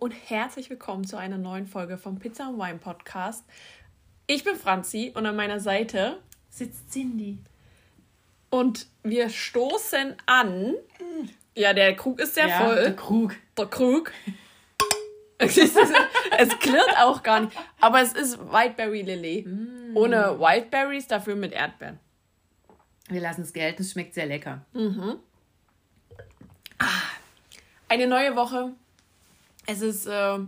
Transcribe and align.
Und 0.00 0.12
herzlich 0.12 0.70
willkommen 0.70 1.04
zu 1.04 1.16
einer 1.16 1.38
neuen 1.38 1.66
Folge 1.66 1.98
vom 1.98 2.18
Pizza 2.18 2.44
and 2.46 2.58
Wine 2.58 2.78
Podcast. 2.78 3.44
Ich 4.26 4.44
bin 4.44 4.54
Franzi 4.54 5.12
und 5.14 5.26
an 5.26 5.34
meiner 5.36 5.60
Seite 5.60 6.18
Sitzt 6.50 6.92
Cindy. 6.92 7.38
und 8.50 8.86
wir 9.02 9.28
stoßen 9.28 10.14
an. 10.26 10.74
Ja, 11.54 11.72
der 11.72 11.96
Krug 11.96 12.20
ist 12.20 12.34
sehr 12.34 12.48
voll. 12.48 12.76
Der 12.76 12.94
Krug. 12.96 13.34
Der 13.56 13.66
Krug. 13.66 14.12
es, 15.38 15.54
klirrt 16.60 16.96
auch 16.98 17.22
gar 17.22 17.40
nicht. 17.40 17.56
Aber 17.80 18.00
es 18.00 18.12
ist 18.12 18.38
Whiteberry 18.38 19.02
Lilly. 19.02 19.46
Ohne 19.94 20.38
Wildberries, 20.38 21.06
dafür 21.08 21.34
mit 21.34 21.52
Erdbeeren. 21.52 21.98
Wir 23.08 23.20
lassen 23.20 23.42
es 23.42 23.52
gelten, 23.52 23.82
es 23.82 23.92
schmeckt 23.92 24.14
sehr 24.14 24.26
lecker. 24.26 24.64
Eine 27.88 28.06
neue 28.06 28.36
Woche. 28.36 28.72
Es 29.70 29.82
ist 29.82 30.06
äh, 30.06 30.38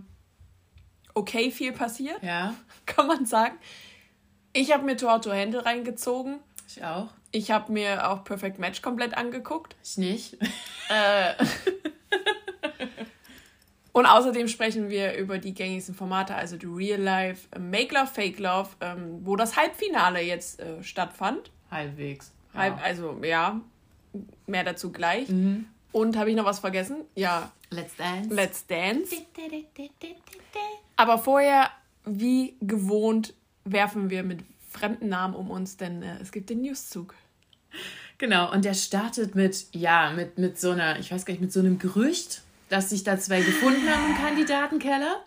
okay 1.13 1.51
viel 1.51 1.73
passiert, 1.73 2.23
Ja, 2.23 2.55
kann 2.87 3.07
man 3.07 3.27
sagen. 3.27 3.59
Ich 4.55 4.73
habe 4.73 4.85
mir 4.85 4.97
Torto 4.97 5.31
Händel 5.31 5.61
reingezogen. 5.61 6.41
ich 6.67 6.83
auch. 6.83 7.09
Ich 7.31 7.51
habe 7.51 7.71
mir 7.71 8.11
auch 8.11 8.25
Perfect 8.25 8.59
Match 8.59 8.81
komplett 8.81 9.17
angeguckt. 9.17 9.77
Ich 9.85 9.99
nicht. 9.99 10.39
Äh, 10.89 11.35
und 13.93 14.07
außerdem 14.07 14.49
sprechen 14.49 14.89
wir 14.89 15.15
über 15.17 15.37
die 15.37 15.53
gängigsten 15.53 15.95
Formate, 15.95 16.35
also 16.35 16.57
die 16.57 16.67
Real 16.67 17.01
Life, 17.01 17.47
äh, 17.55 17.59
Make 17.59 17.95
Love, 17.95 18.07
Fake 18.07 18.39
Love, 18.39 18.71
ähm, 18.81 19.21
wo 19.23 19.37
das 19.37 19.57
Halbfinale 19.57 20.23
jetzt 20.23 20.61
äh, 20.61 20.83
stattfand. 20.83 21.51
Halbwegs. 21.71 22.33
Ja. 22.55 22.61
Halb, 22.61 22.83
also 22.83 23.21
ja, 23.23 23.61
mehr 24.47 24.65
dazu 24.65 24.91
gleich. 24.91 25.29
Mhm. 25.29 25.67
Und 25.93 26.17
habe 26.17 26.31
ich 26.31 26.37
noch 26.37 26.45
was 26.45 26.61
vergessen? 26.61 27.05
Ja, 27.15 27.53
Let's 27.71 27.95
dance. 27.97 28.35
Let's 28.35 28.67
Dance. 28.67 29.15
Aber 30.97 31.19
vorher, 31.19 31.71
wie 32.05 32.57
gewohnt, 32.61 33.33
werfen 33.65 34.11
wir 34.11 34.25
mit 34.25 34.41
fremden 34.69 35.09
Namen 35.09 35.35
um 35.35 35.51
uns, 35.51 35.77
denn 35.77 36.03
äh, 36.03 36.19
es 36.21 36.33
gibt 36.33 36.51
den 36.51 36.63
Newszug. 36.63 37.15
Genau, 38.19 38.53
und 38.53 38.65
der 38.65 38.75
startet 38.75 39.35
mit, 39.35 39.67
ja, 39.73 40.11
mit, 40.11 40.37
mit 40.37 40.59
so 40.59 40.71
einer, 40.71 40.99
ich 40.99 41.13
weiß 41.13 41.25
gar 41.25 41.33
nicht, 41.33 41.41
mit 41.41 41.53
so 41.53 41.61
einem 41.61 41.79
Gerücht, 41.79 42.43
dass 42.69 42.91
sich 42.91 43.05
da 43.05 43.19
zwei 43.19 43.41
gefunden 43.41 43.89
haben 43.89 44.11
im 44.11 44.17
Kandidatenkeller. 44.17 45.25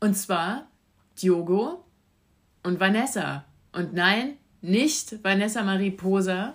Und 0.00 0.16
zwar 0.16 0.68
Diogo 1.20 1.84
und 2.62 2.78
Vanessa. 2.78 3.44
Und 3.72 3.92
nein, 3.92 4.36
nicht 4.60 5.22
Vanessa 5.24 5.62
Marie 5.62 5.90
Poser, 5.90 6.54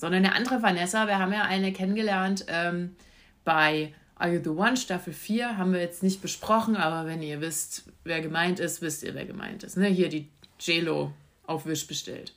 sondern 0.00 0.24
eine 0.24 0.34
andere 0.34 0.62
Vanessa. 0.62 1.06
Wir 1.06 1.18
haben 1.18 1.32
ja 1.32 1.42
eine 1.42 1.72
kennengelernt 1.72 2.46
ähm, 2.48 2.96
bei 3.44 3.94
Are 4.16 4.32
You 4.32 4.40
the 4.42 4.50
One 4.50 4.76
Staffel 4.76 5.12
4. 5.12 5.58
Haben 5.58 5.72
wir 5.72 5.80
jetzt 5.80 6.02
nicht 6.02 6.22
besprochen, 6.22 6.76
aber 6.76 7.06
wenn 7.08 7.22
ihr 7.22 7.40
wisst, 7.40 7.84
wer 8.04 8.20
gemeint 8.20 8.58
ist, 8.60 8.80
wisst 8.82 9.02
ihr, 9.02 9.14
wer 9.14 9.26
gemeint 9.26 9.62
ist. 9.62 9.76
Ne? 9.76 9.86
Hier 9.88 10.08
die 10.08 10.28
JLo 10.58 11.12
auf 11.46 11.66
Wish 11.66 11.86
bestellt. 11.86 12.34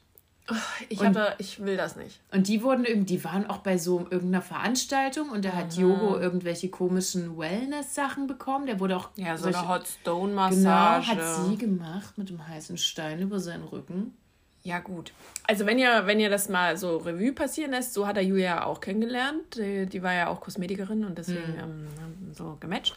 Ich, 0.89 0.99
Und- 0.99 1.07
hatte, 1.15 1.35
ich 1.37 1.61
will 1.63 1.77
das 1.77 1.95
nicht. 1.95 2.19
Und 2.33 2.49
die 2.49 2.63
wurden 2.63 2.83
irgendwie, 2.83 3.15
die 3.17 3.23
waren 3.23 3.47
auch 3.49 3.59
bei 3.59 3.77
so 3.77 3.99
irgendeiner 4.11 4.41
Veranstaltung 4.41 5.29
und 5.29 5.45
da 5.45 5.53
hat 5.53 5.77
Jogo 5.77 6.17
irgendwelche 6.19 6.67
komischen 6.69 7.37
Wellness-Sachen 7.37 8.27
bekommen. 8.27 8.65
Der 8.65 8.81
wurde 8.81 8.97
auch 8.97 9.09
Ja, 9.15 9.37
so 9.37 9.43
solche- 9.45 9.59
eine 9.59 9.69
Hot 9.69 9.87
Stone 9.87 10.31
Genau, 10.49 10.69
hat 10.69 11.45
sie 11.45 11.57
gemacht 11.57 12.17
mit 12.17 12.29
dem 12.29 12.45
heißen 12.45 12.77
Stein 12.77 13.21
über 13.21 13.39
seinen 13.39 13.63
Rücken. 13.63 14.17
Ja, 14.65 14.79
gut. 14.79 15.11
Also, 15.45 15.65
wenn 15.65 15.77
ihr, 15.77 16.05
wenn 16.05 16.21
ihr 16.21 16.29
das 16.29 16.47
mal 16.47 16.77
so 16.77 16.97
Revue 16.97 17.33
passieren 17.33 17.71
lässt, 17.71 17.93
so 17.93 18.07
hat 18.07 18.15
er 18.15 18.23
Julia 18.23 18.65
auch 18.65 18.79
kennengelernt. 18.79 19.55
Die, 19.57 19.85
die 19.87 20.01
war 20.01 20.13
ja 20.13 20.29
auch 20.29 20.39
Kosmetikerin 20.39 21.03
und 21.03 21.17
deswegen 21.17 21.53
ähm, 21.57 21.87
haben 22.01 22.31
so 22.33 22.57
gematcht. 22.61 22.95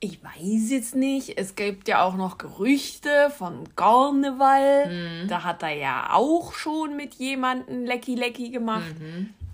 Ich 0.00 0.22
weiß 0.22 0.70
jetzt 0.70 0.94
nicht. 0.94 1.38
Es 1.38 1.54
gibt 1.54 1.88
ja 1.88 2.02
auch 2.02 2.16
noch 2.16 2.36
Gerüchte 2.36 3.30
von 3.36 3.64
Karneval. 3.76 5.26
Da 5.26 5.42
hat 5.42 5.62
er 5.62 5.74
ja 5.74 6.10
auch 6.12 6.52
schon 6.52 6.96
mit 6.96 7.14
jemandem 7.14 7.84
Lecky 7.84 8.14
Lecky 8.14 8.50
gemacht. 8.50 8.94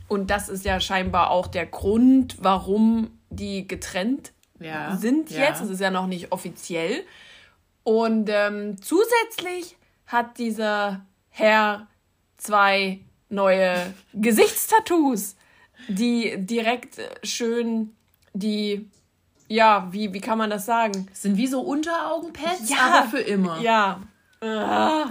Und 0.09 0.31
das 0.31 0.49
ist 0.49 0.65
ja 0.65 0.81
scheinbar 0.81 1.31
auch 1.31 1.47
der 1.47 1.67
Grund, 1.67 2.37
warum 2.41 3.11
die 3.31 3.67
getrennt 3.67 4.33
Ja, 4.59 4.97
sind 4.97 5.31
ja. 5.31 5.45
jetzt. 5.45 5.63
Es 5.63 5.71
ist 5.71 5.81
ja 5.81 5.91
noch 5.91 6.07
nicht 6.09 6.33
offiziell. 6.33 7.05
Und 7.85 8.29
ähm, 8.31 8.77
zusätzlich 8.83 9.77
hat 10.07 10.39
dieser 10.39 11.05
Herr 11.31 11.87
zwei 12.37 13.01
neue 13.29 13.93
Gesichtstattoos, 14.13 15.37
die 15.89 16.35
direkt 16.39 16.99
schön 17.23 17.95
die, 18.33 18.89
ja, 19.49 19.89
wie, 19.93 20.13
wie 20.13 20.21
kann 20.21 20.39
man 20.39 20.51
das 20.51 20.67
sagen? 20.67 21.09
Sind 21.13 21.37
wie 21.37 21.47
so 21.47 21.61
Unteraugenpads, 21.61 22.69
Ja. 22.71 22.77
aber 23.01 23.09
für 23.11 23.21
immer. 23.21 23.61
Ja. 23.61 24.03
Ah. 24.41 25.07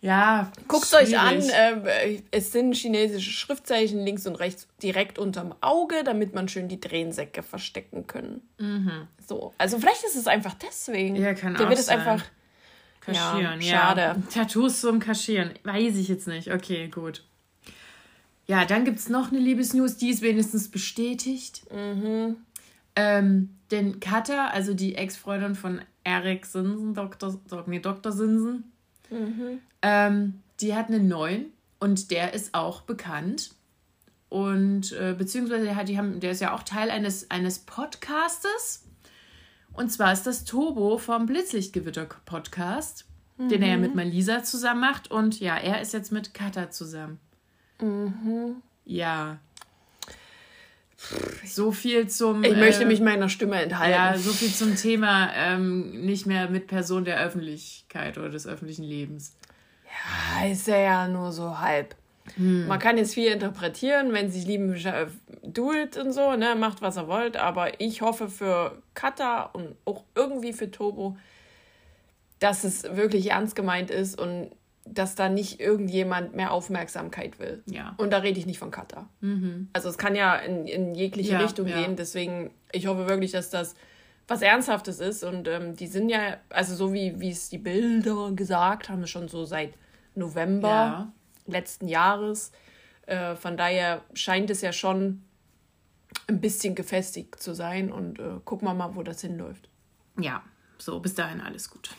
Ja, 0.00 0.52
Guckt 0.68 0.92
euch 0.92 1.18
an, 1.18 1.40
schwierig. 1.40 1.86
äh, 1.86 2.22
es 2.30 2.52
sind 2.52 2.74
chinesische 2.76 3.30
Schriftzeichen 3.30 4.04
links 4.04 4.26
und 4.26 4.34
rechts 4.36 4.68
direkt 4.82 5.18
unterm 5.18 5.54
Auge, 5.62 6.04
damit 6.04 6.34
man 6.34 6.46
schön 6.48 6.68
die 6.68 6.78
Tränensäcke 6.78 7.42
verstecken 7.42 8.06
können. 8.06 8.42
So, 9.26 9.54
also 9.56 9.78
vielleicht 9.78 10.04
ist 10.04 10.16
es 10.16 10.26
einfach 10.26 10.54
deswegen. 10.54 11.16
Mhm. 11.16 11.22
Ja, 11.24 11.32
kann 11.32 11.54
Der 11.54 11.64
auch 11.64 11.70
wird 11.70 11.78
es 11.78 11.88
einfach 11.88 12.22
Kaschieren, 13.06 13.60
ja, 13.60 13.66
ja. 13.66 13.80
schade. 13.80 14.22
Tattoos 14.32 14.80
zum 14.80 14.98
Kaschieren. 14.98 15.50
Weiß 15.62 15.96
ich 15.96 16.08
jetzt 16.08 16.26
nicht. 16.28 16.52
Okay, 16.52 16.88
gut. 16.88 17.24
Ja, 18.46 18.64
dann 18.64 18.84
gibt 18.84 18.98
es 18.98 19.08
noch 19.08 19.30
eine 19.30 19.40
Liebesnews, 19.40 19.96
die 19.96 20.10
ist 20.10 20.22
wenigstens 20.22 20.70
bestätigt. 20.70 21.62
Mhm. 21.72 22.36
Ähm, 22.96 23.56
denn 23.70 24.00
Katha, 24.00 24.48
also 24.48 24.74
die 24.74 24.94
Ex-Freundin 24.94 25.54
von 25.54 25.80
Eric 26.04 26.46
Sinsen, 26.46 26.94
Dr. 26.94 27.40
Nee, 27.66 27.80
Dr. 27.80 28.12
Sinsen, 28.12 28.64
Mhm. 29.10 29.60
ähm, 29.82 30.40
die 30.60 30.74
hat 30.74 30.88
einen 30.88 31.08
neuen 31.08 31.46
und 31.80 32.10
der 32.10 32.34
ist 32.34 32.54
auch 32.54 32.82
bekannt. 32.82 33.50
Und 34.28 34.92
äh, 34.92 35.14
beziehungsweise 35.16 35.64
der, 35.64 35.76
hat, 35.76 35.88
die 35.88 35.96
haben, 35.98 36.20
der 36.20 36.32
ist 36.32 36.40
ja 36.40 36.54
auch 36.54 36.62
Teil 36.62 36.90
eines, 36.90 37.30
eines 37.30 37.60
Podcastes. 37.60 38.83
Und 39.74 39.90
zwar 39.90 40.12
ist 40.12 40.26
das 40.26 40.44
Turbo 40.44 40.98
vom 40.98 41.26
Blitzlichtgewitter-Podcast, 41.26 43.06
den 43.38 43.62
er 43.62 43.70
ja 43.70 43.76
mit 43.76 43.94
Malisa 43.94 44.44
zusammen 44.44 44.80
macht. 44.80 45.10
Und 45.10 45.40
ja, 45.40 45.56
er 45.56 45.80
ist 45.80 45.92
jetzt 45.92 46.12
mit 46.12 46.32
Katha 46.32 46.70
zusammen. 46.70 47.18
Ja. 48.84 49.38
So 51.44 51.72
viel 51.72 52.08
zum. 52.08 52.44
Ich 52.44 52.56
möchte 52.56 52.84
äh, 52.84 52.86
mich 52.86 53.00
meiner 53.00 53.28
Stimme 53.28 53.60
enthalten. 53.60 53.92
ja, 53.92 54.16
so 54.16 54.32
viel 54.32 54.50
zum 54.50 54.76
Thema 54.76 55.30
ähm, 55.34 56.04
nicht 56.06 56.26
mehr 56.26 56.48
mit 56.48 56.66
Person 56.66 57.04
der 57.04 57.20
Öffentlichkeit 57.20 58.16
oder 58.16 58.30
des 58.30 58.46
öffentlichen 58.46 58.84
Lebens. 58.84 59.36
Ah, 60.36 60.46
ist 60.46 60.66
ja, 60.66 60.78
ja 60.78 61.08
nur 61.08 61.32
so 61.32 61.58
halb. 61.58 61.94
Hm. 62.36 62.66
Man 62.66 62.78
kann 62.78 62.96
jetzt 62.96 63.14
viel 63.14 63.30
interpretieren, 63.30 64.12
wenn 64.12 64.30
sie 64.30 64.40
sich 64.40 64.48
lieben, 64.48 64.74
äh, 64.74 65.06
it 65.82 65.96
und 65.96 66.12
so, 66.12 66.36
ne, 66.36 66.54
macht 66.54 66.82
was 66.82 66.96
ihr 66.96 67.06
wollt, 67.06 67.36
aber 67.36 67.80
ich 67.80 68.02
hoffe 68.02 68.28
für 68.28 68.82
Kata 68.94 69.42
und 69.42 69.76
auch 69.84 70.04
irgendwie 70.14 70.52
für 70.52 70.70
Tobo, 70.70 71.16
dass 72.38 72.64
es 72.64 72.84
wirklich 72.84 73.30
ernst 73.30 73.54
gemeint 73.54 73.90
ist 73.90 74.18
und 74.18 74.50
dass 74.86 75.14
da 75.14 75.28
nicht 75.28 75.60
irgendjemand 75.60 76.34
mehr 76.34 76.52
Aufmerksamkeit 76.52 77.38
will. 77.38 77.62
Ja. 77.66 77.94
Und 77.96 78.12
da 78.12 78.18
rede 78.18 78.38
ich 78.38 78.46
nicht 78.46 78.58
von 78.58 78.70
Kata. 78.70 79.08
Also 79.72 79.88
es 79.88 79.96
kann 79.96 80.14
ja 80.14 80.36
in, 80.36 80.66
in 80.66 80.94
jegliche 80.94 81.32
Ja, 81.32 81.38
Richtung 81.40 81.66
ja. 81.66 81.80
gehen, 81.80 81.96
deswegen, 81.96 82.50
ich 82.72 82.86
hoffe 82.86 83.08
wirklich, 83.08 83.32
dass 83.32 83.50
das 83.50 83.74
was 84.26 84.40
Ernsthaftes 84.40 85.00
ist 85.00 85.22
und 85.22 85.48
ähm, 85.48 85.76
die 85.76 85.86
sind 85.86 86.08
ja, 86.08 86.38
also 86.48 86.74
so 86.74 86.92
wie, 86.94 87.20
wie 87.20 87.30
es 87.30 87.50
die 87.50 87.58
Bilder 87.58 88.32
gesagt 88.32 88.88
haben, 88.88 89.06
schon 89.06 89.28
so 89.28 89.44
seit 89.44 89.74
November. 90.14 91.12
Letzten 91.46 91.88
Jahres. 91.88 92.52
Äh, 93.06 93.36
von 93.36 93.56
daher 93.56 94.02
scheint 94.14 94.50
es 94.50 94.60
ja 94.60 94.72
schon 94.72 95.22
ein 96.26 96.40
bisschen 96.40 96.74
gefestigt 96.74 97.40
zu 97.42 97.54
sein 97.54 97.92
und 97.92 98.18
äh, 98.18 98.40
gucken 98.44 98.66
wir 98.68 98.74
mal, 98.74 98.94
wo 98.94 99.02
das 99.02 99.20
hinläuft. 99.20 99.68
Ja, 100.18 100.42
so, 100.78 101.00
bis 101.00 101.14
dahin 101.14 101.40
alles 101.40 101.70
gut. 101.70 101.90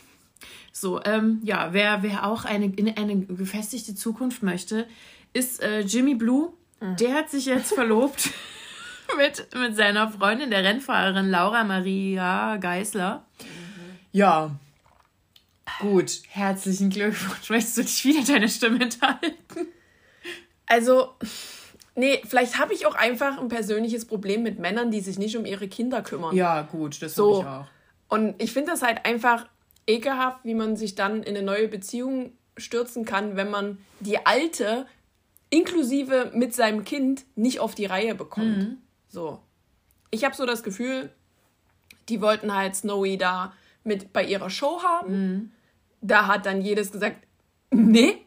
So, 0.72 1.02
ähm, 1.04 1.40
ja, 1.42 1.72
wer, 1.72 2.02
wer 2.02 2.26
auch 2.26 2.44
eine, 2.44 2.66
in 2.66 2.96
eine 2.96 3.20
gefestigte 3.20 3.94
Zukunft 3.94 4.42
möchte, 4.42 4.86
ist 5.32 5.62
äh, 5.62 5.80
Jimmy 5.80 6.14
Blue. 6.14 6.52
Der 6.80 7.14
hat 7.14 7.30
sich 7.30 7.46
jetzt 7.46 7.72
verlobt 7.72 8.30
mit, 9.16 9.48
mit 9.54 9.76
seiner 9.76 10.10
Freundin, 10.10 10.50
der 10.50 10.62
Rennfahrerin 10.62 11.30
Laura 11.30 11.64
Maria 11.64 12.56
Geisler. 12.56 13.24
Ja. 14.12 14.50
Gut, 15.80 16.22
herzlichen 16.28 16.90
Glückwunsch. 16.90 17.50
Möchtest 17.50 17.78
du 17.78 17.82
dich 17.82 18.04
wieder 18.04 18.24
deine 18.32 18.48
Stimme 18.48 18.82
enthalten? 18.82 19.68
Also, 20.66 21.14
nee, 21.94 22.22
vielleicht 22.26 22.58
habe 22.58 22.74
ich 22.74 22.86
auch 22.86 22.94
einfach 22.94 23.38
ein 23.38 23.48
persönliches 23.48 24.04
Problem 24.04 24.42
mit 24.42 24.58
Männern, 24.58 24.90
die 24.90 25.00
sich 25.00 25.18
nicht 25.18 25.36
um 25.36 25.44
ihre 25.44 25.68
Kinder 25.68 26.02
kümmern. 26.02 26.34
Ja, 26.34 26.62
gut, 26.62 27.02
das 27.02 27.14
so. 27.14 27.40
ich 27.40 27.46
auch. 27.46 27.66
Und 28.08 28.40
ich 28.40 28.52
finde 28.52 28.70
das 28.72 28.82
halt 28.82 29.04
einfach 29.04 29.46
ekelhaft, 29.86 30.44
wie 30.44 30.54
man 30.54 30.76
sich 30.76 30.94
dann 30.94 31.22
in 31.22 31.36
eine 31.36 31.44
neue 31.44 31.68
Beziehung 31.68 32.32
stürzen 32.56 33.04
kann, 33.04 33.36
wenn 33.36 33.50
man 33.50 33.78
die 34.00 34.24
alte 34.24 34.86
inklusive 35.50 36.32
mit 36.34 36.54
seinem 36.54 36.84
Kind 36.84 37.24
nicht 37.36 37.60
auf 37.60 37.74
die 37.74 37.86
Reihe 37.86 38.14
bekommt. 38.14 38.58
Mhm. 38.58 38.78
So. 39.08 39.40
Ich 40.10 40.24
habe 40.24 40.34
so 40.34 40.46
das 40.46 40.62
Gefühl, 40.62 41.10
die 42.08 42.20
wollten 42.20 42.54
halt 42.54 42.74
Snowy 42.74 43.18
da 43.18 43.52
mit 43.86 44.12
bei 44.12 44.24
ihrer 44.24 44.50
Show 44.50 44.82
haben. 44.82 45.10
Mhm. 45.10 45.52
Da 46.00 46.26
hat 46.26 46.46
dann 46.46 46.60
jedes 46.60 46.92
gesagt, 46.92 47.18
nee, 47.70 48.18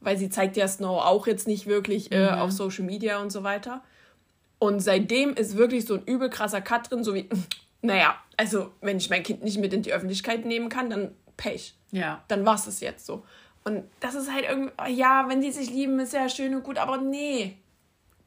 weil 0.00 0.16
sie 0.16 0.30
zeigt 0.30 0.56
ja 0.56 0.66
Snow 0.66 1.02
auch 1.04 1.26
jetzt 1.26 1.46
nicht 1.46 1.66
wirklich 1.66 2.12
äh, 2.12 2.32
mhm. 2.32 2.38
auf 2.38 2.52
Social 2.52 2.84
Media 2.84 3.20
und 3.20 3.30
so 3.30 3.42
weiter. 3.42 3.82
Und 4.58 4.80
seitdem 4.80 5.34
ist 5.34 5.56
wirklich 5.56 5.86
so 5.86 5.94
ein 5.94 6.04
übel 6.04 6.30
krasser 6.30 6.60
Cut 6.60 6.90
drin, 6.90 7.04
so 7.04 7.14
wie, 7.14 7.28
naja, 7.82 8.16
also 8.36 8.72
wenn 8.80 8.96
ich 8.96 9.10
mein 9.10 9.22
Kind 9.22 9.42
nicht 9.42 9.58
mit 9.58 9.72
in 9.72 9.82
die 9.82 9.92
Öffentlichkeit 9.92 10.44
nehmen 10.44 10.68
kann, 10.68 10.90
dann 10.90 11.14
Pech. 11.36 11.74
Ja. 11.90 12.22
Dann 12.28 12.44
war 12.44 12.54
es 12.54 12.80
jetzt 12.80 13.06
so. 13.06 13.24
Und 13.64 13.84
das 14.00 14.14
ist 14.14 14.32
halt 14.32 14.44
irgendwie, 14.48 14.72
ja, 14.92 15.26
wenn 15.28 15.40
die 15.40 15.52
sich 15.52 15.70
lieben, 15.70 15.98
ist 16.00 16.12
ja 16.12 16.28
schön 16.28 16.54
und 16.54 16.64
gut, 16.64 16.78
aber 16.78 16.98
nee. 16.98 17.56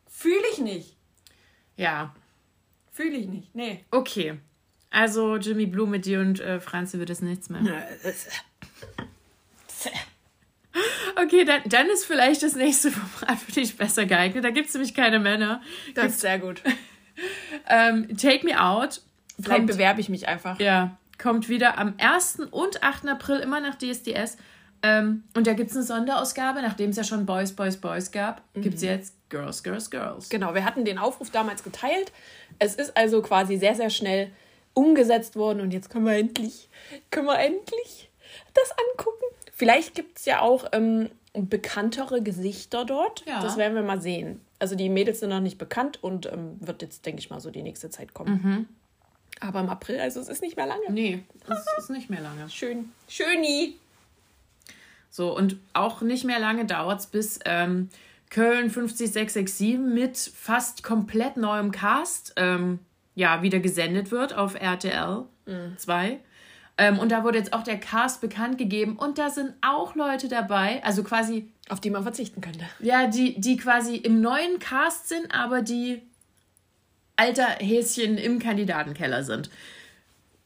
Fühle 0.07 0.44
ich 0.51 0.59
nicht. 0.59 0.97
Ja. 1.75 2.13
Fühle 2.91 3.18
ich 3.18 3.27
nicht, 3.27 3.56
nee. 3.56 3.83
Okay. 3.89 4.39
Also 4.93 5.37
Jimmy 5.37 5.65
Blue 5.65 5.87
mit 5.87 6.05
dir 6.05 6.19
und 6.19 6.39
äh, 6.39 6.59
Franzi 6.59 6.99
wird 6.99 7.09
es 7.09 7.21
nichts 7.21 7.49
mehr. 7.49 7.61
Okay, 11.15 11.45
dann, 11.45 11.61
dann 11.65 11.87
ist 11.87 12.05
vielleicht 12.05 12.43
das 12.43 12.55
nächste 12.55 12.91
Format 12.91 13.39
für 13.39 13.51
dich 13.51 13.75
besser 13.77 14.05
geeignet. 14.05 14.43
Da 14.43 14.49
gibt 14.49 14.67
es 14.67 14.73
nämlich 14.73 14.93
keine 14.93 15.19
Männer. 15.19 15.61
Das 15.95 16.13
ist 16.13 16.21
sehr 16.21 16.39
gut. 16.39 16.61
ähm, 17.69 18.17
Take 18.17 18.45
Me 18.45 18.59
Out. 18.59 19.01
Vielleicht 19.39 19.65
bewerbe 19.67 20.01
ich 20.01 20.09
mich 20.09 20.27
einfach. 20.27 20.59
Ja, 20.59 20.97
kommt 21.17 21.49
wieder 21.49 21.77
am 21.77 21.95
1. 21.97 22.39
und 22.51 22.83
8. 22.83 23.07
April 23.07 23.39
immer 23.39 23.59
nach 23.61 23.75
DSDS. 23.75 24.37
Ähm, 24.83 25.23
und 25.35 25.47
da 25.47 25.53
gibt 25.53 25.69
es 25.71 25.75
eine 25.75 25.85
Sonderausgabe, 25.85 26.61
nachdem 26.61 26.89
es 26.89 26.97
ja 26.97 27.03
schon 27.03 27.25
Boys, 27.25 27.53
Boys, 27.53 27.77
Boys 27.77 28.11
gab, 28.11 28.41
mhm. 28.53 28.61
gibt 28.61 28.75
es 28.75 28.81
jetzt 28.81 29.15
Girls, 29.29 29.63
Girls, 29.63 29.89
Girls. 29.89 30.29
Genau, 30.29 30.53
wir 30.53 30.65
hatten 30.65 30.85
den 30.85 30.97
Aufruf 30.97 31.31
damals 31.31 31.63
geteilt. 31.63 32.11
Es 32.59 32.75
ist 32.75 32.95
also 32.97 33.21
quasi 33.21 33.57
sehr, 33.57 33.75
sehr 33.75 33.89
schnell 33.89 34.31
umgesetzt 34.73 35.35
worden 35.35 35.61
und 35.61 35.71
jetzt 35.71 35.89
können 35.89 36.05
wir 36.05 36.15
endlich, 36.15 36.69
können 37.11 37.27
wir 37.27 37.39
endlich 37.39 38.09
das 38.53 38.71
angucken. 38.71 39.23
Vielleicht 39.51 39.95
gibt 39.95 40.17
es 40.17 40.25
ja 40.25 40.41
auch 40.41 40.65
ähm, 40.71 41.09
bekanntere 41.33 42.21
Gesichter 42.21 42.85
dort. 42.85 43.23
Ja. 43.25 43.41
Das 43.41 43.57
werden 43.57 43.75
wir 43.75 43.83
mal 43.83 44.01
sehen. 44.01 44.41
Also 44.59 44.75
die 44.75 44.89
Mädels 44.89 45.19
sind 45.19 45.29
noch 45.29 45.41
nicht 45.41 45.57
bekannt 45.57 46.01
und 46.01 46.25
ähm, 46.25 46.57
wird 46.59 46.81
jetzt, 46.81 47.05
denke 47.05 47.19
ich 47.19 47.29
mal, 47.29 47.39
so 47.39 47.51
die 47.51 47.63
nächste 47.63 47.89
Zeit 47.89 48.13
kommen. 48.13 48.41
Mhm. 48.43 48.67
Aber 49.39 49.59
im 49.59 49.69
April, 49.69 49.99
also 49.99 50.19
es 50.19 50.29
ist 50.29 50.41
nicht 50.41 50.55
mehr 50.55 50.67
lange. 50.67 50.89
Nee, 50.89 51.23
es 51.49 51.65
ist 51.77 51.89
nicht 51.89 52.09
mehr 52.09 52.21
lange. 52.21 52.49
Schön. 52.49 52.91
Schöni. 53.07 53.75
So, 55.09 55.35
und 55.35 55.57
auch 55.73 56.01
nicht 56.01 56.23
mehr 56.23 56.39
lange 56.39 56.65
dauert 56.65 57.01
es, 57.01 57.07
bis 57.07 57.39
ähm, 57.45 57.89
Köln 58.29 58.69
50667 58.71 59.77
mit 59.77 60.17
fast 60.17 60.81
komplett 60.81 61.37
neuem 61.37 61.71
Cast 61.71 62.33
ähm, 62.35 62.79
ja, 63.15 63.42
wieder 63.42 63.60
gesendet 63.60 64.12
wird 64.12 64.33
auf 64.33 64.56
RTL 64.56 65.25
2. 65.77 66.10
Mhm. 66.10 66.19
Ähm, 66.77 66.98
und 66.98 67.12
da 67.12 67.24
wurde 67.24 67.38
jetzt 67.38 67.54
auch 67.54 67.63
der 67.63 67.80
Cast 67.80 68.21
bekannt 68.21 68.57
gegeben 68.57 68.98
und 68.98 69.19
da 69.19 69.30
sind 69.30 69.54
auch 69.62 69.95
Leute 69.95 70.27
dabei, 70.27 70.83
also 70.83 71.04
quasi. 71.04 71.50
Auf 71.69 71.80
die 71.80 71.92
man 71.92 72.04
verzichten 72.04 72.42
könnte. 72.42 72.65
Ja, 72.80 73.07
die, 73.07 73.39
die 73.39 73.56
quasi 73.56 73.95
im 73.95 74.19
neuen 74.19 74.60
Cast 74.60 75.07
sind, 75.07 75.33
aber 75.33 75.62
die 75.62 76.01
alter 77.15 77.45
Häschen 77.45 78.18
im 78.18 78.39
Kandidatenkeller 78.39 79.24
sind. 79.24 79.50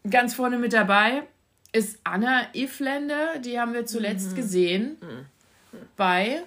Ganz 0.07 0.35
vorne 0.35 0.59
mit 0.59 0.73
dabei 0.73 1.23
ist 1.71 1.99
Anna 2.03 2.47
Ifländer, 2.53 3.39
die 3.39 3.59
haben 3.59 3.73
wir 3.73 3.85
zuletzt 3.85 4.31
mhm. 4.31 4.35
gesehen 4.35 4.97
mhm. 5.01 5.77
bei 5.95 6.43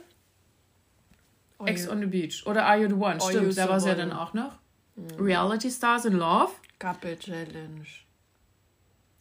oh, 1.59 1.67
Ex 1.67 1.89
on 1.89 2.01
the 2.01 2.07
Beach 2.07 2.47
oder 2.47 2.65
Are 2.67 2.81
You 2.81 2.89
the 2.89 2.95
One? 2.95 3.19
Oh, 3.21 3.29
Stimmt, 3.29 3.59
da 3.59 3.69
war 3.69 3.81
sie 3.81 3.89
ja 3.89 3.95
dann 3.95 4.13
auch 4.13 4.35
noch. 4.35 4.60
Mhm. 5.01 5.25
Reality 5.25 5.71
Stars 5.71 6.05
in 6.05 6.15
Love. 6.15 6.53
Couple 6.79 7.19
Challenge. 7.19 7.87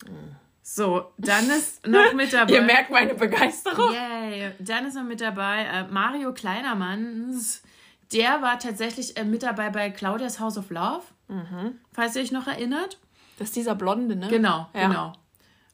Mhm. 0.05 0.35
So, 0.61 1.11
dann 1.17 1.49
ist 1.49 1.85
noch 1.87 2.13
mit 2.13 2.31
dabei. 2.33 2.53
Ihr 2.53 2.61
merkt 2.61 2.91
meine 2.91 3.15
Begeisterung. 3.15 3.91
Yay. 3.93 4.51
Dann 4.59 4.85
ist 4.85 4.95
noch 4.95 5.03
mit 5.03 5.19
dabei 5.19 5.63
äh, 5.63 5.83
Mario 5.87 6.33
Kleinermanns. 6.33 7.63
Der 8.11 8.41
war 8.41 8.59
tatsächlich 8.59 9.17
äh, 9.17 9.23
mit 9.23 9.43
dabei 9.43 9.69
bei 9.69 9.89
Claudias 9.89 10.39
House 10.39 10.57
of 10.57 10.69
Love. 10.69 11.03
Mhm. 11.27 11.79
Falls 11.91 12.15
ihr 12.15 12.21
euch 12.21 12.31
noch 12.31 12.47
erinnert. 12.47 12.99
Das 13.37 13.49
ist 13.49 13.55
dieser 13.55 13.75
Blonde, 13.75 14.15
ne? 14.15 14.27
Genau, 14.27 14.67
ja. 14.73 14.87
genau. 14.87 15.13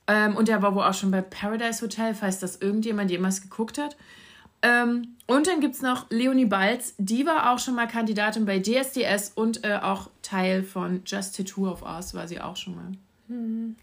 Ähm, 0.07 0.35
und 0.35 0.47
der 0.47 0.61
war 0.61 0.75
wohl 0.75 0.83
auch 0.83 0.93
schon 0.93 1.11
bei 1.11 1.21
Paradise 1.21 1.81
Hotel, 1.81 2.13
falls 2.13 2.39
das 2.39 2.57
irgendjemand 2.57 3.09
jemals 3.09 3.41
geguckt 3.41 3.77
hat. 3.77 3.97
Ähm, 4.65 5.15
und 5.27 5.45
dann 5.45 5.59
gibt 5.59 5.75
es 5.75 5.81
noch 5.83 6.07
Leonie 6.09 6.45
Balz, 6.45 6.95
die 6.97 7.25
war 7.25 7.53
auch 7.53 7.59
schon 7.59 7.75
mal 7.75 7.87
Kandidatin 7.87 8.45
bei 8.45 8.59
DSDS 8.59 9.33
und 9.35 9.63
äh, 9.63 9.75
auch 9.75 10.09
Teil 10.23 10.63
von 10.63 11.03
Just 11.05 11.37
Tattoo 11.37 11.69
of 11.69 11.83
Us 11.83 12.15
war 12.15 12.27
sie 12.27 12.41
auch 12.41 12.55
schon 12.55 12.75
mal. 12.75 12.91
Mhm. 13.27 13.75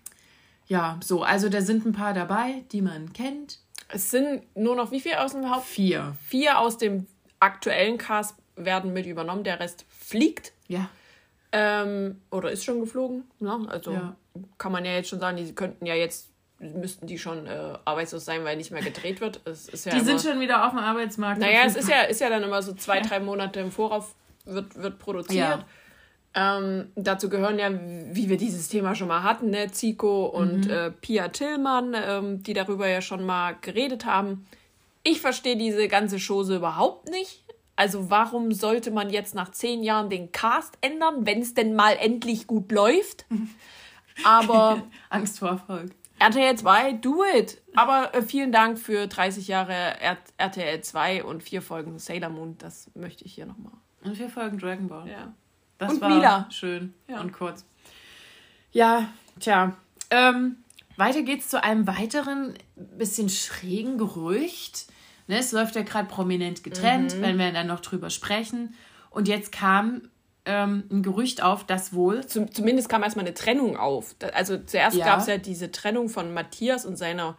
Ja, 0.67 0.99
so, 1.02 1.23
also 1.23 1.49
da 1.49 1.61
sind 1.61 1.87
ein 1.87 1.93
paar 1.93 2.14
dabei, 2.14 2.64
die 2.73 2.82
man 2.82 3.12
kennt. 3.12 3.58
Es 3.88 4.11
sind 4.11 4.43
nur 4.56 4.75
noch 4.75 4.90
wie 4.90 5.00
viele 5.00 5.23
aus 5.23 5.32
dem 5.32 5.49
Haupt? 5.50 5.67
Vier. 5.67 6.17
Vier 6.26 6.58
aus 6.58 6.79
dem 6.79 7.06
aktuellen 7.38 7.99
Cast 7.99 8.34
werden 8.56 8.93
mit 8.93 9.06
übernommen, 9.06 9.44
der 9.44 9.61
Rest 9.61 9.84
fliegt. 9.88 10.52
Ja. 10.67 10.88
Ähm, 11.52 12.20
oder 12.31 12.50
ist 12.50 12.64
schon 12.64 12.81
geflogen. 12.81 13.25
Ne? 13.38 13.67
Also 13.69 13.93
ja. 13.93 14.17
kann 14.58 14.73
man 14.73 14.84
ja 14.84 14.93
jetzt 14.93 15.11
schon 15.11 15.20
sagen, 15.20 15.37
die 15.37 15.55
könnten 15.55 15.87
ja 15.87 15.94
jetzt, 15.94 16.31
müssten 16.62 17.06
die 17.06 17.19
schon 17.19 17.47
äh, 17.47 17.75
arbeitslos 17.85 18.25
sein, 18.25 18.44
weil 18.44 18.56
nicht 18.56 18.70
mehr 18.70 18.82
gedreht 18.82 19.20
wird. 19.20 19.41
Es 19.44 19.69
ist 19.69 19.85
ja 19.85 19.93
die 19.93 19.99
immer, 19.99 20.19
sind 20.19 20.32
schon 20.32 20.41
wieder 20.41 20.64
auf 20.64 20.70
dem 20.70 20.79
Arbeitsmarkt. 20.79 21.41
Naja, 21.41 21.62
es 21.67 21.76
ist 21.76 21.88
ja, 21.88 22.03
ist 22.03 22.20
ja 22.20 22.31
dann 22.31 22.43
immer 22.43 22.62
so 22.62 22.73
zwei, 22.75 23.00
drei 23.00 23.20
Monate 23.20 23.61
im 23.61 23.70
Vorauf 23.70 24.14
wird, 24.44 24.76
wird 24.81 24.99
produziert. 24.99 25.38
Ja. 25.38 25.64
Ähm, 26.35 26.93
dazu 26.94 27.29
gehören 27.29 27.59
ja, 27.59 27.70
wie 27.70 28.29
wir 28.31 28.38
dieses 28.38 28.69
Thema 28.69 28.94
schon 28.94 29.09
mal 29.09 29.23
hatten, 29.23 29.50
ne, 29.50 29.70
Zico 29.70 30.25
und 30.26 30.67
mhm. 30.67 30.70
äh, 30.70 30.91
Pia 30.91 31.29
Tillmann, 31.29 31.94
ähm, 31.94 32.43
die 32.43 32.55
darüber 32.55 32.89
ja 32.89 33.03
schon 33.03 33.25
mal 33.27 33.56
geredet 33.60 34.06
haben. 34.06 34.46
Ich 35.03 35.20
verstehe 35.20 35.56
diese 35.56 35.89
ganze 35.89 36.19
Chose 36.19 36.56
überhaupt 36.56 37.10
nicht. 37.10 37.44
Also 37.77 38.10
warum 38.10 38.53
sollte 38.53 38.91
man 38.91 39.10
jetzt 39.10 39.34
nach 39.34 39.51
zehn 39.51 39.82
Jahren 39.82 40.08
den 40.08 40.32
Cast 40.32 40.79
ändern, 40.81 41.27
wenn 41.27 41.41
es 41.43 41.55
denn 41.55 41.75
mal 41.75 41.96
endlich 41.98 42.46
gut 42.46 42.70
läuft? 42.70 43.27
Aber 44.25 44.82
Angst 45.10 45.39
vor 45.39 45.48
Erfolg. 45.48 45.91
RTL 46.22 46.56
2, 46.56 46.93
do 46.94 47.24
it. 47.36 47.60
Aber 47.74 48.14
äh, 48.14 48.22
vielen 48.22 48.52
Dank 48.52 48.79
für 48.79 49.06
30 49.08 49.48
Jahre 49.48 49.72
R 49.72 50.17
RTL 50.36 50.81
2 50.81 51.24
und 51.24 51.43
vier 51.43 51.62
Folgen 51.62 51.98
Sailor 51.98 52.31
Moon. 52.31 52.56
Das 52.58 52.91
möchte 52.94 53.24
ich 53.24 53.34
hier 53.34 53.46
nochmal. 53.46 53.72
Und 54.05 54.17
vier 54.17 54.29
Folgen 54.29 54.58
Dragon 54.58 54.88
Ball. 54.88 55.08
Ja. 55.08 55.34
Das 55.79 55.94
und 55.94 56.00
war 56.00 56.08
Mila. 56.08 56.48
schön 56.50 56.94
ja. 57.08 57.20
und 57.20 57.32
kurz. 57.32 57.67
Ja, 58.70 59.08
tja. 59.41 59.76
Ähm, 60.10 60.56
weiter 60.96 61.22
geht's 61.22 61.48
zu 61.48 61.62
einem 61.62 61.86
weiteren 61.86 62.55
bisschen 62.76 63.29
schrägen 63.29 63.98
Gerücht. 63.98 64.86
Ne, 65.26 65.38
es 65.38 65.52
läuft 65.52 65.74
ja 65.74 65.82
gerade 65.82 66.08
prominent 66.08 66.62
getrennt, 66.62 67.17
mhm. 67.17 67.22
wenn 67.22 67.38
wir 67.38 67.52
dann 67.52 67.67
noch 67.67 67.81
drüber 67.81 68.10
sprechen. 68.10 68.74
Und 69.10 69.29
jetzt 69.29 69.50
kam 69.50 70.02
ähm, 70.44 70.84
ein 70.91 71.03
Gerücht 71.03 71.43
auf, 71.43 71.65
dass 71.65 71.93
wohl. 71.93 72.27
Zum, 72.27 72.53
zumindest 72.53 72.89
kam 72.89 73.03
erstmal 73.03 73.25
eine 73.25 73.34
Trennung 73.34 73.77
auf. 73.77 74.17
Also 74.34 74.58
zuerst 74.58 74.96
ja. 74.96 75.05
gab 75.05 75.20
es 75.20 75.27
ja 75.27 75.39
diese 75.39 75.70
Trennung 75.70 76.08
von 76.08 76.34
Matthias 76.34 76.84
und 76.84 76.96
seiner 76.96 77.37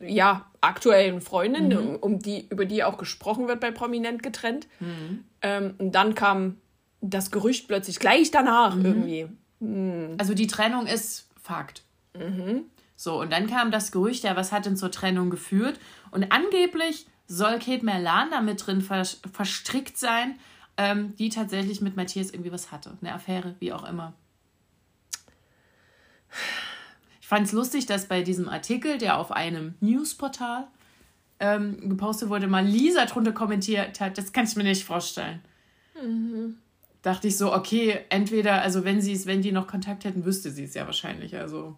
ja, 0.00 0.46
aktuellen 0.60 1.20
Freundin, 1.20 1.68
mhm. 1.68 1.76
um, 1.76 1.96
um, 1.96 2.18
die, 2.18 2.46
über 2.50 2.64
die 2.64 2.84
auch 2.84 2.98
gesprochen 2.98 3.48
wird 3.48 3.60
bei 3.60 3.70
Prominent 3.70 4.22
getrennt. 4.22 4.66
Mhm. 4.80 5.24
Ähm, 5.42 5.74
und 5.78 5.92
dann 5.94 6.14
kam 6.14 6.56
das 7.00 7.30
Gerücht 7.30 7.68
plötzlich 7.68 7.98
gleich 7.98 8.30
danach 8.30 8.74
mhm. 8.74 8.84
irgendwie. 8.84 9.28
Mhm. 9.60 10.14
Also 10.18 10.34
die 10.34 10.46
Trennung 10.46 10.86
ist 10.86 11.28
Fakt. 11.42 11.82
Mhm. 12.14 12.64
So, 12.96 13.20
und 13.20 13.32
dann 13.32 13.46
kam 13.46 13.70
das 13.70 13.92
Gerücht, 13.92 14.24
ja, 14.24 14.36
was 14.36 14.52
hat 14.52 14.66
denn 14.66 14.76
zur 14.76 14.90
Trennung 14.90 15.30
geführt? 15.30 15.78
Und 16.10 16.32
angeblich 16.32 17.06
soll 17.26 17.58
Kate 17.58 17.84
Merlan 17.84 18.30
da 18.30 18.40
mit 18.40 18.66
drin 18.66 18.80
verstrickt 18.80 19.98
sein, 19.98 20.38
ähm, 20.76 21.16
die 21.16 21.28
tatsächlich 21.28 21.80
mit 21.80 21.96
Matthias 21.96 22.30
irgendwie 22.30 22.52
was 22.52 22.72
hatte. 22.72 22.96
Eine 23.00 23.14
Affäre, 23.14 23.54
wie 23.58 23.72
auch 23.72 23.88
immer. 23.88 24.14
Ich 27.20 27.26
fand 27.26 27.46
es 27.46 27.52
lustig, 27.52 27.86
dass 27.86 28.06
bei 28.06 28.22
diesem 28.22 28.48
Artikel, 28.48 28.98
der 28.98 29.18
auf 29.18 29.32
einem 29.32 29.74
Newsportal 29.80 30.68
ähm, 31.40 31.88
gepostet 31.88 32.28
wurde, 32.28 32.46
mal 32.46 32.64
Lisa 32.64 33.06
drunter 33.06 33.32
kommentiert 33.32 34.00
hat, 34.00 34.16
das 34.16 34.32
kann 34.32 34.44
ich 34.44 34.56
mir 34.56 34.62
nicht 34.62 34.84
vorstellen. 34.84 35.40
Mhm 36.00 36.58
dachte 37.06 37.28
ich 37.28 37.38
so, 37.38 37.54
okay, 37.54 38.00
entweder, 38.08 38.62
also 38.62 38.84
wenn 38.84 39.00
sie 39.00 39.12
es, 39.12 39.26
wenn 39.26 39.40
die 39.40 39.52
noch 39.52 39.68
Kontakt 39.68 40.04
hätten, 40.04 40.24
wüsste 40.24 40.50
sie 40.50 40.64
es 40.64 40.74
ja 40.74 40.86
wahrscheinlich. 40.86 41.36
Also. 41.36 41.76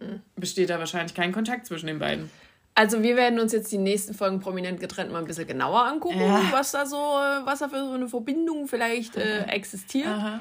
hm. 0.00 0.20
besteht 0.34 0.70
da 0.70 0.78
wahrscheinlich 0.80 1.14
kein 1.14 1.30
Kontakt 1.30 1.66
zwischen 1.66 1.86
den 1.86 2.00
beiden. 2.00 2.28
Also 2.74 3.02
wir 3.02 3.16
werden 3.16 3.40
uns 3.40 3.52
jetzt 3.52 3.70
die 3.72 3.78
nächsten 3.78 4.14
Folgen 4.14 4.40
prominent 4.40 4.80
getrennt 4.80 5.12
mal 5.12 5.18
ein 5.18 5.26
bisschen 5.26 5.46
genauer 5.46 5.84
angucken, 5.84 6.20
ja. 6.20 6.42
was 6.50 6.70
da 6.70 6.86
so, 6.86 6.96
was 6.96 7.58
da 7.58 7.68
für 7.68 7.84
so 7.84 7.92
eine 7.92 8.08
Verbindung 8.08 8.68
vielleicht 8.68 9.16
äh, 9.16 9.42
existiert. 9.44 10.06
Aha. 10.06 10.40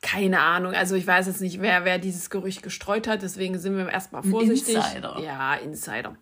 Keine 0.00 0.40
Ahnung, 0.40 0.74
also 0.74 0.96
ich 0.96 1.06
weiß 1.06 1.26
jetzt 1.28 1.40
nicht, 1.40 1.62
wer, 1.62 1.84
wer 1.84 1.98
dieses 1.98 2.28
Gerücht 2.28 2.62
gestreut 2.62 3.06
hat, 3.06 3.22
deswegen 3.22 3.58
sind 3.58 3.76
wir 3.76 3.88
erstmal 3.88 4.22
vorsichtig. 4.22 4.74
Insider. 4.74 5.20
Ja, 5.20 5.54
Insider. 5.54 6.16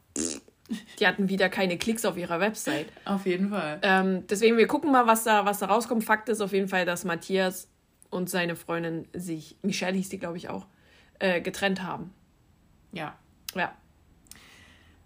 Die 0.99 1.07
hatten 1.07 1.29
wieder 1.29 1.49
keine 1.49 1.77
Klicks 1.79 2.05
auf 2.05 2.17
ihrer 2.17 2.41
Website. 2.41 2.87
Auf 3.05 3.27
jeden 3.27 3.51
Fall. 3.51 3.81
Ähm, 3.83 4.27
deswegen, 4.29 4.57
wir 4.57 4.67
gucken 4.67 4.93
mal, 4.93 5.07
was 5.07 5.25
da, 5.25 5.45
was 5.45 5.59
da 5.59 5.67
rauskommt. 5.67 6.05
Fakt 6.05 6.29
ist 6.29 6.41
auf 6.41 6.53
jeden 6.53 6.69
Fall, 6.69 6.85
dass 6.85 7.05
Matthias 7.05 7.69
und 8.11 8.31
seine 8.31 8.57
Freundin 8.57 9.09
sich, 9.13 9.57
Michelle 9.63 9.97
hieß 9.97 10.09
die, 10.11 10.19
glaube 10.19 10.37
ich, 10.37 10.49
auch, 10.49 10.67
äh, 11.19 11.41
getrennt 11.41 11.83
haben. 11.83 12.13
Ja. 12.93 13.17
Ja. 13.55 13.73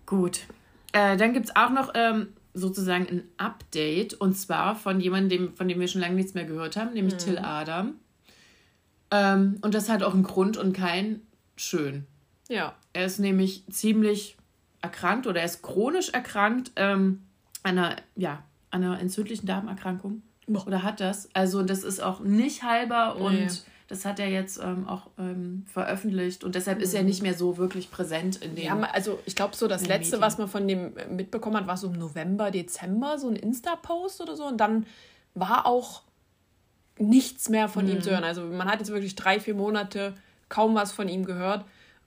Gut. 0.07 0.47
Äh, 0.93 1.17
dann 1.17 1.33
gibt 1.33 1.47
es 1.47 1.57
auch 1.57 1.71
noch 1.71 1.91
ähm, 1.95 2.29
sozusagen 2.55 3.07
ein 3.09 3.23
Update 3.37 4.15
und 4.15 4.35
zwar 4.35 4.77
von 4.77 5.01
jemandem, 5.01 5.55
von 5.55 5.69
dem 5.69 5.79
wir 5.79 5.89
schon 5.89 6.01
lange 6.01 6.15
nichts 6.15 6.35
mehr 6.35 6.45
gehört 6.45 6.77
haben, 6.77 6.95
nämlich 6.95 7.15
mhm. 7.15 7.19
Till 7.19 7.39
Adam. 7.39 7.97
Ähm, 9.11 9.59
und 9.61 9.75
das 9.75 9.89
hat 9.89 10.03
auch 10.03 10.15
einen 10.15 10.23
Grund 10.23 10.57
und 10.57 10.73
kein 10.73 11.21
schön. 11.57 12.07
Ja. 12.49 12.75
Er 12.93 13.07
ist 13.07 13.19
nämlich 13.19 13.65
ziemlich 13.71 14.37
erkrankt 14.81 15.27
oder 15.27 15.41
er 15.41 15.47
ist 15.47 15.63
chronisch 15.63 16.11
erkrankt 16.11 16.73
ähm, 16.77 17.25
einer, 17.63 17.97
ja, 18.15 18.45
einer 18.71 19.01
entzündlichen 19.01 19.47
Darmerkrankung. 19.47 20.23
Oder 20.47 20.85
hat 20.85 21.01
das. 21.01 21.29
Also 21.35 21.63
das 21.63 21.83
ist 21.83 22.01
auch 22.01 22.21
nicht 22.21 22.63
heilbar 22.63 23.17
nee. 23.19 23.49
Das 23.89 24.05
hat 24.05 24.19
er 24.19 24.29
jetzt 24.29 24.59
ähm, 24.59 24.89
auch 24.89 25.09
ähm, 25.19 25.65
veröffentlicht 25.73 26.43
und 26.43 26.55
deshalb 26.55 26.79
mhm. 26.79 26.85
ist 26.85 26.95
er 26.95 27.03
mhm. 27.03 27.09
nicht 27.09 27.23
mehr 27.23 27.35
so 27.35 27.57
wirklich 27.57 27.91
präsent 27.91 28.37
in 28.37 28.57
dem. 28.57 28.65
Ja, 28.65 28.81
also 28.93 29.19
ich 29.27 29.37
glaube 29.37 29.55
so 29.55 29.69
das 29.69 29.87
letzte, 29.87 30.17
Medien. 30.17 30.21
was 30.23 30.39
man 30.39 30.49
von 30.49 30.67
dem 30.67 30.95
mitbekommen 31.11 31.57
hat, 31.57 31.67
war 31.67 31.77
so 31.77 31.89
im 31.89 31.99
November, 31.99 32.51
Dezember 32.51 33.19
so 33.19 33.29
ein 33.29 33.37
Insta-Post 33.37 34.21
oder 34.21 34.37
so 34.37 34.45
und 34.45 34.59
dann 34.59 34.87
war 35.35 35.67
auch 35.67 36.03
nichts 36.99 37.49
mehr 37.49 37.69
von 37.69 37.85
mhm. 37.85 37.93
ihm 37.93 38.03
zu 38.03 38.11
hören. 38.11 38.25
Also 38.25 38.43
man 38.43 38.69
hat 38.69 38.81
jetzt 38.81 38.91
wirklich 38.91 39.15
drei, 39.15 39.39
vier 39.39 39.55
Monate 39.55 40.15
kaum 40.49 40.75
was 40.75 40.93
von 40.93 41.09
ihm 41.09 41.25
gehört. 41.25 41.65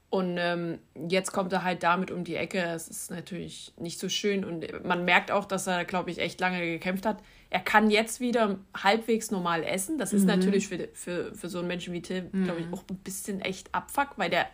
Und 0.09 0.37
ähm, 0.39 0.79
jetzt 1.07 1.31
kommt 1.31 1.53
er 1.53 1.63
halt 1.63 1.83
damit 1.83 2.09
um 2.09 2.23
die 2.23 2.35
Ecke. 2.35 2.59
Es 2.59 2.87
ist 2.87 3.11
natürlich 3.11 3.73
nicht 3.77 3.99
so 3.99 4.09
schön. 4.09 4.43
Und 4.43 4.83
man 4.83 5.05
merkt 5.05 5.29
auch, 5.29 5.45
dass 5.45 5.67
er, 5.67 5.85
glaube 5.85 6.09
ich, 6.09 6.17
echt 6.17 6.39
lange 6.41 6.59
gekämpft 6.61 7.05
hat. 7.05 7.17
Er 7.49 7.59
kann 7.59 7.89
jetzt 7.89 8.19
wieder 8.19 8.59
halbwegs 8.75 9.31
normal 9.31 9.63
essen. 9.63 9.97
Das 9.97 10.13
ist 10.13 10.21
mhm. 10.21 10.27
natürlich 10.27 10.67
für, 10.67 10.89
für, 10.93 11.33
für 11.33 11.49
so 11.49 11.59
einen 11.59 11.67
Menschen 11.67 11.93
wie 11.93 12.01
Tim, 12.01 12.29
mhm. 12.31 12.43
glaube 12.43 12.59
ich, 12.61 12.67
auch 12.71 12.83
ein 12.89 12.97
bisschen 12.97 13.41
echt 13.41 13.73
Abfuck, 13.73 14.09
weil 14.17 14.29
der 14.29 14.47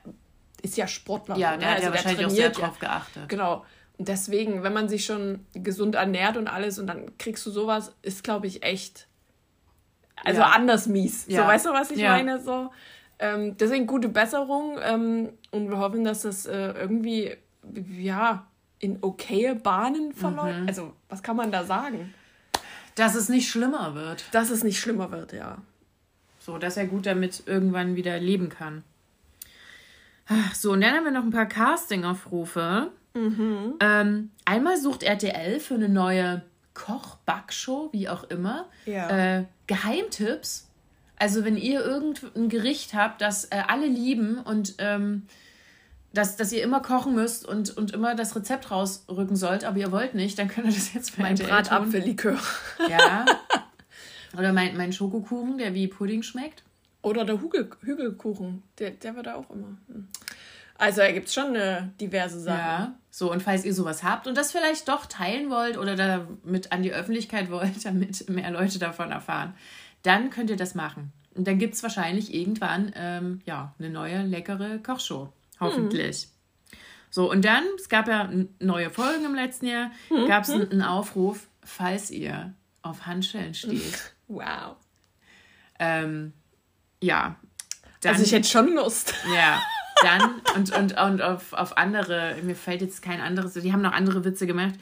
ist 0.62 0.78
ja 0.78 0.88
Sportler. 0.88 1.38
Ja, 1.38 1.52
ne? 1.52 1.60
der 1.60 1.68
hat 1.68 1.75
also 1.75 1.88
ja 1.88 1.94
wahrscheinlich 1.94 2.25
auch 2.25 2.30
sehr 2.30 2.50
drauf 2.50 2.80
geachtet. 2.80 3.28
Genau. 3.28 3.66
Und 3.98 4.08
deswegen, 4.08 4.64
wenn 4.64 4.74
man 4.74 4.90
sich 4.90 5.06
schon 5.06 5.46
gesund 5.54 5.96
ernährt 5.96 6.38
und 6.38 6.48
alles 6.48 6.80
und 6.80 6.88
dann 6.88 7.18
kriegst 7.18 7.46
du 7.46 7.52
sowas, 7.52 7.94
ist, 8.02 8.24
glaube 8.24 8.48
ich, 8.48 8.64
echt 8.64 9.08
also 10.24 10.42
ja. 10.42 10.52
anders 10.52 10.88
mies. 10.88 11.25
Ja. 11.28 11.42
So, 11.42 11.48
weißt 11.48 11.66
du, 11.66 11.70
was 11.72 11.92
ich 11.92 12.00
ja. 12.00 12.12
meine? 12.12 12.40
So. 12.40 12.72
Ähm, 13.20 13.58
deswegen 13.58 13.88
gute 13.88 14.10
Besserung 14.10 14.78
ähm, 14.84 15.30
und 15.52 15.70
wir 15.70 15.78
hoffen, 15.78 16.04
dass 16.04 16.22
das 16.22 16.46
äh, 16.46 16.72
irgendwie, 16.72 17.36
ja, 17.98 18.48
in 18.80 19.00
okaye 19.02 19.56
Bahnen 19.56 20.14
verläuft. 20.14 20.60
Mhm. 20.60 20.68
Also, 20.68 20.94
was 21.10 21.24
kann 21.24 21.36
man 21.36 21.52
da 21.52 21.64
sagen? 21.64 22.14
Dass 22.96 23.16
es 23.16 23.30
nicht 23.30 23.50
schlimmer 23.50 23.94
wird. 23.94 24.25
Dass 24.32 24.50
es 24.50 24.64
nicht 24.64 24.80
schlimmer 24.80 25.12
wird, 25.12 25.34
ja. 25.34 25.58
So, 26.40 26.58
dass 26.58 26.78
er 26.78 26.88
gut 26.88 27.06
damit 27.06 27.44
irgendwann 27.46 27.96
wieder 27.96 28.20
leben 28.20 28.50
kann. 28.50 28.84
So, 30.54 30.72
und 30.72 30.82
dann 30.82 30.96
haben 30.96 31.04
wir 31.04 31.12
noch 31.12 31.24
ein 31.24 31.32
paar 31.32 31.46
Casting-Aufrufe. 31.46 32.92
Mhm. 33.14 33.75
Ähm, 33.80 34.32
einmal 34.44 34.78
sucht 34.78 35.04
RTL 35.04 35.60
für 35.60 35.75
eine 35.75 35.90
neue 35.90 36.42
Koch-Backshow, 36.74 37.90
wie 37.92 38.10
auch 38.10 38.25
immer, 38.25 38.68
ja. 38.86 39.38
äh, 39.38 39.46
Geheimtipps. 39.68 40.68
Also 41.18 41.46
wenn 41.46 41.58
ihr 41.58 41.84
irgendein 41.84 42.50
Gericht 42.50 42.94
habt, 42.94 43.22
das 43.22 43.46
äh, 43.46 43.64
alle 43.68 43.88
lieben 43.88 44.38
und 44.40 44.75
ähm, 44.80 45.24
dass, 46.15 46.36
dass 46.38 46.51
ihr 46.51 46.63
immer 46.63 46.81
kochen 46.81 47.13
müsst 47.13 47.45
und, 47.45 47.75
und 47.77 47.91
immer 47.91 48.15
das 48.15 48.36
Rezept 48.36 48.72
rausrücken 48.72 49.36
sollt, 49.36 49.63
aber 49.63 49.77
ihr 49.77 49.91
wollt 49.91 50.15
nicht, 50.15 50.39
dann 50.39 50.48
könnt 50.48 50.67
ihr 50.67 50.74
das 50.74 50.93
jetzt 50.93 51.17
bei 51.17 51.24
Mein 51.24 51.36
Bratapfellikör. 51.36 52.38
Ja. 52.89 53.25
Oder 54.38 54.53
mein, 54.53 54.75
mein 54.75 54.91
Schokokuchen, 54.93 55.57
der 55.57 55.74
wie 55.74 55.88
Pudding 55.88 56.24
schmeckt. 56.24 56.63
Oder 57.01 57.24
der 57.24 57.39
Hügel, 57.41 57.69
Hügelkuchen, 57.81 58.63
der, 58.79 58.91
der 58.91 59.15
wird 59.15 59.27
da 59.27 59.36
auch 59.36 59.50
immer. 59.50 59.77
Hm. 59.88 60.07
Also 60.77 61.01
da 61.01 61.12
gibt 61.12 61.27
es 61.27 61.34
schon 61.34 61.55
äh, 61.55 61.84
diverse 62.01 62.39
Sachen. 62.39 62.60
Ja, 62.60 62.95
so 63.10 63.31
und 63.31 63.41
falls 63.41 63.63
ihr 63.63 63.74
sowas 63.74 64.03
habt 64.03 64.27
und 64.27 64.38
das 64.38 64.51
vielleicht 64.51 64.89
doch 64.89 65.05
teilen 65.05 65.50
wollt 65.50 65.77
oder 65.77 65.95
damit 65.95 66.72
an 66.72 66.84
die 66.84 66.91
Öffentlichkeit 66.91 67.50
wollt, 67.50 67.74
damit 67.86 68.29
mehr 68.29 68.51
Leute 68.51 68.79
davon 68.79 69.12
erfahren, 69.12 69.53
dann 70.03 70.29
könnt 70.29 70.50
ihr 70.50 70.57
das 70.57 70.75
machen. 70.75 71.13
Und 71.34 71.48
dann 71.48 71.60
gibt 71.60 71.75
es 71.75 71.84
wahrscheinlich 71.84 72.34
irgendwann 72.34 72.91
ähm, 72.95 73.41
ja, 73.45 73.74
eine 73.79 73.89
neue, 73.89 74.24
leckere 74.24 74.79
Kochshow. 74.79 75.31
Hoffentlich. 75.60 76.28
Mhm. 76.28 76.36
So, 77.10 77.32
und 77.32 77.46
dann, 77.46 77.64
es 77.78 77.88
gab 77.88 78.08
ja 78.08 78.30
neue 78.60 78.90
Folgen 78.90 79.24
im 79.24 79.36
letzten 79.36 79.68
Jahr, 79.68 79.92
mhm. 80.10 80.28
gab 80.28 80.44
es 80.44 80.50
einen 80.50 80.82
Aufruf, 80.82 81.48
falls 81.64 82.12
ihr 82.12 82.54
auf 82.82 83.06
Handschellen 83.06 83.54
steht. 83.54 84.12
Wow. 84.28 84.78
Ähm, 85.78 86.34
ja. 87.00 87.36
Dann, 88.02 88.14
also 88.14 88.24
ich 88.24 88.32
hätte 88.32 88.48
schon 88.48 88.74
Lust. 88.74 89.14
Ja. 89.34 89.62
Dann, 90.02 90.42
und, 90.56 90.76
und, 90.76 91.00
und 91.00 91.22
auf, 91.22 91.54
auf 91.54 91.78
andere, 91.78 92.36
mir 92.42 92.56
fällt 92.56 92.82
jetzt 92.82 93.04
kein 93.04 93.22
anderes, 93.22 93.54
die 93.54 93.72
haben 93.72 93.84
noch 93.84 93.94
andere 93.94 94.26
Witze 94.26 94.48
gemacht. 94.48 94.74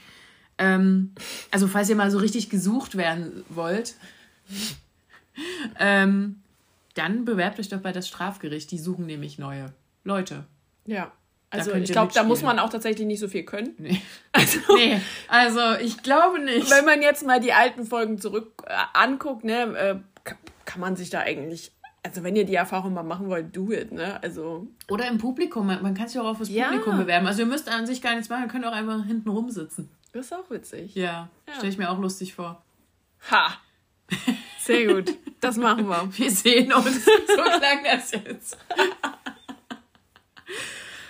Ähm, 0.57 1.13
also, 1.51 1.67
falls 1.67 1.89
ihr 1.89 1.95
mal 1.95 2.09
so 2.09 2.17
richtig 2.17 2.49
gesucht 2.49 2.95
werden 2.95 3.43
wollt, 3.49 3.95
ähm, 5.79 6.41
dann 6.93 7.25
bewerbt 7.25 7.59
euch 7.59 7.69
doch 7.69 7.81
bei 7.81 7.91
das 7.91 8.07
Strafgericht. 8.07 8.71
Die 8.71 8.79
suchen 8.79 9.05
nämlich 9.05 9.37
neue 9.37 9.73
Leute. 10.03 10.45
Ja. 10.85 11.11
Also 11.49 11.73
ich 11.73 11.91
glaube, 11.91 12.11
da 12.13 12.23
muss 12.23 12.41
man 12.41 12.57
auch 12.57 12.69
tatsächlich 12.69 13.05
nicht 13.05 13.19
so 13.19 13.27
viel 13.27 13.43
können. 13.43 13.75
Nee. 13.77 14.01
Also, 14.31 14.59
nee. 14.75 14.99
also 15.27 15.75
ich 15.79 16.01
glaube 16.01 16.39
nicht. 16.39 16.71
Wenn 16.71 16.85
man 16.85 17.03
jetzt 17.03 17.23
mal 17.23 17.39
die 17.39 17.53
alten 17.53 17.85
Folgen 17.85 18.19
zurück 18.19 18.63
äh, 18.65 18.73
anguckt, 18.93 19.43
ne, 19.43 19.77
äh, 19.77 19.95
kann 20.65 20.81
man 20.81 20.95
sich 20.95 21.11
da 21.11 21.19
eigentlich 21.19 21.71
also 22.05 22.23
wenn 22.23 22.35
ihr 22.35 22.45
die 22.45 22.55
Erfahrung 22.55 22.93
mal 22.93 23.03
machen 23.03 23.29
wollt, 23.29 23.55
do 23.55 23.71
it, 23.71 23.93
ne? 23.93 24.21
Also 24.21 24.67
oder 24.89 25.07
im 25.07 25.17
Publikum, 25.17 25.67
man, 25.67 25.81
man 25.81 25.93
kann 25.93 26.09
sich 26.09 26.19
auch 26.19 26.25
auf 26.25 26.39
das 26.39 26.49
ja. 26.49 26.65
Publikum 26.65 26.97
bewerben. 26.97 27.25
Also 27.25 27.43
ihr 27.43 27.45
müsst 27.45 27.69
an 27.69 27.87
sich 27.87 28.01
gar 28.01 28.13
nichts 28.13 28.29
machen, 28.29 28.43
ihr 28.43 28.49
könnt 28.49 28.65
auch 28.65 28.73
einfach 28.73 29.05
hinten 29.05 29.29
rumsitzen. 29.29 29.89
Das 30.11 30.25
ist 30.25 30.33
auch 30.33 30.49
witzig. 30.49 30.95
Ja, 30.95 31.29
ja. 31.47 31.53
stelle 31.55 31.69
ich 31.69 31.77
mir 31.77 31.89
auch 31.89 31.99
lustig 31.99 32.35
vor. 32.35 32.61
Ha. 33.31 33.53
Sehr 34.59 34.93
gut. 34.93 35.17
Das 35.39 35.57
machen 35.57 35.87
wir. 35.87 36.09
Wir 36.17 36.29
sehen 36.29 36.73
uns. 36.73 37.05
So 37.27 37.41
klang 37.41 37.83
das 37.83 38.11
jetzt. 38.11 38.57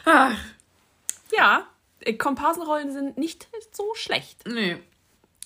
ja, 1.37 1.67
Komparsenrollen 2.17 2.91
sind 2.91 3.17
nicht 3.17 3.47
so 3.71 3.93
schlecht. 3.95 4.47
Nee. 4.47 4.77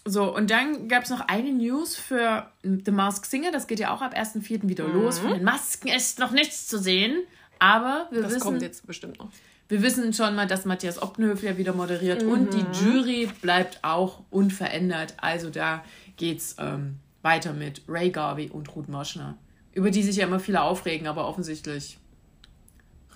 So, 0.05 0.33
und 0.33 0.49
dann 0.49 0.87
gab 0.87 1.03
es 1.03 1.09
noch 1.09 1.19
eine 1.21 1.51
News 1.51 1.97
für 1.97 2.49
The 2.63 2.91
Mask 2.91 3.25
Singer. 3.25 3.51
Das 3.51 3.67
geht 3.67 3.79
ja 3.79 3.93
auch 3.93 4.01
ab 4.01 4.15
1.4. 4.15 4.67
wieder 4.67 4.87
mhm. 4.87 5.01
los. 5.01 5.19
Von 5.19 5.31
den 5.31 5.43
Masken 5.43 5.89
ist 5.89 6.19
noch 6.19 6.31
nichts 6.31 6.67
zu 6.67 6.79
sehen. 6.79 7.23
Aber 7.59 8.07
wir 8.11 8.21
das 8.21 8.31
wissen. 8.31 8.39
Das 8.39 8.43
kommt 8.43 8.61
jetzt 8.61 8.87
bestimmt 8.87 9.19
noch. 9.19 9.29
Wir 9.67 9.81
wissen 9.81 10.13
schon 10.13 10.33
mal, 10.35 10.47
dass 10.47 10.63
Matthias 10.63 11.01
Optenhöfler 11.01 11.57
wieder 11.57 11.73
moderiert 11.73 12.23
mhm. 12.23 12.31
und 12.31 12.53
die 12.53 12.65
Jury 12.79 13.29
bleibt 13.41 13.79
auch 13.83 14.21
unverändert. 14.29 15.15
Also 15.17 15.49
da 15.49 15.83
geht's 16.15 16.55
ähm, 16.57 16.99
weiter 17.21 17.51
mit 17.51 17.81
Ray 17.89 18.09
Garvey 18.09 18.49
und 18.49 18.73
Ruth 18.75 18.87
Moschner. 18.87 19.37
Über 19.73 19.91
die 19.91 20.03
sich 20.03 20.15
ja 20.15 20.25
immer 20.25 20.39
viele 20.39 20.61
aufregen, 20.61 21.07
aber 21.07 21.27
offensichtlich 21.27 21.97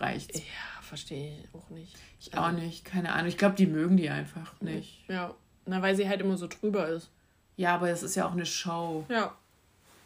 reicht's. 0.02 0.40
Ja, 0.40 0.82
verstehe 0.82 1.38
ich 1.40 1.56
auch 1.56 1.70
nicht. 1.70 1.96
Ich 2.20 2.38
auch 2.38 2.52
nicht, 2.52 2.86
keine 2.86 3.14
Ahnung. 3.14 3.28
Ich 3.28 3.38
glaube, 3.38 3.56
die 3.56 3.68
mögen 3.68 3.98
die 3.98 4.10
einfach 4.10 4.60
nicht. 4.62 5.04
Ja. 5.08 5.34
Na, 5.66 5.82
weil 5.82 5.96
sie 5.96 6.10
halt 6.10 6.22
immer 6.22 6.38
so 6.38 6.48
drüber 6.48 6.88
ist. 6.90 7.10
Ja, 7.56 7.76
aber 7.76 7.90
es 7.90 8.04
ist 8.04 8.16
ja 8.16 8.28
auch 8.28 8.34
eine 8.34 8.46
Show. 8.46 9.06
Ja. 9.10 9.36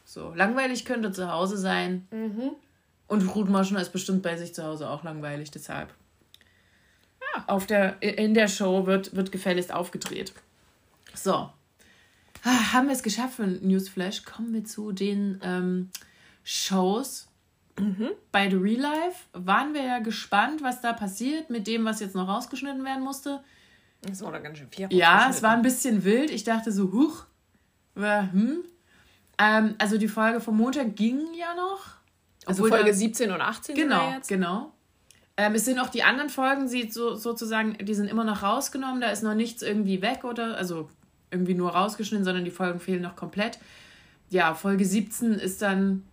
So, 0.06 0.34
langweilig 0.36 0.86
könnte 0.86 1.12
zu 1.12 1.32
Hause 1.32 1.58
sein. 1.58 2.08
Mhm. 2.12 2.52
Und 3.08 3.36
Ruth 3.36 3.50
Moschner 3.50 3.82
ist 3.82 3.92
bestimmt 3.92 4.24
bei 4.24 4.38
sich 4.38 4.54
zu 4.54 4.64
Hause 4.64 4.90
auch 4.90 5.04
langweilig, 5.04 5.52
deshalb. 5.52 5.94
Ja. 7.22 7.44
Auf 7.48 7.66
der, 7.66 8.02
in 8.02 8.34
der 8.34 8.48
Show 8.48 8.86
wird, 8.86 9.16
wird 9.16 9.32
gefälligst 9.32 9.72
aufgedreht. 9.72 10.34
So. 11.14 11.50
Ah, 12.44 12.74
haben 12.74 12.88
wir 12.88 12.94
es 12.94 13.04
geschafft 13.04 13.36
für 13.36 13.48
Newsflash? 13.48 14.24
Kommen 14.24 14.54
wir 14.54 14.66
zu 14.66 14.92
den 14.92 15.40
ähm, 15.44 15.90
Shows. 16.44 17.28
Mhm. 17.79 18.12
Bei 18.32 18.50
The 18.50 18.55
Real 18.55 18.82
Life 18.82 19.25
waren 19.34 19.74
wir 19.74 19.84
ja 19.84 20.00
gespannt, 20.00 20.63
was 20.63 20.82
da 20.82 20.94
passiert 20.94 21.50
mit 21.50 21.67
dem, 21.67 21.86
was 21.86 22.00
jetzt 22.00 22.15
noch 22.15 22.27
rausgeschnitten 22.27 22.84
werden 22.86 23.03
musste. 23.03 23.44
Das 24.01 24.22
war 24.22 24.32
doch 24.32 24.41
ganz 24.41 24.58
schön 24.58 24.70
viel. 24.70 24.88
Ja, 24.91 25.29
es 25.29 25.41
war 25.44 25.51
ein 25.51 25.62
bisschen 25.62 26.03
wild. 26.03 26.29
Ich 26.29 26.44
dachte 26.44 26.72
so, 26.72 26.91
huch. 26.91 27.25
hm. 27.96 28.63
Ähm, 29.38 29.75
also 29.77 29.98
die 29.98 30.08
Folge 30.08 30.39
vom 30.39 30.58
Montag 30.58 30.96
ging 30.96 31.34
ja 31.38 31.53
noch. 31.55 31.96
Also 32.46 32.67
Folge 32.67 32.91
da, 32.91 32.94
17 32.94 33.32
und 33.32 33.41
18 33.41 33.75
genau, 33.75 34.12
jetzt. 34.12 34.27
Genau. 34.27 34.72
Ähm, 35.38 35.55
es 35.55 35.65
sind 35.65 35.79
auch 35.79 35.89
die 35.89 36.03
anderen 36.03 36.29
Folgen, 36.29 36.67
sie 36.67 36.89
so, 36.89 37.15
sozusagen, 37.15 37.77
die 37.82 37.94
sind 37.94 38.08
immer 38.08 38.24
noch 38.24 38.44
rausgenommen, 38.44 39.01
da 39.01 39.10
ist 39.10 39.24
noch 39.24 39.34
nichts 39.34 39.62
irgendwie 39.62 40.01
weg 40.01 40.24
oder, 40.24 40.55
also 40.55 40.89
irgendwie 41.32 41.55
nur 41.55 41.72
rausgeschnitten, 41.72 42.24
sondern 42.24 42.46
die 42.46 42.51
Folgen 42.51 42.79
fehlen 42.79 43.01
noch 43.01 43.17
komplett. 43.17 43.60
Ja, 44.29 44.53
Folge 44.53 44.86
17 44.86 45.34
ist 45.34 45.62
dann, 45.62 46.03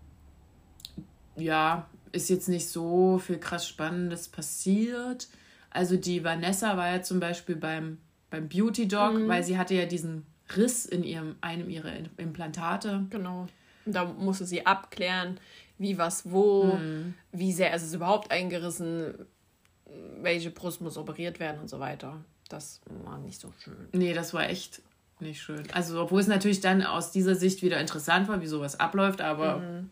ja, 1.37 1.89
ist 2.13 2.31
jetzt 2.31 2.49
nicht 2.49 2.69
so 2.69 3.19
viel 3.19 3.39
krass 3.39 3.67
Spannendes 3.67 4.29
passiert. 4.29 5.29
Also 5.71 5.97
die 5.97 6.23
Vanessa 6.23 6.77
war 6.77 6.91
ja 6.91 7.03
zum 7.03 7.21
Beispiel 7.21 7.57
beim, 7.57 7.99
beim 8.31 8.49
Beauty 8.49 8.87
Dog, 8.87 9.15
mhm. 9.15 9.29
weil 9.29 9.43
sie 9.43 9.57
hatte 9.57 9.75
ja 9.75 9.87
diesen 9.87 10.27
Riss 10.57 10.85
in 10.85 11.03
ihrem, 11.03 11.37
einem 11.41 11.71
ihrer 11.71 11.93
Implantate. 12.19 13.07
Genau. 13.11 13.47
Und 13.85 13.95
da 13.95 14.05
musste 14.05 14.45
sie 14.45 14.67
abklären, 14.67 15.41
wie 15.79 15.99
was 15.99 16.31
wo, 16.31 16.65
mhm. 16.65 17.15
wie 17.33 17.53
sehr 17.53 17.75
ist 17.75 17.83
es 17.83 17.95
überhaupt 17.95 18.31
eingerissen, 18.31 19.15
welche 20.21 20.51
Brust 20.51 20.81
muss 20.81 20.97
operiert 20.97 21.41
werden 21.41 21.61
und 21.61 21.69
so 21.69 21.81
weiter. 21.81 22.23
Das 22.49 22.81
war 23.05 23.19
nicht 23.19 23.41
so 23.41 23.53
schön. 23.65 23.89
Nee, 23.93 24.13
das 24.13 24.35
war 24.35 24.49
echt 24.49 24.83
nicht 25.21 25.41
schön. 25.41 25.63
Also, 25.73 26.03
obwohl 26.03 26.21
es 26.21 26.27
natürlich 26.27 26.61
dann 26.61 26.83
aus 26.83 27.13
dieser 27.13 27.35
Sicht 27.35 27.63
wieder 27.63 27.81
interessant 27.81 28.29
war, 28.29 28.43
wie 28.43 28.47
sowas 28.47 28.79
abläuft, 28.79 29.23
aber. 29.23 29.59
Mhm. 29.59 29.91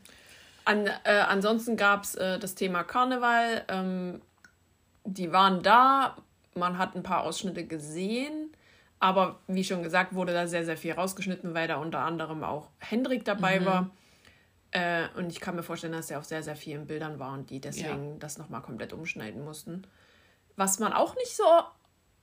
An, 0.65 0.87
äh, 0.87 1.25
ansonsten 1.29 1.77
gab 1.77 2.05
es 2.05 2.15
äh, 2.15 2.39
das 2.39 2.55
Thema 2.55 2.83
Karneval. 2.85 3.65
Ähm, 3.69 4.23
die 5.05 5.33
waren 5.33 5.63
da, 5.63 6.17
man 6.55 6.79
hat 6.79 6.95
ein 6.95 7.03
paar 7.03 7.23
Ausschnitte 7.23 7.65
gesehen, 7.65 8.53
aber 8.99 9.41
wie 9.47 9.65
schon 9.65 9.83
gesagt, 9.83 10.15
wurde 10.15 10.33
da 10.33 10.47
sehr, 10.47 10.65
sehr 10.65 10.77
viel 10.77 10.93
rausgeschnitten, 10.93 11.55
weil 11.55 11.69
da 11.69 11.77
unter 11.77 12.01
anderem 12.01 12.45
auch 12.45 12.69
Hendrik 12.79 13.25
dabei 13.25 13.61
mhm. 13.61 13.65
war. 13.65 13.91
Äh, 14.73 15.09
und 15.17 15.31
ich 15.31 15.41
kann 15.41 15.57
mir 15.57 15.63
vorstellen, 15.63 15.93
dass 15.93 16.11
er 16.11 16.19
auf 16.19 16.25
sehr, 16.25 16.43
sehr 16.43 16.57
vielen 16.57 16.87
Bildern 16.87 17.19
war 17.19 17.33
und 17.33 17.51
die 17.51 17.61
deswegen 17.61 18.13
ja. 18.13 18.17
das 18.19 18.39
nochmal 18.39 18.63
komplett 18.63 18.93
umschneiden 18.93 19.45
mussten. 19.45 19.87
Was 20.57 20.79
man 20.79 20.93
auch 20.93 21.17
nicht 21.17 21.35
so 21.35 21.45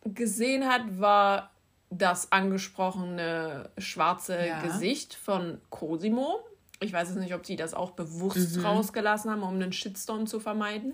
gesehen 0.05 0.67
hat, 0.67 0.99
war 0.99 1.51
das 1.89 2.31
angesprochene 2.31 3.69
schwarze 3.77 4.45
ja. 4.45 4.61
Gesicht 4.61 5.15
von 5.15 5.59
Cosimo. 5.69 6.45
Ich 6.79 6.93
weiß 6.93 7.09
jetzt 7.09 7.17
nicht, 7.17 7.33
ob 7.33 7.45
sie 7.45 7.55
das 7.55 7.73
auch 7.73 7.91
bewusst 7.91 8.57
mhm. 8.57 8.65
rausgelassen 8.65 9.31
haben, 9.31 9.43
um 9.43 9.55
einen 9.55 9.73
Shitstorm 9.73 10.27
zu 10.27 10.39
vermeiden. 10.39 10.93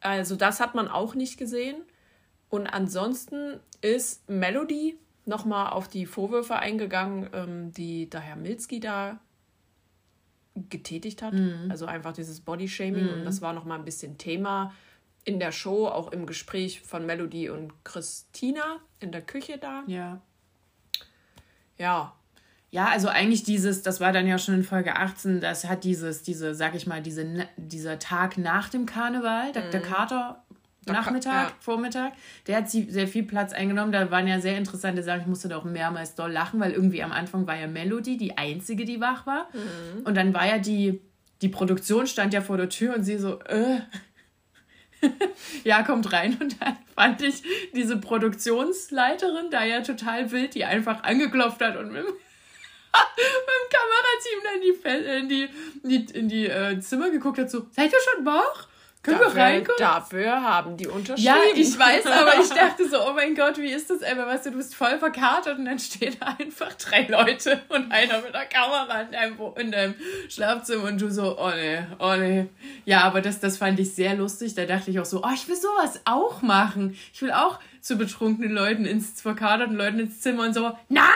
Also 0.00 0.36
das 0.36 0.60
hat 0.60 0.74
man 0.74 0.88
auch 0.88 1.14
nicht 1.14 1.38
gesehen. 1.38 1.82
Und 2.48 2.66
ansonsten 2.66 3.60
ist 3.80 4.28
Melody 4.28 4.98
nochmal 5.24 5.72
auf 5.72 5.88
die 5.88 6.06
Vorwürfe 6.06 6.56
eingegangen, 6.56 7.30
ähm, 7.32 7.72
die 7.72 8.10
der 8.10 8.20
Herr 8.20 8.36
Milski 8.36 8.80
da 8.80 9.20
getätigt 10.54 11.22
hat. 11.22 11.32
Mhm. 11.32 11.68
Also 11.70 11.86
einfach 11.86 12.12
dieses 12.12 12.40
Bodyshaming. 12.40 13.04
Mhm. 13.04 13.12
Und 13.14 13.24
das 13.24 13.40
war 13.40 13.52
nochmal 13.52 13.78
ein 13.78 13.84
bisschen 13.84 14.18
Thema 14.18 14.72
in 15.24 15.38
der 15.38 15.52
Show, 15.52 15.86
auch 15.86 16.10
im 16.12 16.26
Gespräch 16.26 16.80
von 16.80 17.06
Melody 17.06 17.48
und 17.48 17.84
Christina 17.84 18.80
in 18.98 19.12
der 19.12 19.22
Küche 19.22 19.58
da. 19.58 19.84
Ja. 19.86 20.20
Ja. 21.78 22.14
Ja, 22.72 22.86
also 22.86 23.08
eigentlich 23.08 23.42
dieses, 23.42 23.82
das 23.82 24.00
war 24.00 24.12
dann 24.12 24.26
ja 24.26 24.38
schon 24.38 24.54
in 24.54 24.64
Folge 24.64 24.96
18, 24.96 25.42
das 25.42 25.66
hat 25.66 25.84
dieses, 25.84 26.22
diese, 26.22 26.54
sag 26.54 26.74
ich 26.74 26.86
mal, 26.86 27.02
diese, 27.02 27.46
dieser 27.58 27.98
Tag 27.98 28.38
nach 28.38 28.70
dem 28.70 28.86
Karneval, 28.86 29.52
der, 29.52 29.64
mhm. 29.66 29.70
der 29.72 29.82
Kater 29.82 30.42
Nachmittag, 30.86 31.50
ja. 31.50 31.56
Vormittag, 31.60 32.12
der 32.46 32.56
hat 32.56 32.70
sehr 32.70 33.06
viel 33.06 33.22
Platz 33.24 33.52
eingenommen. 33.52 33.92
Da 33.92 34.10
waren 34.10 34.26
ja 34.26 34.40
sehr 34.40 34.56
interessante 34.56 35.02
Sachen. 35.02 35.20
Ich 35.20 35.26
musste 35.28 35.48
da 35.48 35.58
auch 35.58 35.64
mehrmals 35.64 36.16
doll 36.16 36.32
lachen, 36.32 36.58
weil 36.58 36.72
irgendwie 36.72 37.02
am 37.02 37.12
Anfang 37.12 37.46
war 37.46 37.56
ja 37.56 37.68
Melody 37.68 38.16
die 38.16 38.36
einzige, 38.36 38.84
die 38.84 39.00
wach 39.00 39.26
war. 39.26 39.48
Mhm. 39.52 40.02
Und 40.04 40.16
dann 40.16 40.34
war 40.34 40.46
ja 40.46 40.58
die, 40.58 41.00
die 41.40 41.48
Produktion 41.48 42.06
stand 42.06 42.34
ja 42.34 42.40
vor 42.40 42.56
der 42.56 42.68
Tür 42.68 42.96
und 42.96 43.04
sie 43.04 43.18
so, 43.18 43.38
äh, 43.42 43.80
ja, 45.64 45.82
kommt 45.82 46.12
rein. 46.12 46.36
Und 46.40 46.60
dann 46.60 46.76
fand 46.96 47.22
ich 47.22 47.42
diese 47.74 47.98
Produktionsleiterin 47.98 49.50
da 49.50 49.62
ja 49.64 49.82
total 49.82 50.32
wild, 50.32 50.54
die 50.54 50.64
einfach 50.64 51.04
angeklopft 51.04 51.60
hat 51.60 51.76
und 51.76 51.92
mit, 51.92 52.04
dem 53.16 53.68
Kamerateam 53.70 54.40
dann 54.44 55.18
in 55.20 55.28
die, 55.28 55.48
in 55.82 55.88
die, 55.88 56.18
in 56.18 56.28
die, 56.28 56.46
äh, 56.46 56.80
Zimmer 56.80 57.10
geguckt 57.10 57.38
hat, 57.38 57.50
so, 57.50 57.66
seid 57.72 57.92
ihr 57.92 57.98
schon 58.00 58.24
wach? 58.26 58.68
Können 59.02 59.18
dafür, 59.18 59.34
wir 59.34 59.42
reinkommen? 59.42 59.78
Dafür 59.78 60.42
haben 60.42 60.76
die 60.76 60.86
unterschrieben. 60.86 61.24
Ja, 61.24 61.36
ich 61.54 61.76
weiß, 61.76 62.06
aber 62.06 62.40
ich 62.40 62.48
dachte 62.54 62.88
so, 62.88 62.98
oh 63.04 63.12
mein 63.14 63.34
Gott, 63.34 63.58
wie 63.58 63.72
ist 63.72 63.90
das 63.90 64.00
einfach? 64.02 64.26
Weißt 64.26 64.46
du, 64.46 64.50
du 64.52 64.58
bist 64.58 64.76
voll 64.76 64.96
verkatert 64.98 65.58
und 65.58 65.64
dann 65.64 65.80
stehen 65.80 66.14
da 66.20 66.36
einfach 66.38 66.72
drei 66.74 67.08
Leute 67.08 67.60
und 67.68 67.90
einer 67.90 68.20
mit 68.20 68.32
der 68.32 68.46
Kamera 68.46 69.00
in 69.00 69.10
deinem, 69.10 69.38
in 69.56 69.72
deinem 69.72 69.94
Schlafzimmer 70.28 70.84
und 70.84 71.00
du 71.00 71.10
so, 71.10 71.36
oh 71.36 71.50
ne, 71.50 71.88
oh 71.98 72.14
ne. 72.14 72.48
Ja, 72.84 73.00
aber 73.02 73.20
das, 73.20 73.40
das 73.40 73.56
fand 73.56 73.80
ich 73.80 73.92
sehr 73.92 74.14
lustig. 74.14 74.54
Da 74.54 74.66
dachte 74.66 74.92
ich 74.92 75.00
auch 75.00 75.04
so, 75.04 75.22
oh, 75.24 75.30
ich 75.34 75.48
will 75.48 75.56
sowas 75.56 76.00
auch 76.04 76.40
machen. 76.42 76.96
Ich 77.12 77.22
will 77.22 77.32
auch 77.32 77.58
zu 77.80 77.96
betrunkenen 77.96 78.52
Leuten 78.52 78.84
ins, 78.84 79.20
verkaterten 79.20 79.76
Leuten 79.76 79.98
ins 79.98 80.20
Zimmer 80.20 80.44
und 80.44 80.54
so, 80.54 80.70
na? 80.88 81.08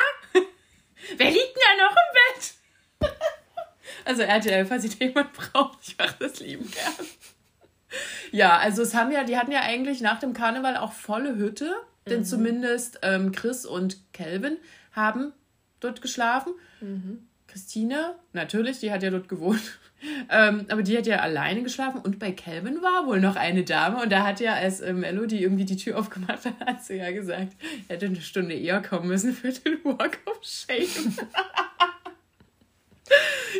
Wer 1.16 1.30
liegt 1.30 1.56
denn 1.56 1.62
da 1.78 1.84
noch 1.84 1.96
im 1.96 3.10
Bett? 3.10 3.14
also 4.04 4.22
RTL, 4.22 4.66
falls 4.66 4.84
ich 4.84 4.98
jemand 4.98 5.32
braucht, 5.32 5.78
ich 5.86 5.98
mache 5.98 6.16
das 6.18 6.40
lieben 6.40 6.70
gern. 6.70 7.06
Ja, 8.32 8.58
also 8.58 8.82
es 8.82 8.94
haben 8.94 9.12
ja, 9.12 9.24
die 9.24 9.36
hatten 9.36 9.52
ja 9.52 9.60
eigentlich 9.60 10.00
nach 10.00 10.18
dem 10.18 10.32
Karneval 10.32 10.76
auch 10.76 10.92
volle 10.92 11.36
Hütte, 11.36 11.74
denn 12.06 12.20
mhm. 12.20 12.24
zumindest 12.24 12.98
ähm, 13.02 13.32
Chris 13.32 13.64
und 13.64 14.12
Kelvin 14.12 14.58
haben 14.92 15.32
dort 15.80 16.02
geschlafen. 16.02 16.54
Mhm. 16.80 17.25
Christina, 17.56 18.16
natürlich, 18.34 18.80
die 18.80 18.92
hat 18.92 19.02
ja 19.02 19.08
dort 19.08 19.30
gewohnt. 19.30 19.62
Ähm, 20.28 20.66
aber 20.68 20.82
die 20.82 20.96
hat 20.96 21.06
ja 21.06 21.20
alleine 21.20 21.62
geschlafen 21.62 22.02
und 22.02 22.18
bei 22.18 22.30
Calvin 22.30 22.82
war 22.82 23.06
wohl 23.06 23.18
noch 23.18 23.34
eine 23.34 23.64
Dame 23.64 24.02
und 24.02 24.12
da 24.12 24.24
hat 24.24 24.40
ja, 24.40 24.52
als 24.52 24.80
äh, 24.80 24.92
Melody 24.92 25.42
irgendwie 25.42 25.64
die 25.64 25.76
Tür 25.76 25.98
aufgemacht 25.98 26.44
hat, 26.44 26.60
hat 26.66 26.84
sie 26.84 26.96
ja 26.96 27.10
gesagt, 27.12 27.54
er 27.88 27.94
hätte 27.96 28.06
eine 28.06 28.20
Stunde 28.20 28.54
eher 28.54 28.82
kommen 28.82 29.08
müssen 29.08 29.32
für 29.32 29.50
den 29.50 29.82
Walk 29.84 30.18
of 30.26 30.38
Shame. 30.42 30.86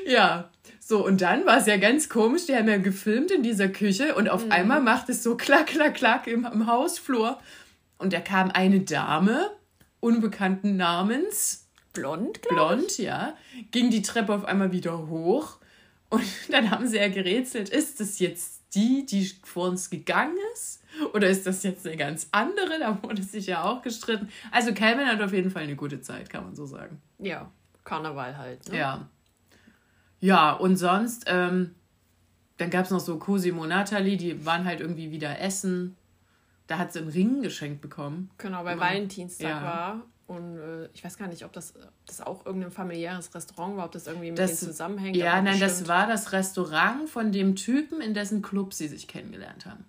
ja, 0.06 0.50
so, 0.78 1.04
und 1.04 1.22
dann 1.22 1.46
war 1.46 1.56
es 1.56 1.66
ja 1.66 1.78
ganz 1.78 2.10
komisch, 2.10 2.44
die 2.44 2.54
haben 2.54 2.68
ja 2.68 2.76
gefilmt 2.76 3.30
in 3.30 3.42
dieser 3.42 3.68
Küche 3.68 4.14
und 4.14 4.28
auf 4.28 4.44
mhm. 4.44 4.52
einmal 4.52 4.82
macht 4.82 5.08
es 5.08 5.22
so 5.22 5.38
klack, 5.38 5.68
klack, 5.68 5.94
klack 5.94 6.26
im, 6.26 6.44
im 6.44 6.66
Hausflur. 6.66 7.40
Und 7.96 8.12
da 8.12 8.20
kam 8.20 8.50
eine 8.50 8.80
Dame, 8.80 9.50
unbekannten 10.00 10.76
Namens. 10.76 11.65
Blond, 11.96 12.42
Blond, 12.42 12.92
ich. 12.92 12.98
ja. 12.98 13.36
Ging 13.70 13.90
die 13.90 14.02
Treppe 14.02 14.34
auf 14.34 14.44
einmal 14.44 14.72
wieder 14.72 15.08
hoch. 15.08 15.58
Und 16.08 16.24
dann 16.50 16.70
haben 16.70 16.86
sie 16.86 16.98
ja 16.98 17.08
gerätselt, 17.08 17.68
ist 17.68 18.00
das 18.00 18.18
jetzt 18.18 18.62
die, 18.74 19.06
die 19.06 19.30
vor 19.42 19.68
uns 19.68 19.90
gegangen 19.90 20.36
ist? 20.52 20.82
Oder 21.14 21.28
ist 21.28 21.46
das 21.46 21.62
jetzt 21.62 21.86
eine 21.86 21.96
ganz 21.96 22.28
andere? 22.32 22.78
Da 22.78 23.02
wurde 23.02 23.22
sich 23.22 23.46
ja 23.46 23.64
auch 23.64 23.82
gestritten. 23.82 24.28
Also 24.50 24.72
Calvin 24.74 25.06
hat 25.06 25.20
auf 25.20 25.32
jeden 25.32 25.50
Fall 25.50 25.62
eine 25.62 25.76
gute 25.76 26.00
Zeit, 26.00 26.30
kann 26.30 26.44
man 26.44 26.54
so 26.54 26.66
sagen. 26.66 27.00
Ja, 27.18 27.50
Karneval 27.84 28.36
halt. 28.36 28.70
Ne? 28.70 28.78
Ja. 28.78 29.08
Ja, 30.20 30.52
und 30.52 30.76
sonst, 30.76 31.24
ähm, 31.26 31.74
dann 32.56 32.70
gab 32.70 32.86
es 32.86 32.90
noch 32.90 33.00
so 33.00 33.18
Cosimo 33.18 33.66
Natalie, 33.66 34.16
die 34.16 34.46
waren 34.46 34.64
halt 34.64 34.80
irgendwie 34.80 35.10
wieder 35.10 35.40
essen. 35.40 35.96
Da 36.66 36.78
hat 36.78 36.92
sie 36.92 37.00
einen 37.00 37.08
Ring 37.08 37.42
geschenkt 37.42 37.80
bekommen. 37.80 38.30
Genau, 38.38 38.64
weil 38.64 38.80
Valentinstag 38.80 39.48
ja. 39.48 39.62
war. 39.62 40.02
Und 40.26 40.58
äh, 40.58 40.88
ich 40.92 41.04
weiß 41.04 41.18
gar 41.18 41.28
nicht, 41.28 41.44
ob 41.44 41.52
das, 41.52 41.74
das 42.06 42.20
auch 42.20 42.44
irgendein 42.46 42.72
familiäres 42.72 43.34
Restaurant 43.34 43.76
war, 43.76 43.84
ob 43.86 43.92
das 43.92 44.06
irgendwie 44.06 44.30
mit 44.30 44.38
das, 44.38 44.58
denen 44.58 44.72
zusammenhängt. 44.72 45.16
Ja, 45.16 45.40
nein, 45.40 45.58
bestimmt. 45.58 45.62
das 45.62 45.88
war 45.88 46.06
das 46.08 46.32
Restaurant 46.32 47.08
von 47.08 47.30
dem 47.30 47.54
Typen, 47.54 48.00
in 48.00 48.12
dessen 48.12 48.42
Club 48.42 48.74
sie 48.74 48.88
sich 48.88 49.06
kennengelernt 49.06 49.66
haben. 49.66 49.84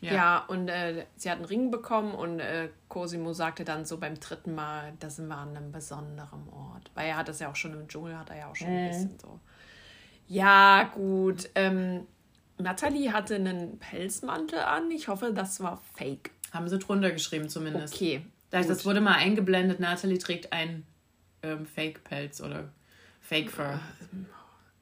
Ja, 0.00 0.12
ja 0.12 0.44
und 0.46 0.68
äh, 0.68 1.06
sie 1.16 1.30
hat 1.30 1.38
einen 1.38 1.46
Ring 1.46 1.70
bekommen 1.70 2.14
und 2.14 2.40
äh, 2.40 2.68
Cosimo 2.88 3.32
sagte 3.32 3.64
dann 3.64 3.84
so 3.84 3.98
beim 3.98 4.18
dritten 4.18 4.54
Mal, 4.54 4.92
da 5.00 5.10
sind 5.10 5.28
wir 5.28 5.36
an 5.36 5.56
einem 5.56 5.72
besonderen 5.72 6.48
Ort. 6.50 6.90
Weil 6.94 7.08
er 7.08 7.16
hat 7.16 7.28
das 7.28 7.40
ja 7.40 7.50
auch 7.50 7.56
schon 7.56 7.72
im 7.72 7.88
Dschungel, 7.88 8.16
hat 8.16 8.30
er 8.30 8.38
ja 8.38 8.50
auch 8.50 8.56
schon 8.56 8.68
ein 8.68 8.88
bisschen 8.88 9.18
so. 9.18 9.40
Ja, 10.28 10.84
gut. 10.94 11.50
Ähm, 11.54 12.06
Natalie 12.58 13.12
hatte 13.12 13.36
einen 13.36 13.78
Pelzmantel 13.78 14.60
an. 14.60 14.90
Ich 14.90 15.08
hoffe, 15.08 15.32
das 15.32 15.60
war 15.60 15.80
fake. 15.94 16.30
Haben 16.52 16.68
sie 16.68 16.78
drunter 16.78 17.10
geschrieben 17.10 17.48
zumindest. 17.48 17.94
Okay. 17.94 18.22
Das, 18.50 18.66
das 18.66 18.84
wurde 18.84 19.00
mal 19.00 19.14
eingeblendet. 19.14 19.80
Natalie 19.80 20.18
trägt 20.18 20.52
einen 20.52 20.86
ähm, 21.42 21.66
Fake-Pelz 21.66 22.40
oder 22.40 22.70
Fake-Fur. 23.20 23.78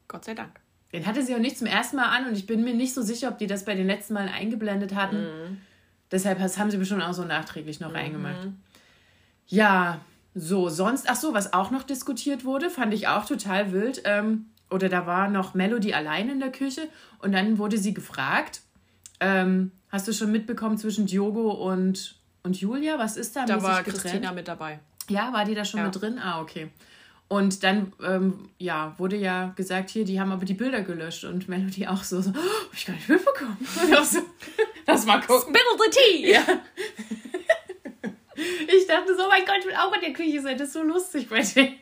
Gott 0.08 0.24
sei 0.24 0.34
Dank. 0.34 0.60
Den 0.92 1.04
hatte 1.04 1.22
sie 1.24 1.34
auch 1.34 1.40
nicht 1.40 1.58
zum 1.58 1.66
ersten 1.66 1.96
Mal 1.96 2.16
an 2.16 2.28
und 2.28 2.36
ich 2.36 2.46
bin 2.46 2.62
mir 2.62 2.74
nicht 2.74 2.94
so 2.94 3.02
sicher, 3.02 3.28
ob 3.28 3.38
die 3.38 3.48
das 3.48 3.64
bei 3.64 3.74
den 3.74 3.86
letzten 3.86 4.14
Malen 4.14 4.28
eingeblendet 4.28 4.94
hatten. 4.94 5.22
Mhm. 5.24 5.58
Deshalb 6.10 6.38
haben 6.38 6.70
sie 6.70 6.76
bestimmt 6.76 7.02
auch 7.02 7.12
so 7.12 7.24
nachträglich 7.24 7.80
noch 7.80 7.90
mhm. 7.90 7.96
reingemacht. 7.96 8.48
Ja, 9.48 10.00
so, 10.34 10.68
sonst, 10.68 11.08
ach 11.08 11.16
so, 11.16 11.34
was 11.34 11.52
auch 11.52 11.70
noch 11.70 11.82
diskutiert 11.82 12.44
wurde, 12.44 12.70
fand 12.70 12.94
ich 12.94 13.08
auch 13.08 13.24
total 13.24 13.72
wild. 13.72 14.02
Ähm, 14.04 14.46
oder 14.70 14.88
da 14.88 15.06
war 15.06 15.28
noch 15.28 15.54
Melody 15.54 15.92
allein 15.92 16.28
in 16.28 16.40
der 16.40 16.50
Küche 16.50 16.88
und 17.18 17.32
dann 17.32 17.58
wurde 17.58 17.78
sie 17.78 17.94
gefragt, 17.94 18.60
ähm, 19.20 19.72
hast 19.88 20.08
du 20.08 20.12
schon 20.12 20.32
mitbekommen 20.32 20.78
zwischen 20.78 21.06
Diogo 21.06 21.50
und, 21.50 22.16
und 22.42 22.60
Julia? 22.60 22.98
Was 22.98 23.16
ist 23.16 23.36
da? 23.36 23.46
Da 23.46 23.62
war 23.62 23.82
Christina 23.82 24.32
mit 24.32 24.48
dabei. 24.48 24.80
Ja, 25.08 25.32
war 25.32 25.44
die 25.44 25.54
da 25.54 25.64
schon 25.64 25.78
ja. 25.80 25.86
mit 25.86 26.00
drin? 26.00 26.18
Ah, 26.18 26.40
okay. 26.40 26.70
Und 27.28 27.64
dann, 27.64 27.92
ähm, 28.04 28.50
ja, 28.58 28.94
wurde 28.98 29.16
ja 29.16 29.52
gesagt, 29.56 29.90
hier, 29.90 30.04
die 30.04 30.20
haben 30.20 30.30
aber 30.30 30.44
die 30.44 30.54
Bilder 30.54 30.82
gelöscht 30.82 31.24
und 31.24 31.48
Melody 31.48 31.86
auch 31.86 32.04
so, 32.04 32.20
so 32.20 32.30
oh, 32.30 32.34
hab 32.34 32.72
ich 32.72 32.86
gar 32.86 32.94
nicht 32.94 33.08
mitbekommen. 33.08 33.56
So, 34.04 34.20
lass 34.86 35.06
mal 35.06 35.20
gucken. 35.20 35.54
Spill 35.54 35.62
the 35.78 35.90
tea! 35.90 36.32
Ja. 36.32 36.42
ich 38.36 38.86
dachte 38.86 39.16
so, 39.16 39.24
oh 39.24 39.28
mein 39.28 39.44
Gott, 39.44 39.56
ich 39.58 39.66
will 39.66 39.74
auch 39.74 39.92
in 39.94 40.00
der 40.02 40.12
Küche 40.12 40.40
sein, 40.40 40.56
das 40.56 40.68
ist 40.68 40.74
so 40.74 40.82
lustig 40.84 41.28
bei 41.28 41.40
denen. 41.40 41.74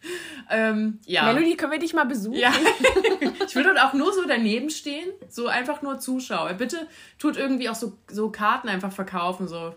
Ähm, 0.50 0.98
ja. 1.04 1.24
Melody, 1.24 1.58
können 1.58 1.72
wir 1.72 1.78
dich 1.78 1.92
mal 1.92 2.06
besuchen? 2.06 2.38
Ja. 2.38 2.50
ich 3.46 3.54
will 3.54 3.64
dort 3.64 3.78
auch 3.78 3.92
nur 3.92 4.14
so 4.14 4.24
daneben 4.26 4.70
stehen, 4.70 5.10
so 5.28 5.46
einfach 5.46 5.82
nur 5.82 5.98
Zuschauer. 5.98 6.54
Bitte 6.54 6.88
tut 7.18 7.36
irgendwie 7.36 7.68
auch 7.68 7.74
so, 7.74 7.98
so 8.10 8.30
Karten 8.30 8.70
einfach 8.70 8.90
verkaufen, 8.90 9.46
so. 9.46 9.74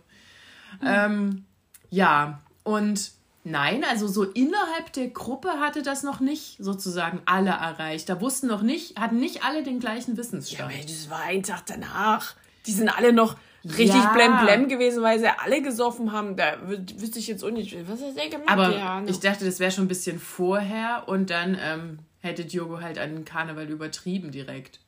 Mhm. 0.79 0.87
Ähm, 0.87 1.45
ja, 1.89 2.39
und 2.63 3.11
Nein, 3.43 3.83
also 3.83 4.07
so 4.07 4.23
innerhalb 4.23 4.93
der 4.93 5.07
Gruppe 5.07 5.49
hatte 5.59 5.81
das 5.81 6.03
noch 6.03 6.19
nicht 6.19 6.57
sozusagen 6.59 7.21
alle 7.25 7.49
erreicht. 7.49 8.07
Da 8.07 8.21
wussten 8.21 8.47
noch 8.47 8.61
nicht, 8.61 8.99
hatten 8.99 9.19
nicht 9.19 9.43
alle 9.43 9.63
den 9.63 9.79
gleichen 9.79 10.15
Wissensstand. 10.15 10.71
Ja, 10.71 10.81
das 10.81 11.09
war 11.09 11.21
ein 11.21 11.41
Tag 11.41 11.65
danach. 11.65 12.35
Die 12.67 12.71
sind 12.71 12.95
alle 12.95 13.13
noch 13.13 13.37
richtig 13.63 14.03
ja. 14.03 14.43
blem 14.43 14.67
gewesen, 14.67 15.03
weil 15.03 15.19
sie 15.19 15.27
alle 15.27 15.61
gesoffen 15.61 16.11
haben. 16.11 16.35
Da 16.35 16.57
wüsste 16.65 17.19
ich 17.19 17.27
jetzt 17.27 17.43
auch 17.43 17.51
nicht, 17.51 17.75
was 17.87 18.01
hat 18.01 18.17
der 18.17 18.29
gemacht? 18.29 18.49
Aber 18.49 18.75
ja, 18.75 19.03
ich 19.05 19.19
dachte, 19.19 19.45
das 19.45 19.59
wäre 19.59 19.71
schon 19.71 19.85
ein 19.85 19.89
bisschen 19.89 20.19
vorher 20.19 21.03
und 21.07 21.29
dann 21.29 21.57
ähm, 21.61 21.99
hätte 22.19 22.45
Diogo 22.45 22.81
halt 22.81 22.97
an 22.97 23.25
Karneval 23.25 23.69
übertrieben 23.69 24.31
direkt. 24.31 24.79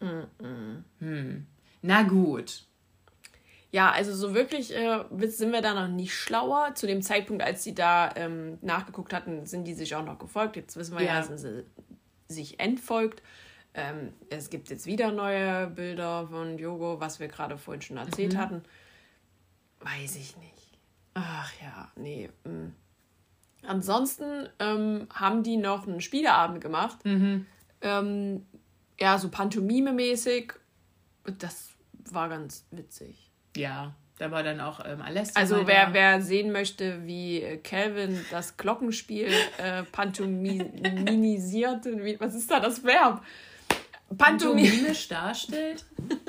Mm 0.00 0.06
-mm. 0.06 0.82
Hm. 1.00 1.46
Na 1.82 2.02
gut. 2.02 2.62
Ja, 3.72 3.90
also 3.90 4.14
so 4.14 4.34
wirklich 4.34 4.74
äh, 4.74 5.04
sind 5.26 5.52
wir 5.52 5.60
da 5.60 5.74
noch 5.74 5.88
nicht 5.88 6.14
schlauer. 6.14 6.74
Zu 6.74 6.86
dem 6.86 7.02
Zeitpunkt, 7.02 7.42
als 7.42 7.62
sie 7.62 7.74
da 7.74 8.10
ähm, 8.16 8.58
nachgeguckt 8.62 9.12
hatten, 9.12 9.44
sind 9.44 9.64
die 9.64 9.74
sich 9.74 9.94
auch 9.94 10.04
noch 10.04 10.18
gefolgt. 10.18 10.56
Jetzt 10.56 10.76
wissen 10.76 10.96
wir 10.96 11.04
ja, 11.04 11.16
ja 11.16 11.22
sind 11.22 11.38
sie 11.38 11.64
sich 12.28 12.58
entfolgt. 12.58 13.22
Ähm, 13.76 14.14
es 14.30 14.48
gibt 14.48 14.70
jetzt 14.70 14.86
wieder 14.86 15.12
neue 15.12 15.66
Bilder 15.66 16.28
von 16.28 16.58
Yogo, 16.58 16.98
was 16.98 17.20
wir 17.20 17.28
gerade 17.28 17.58
vorhin 17.58 17.82
schon 17.82 17.98
erzählt 17.98 18.32
mhm. 18.32 18.38
hatten. 18.38 18.62
Weiß 19.80 20.16
ich 20.16 20.34
nicht. 20.38 20.78
Ach 21.12 21.52
ja, 21.62 21.92
nee. 21.94 22.30
Mh. 22.44 22.52
Mm. 22.52 22.74
Ansonsten 23.66 24.48
ähm, 24.60 25.08
haben 25.12 25.42
die 25.42 25.56
noch 25.56 25.86
einen 25.86 26.00
Spieleabend 26.00 26.60
gemacht. 26.60 27.04
Mhm. 27.04 27.46
Ähm, 27.80 28.46
ja, 28.98 29.18
so 29.18 29.28
Pantomime-mäßig. 29.28 30.52
Das 31.38 31.70
war 32.10 32.28
ganz 32.28 32.66
witzig. 32.70 33.30
Ja, 33.56 33.94
da 34.18 34.30
war 34.30 34.42
dann 34.42 34.60
auch 34.60 34.80
ähm, 34.84 35.02
Alessio. 35.02 35.34
Also 35.34 35.66
wer, 35.66 35.92
wer 35.92 36.22
sehen 36.22 36.52
möchte, 36.52 37.06
wie 37.06 37.60
Calvin 37.64 38.24
das 38.30 38.56
Glockenspiel 38.56 39.30
äh, 39.58 39.82
pantomimisiert, 39.84 41.84
wie, 42.04 42.18
was 42.20 42.34
ist 42.34 42.50
da 42.50 42.60
das 42.60 42.84
Verb? 42.84 43.22
Pantomimisch 44.16 45.08
darstellt. 45.08 45.84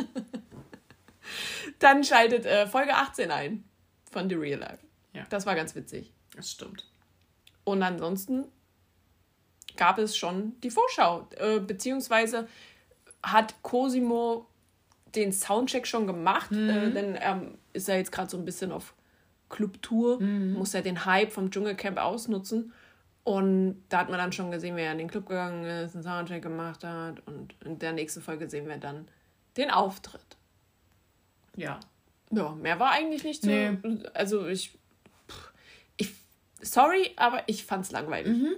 dann 1.79 2.03
schaltet 2.03 2.45
äh, 2.45 2.67
Folge 2.67 2.95
18 2.95 3.31
ein 3.31 3.63
von 4.11 4.29
The 4.29 4.35
Real 4.35 4.59
Life. 4.59 4.79
Ja. 5.13 5.25
Das 5.29 5.45
war 5.45 5.55
ganz 5.55 5.75
witzig. 5.75 6.13
Das 6.35 6.51
stimmt. 6.51 6.85
Und 7.63 7.83
ansonsten 7.83 8.45
gab 9.75 9.99
es 9.99 10.17
schon 10.17 10.59
die 10.61 10.71
Vorschau, 10.71 11.27
äh, 11.37 11.59
beziehungsweise 11.59 12.47
hat 13.23 13.61
Cosimo 13.61 14.47
den 15.15 15.31
Soundcheck 15.31 15.87
schon 15.87 16.07
gemacht, 16.07 16.51
äh, 16.51 16.55
mhm. 16.55 16.69
äh, 16.69 16.91
denn 16.91 17.15
er 17.15 17.41
ist 17.73 17.87
ja 17.87 17.95
jetzt 17.95 18.11
gerade 18.11 18.29
so 18.29 18.37
ein 18.37 18.45
bisschen 18.45 18.71
auf 18.71 18.93
Clubtour, 19.49 20.21
mhm. 20.21 20.53
muss 20.53 20.73
ja 20.73 20.81
den 20.81 21.05
Hype 21.05 21.31
vom 21.31 21.51
Dschungelcamp 21.51 21.97
ausnutzen. 21.97 22.73
Und 23.27 23.83
da 23.89 23.97
hat 23.97 24.09
man 24.09 24.19
dann 24.19 24.31
schon 24.31 24.51
gesehen, 24.51 24.77
wie 24.77 24.83
er 24.83 24.93
in 24.93 24.99
den 24.99 25.09
Club 25.09 25.27
gegangen 25.27 25.65
ist, 25.65 25.95
einen 25.95 26.03
Soundcheck 26.05 26.41
gemacht 26.41 26.85
hat. 26.85 27.15
Und 27.27 27.53
in 27.65 27.77
der 27.77 27.91
nächsten 27.91 28.21
Folge 28.21 28.49
sehen 28.49 28.69
wir 28.69 28.77
dann 28.77 29.05
den 29.57 29.69
Auftritt. 29.69 30.37
Ja. 31.57 31.77
Ja, 32.31 32.51
mehr 32.51 32.79
war 32.79 32.91
eigentlich 32.91 33.25
nicht 33.25 33.41
so. 33.41 33.49
Nee. 33.49 33.77
Also 34.13 34.47
ich, 34.47 34.79
ich. 35.97 36.13
Sorry, 36.61 37.11
aber 37.17 37.43
ich 37.47 37.65
fand's 37.65 37.91
langweilig. 37.91 38.31
Mhm. 38.31 38.53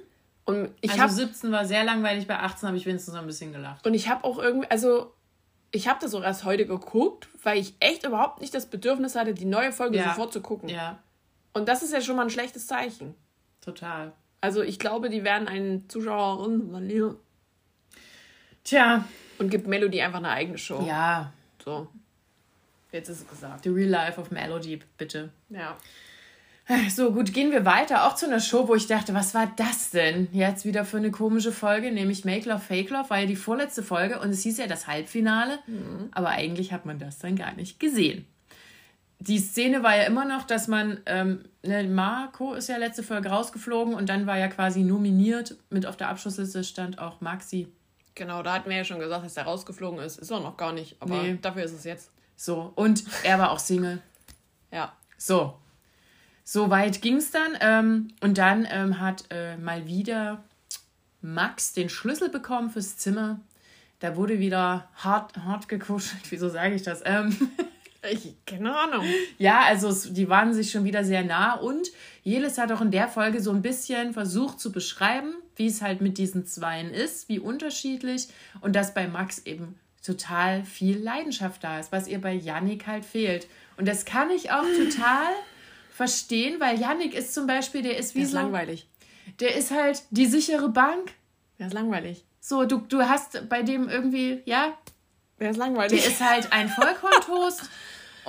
Und 0.45 0.69
ich 0.81 0.91
also 0.91 1.01
hab, 1.01 1.09
17 1.09 1.51
war 1.51 1.65
sehr 1.65 1.83
langweilig, 1.83 2.27
bei 2.27 2.37
18 2.37 2.67
habe 2.67 2.77
ich 2.77 2.85
wenigstens 2.85 3.15
noch 3.15 3.21
ein 3.21 3.27
bisschen 3.27 3.51
gelacht. 3.51 3.87
Und 3.87 3.95
ich 3.95 4.07
habe 4.07 4.23
auch 4.23 4.37
irgendwie, 4.37 4.69
also 4.69 5.15
ich 5.71 5.87
habe 5.87 5.97
das 5.99 6.13
auch 6.13 6.21
erst 6.21 6.45
heute 6.45 6.67
geguckt, 6.67 7.27
weil 7.41 7.57
ich 7.57 7.73
echt 7.79 8.05
überhaupt 8.05 8.39
nicht 8.39 8.53
das 8.53 8.67
Bedürfnis 8.67 9.15
hatte, 9.15 9.33
die 9.33 9.45
neue 9.45 9.71
Folge 9.71 9.97
ja. 9.97 10.09
sofort 10.09 10.31
zu 10.31 10.41
gucken. 10.41 10.69
Ja. 10.69 10.99
Und 11.53 11.67
das 11.67 11.81
ist 11.81 11.91
ja 11.91 12.01
schon 12.01 12.17
mal 12.17 12.21
ein 12.21 12.29
schlechtes 12.29 12.67
Zeichen. 12.67 13.15
Total. 13.61 14.13
Also 14.41 14.61
ich 14.61 14.79
glaube, 14.79 15.09
die 15.09 15.23
werden 15.23 15.47
einen 15.47 15.89
Zuschauerin 15.89 16.69
verlieren. 16.69 17.15
Tja. 18.63 19.05
Und 19.37 19.49
gibt 19.49 19.67
Melody 19.67 20.01
einfach 20.01 20.19
eine 20.19 20.29
eigene 20.29 20.57
Show. 20.57 20.83
Ja. 20.87 21.33
So. 21.63 21.87
Jetzt 22.91 23.09
ist 23.09 23.21
es 23.21 23.27
gesagt. 23.27 23.63
The 23.63 23.69
Real 23.69 23.89
Life 23.89 24.19
of 24.19 24.31
Melody, 24.31 24.79
bitte. 24.97 25.29
Ja. 25.49 25.77
So, 26.89 27.11
gut, 27.11 27.33
gehen 27.33 27.51
wir 27.51 27.65
weiter. 27.65 28.05
Auch 28.05 28.13
zu 28.13 28.27
einer 28.27 28.39
Show, 28.39 28.67
wo 28.67 28.75
ich 28.75 28.85
dachte, 28.85 29.15
was 29.15 29.33
war 29.33 29.51
das 29.55 29.89
denn 29.89 30.27
jetzt 30.33 30.65
wieder 30.65 30.85
für 30.85 30.97
eine 30.97 31.09
komische 31.09 31.51
Folge? 31.51 31.91
Nämlich 31.91 32.25
Make 32.25 32.47
Love, 32.47 32.59
Fake 32.59 32.91
Love 32.91 33.09
war 33.09 33.19
ja 33.19 33.25
die 33.25 33.35
vorletzte 33.35 33.81
Folge 33.81 34.19
und 34.19 34.29
es 34.29 34.43
hieß 34.43 34.59
ja 34.59 34.67
das 34.67 34.85
Halbfinale. 34.85 35.57
Mhm. 35.65 36.09
Aber 36.11 36.29
eigentlich 36.29 36.71
hat 36.71 36.85
man 36.85 36.99
das 36.99 37.17
dann 37.17 37.35
gar 37.35 37.53
nicht 37.53 37.79
gesehen. 37.79 38.27
Die 39.19 39.39
Szene 39.39 39.83
war 39.83 39.97
ja 39.97 40.03
immer 40.03 40.23
noch, 40.23 40.43
dass 40.43 40.67
man, 40.67 41.01
ähm, 41.05 41.43
ne, 41.61 41.83
Marco 41.83 42.53
ist 42.53 42.69
ja 42.69 42.77
letzte 42.77 43.03
Folge 43.03 43.29
rausgeflogen 43.29 43.93
und 43.93 44.07
dann 44.07 44.25
war 44.27 44.37
ja 44.37 44.47
quasi 44.47 44.81
nominiert. 44.83 45.57
Mit 45.69 45.85
auf 45.85 45.97
der 45.97 46.07
Abschlussliste 46.09 46.63
stand 46.63 46.99
auch 46.99 47.19
Maxi. 47.19 47.67
Genau, 48.15 48.43
da 48.43 48.53
hatten 48.53 48.69
wir 48.69 48.77
ja 48.77 48.85
schon 48.85 48.99
gesagt, 48.99 49.25
dass 49.25 49.35
er 49.35 49.43
rausgeflogen 49.43 49.99
ist. 49.99 50.19
Ist 50.19 50.31
er 50.31 50.39
noch 50.39 50.55
gar 50.55 50.71
nicht, 50.71 50.95
aber 51.01 51.21
nee. 51.21 51.37
dafür 51.41 51.63
ist 51.63 51.73
es 51.73 51.83
jetzt. 51.83 52.11
So, 52.37 52.71
und 52.75 53.03
er 53.23 53.39
war 53.39 53.51
auch 53.51 53.59
Single. 53.59 54.01
ja. 54.71 54.93
So, 55.17 55.59
so 56.45 56.69
weit 56.69 57.01
ging 57.01 57.17
es 57.17 57.31
dann. 57.31 57.57
Ähm, 57.59 58.07
und 58.21 58.37
dann 58.37 58.65
ähm, 58.71 58.99
hat 58.99 59.25
äh, 59.29 59.57
mal 59.57 59.85
wieder 59.85 60.43
Max 61.21 61.73
den 61.73 61.89
Schlüssel 61.89 62.29
bekommen 62.29 62.69
fürs 62.69 62.97
Zimmer. 62.97 63.39
Da 63.99 64.15
wurde 64.15 64.39
wieder 64.39 64.89
hart, 64.95 65.37
hart 65.37 65.67
gekuschelt. 65.67 66.31
Wieso 66.31 66.49
sage 66.49 66.73
ich 66.73 66.83
das? 66.83 67.01
Ähm, 67.05 67.35
ich, 68.09 68.35
keine 68.45 68.75
Ahnung. 68.75 69.05
Ja, 69.37 69.61
also 69.61 69.89
es, 69.89 70.13
die 70.13 70.29
waren 70.29 70.53
sich 70.53 70.71
schon 70.71 70.83
wieder 70.83 71.03
sehr 71.03 71.23
nah. 71.23 71.55
Und 71.55 71.89
Jelis 72.23 72.57
hat 72.57 72.71
auch 72.71 72.81
in 72.81 72.91
der 72.91 73.07
Folge 73.07 73.41
so 73.41 73.51
ein 73.51 73.61
bisschen 73.61 74.13
versucht 74.13 74.59
zu 74.59 74.71
beschreiben, 74.71 75.33
wie 75.55 75.67
es 75.67 75.81
halt 75.81 76.01
mit 76.01 76.17
diesen 76.17 76.45
Zweien 76.45 76.93
ist, 76.93 77.27
wie 77.29 77.39
unterschiedlich. 77.39 78.27
Und 78.61 78.75
dass 78.75 78.93
bei 78.93 79.07
Max 79.07 79.39
eben 79.39 79.77
total 80.03 80.63
viel 80.63 80.97
Leidenschaft 80.97 81.63
da 81.63 81.79
ist, 81.79 81.91
was 81.91 82.07
ihr 82.07 82.21
bei 82.21 82.33
Yannick 82.33 82.87
halt 82.87 83.05
fehlt. 83.05 83.47
Und 83.77 83.87
das 83.87 84.05
kann 84.05 84.29
ich 84.29 84.51
auch 84.51 84.63
total 84.77 85.33
verstehen, 85.89 86.59
weil 86.59 86.79
Yannick 86.79 87.13
ist 87.13 87.33
zum 87.33 87.47
Beispiel, 87.47 87.81
der 87.81 87.97
ist 87.97 88.15
wie 88.15 88.19
der 88.19 88.25
ist 88.25 88.31
so. 88.31 88.37
langweilig. 88.37 88.87
Der 89.39 89.55
ist 89.55 89.71
halt 89.71 90.03
die 90.11 90.25
sichere 90.25 90.69
Bank. 90.69 91.11
Der 91.59 91.67
ist 91.67 91.73
langweilig. 91.73 92.23
So, 92.39 92.65
du, 92.65 92.77
du 92.77 93.01
hast 93.01 93.47
bei 93.49 93.63
dem 93.63 93.89
irgendwie, 93.89 94.41
ja. 94.45 94.77
Der 95.39 95.51
ist 95.51 95.57
langweilig. 95.57 96.01
Der 96.01 96.11
ist 96.11 96.21
halt 96.21 96.51
ein 96.51 96.69
Vollkorntoast. 96.69 97.69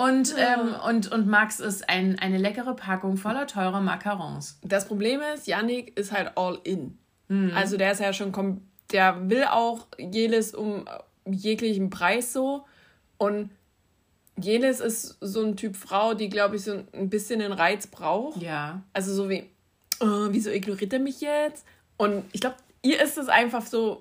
Und, 0.00 0.34
ähm, 0.38 0.74
und, 0.86 1.12
und 1.12 1.26
Max 1.26 1.60
ist 1.60 1.90
ein, 1.90 2.18
eine 2.18 2.38
leckere 2.38 2.74
Packung 2.74 3.18
voller 3.18 3.46
teurer 3.46 3.82
Macarons. 3.82 4.58
Das 4.62 4.88
Problem 4.88 5.20
ist, 5.34 5.46
Yannick 5.46 5.94
ist 5.98 6.10
halt 6.10 6.38
all 6.38 6.58
in. 6.64 6.98
Mhm. 7.28 7.52
Also 7.54 7.76
der 7.76 7.92
ist 7.92 8.00
ja 8.00 8.14
schon, 8.14 8.62
der 8.92 9.28
will 9.28 9.44
auch 9.44 9.86
jedes 9.98 10.54
um 10.54 10.86
jeglichen 11.26 11.90
Preis 11.90 12.32
so. 12.32 12.64
Und 13.18 13.50
Jelis 14.38 14.80
ist 14.80 15.18
so 15.20 15.44
ein 15.44 15.58
Typ 15.58 15.76
Frau, 15.76 16.14
die, 16.14 16.30
glaube 16.30 16.56
ich, 16.56 16.62
so 16.62 16.82
ein 16.94 17.10
bisschen 17.10 17.40
den 17.40 17.52
Reiz 17.52 17.86
braucht. 17.86 18.40
Ja. 18.40 18.80
Also 18.94 19.12
so 19.12 19.28
wie, 19.28 19.50
oh, 20.00 20.28
wieso 20.30 20.48
ignoriert 20.48 20.94
er 20.94 21.00
mich 21.00 21.20
jetzt? 21.20 21.66
Und 21.98 22.24
ich 22.32 22.40
glaube, 22.40 22.56
ihr 22.80 23.02
ist 23.02 23.18
es 23.18 23.28
einfach 23.28 23.66
so 23.66 24.00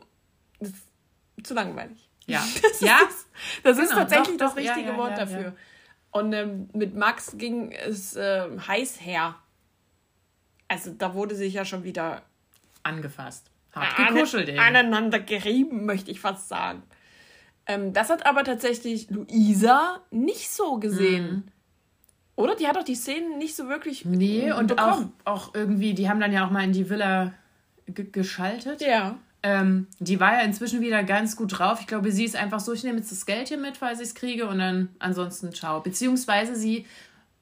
zu 1.43 1.53
langweilig. 1.53 2.07
Ja. 2.25 2.41
Das 2.61 2.79
ja. 2.79 2.99
Ist, 3.05 3.27
das 3.63 3.75
genau, 3.75 3.89
ist 3.89 3.95
tatsächlich 3.95 4.37
doch, 4.37 4.47
doch, 4.47 4.55
das 4.55 4.63
richtige 4.63 4.87
ja, 4.87 4.93
ja, 4.93 4.97
Wort 4.97 5.17
dafür. 5.17 5.53
Und 6.11 6.33
ähm, 6.33 6.69
mit 6.73 6.95
Max 6.95 7.37
ging 7.37 7.71
es 7.71 8.15
äh, 8.15 8.47
heiß 8.67 9.01
her. 9.01 9.35
Also 10.67 10.91
da 10.91 11.13
wurde 11.13 11.35
sich 11.35 11.53
ja 11.53 11.65
schon 11.65 11.83
wieder 11.83 12.23
angefasst. 12.83 13.51
Hart 13.71 14.13
gekuschelt, 14.13 14.49
ey. 14.49 14.57
Aneinander 14.57 15.19
gerieben, 15.19 15.85
möchte 15.85 16.09
ich 16.11 16.19
fast 16.19 16.47
sagen. 16.47 16.83
Ähm, 17.67 17.93
das 17.93 18.09
hat 18.09 18.25
aber 18.25 18.43
tatsächlich 18.43 19.09
Luisa 19.11 20.01
nicht 20.09 20.49
so 20.49 20.79
gesehen. 20.79 21.27
Mhm. 21.27 21.43
Oder? 22.35 22.55
Die 22.55 22.67
hat 22.67 22.75
doch 22.77 22.83
die 22.83 22.95
Szenen 22.95 23.37
nicht 23.37 23.55
so 23.55 23.67
wirklich. 23.67 24.05
Nee, 24.05 24.51
und 24.51 24.79
auch, 24.79 25.01
auch 25.25 25.53
irgendwie, 25.53 25.93
die 25.93 26.09
haben 26.09 26.19
dann 26.19 26.31
ja 26.31 26.45
auch 26.45 26.51
mal 26.51 26.63
in 26.63 26.71
die 26.71 26.89
Villa 26.89 27.33
geschaltet. 27.85 28.81
Ja. 28.81 29.19
Ähm, 29.41 29.87
die 29.99 30.19
war 30.19 30.33
ja 30.33 30.41
inzwischen 30.41 30.81
wieder 30.81 31.03
ganz 31.03 31.35
gut 31.35 31.59
drauf. 31.59 31.79
Ich 31.79 31.87
glaube, 31.87 32.11
sie 32.11 32.25
ist 32.25 32.35
einfach 32.35 32.59
so, 32.59 32.73
ich 32.73 32.83
nehme 32.83 32.97
jetzt 32.97 33.11
das 33.11 33.25
Geld 33.25 33.47
hier 33.47 33.57
mit, 33.57 33.77
falls 33.77 33.99
ich 33.99 34.09
es 34.09 34.15
kriege 34.15 34.47
und 34.47 34.59
dann 34.59 34.89
ansonsten 34.99 35.53
ciao. 35.53 35.79
Beziehungsweise 35.79 36.55
sie 36.55 36.85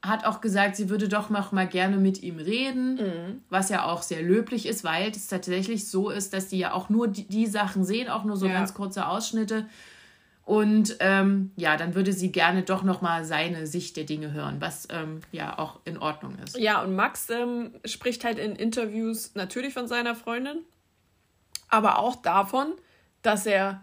hat 0.00 0.24
auch 0.24 0.40
gesagt, 0.40 0.76
sie 0.76 0.90
würde 0.90 1.08
doch 1.08 1.28
noch 1.28 1.50
mal 1.50 1.66
gerne 1.66 1.96
mit 1.96 2.22
ihm 2.22 2.38
reden, 2.38 2.94
mhm. 2.94 3.42
was 3.50 3.68
ja 3.68 3.84
auch 3.84 4.02
sehr 4.02 4.22
löblich 4.22 4.66
ist, 4.66 4.84
weil 4.84 5.10
es 5.10 5.26
tatsächlich 5.26 5.88
so 5.88 6.10
ist, 6.10 6.32
dass 6.32 6.48
die 6.48 6.58
ja 6.58 6.72
auch 6.72 6.88
nur 6.88 7.08
die, 7.08 7.26
die 7.26 7.46
Sachen 7.46 7.84
sehen, 7.84 8.08
auch 8.08 8.24
nur 8.24 8.36
so 8.36 8.46
ja. 8.46 8.52
ganz 8.52 8.74
kurze 8.74 9.08
Ausschnitte. 9.08 9.66
Und 10.44 10.96
ähm, 11.00 11.50
ja, 11.56 11.76
dann 11.76 11.94
würde 11.94 12.12
sie 12.14 12.32
gerne 12.32 12.62
doch 12.62 12.82
noch 12.82 13.02
mal 13.02 13.24
seine 13.24 13.66
Sicht 13.66 13.98
der 13.98 14.04
Dinge 14.04 14.32
hören, 14.32 14.60
was 14.60 14.88
ähm, 14.90 15.20
ja 15.30 15.58
auch 15.58 15.80
in 15.84 15.98
Ordnung 15.98 16.36
ist. 16.42 16.56
Ja, 16.56 16.80
und 16.82 16.96
Max 16.96 17.28
ähm, 17.28 17.72
spricht 17.84 18.24
halt 18.24 18.38
in 18.38 18.56
Interviews 18.56 19.34
natürlich 19.34 19.74
von 19.74 19.88
seiner 19.88 20.14
Freundin, 20.14 20.60
aber 21.68 21.98
auch 21.98 22.16
davon, 22.16 22.72
dass 23.22 23.46
er 23.46 23.82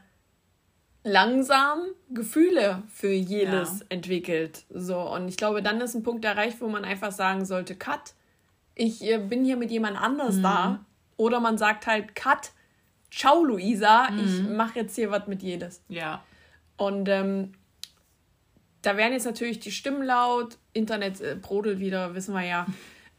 langsam 1.03 1.79
Gefühle 2.09 2.83
für 2.91 3.11
jedes 3.11 3.79
ja. 3.79 3.85
entwickelt. 3.89 4.65
So, 4.69 4.99
und 4.99 5.27
ich 5.27 5.37
glaube, 5.37 5.61
dann 5.61 5.79
ist 5.79 5.93
ein 5.93 6.03
Punkt 6.03 6.25
erreicht, 6.25 6.59
wo 6.61 6.67
man 6.67 6.83
einfach 6.83 7.11
sagen 7.11 7.45
sollte, 7.45 7.75
Cut, 7.75 8.13
ich 8.73 9.03
äh, 9.03 9.19
bin 9.19 9.45
hier 9.45 9.55
mit 9.55 9.71
jemand 9.71 10.01
anders 10.01 10.35
mhm. 10.35 10.43
da. 10.43 10.85
Oder 11.17 11.39
man 11.39 11.57
sagt 11.57 11.87
halt, 11.87 12.15
Cut, 12.15 12.51
ciao 13.11 13.43
Luisa, 13.43 14.09
mhm. 14.09 14.19
ich 14.19 14.49
mache 14.49 14.79
jetzt 14.79 14.95
hier 14.95 15.11
was 15.11 15.27
mit 15.27 15.43
jedes. 15.43 15.81
Ja. 15.87 16.23
Und 16.75 17.07
ähm, 17.07 17.53
da 18.81 18.97
werden 18.97 19.13
jetzt 19.13 19.25
natürlich 19.25 19.59
die 19.59 19.71
Stimmen 19.71 20.03
laut, 20.03 20.57
Internet 20.73 21.21
äh, 21.21 21.35
brodelt 21.39 21.79
wieder, 21.79 22.15
wissen 22.15 22.33
wir 22.33 22.43
ja. 22.43 22.65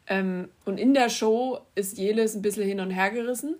Ähm, 0.08 0.50
und 0.64 0.78
in 0.78 0.94
der 0.94 1.08
Show 1.08 1.66
ist 1.74 1.98
jedes 1.98 2.36
ein 2.36 2.40
bisschen 2.42 2.62
hin 2.62 2.78
und 2.78 2.92
her 2.92 3.10
gerissen. 3.10 3.56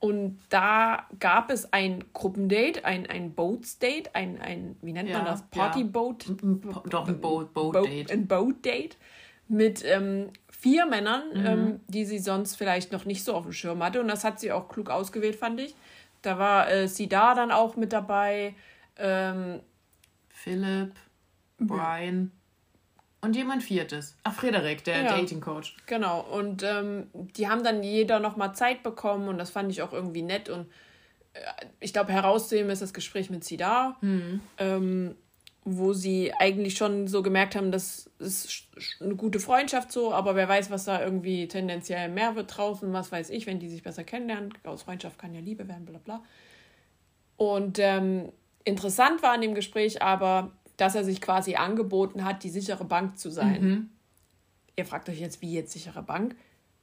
Und 0.00 0.38
da 0.48 1.06
gab 1.18 1.50
es 1.50 1.74
ein 1.74 2.04
Gruppendate, 2.14 2.86
ein, 2.86 3.06
ein 3.06 3.34
Boats-Date, 3.34 4.14
ein, 4.14 4.40
ein, 4.40 4.76
wie 4.80 4.92
nennt 4.92 5.10
ja, 5.10 5.18
man 5.18 5.26
das? 5.26 5.42
Party-Boat? 5.50 6.26
Ja. 6.26 6.82
Doch, 6.88 7.06
ein 7.06 7.20
Boat-Date. 7.20 7.52
Boat, 7.52 8.10
ein 8.10 8.26
Boat-Date 8.26 8.96
mit 9.48 9.84
ähm, 9.84 10.30
vier 10.48 10.86
Männern, 10.86 11.22
mhm. 11.34 11.46
ähm, 11.46 11.80
die 11.88 12.06
sie 12.06 12.18
sonst 12.18 12.56
vielleicht 12.56 12.92
noch 12.92 13.04
nicht 13.04 13.24
so 13.24 13.34
auf 13.34 13.42
dem 13.42 13.52
Schirm 13.52 13.82
hatte. 13.82 14.00
Und 14.00 14.08
das 14.08 14.24
hat 14.24 14.40
sie 14.40 14.52
auch 14.52 14.68
klug 14.68 14.88
ausgewählt, 14.88 15.36
fand 15.36 15.60
ich. 15.60 15.74
Da 16.22 16.38
war 16.38 16.70
äh, 16.70 16.88
sie 16.88 17.08
da 17.08 17.34
dann 17.34 17.50
auch 17.50 17.76
mit 17.76 17.92
dabei. 17.92 18.54
Ähm, 18.96 19.60
Philipp, 20.30 20.94
Brian. 21.58 22.32
Und 23.22 23.36
jemand 23.36 23.62
Viertes. 23.62 24.16
Ach, 24.22 24.34
Frederik, 24.34 24.82
der 24.84 25.02
ja, 25.02 25.16
Dating 25.16 25.40
Coach. 25.40 25.76
Genau. 25.86 26.20
Und 26.20 26.62
ähm, 26.62 27.08
die 27.12 27.48
haben 27.48 27.62
dann 27.62 27.82
jeder 27.82 28.18
nochmal 28.18 28.54
Zeit 28.54 28.82
bekommen 28.82 29.28
und 29.28 29.36
das 29.36 29.50
fand 29.50 29.70
ich 29.70 29.82
auch 29.82 29.92
irgendwie 29.92 30.22
nett. 30.22 30.48
Und 30.48 30.66
äh, 31.34 31.40
ich 31.80 31.92
glaube, 31.92 32.12
herauszuheben 32.12 32.70
ist 32.70 32.80
das 32.80 32.94
Gespräch 32.94 33.28
mit 33.28 33.44
Sida, 33.44 33.96
mhm. 34.00 34.40
ähm, 34.56 35.16
wo 35.64 35.92
sie 35.92 36.32
eigentlich 36.32 36.78
schon 36.78 37.08
so 37.08 37.22
gemerkt 37.22 37.54
haben, 37.56 37.70
das 37.70 38.10
ist 38.18 38.68
eine 39.00 39.14
gute 39.14 39.38
Freundschaft 39.38 39.92
so, 39.92 40.12
aber 40.14 40.34
wer 40.34 40.48
weiß, 40.48 40.70
was 40.70 40.86
da 40.86 41.02
irgendwie 41.02 41.46
tendenziell 41.48 42.08
mehr 42.08 42.34
wird 42.34 42.56
draußen, 42.56 42.90
was 42.94 43.12
weiß 43.12 43.28
ich, 43.28 43.46
wenn 43.46 43.60
die 43.60 43.68
sich 43.68 43.82
besser 43.82 44.02
kennenlernen. 44.02 44.54
Aus 44.64 44.84
Freundschaft 44.84 45.18
kann 45.18 45.34
ja 45.34 45.40
Liebe 45.40 45.68
werden, 45.68 45.84
bla 45.84 45.98
bla. 45.98 46.22
Und 47.36 47.78
ähm, 47.78 48.32
interessant 48.64 49.22
war 49.22 49.34
in 49.34 49.42
dem 49.42 49.54
Gespräch 49.54 50.02
aber, 50.02 50.52
dass 50.80 50.94
er 50.94 51.04
sich 51.04 51.20
quasi 51.20 51.56
angeboten 51.56 52.24
hat, 52.24 52.42
die 52.42 52.50
sichere 52.50 52.84
Bank 52.84 53.18
zu 53.18 53.30
sein. 53.30 53.62
Mhm. 53.62 53.90
Ihr 54.76 54.86
fragt 54.86 55.08
euch 55.08 55.20
jetzt, 55.20 55.42
wie 55.42 55.52
jetzt 55.52 55.72
sichere 55.72 56.02
Bank? 56.02 56.34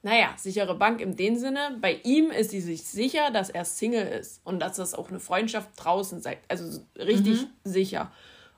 Naja, 0.02 0.32
sichere 0.36 0.76
Bank 0.76 1.00
in 1.00 1.16
dem 1.16 1.36
Sinne, 1.36 1.76
bei 1.80 2.00
ihm 2.04 2.30
ist 2.30 2.50
sie 2.50 2.60
sich 2.60 2.84
sicher, 2.84 3.32
dass 3.32 3.50
er 3.50 3.64
Single 3.64 4.06
ist 4.06 4.40
und 4.44 4.60
dass 4.60 4.76
das 4.76 4.94
auch 4.94 5.08
eine 5.08 5.18
Freundschaft 5.18 5.70
draußen 5.76 6.20
sei. 6.20 6.38
Also 6.46 6.80
richtig 6.96 7.42
mhm. 7.42 7.48
sicher. 7.64 8.12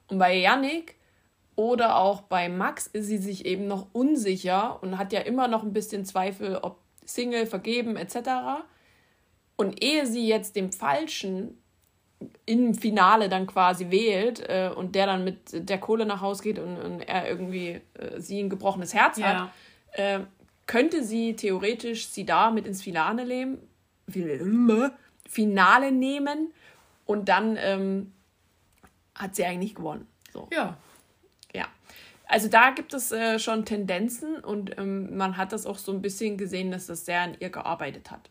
Und 0.09 0.19
bei 0.19 0.37
Yannick 0.37 0.97
oder 1.57 1.97
auch 1.97 2.23
bei 2.23 2.51
Max 2.51 2.87
ist 2.87 3.07
sie 3.07 3.19
sich 3.19 3.47
eben 3.47 3.67
noch 3.67 3.87
unsicher 3.93 4.83
und 4.83 4.99
hat 4.99 5.13
ja 5.13 5.21
immer 5.21 5.49
noch 5.49 5.63
ein 5.63 5.73
bisschen 5.73 6.05
Zweifel, 6.05 6.57
ob 6.57 6.79
Single, 7.07 7.47
vergeben 7.47 7.97
etc. 7.97 8.63
Und 9.57 9.83
ehe 9.83 10.07
sie 10.07 10.27
jetzt 10.27 10.57
dem 10.57 10.71
Falschen 10.71 11.60
im 12.47 12.75
Finale 12.75 13.29
dann 13.29 13.47
quasi 13.47 13.91
wählt 13.91 14.41
äh, 14.41 14.71
und 14.75 14.95
der 14.95 15.07
dann 15.07 15.25
mit 15.25 15.69
der 15.69 15.79
Kohle 15.79 16.05
nach 16.05 16.21
Hause 16.21 16.43
geht 16.43 16.59
und, 16.59 16.77
und 16.77 17.01
er 17.01 17.29
irgendwie 17.29 17.81
äh, 17.95 18.21
sie 18.21 18.41
ein 18.41 18.51
gebrochenes 18.51 18.93
Herz 18.93 19.19
ja. 19.19 19.27
hat, 19.27 19.51
äh, 19.93 20.21
könnte 20.67 21.03
sie 21.03 21.35
theoretisch 21.35 22.09
sie 22.09 22.27
da 22.27 22.51
mit 22.51 22.67
ins 22.67 22.83
Finale 22.83 23.27
nehmen, 23.27 23.59
Finale 25.29 25.93
nehmen 25.93 26.53
und 27.07 27.29
dann 27.29 27.57
ähm, 27.59 28.13
hat 29.15 29.35
sie 29.35 29.45
eigentlich 29.45 29.75
gewonnen. 29.75 30.07
So. 30.33 30.49
Ja. 30.53 30.77
Ja. 31.55 31.67
Also 32.27 32.49
da 32.49 32.71
gibt 32.71 32.93
es 32.95 33.13
äh, 33.13 33.39
schon 33.39 33.65
Tendenzen 33.65 34.37
und 34.37 34.79
ähm, 34.79 35.17
man 35.17 35.37
hat 35.37 35.53
das 35.53 35.67
auch 35.67 35.79
so 35.79 35.93
ein 35.93 36.03
bisschen 36.03 36.37
gesehen, 36.37 36.71
dass 36.71 36.87
das 36.87 37.07
sehr 37.07 37.23
an 37.23 37.37
ihr 37.41 37.51
gearbeitet 37.51 38.11
hat 38.11 38.31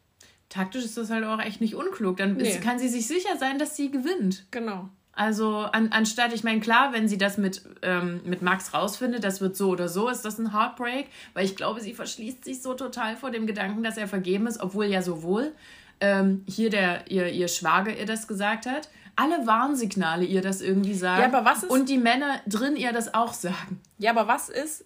taktisch 0.49 0.83
ist 0.83 0.97
das 0.97 1.09
halt 1.09 1.23
auch 1.23 1.39
echt 1.39 1.61
nicht 1.61 1.75
unklug. 1.75 2.17
Dann 2.17 2.35
nee. 2.35 2.49
ist, 2.49 2.61
kann 2.61 2.79
sie 2.79 2.89
sich 2.89 3.07
sicher 3.07 3.37
sein, 3.37 3.59
dass 3.59 3.75
sie 3.75 3.91
gewinnt. 3.91 4.45
Genau. 4.51 4.89
Also 5.13 5.57
an, 5.57 5.89
anstatt, 5.91 6.33
ich 6.33 6.45
meine, 6.45 6.61
klar, 6.61 6.93
wenn 6.93 7.09
sie 7.09 7.17
das 7.17 7.37
mit, 7.37 7.61
ähm, 7.81 8.21
mit 8.23 8.41
Max 8.41 8.73
rausfindet, 8.73 9.23
das 9.23 9.41
wird 9.41 9.57
so 9.57 9.69
oder 9.69 9.89
so, 9.89 10.07
ist 10.07 10.23
das 10.23 10.39
ein 10.39 10.53
Heartbreak, 10.53 11.07
weil 11.33 11.43
ich 11.43 11.57
glaube, 11.57 11.81
sie 11.81 11.93
verschließt 11.93 12.45
sich 12.45 12.61
so 12.61 12.73
total 12.73 13.17
vor 13.17 13.29
dem 13.29 13.45
Gedanken, 13.45 13.83
dass 13.83 13.97
er 13.97 14.07
vergeben 14.07 14.47
ist, 14.47 14.61
obwohl 14.61 14.85
ja 14.85 15.01
sowohl 15.01 15.51
ähm, 15.99 16.43
hier 16.47 16.69
der, 16.69 17.11
ihr, 17.11 17.27
ihr 17.27 17.49
Schwager 17.49 17.97
ihr 17.97 18.05
das 18.05 18.29
gesagt 18.29 18.65
hat, 18.65 18.89
alle 19.17 19.45
Warnsignale 19.45 20.23
ihr 20.23 20.41
das 20.41 20.61
irgendwie 20.61 20.93
sagen. 20.93 21.21
Ja, 21.21 21.27
aber 21.27 21.43
was 21.43 21.63
ist, 21.63 21.69
und 21.69 21.89
die 21.89 21.97
Männer 21.97 22.39
drin 22.47 22.77
ihr 22.77 22.93
das 22.93 23.13
auch 23.13 23.33
sagen. 23.33 23.81
Ja, 23.97 24.11
aber 24.11 24.27
was 24.27 24.47
ist, 24.47 24.85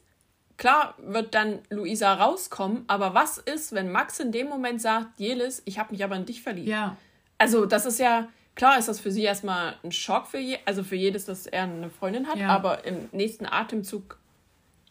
Klar 0.57 0.93
wird 0.97 1.33
dann 1.33 1.59
Luisa 1.69 2.13
rauskommen, 2.13 2.83
aber 2.87 3.13
was 3.13 3.37
ist, 3.39 3.73
wenn 3.73 3.91
Max 3.91 4.19
in 4.19 4.31
dem 4.31 4.47
Moment 4.47 4.81
sagt, 4.81 5.19
Jelis, 5.19 5.61
ich 5.65 5.79
habe 5.79 5.91
mich 5.91 6.03
aber 6.03 6.15
in 6.15 6.25
dich 6.25 6.43
verliebt? 6.43 6.67
Ja. 6.67 6.95
Also, 7.39 7.65
das 7.65 7.85
ist 7.85 7.99
ja, 7.99 8.27
klar 8.55 8.77
ist 8.77 8.87
das 8.87 8.99
für 8.99 9.11
sie 9.11 9.23
erstmal 9.23 9.75
ein 9.83 9.91
Schock 9.91 10.27
für 10.27 10.37
je, 10.37 10.59
also 10.65 10.83
für 10.83 10.95
jedes, 10.95 11.25
dass 11.25 11.47
er 11.47 11.63
eine 11.63 11.89
Freundin 11.89 12.27
hat, 12.27 12.37
ja. 12.37 12.49
aber 12.49 12.85
im 12.85 13.09
nächsten 13.11 13.45
Atemzug, 13.45 14.17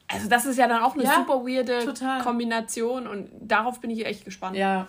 also 0.09 0.29
das 0.29 0.47
ist 0.47 0.59
ja 0.59 0.67
dann 0.67 0.83
auch 0.83 0.95
eine 0.95 1.05
ja, 1.05 1.15
super 1.15 1.47
weirde 1.47 1.85
total. 1.85 2.23
Kombination 2.23 3.07
und 3.07 3.31
darauf 3.41 3.81
bin 3.81 3.91
ich 3.91 4.05
echt 4.05 4.25
gespannt. 4.25 4.57
Ja. 4.57 4.89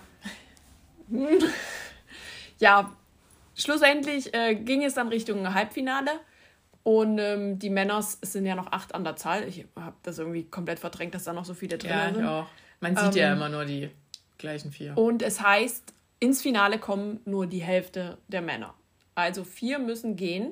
ja, 2.59 2.91
schlussendlich 3.55 4.33
äh, 4.33 4.55
ging 4.55 4.83
es 4.83 4.95
dann 4.95 5.07
Richtung 5.07 5.53
Halbfinale. 5.53 6.11
Und 6.83 7.17
ähm, 7.17 7.59
die 7.59 7.69
Männer 7.69 8.01
sind 8.01 8.45
ja 8.45 8.55
noch 8.55 8.71
acht 8.71 8.93
an 8.93 9.05
der 9.05 9.15
Zahl. 9.15 9.47
Ich 9.47 9.65
habe 9.77 9.95
das 10.03 10.19
irgendwie 10.19 10.43
komplett 10.43 10.79
verdrängt, 10.79 11.15
dass 11.15 11.23
da 11.23 11.31
noch 11.31 11.45
so 11.45 11.53
viele 11.53 11.77
drin 11.77 11.91
ja, 11.91 12.13
sind. 12.13 12.21
Ja, 12.21 12.41
auch. 12.41 12.47
Man 12.81 12.97
sieht 12.97 13.15
ähm, 13.15 13.21
ja 13.21 13.33
immer 13.33 13.47
nur 13.47 13.63
die 13.63 13.89
gleichen 14.37 14.71
vier. 14.71 14.97
Und 14.97 15.21
es 15.21 15.41
heißt, 15.41 15.93
ins 16.19 16.41
Finale 16.41 16.79
kommen 16.79 17.21
nur 17.23 17.47
die 17.47 17.61
Hälfte 17.61 18.17
der 18.27 18.41
Männer. 18.41 18.73
Also 19.15 19.45
vier 19.45 19.79
müssen 19.79 20.17
gehen. 20.17 20.51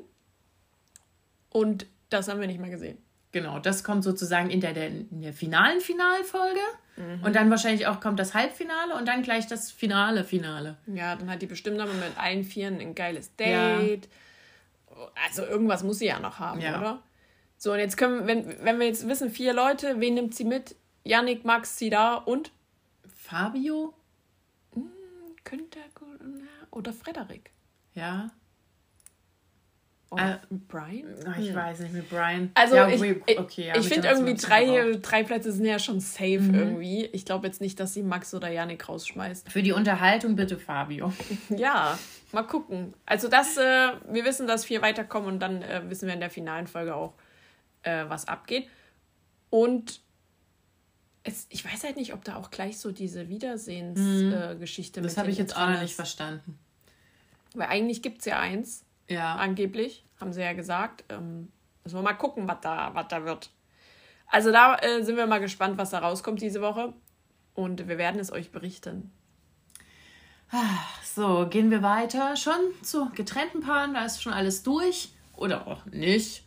Und 1.49 1.85
das 2.09 2.29
haben 2.29 2.39
wir 2.39 2.47
nicht 2.47 2.61
mehr 2.61 2.69
gesehen. 2.69 2.97
Genau, 3.33 3.59
das 3.59 3.83
kommt 3.83 4.03
sozusagen 4.03 4.49
in 4.49 4.61
der, 4.61 4.75
in 4.75 5.21
der 5.21 5.33
finalen 5.33 5.81
Finalfolge. 5.81 6.59
Mhm. 6.95 7.23
Und 7.23 7.35
dann 7.35 7.49
wahrscheinlich 7.49 7.87
auch 7.87 7.99
kommt 7.99 8.19
das 8.19 8.33
Halbfinale 8.33 8.95
und 8.95 9.05
dann 9.05 9.21
gleich 9.21 9.47
das 9.47 9.69
Finale 9.69 10.23
Finale. 10.23 10.77
Ja, 10.87 11.17
dann 11.17 11.29
hat 11.29 11.41
die 11.41 11.45
bestimmt 11.45 11.79
aber 11.81 11.93
mit 11.93 12.17
allen 12.17 12.45
Vieren 12.45 12.79
ein 12.79 12.95
geiles 12.95 13.35
Date. 13.35 14.05
Ja 14.05 14.11
also 15.23 15.43
irgendwas 15.43 15.83
muss 15.83 15.99
sie 15.99 16.07
ja 16.07 16.19
noch 16.19 16.39
haben, 16.39 16.61
ja. 16.61 16.79
oder? 16.79 17.03
So, 17.57 17.73
und 17.73 17.79
jetzt 17.79 17.97
können, 17.97 18.27
wenn, 18.27 18.63
wenn 18.63 18.79
wir 18.79 18.87
jetzt 18.87 19.07
wissen, 19.07 19.29
vier 19.29 19.53
Leute, 19.53 19.99
wen 19.99 20.15
nimmt 20.15 20.35
sie 20.35 20.45
mit? 20.45 20.75
Yannick, 21.03 21.45
Max, 21.45 21.77
Sida 21.77 22.15
und? 22.15 22.51
Fabio? 23.15 23.93
Hm, 24.73 24.91
könnte 25.43 25.79
oder 26.71 26.93
Frederik. 26.93 27.51
Ja. 27.93 28.31
Oder 30.11 30.33
äh, 30.33 30.55
Brian? 30.67 31.15
Ich 31.39 31.49
hm. 31.49 31.55
weiß 31.55 31.79
nicht, 31.79 31.93
mit 31.93 32.09
Brian. 32.09 32.51
Also 32.53 32.75
ja, 32.75 32.87
ich, 32.89 33.01
okay, 33.01 33.67
ja, 33.67 33.77
ich 33.77 33.87
finde 33.87 34.09
irgendwie 34.09 34.35
drei, 34.35 34.97
drei 35.01 35.23
Plätze 35.23 35.51
sind 35.51 35.65
ja 35.65 35.79
schon 35.79 35.99
safe 35.99 36.39
mhm. 36.39 36.53
irgendwie. 36.53 37.05
Ich 37.07 37.25
glaube 37.25 37.47
jetzt 37.47 37.61
nicht, 37.61 37.79
dass 37.79 37.93
sie 37.93 38.03
Max 38.03 38.33
oder 38.33 38.49
Yannick 38.49 38.87
rausschmeißt. 38.87 39.49
Für 39.49 39.63
die 39.63 39.71
Unterhaltung 39.71 40.35
bitte 40.35 40.57
Fabio. 40.57 41.13
ja, 41.49 41.97
Mal 42.31 42.43
gucken. 42.43 42.93
Also 43.05 43.27
das, 43.27 43.57
äh, 43.57 43.91
wir 44.09 44.23
wissen, 44.23 44.47
dass 44.47 44.65
vier 44.65 44.81
weiterkommen 44.81 45.27
und 45.33 45.39
dann 45.39 45.61
äh, 45.61 45.81
wissen 45.89 46.07
wir 46.07 46.13
in 46.13 46.21
der 46.21 46.29
finalen 46.29 46.67
Folge 46.67 46.95
auch, 46.95 47.13
äh, 47.83 48.05
was 48.07 48.27
abgeht. 48.27 48.67
Und 49.49 50.01
es, 51.23 51.45
ich 51.49 51.65
weiß 51.65 51.83
halt 51.83 51.97
nicht, 51.97 52.13
ob 52.13 52.23
da 52.23 52.37
auch 52.37 52.51
gleich 52.51 52.79
so 52.79 52.91
diese 52.91 53.27
Wiedersehensgeschichte 53.27 55.01
mhm. 55.01 55.03
Das 55.03 55.17
habe 55.17 55.29
ich 55.29 55.37
jetzt 55.37 55.55
auch 55.55 55.69
noch 55.69 55.81
nicht 55.81 55.95
verstanden. 55.95 56.57
Weil 57.53 57.67
eigentlich 57.67 58.01
gibt 58.01 58.19
es 58.19 58.25
ja 58.25 58.39
eins. 58.39 58.85
Ja. 59.11 59.35
Angeblich, 59.35 60.05
haben 60.19 60.33
sie 60.33 60.41
ja 60.41 60.53
gesagt. 60.53 61.03
Ähm, 61.09 61.51
müssen 61.83 61.97
wir 61.97 62.01
mal 62.01 62.13
gucken, 62.13 62.47
was 62.47 62.61
da, 62.61 62.91
was 62.93 63.07
da 63.09 63.25
wird. 63.25 63.49
Also 64.27 64.51
da 64.51 64.77
äh, 64.77 65.03
sind 65.03 65.17
wir 65.17 65.27
mal 65.27 65.39
gespannt, 65.39 65.77
was 65.77 65.89
da 65.89 65.99
rauskommt 65.99 66.41
diese 66.41 66.61
Woche. 66.61 66.93
Und 67.53 67.87
wir 67.87 67.97
werden 67.97 68.19
es 68.19 68.31
euch 68.31 68.51
berichten. 68.51 69.11
So, 71.03 71.47
gehen 71.49 71.71
wir 71.71 71.81
weiter. 71.83 72.35
Schon 72.37 72.59
zu 72.81 73.09
getrennten 73.09 73.61
Paaren, 73.61 73.93
da 73.93 74.05
ist 74.05 74.21
schon 74.21 74.33
alles 74.33 74.63
durch. 74.63 75.09
Oder 75.35 75.67
auch 75.67 75.85
nicht. 75.85 76.45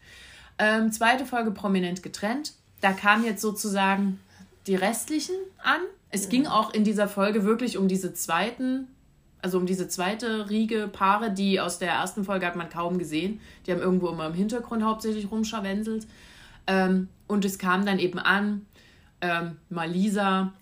Ähm, 0.58 0.92
zweite 0.92 1.26
Folge 1.26 1.50
prominent 1.50 2.02
getrennt. 2.02 2.54
da 2.80 2.92
kamen 2.92 3.24
jetzt 3.24 3.42
sozusagen 3.42 4.20
die 4.66 4.76
restlichen 4.76 5.34
an. 5.62 5.80
Es 6.10 6.26
mhm. 6.26 6.30
ging 6.30 6.46
auch 6.46 6.72
in 6.72 6.84
dieser 6.84 7.08
Folge 7.08 7.44
wirklich 7.44 7.76
um 7.76 7.88
diese 7.88 8.14
zweiten, 8.14 8.93
also 9.44 9.58
um 9.58 9.66
diese 9.66 9.88
zweite 9.88 10.48
Riege 10.48 10.88
Paare, 10.88 11.30
die 11.30 11.60
aus 11.60 11.78
der 11.78 11.90
ersten 11.90 12.24
Folge 12.24 12.46
hat 12.46 12.56
man 12.56 12.70
kaum 12.70 12.96
gesehen. 12.96 13.42
Die 13.66 13.72
haben 13.72 13.80
irgendwo 13.82 14.08
immer 14.08 14.26
im 14.26 14.32
Hintergrund 14.32 14.82
hauptsächlich 14.82 15.30
rumscharwenselt. 15.30 16.06
Ähm, 16.66 17.08
und 17.26 17.44
es 17.44 17.58
kam 17.58 17.84
dann 17.84 17.98
eben 17.98 18.18
an, 18.18 18.64
ähm, 19.20 19.58
Malisa, 19.68 20.54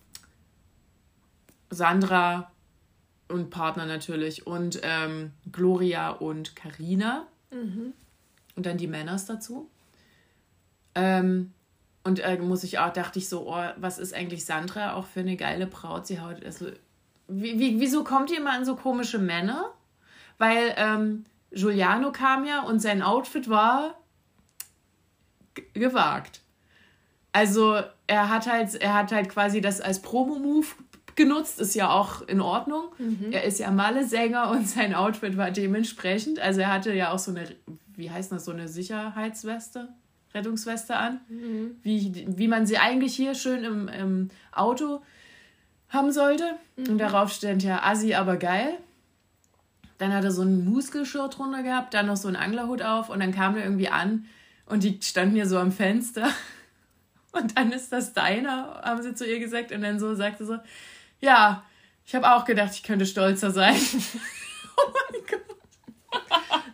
Sandra 1.70 2.50
und 3.28 3.50
Partner 3.50 3.86
natürlich 3.86 4.48
und 4.48 4.80
ähm, 4.82 5.30
Gloria 5.52 6.10
und 6.10 6.56
Karina 6.56 7.28
mhm. 7.52 7.92
und 8.56 8.66
dann 8.66 8.78
die 8.78 8.88
Männers 8.88 9.26
dazu. 9.26 9.70
Ähm, 10.96 11.52
und 12.02 12.18
äh, 12.18 12.36
muss 12.38 12.64
ich 12.64 12.80
auch, 12.80 12.92
dachte 12.92 13.20
ich 13.20 13.28
so, 13.28 13.48
oh, 13.48 13.64
was 13.76 14.00
ist 14.00 14.12
eigentlich 14.12 14.44
Sandra 14.44 14.94
auch 14.94 15.06
für 15.06 15.20
eine 15.20 15.36
geile 15.36 15.68
Braut? 15.68 16.08
Sie 16.08 16.20
haut, 16.20 16.44
also, 16.44 16.66
wie, 17.34 17.58
wie, 17.58 17.80
wieso 17.80 18.04
kommt 18.04 18.30
ihr 18.30 18.38
immer 18.38 18.52
an 18.52 18.64
so 18.64 18.76
komische 18.76 19.18
Männer? 19.18 19.72
Weil 20.38 20.74
ähm, 20.76 21.24
Giuliano 21.50 22.12
kam 22.12 22.44
ja 22.44 22.62
und 22.62 22.80
sein 22.80 23.02
Outfit 23.02 23.48
war 23.48 23.94
gewagt. 25.74 26.40
Also 27.32 27.80
er 28.06 28.28
hat 28.28 28.46
halt, 28.46 28.74
er 28.74 28.94
hat 28.94 29.12
halt 29.12 29.28
quasi 29.28 29.60
das 29.60 29.80
als 29.80 30.02
Promo-Move 30.02 30.66
genutzt, 31.14 31.60
ist 31.60 31.74
ja 31.74 31.90
auch 31.90 32.22
in 32.22 32.40
Ordnung. 32.40 32.84
Mhm. 32.98 33.32
Er 33.32 33.44
ist 33.44 33.58
ja 33.58 33.70
Malle-Sänger 33.70 34.50
und 34.50 34.68
sein 34.68 34.94
Outfit 34.94 35.36
war 35.36 35.50
dementsprechend. 35.50 36.38
Also 36.40 36.60
er 36.60 36.72
hatte 36.72 36.92
ja 36.92 37.12
auch 37.12 37.18
so 37.18 37.30
eine, 37.30 37.44
wie 37.96 38.10
heißt 38.10 38.32
das, 38.32 38.44
so 38.44 38.52
eine 38.52 38.68
Sicherheitsweste, 38.68 39.88
Rettungsweste 40.34 40.96
an, 40.96 41.20
mhm. 41.28 41.76
wie, 41.82 42.26
wie 42.26 42.48
man 42.48 42.66
sie 42.66 42.78
eigentlich 42.78 43.14
hier 43.14 43.34
schön 43.34 43.64
im, 43.64 43.88
im 43.88 44.28
Auto 44.52 45.02
haben 45.92 46.10
sollte. 46.10 46.56
Mhm. 46.76 46.88
Und 46.88 46.98
darauf 46.98 47.32
stand 47.32 47.62
ja 47.62 47.82
Assi, 47.84 48.14
aber 48.14 48.36
geil. 48.36 48.78
Dann 49.98 50.12
hat 50.12 50.24
er 50.24 50.32
so 50.32 50.42
ein 50.42 50.64
Muskelshirt 50.64 51.38
drunter 51.38 51.62
gehabt, 51.62 51.94
dann 51.94 52.06
noch 52.06 52.16
so 52.16 52.26
einen 52.26 52.36
Anglerhut 52.36 52.82
auf 52.82 53.08
und 53.08 53.20
dann 53.20 53.32
kam 53.32 53.56
er 53.56 53.64
irgendwie 53.64 53.88
an 53.88 54.26
und 54.66 54.82
die 54.82 54.98
standen 55.02 55.34
hier 55.34 55.46
so 55.46 55.58
am 55.58 55.72
Fenster. 55.72 56.28
Und 57.34 57.56
dann 57.56 57.72
ist 57.72 57.90
das 57.90 58.12
deiner, 58.12 58.82
haben 58.84 59.02
sie 59.02 59.14
zu 59.14 59.24
ihr 59.24 59.38
gesagt. 59.38 59.72
Und 59.72 59.80
dann 59.80 59.98
so 59.98 60.14
sagte 60.14 60.44
sie 60.44 60.52
so, 60.52 60.58
ja, 61.18 61.64
ich 62.04 62.14
habe 62.14 62.30
auch 62.30 62.44
gedacht, 62.44 62.72
ich 62.74 62.82
könnte 62.82 63.06
stolzer 63.06 63.50
sein. 63.50 63.74
oh 64.76 64.92
mein 64.92 65.20
Gott. 65.30 66.20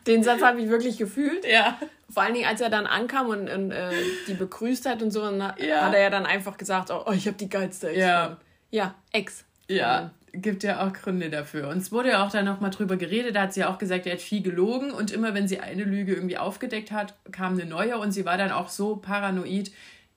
Den 0.09 0.25
Satz 0.25 0.43
habe 0.43 0.61
ich 0.61 0.69
wirklich 0.69 0.99
gefühlt. 0.99 1.47
Ja. 1.47 1.79
Vor 2.11 2.25
allen 2.25 2.35
Dingen, 2.35 2.49
als 2.49 2.61
er 2.61 2.71
dann 2.71 2.87
ankam 2.87 3.29
und, 3.29 3.49
und 3.49 3.71
äh, 3.71 3.93
die 4.27 4.35
begrüßt 4.35 4.87
hat 4.87 5.01
und 5.01 5.13
so, 5.13 5.23
und 5.23 5.39
ja. 5.39 5.83
hat 5.83 5.95
er 5.95 6.01
ja 6.01 6.11
dann 6.11 6.27
einfach 6.27 6.57
gesagt, 6.57 6.91
oh, 6.91 7.13
ich 7.13 7.29
habe 7.29 7.37
die 7.37 7.49
geilste 7.49 7.91
Ex. 7.91 7.99
Ja. 7.99 8.39
Ja, 8.71 8.95
Ex. 9.13 9.45
Ja, 9.69 10.13
gibt 10.33 10.63
ja 10.63 10.87
auch 10.87 10.93
Gründe 10.93 11.31
dafür. 11.31 11.69
Und 11.69 11.79
es 11.79 11.93
wurde 11.93 12.11
ja 12.11 12.25
auch 12.25 12.31
dann 12.31 12.45
nochmal 12.45 12.71
drüber 12.71 12.97
geredet, 12.97 13.37
da 13.37 13.43
hat 13.43 13.53
sie 13.53 13.61
ja 13.61 13.73
auch 13.73 13.79
gesagt, 13.79 14.07
er 14.07 14.13
hat 14.13 14.21
viel 14.21 14.43
gelogen 14.43 14.91
und 14.91 15.11
immer 15.11 15.35
wenn 15.35 15.49
sie 15.49 15.61
eine 15.61 15.85
Lüge 15.85 16.15
irgendwie 16.15 16.39
aufgedeckt 16.39 16.91
hat, 16.91 17.15
kam 17.33 17.55
eine 17.55 17.65
neue 17.65 17.99
und 17.99 18.13
sie 18.13 18.25
war 18.25 18.37
dann 18.39 18.51
auch 18.51 18.69
so 18.69 18.97
paranoid, 18.97 19.71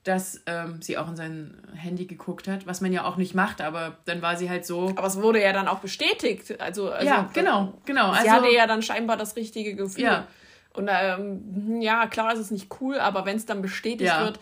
dass 0.03 0.41
ähm, 0.47 0.81
sie 0.81 0.97
auch 0.97 1.07
in 1.09 1.15
sein 1.15 1.57
Handy 1.75 2.05
geguckt 2.05 2.47
hat, 2.47 2.65
was 2.65 2.81
man 2.81 2.91
ja 2.91 3.05
auch 3.05 3.17
nicht 3.17 3.35
macht, 3.35 3.61
aber 3.61 3.97
dann 4.05 4.21
war 4.21 4.35
sie 4.35 4.49
halt 4.49 4.65
so. 4.65 4.89
Aber 4.95 5.05
es 5.05 5.21
wurde 5.21 5.41
ja 5.41 5.53
dann 5.53 5.67
auch 5.67 5.79
bestätigt. 5.79 6.59
Also, 6.59 6.91
also 6.91 7.05
ja, 7.05 7.29
genau, 7.33 7.73
genau. 7.85 8.11
Sie 8.13 8.19
also, 8.19 8.31
hatte 8.31 8.49
ja 8.49 8.65
dann 8.65 8.81
scheinbar 8.81 9.17
das 9.17 9.35
richtige 9.35 9.75
Gefühl. 9.75 10.03
Ja. 10.03 10.27
Und 10.73 10.89
ähm, 10.91 11.81
ja, 11.81 12.07
klar 12.07 12.33
ist 12.33 12.39
es 12.39 12.49
nicht 12.49 12.73
cool, 12.81 12.97
aber 12.97 13.25
wenn 13.25 13.35
es 13.35 13.45
dann 13.45 13.61
bestätigt 13.61 14.09
ja. 14.09 14.23
wird, 14.23 14.39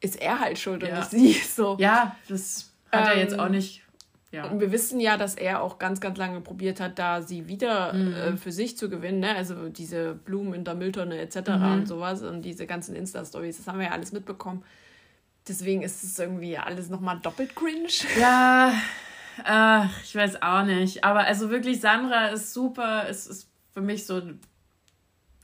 ist 0.00 0.20
er 0.20 0.40
halt 0.40 0.58
schuld 0.58 0.82
und 0.84 0.92
nicht 0.92 1.10
sie. 1.10 1.32
So. 1.54 1.76
Ja, 1.80 2.16
das 2.28 2.67
hat 2.92 3.06
ähm, 3.06 3.12
er 3.12 3.18
jetzt 3.18 3.38
auch 3.38 3.46
ähm, 3.46 3.52
nicht 3.52 3.82
ja. 4.30 4.44
Und 4.44 4.60
wir 4.60 4.72
wissen 4.72 5.00
ja, 5.00 5.16
dass 5.16 5.36
er 5.36 5.62
auch 5.62 5.78
ganz, 5.78 6.00
ganz 6.00 6.18
lange 6.18 6.42
probiert 6.42 6.80
hat, 6.80 6.98
da 6.98 7.22
sie 7.22 7.48
wieder 7.48 7.94
mhm. 7.94 8.12
äh, 8.12 8.36
für 8.36 8.52
sich 8.52 8.76
zu 8.76 8.90
gewinnen. 8.90 9.20
Ne? 9.20 9.34
Also 9.34 9.70
diese 9.70 10.14
Blumen 10.14 10.52
in 10.52 10.64
der 10.64 10.74
Mülltonne 10.74 11.18
etc. 11.18 11.48
Mhm. 11.48 11.72
und 11.72 11.88
sowas 11.88 12.22
und 12.22 12.42
diese 12.42 12.66
ganzen 12.66 12.94
Insta-Stories, 12.94 13.56
das 13.56 13.66
haben 13.66 13.78
wir 13.78 13.86
ja 13.86 13.92
alles 13.92 14.12
mitbekommen. 14.12 14.64
Deswegen 15.46 15.80
ist 15.80 16.04
es 16.04 16.18
irgendwie 16.18 16.58
alles 16.58 16.90
nochmal 16.90 17.18
doppelt 17.20 17.56
cringe. 17.56 17.88
Ja, 18.20 18.74
äh, 19.46 19.86
ich 20.04 20.14
weiß 20.14 20.42
auch 20.42 20.64
nicht. 20.64 21.04
Aber 21.04 21.20
also 21.20 21.48
wirklich, 21.48 21.80
Sandra 21.80 22.26
ist 22.26 22.52
super. 22.52 23.06
Es 23.08 23.26
ist 23.26 23.48
für 23.72 23.80
mich 23.80 24.04
so 24.04 24.20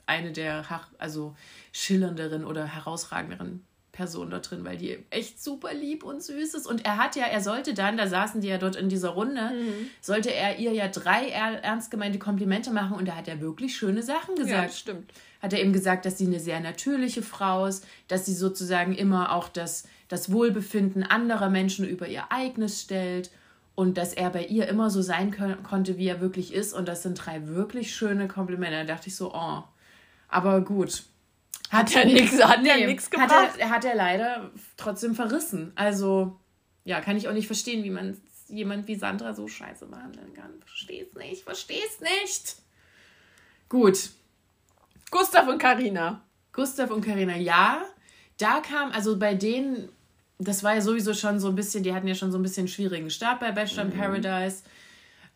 eine 0.05 0.31
der 0.31 0.63
also 0.99 1.35
schillernderen 1.71 2.45
oder 2.45 2.67
herausragenderen 2.67 3.65
Person 3.95 4.29
da 4.29 4.39
drin, 4.39 4.63
weil 4.63 4.77
die 4.77 4.99
echt 5.09 5.41
super 5.41 5.73
lieb 5.73 6.03
und 6.03 6.21
süß 6.21 6.53
ist. 6.53 6.67
Und 6.67 6.85
er 6.85 6.97
hat 6.97 7.15
ja, 7.15 7.25
er 7.25 7.41
sollte 7.41 7.73
dann, 7.73 7.97
da 7.97 8.07
saßen 8.07 8.41
die 8.41 8.49
ja 8.49 8.57
dort 8.57 8.75
in 8.75 8.89
dieser 8.89 9.09
Runde, 9.09 9.41
mhm. 9.41 9.87
sollte 10.01 10.33
er 10.33 10.59
ihr 10.59 10.73
ja 10.73 10.87
drei 10.87 11.29
ernst 11.29 11.89
gemeinte 11.89 12.19
Komplimente 12.19 12.71
machen 12.71 12.97
und 12.97 13.07
da 13.07 13.15
hat 13.15 13.27
er 13.27 13.41
wirklich 13.41 13.75
schöne 13.75 14.03
Sachen 14.03 14.35
gesagt. 14.35 14.71
Ja, 14.71 14.77
stimmt. 14.77 15.13
Hat 15.41 15.53
er 15.53 15.61
eben 15.61 15.73
gesagt, 15.73 16.05
dass 16.05 16.17
sie 16.17 16.27
eine 16.27 16.39
sehr 16.39 16.59
natürliche 16.59 17.21
Frau 17.21 17.65
ist, 17.65 17.87
dass 18.07 18.25
sie 18.25 18.33
sozusagen 18.33 18.93
immer 18.93 19.31
auch 19.31 19.47
das, 19.47 19.87
das 20.09 20.31
Wohlbefinden 20.31 21.03
anderer 21.03 21.49
Menschen 21.49 21.87
über 21.87 22.07
ihr 22.07 22.31
eigenes 22.31 22.81
stellt 22.81 23.31
und 23.75 23.97
dass 23.97 24.13
er 24.13 24.29
bei 24.29 24.45
ihr 24.45 24.67
immer 24.67 24.89
so 24.89 25.01
sein 25.01 25.31
können, 25.31 25.63
konnte, 25.63 25.97
wie 25.97 26.07
er 26.07 26.21
wirklich 26.21 26.53
ist. 26.53 26.73
Und 26.73 26.87
das 26.87 27.03
sind 27.03 27.15
drei 27.15 27.47
wirklich 27.47 27.93
schöne 27.93 28.27
Komplimente. 28.27 28.77
Da 28.77 28.83
dachte 28.83 29.07
ich 29.07 29.15
so, 29.15 29.33
oh. 29.33 29.63
Aber 30.27 30.61
gut, 30.61 31.03
hat 31.69 31.91
ja 31.91 32.05
nichts 32.05 32.43
hat 32.43 32.61
nee, 32.61 32.85
nix 32.85 33.09
gebracht. 33.09 33.31
Hat 33.31 33.57
er, 33.57 33.69
hat 33.69 33.85
er 33.85 33.95
leider 33.95 34.51
trotzdem 34.77 35.15
verrissen. 35.15 35.71
Also, 35.75 36.39
ja, 36.83 37.01
kann 37.01 37.17
ich 37.17 37.27
auch 37.27 37.33
nicht 37.33 37.47
verstehen, 37.47 37.83
wie 37.83 37.89
man 37.89 38.21
jemand 38.47 38.87
wie 38.87 38.95
Sandra 38.95 39.33
so 39.33 39.47
scheiße 39.47 39.87
behandeln 39.87 40.33
kann. 40.33 40.51
Versteh's 40.65 41.13
nicht, 41.15 41.43
versteh's 41.43 41.99
nicht. 41.99 42.55
Gut. 43.69 44.09
Gustav 45.11 45.47
und 45.47 45.57
Karina. 45.57 46.21
Gustav 46.51 46.91
und 46.91 47.03
Karina, 47.03 47.35
ja. 47.35 47.83
Da 48.37 48.59
kam, 48.59 48.91
also 48.91 49.17
bei 49.17 49.33
denen, 49.33 49.89
das 50.37 50.63
war 50.63 50.75
ja 50.75 50.81
sowieso 50.81 51.13
schon 51.13 51.39
so 51.39 51.49
ein 51.49 51.55
bisschen, 51.55 51.83
die 51.83 51.93
hatten 51.93 52.07
ja 52.07 52.15
schon 52.15 52.31
so 52.31 52.37
ein 52.37 52.43
bisschen 52.43 52.67
schwierigen 52.67 53.09
Start 53.09 53.39
bei 53.39 53.51
Bachelor 53.51 53.83
in 53.83 53.89
mhm. 53.89 53.99
Paradise. 53.99 54.63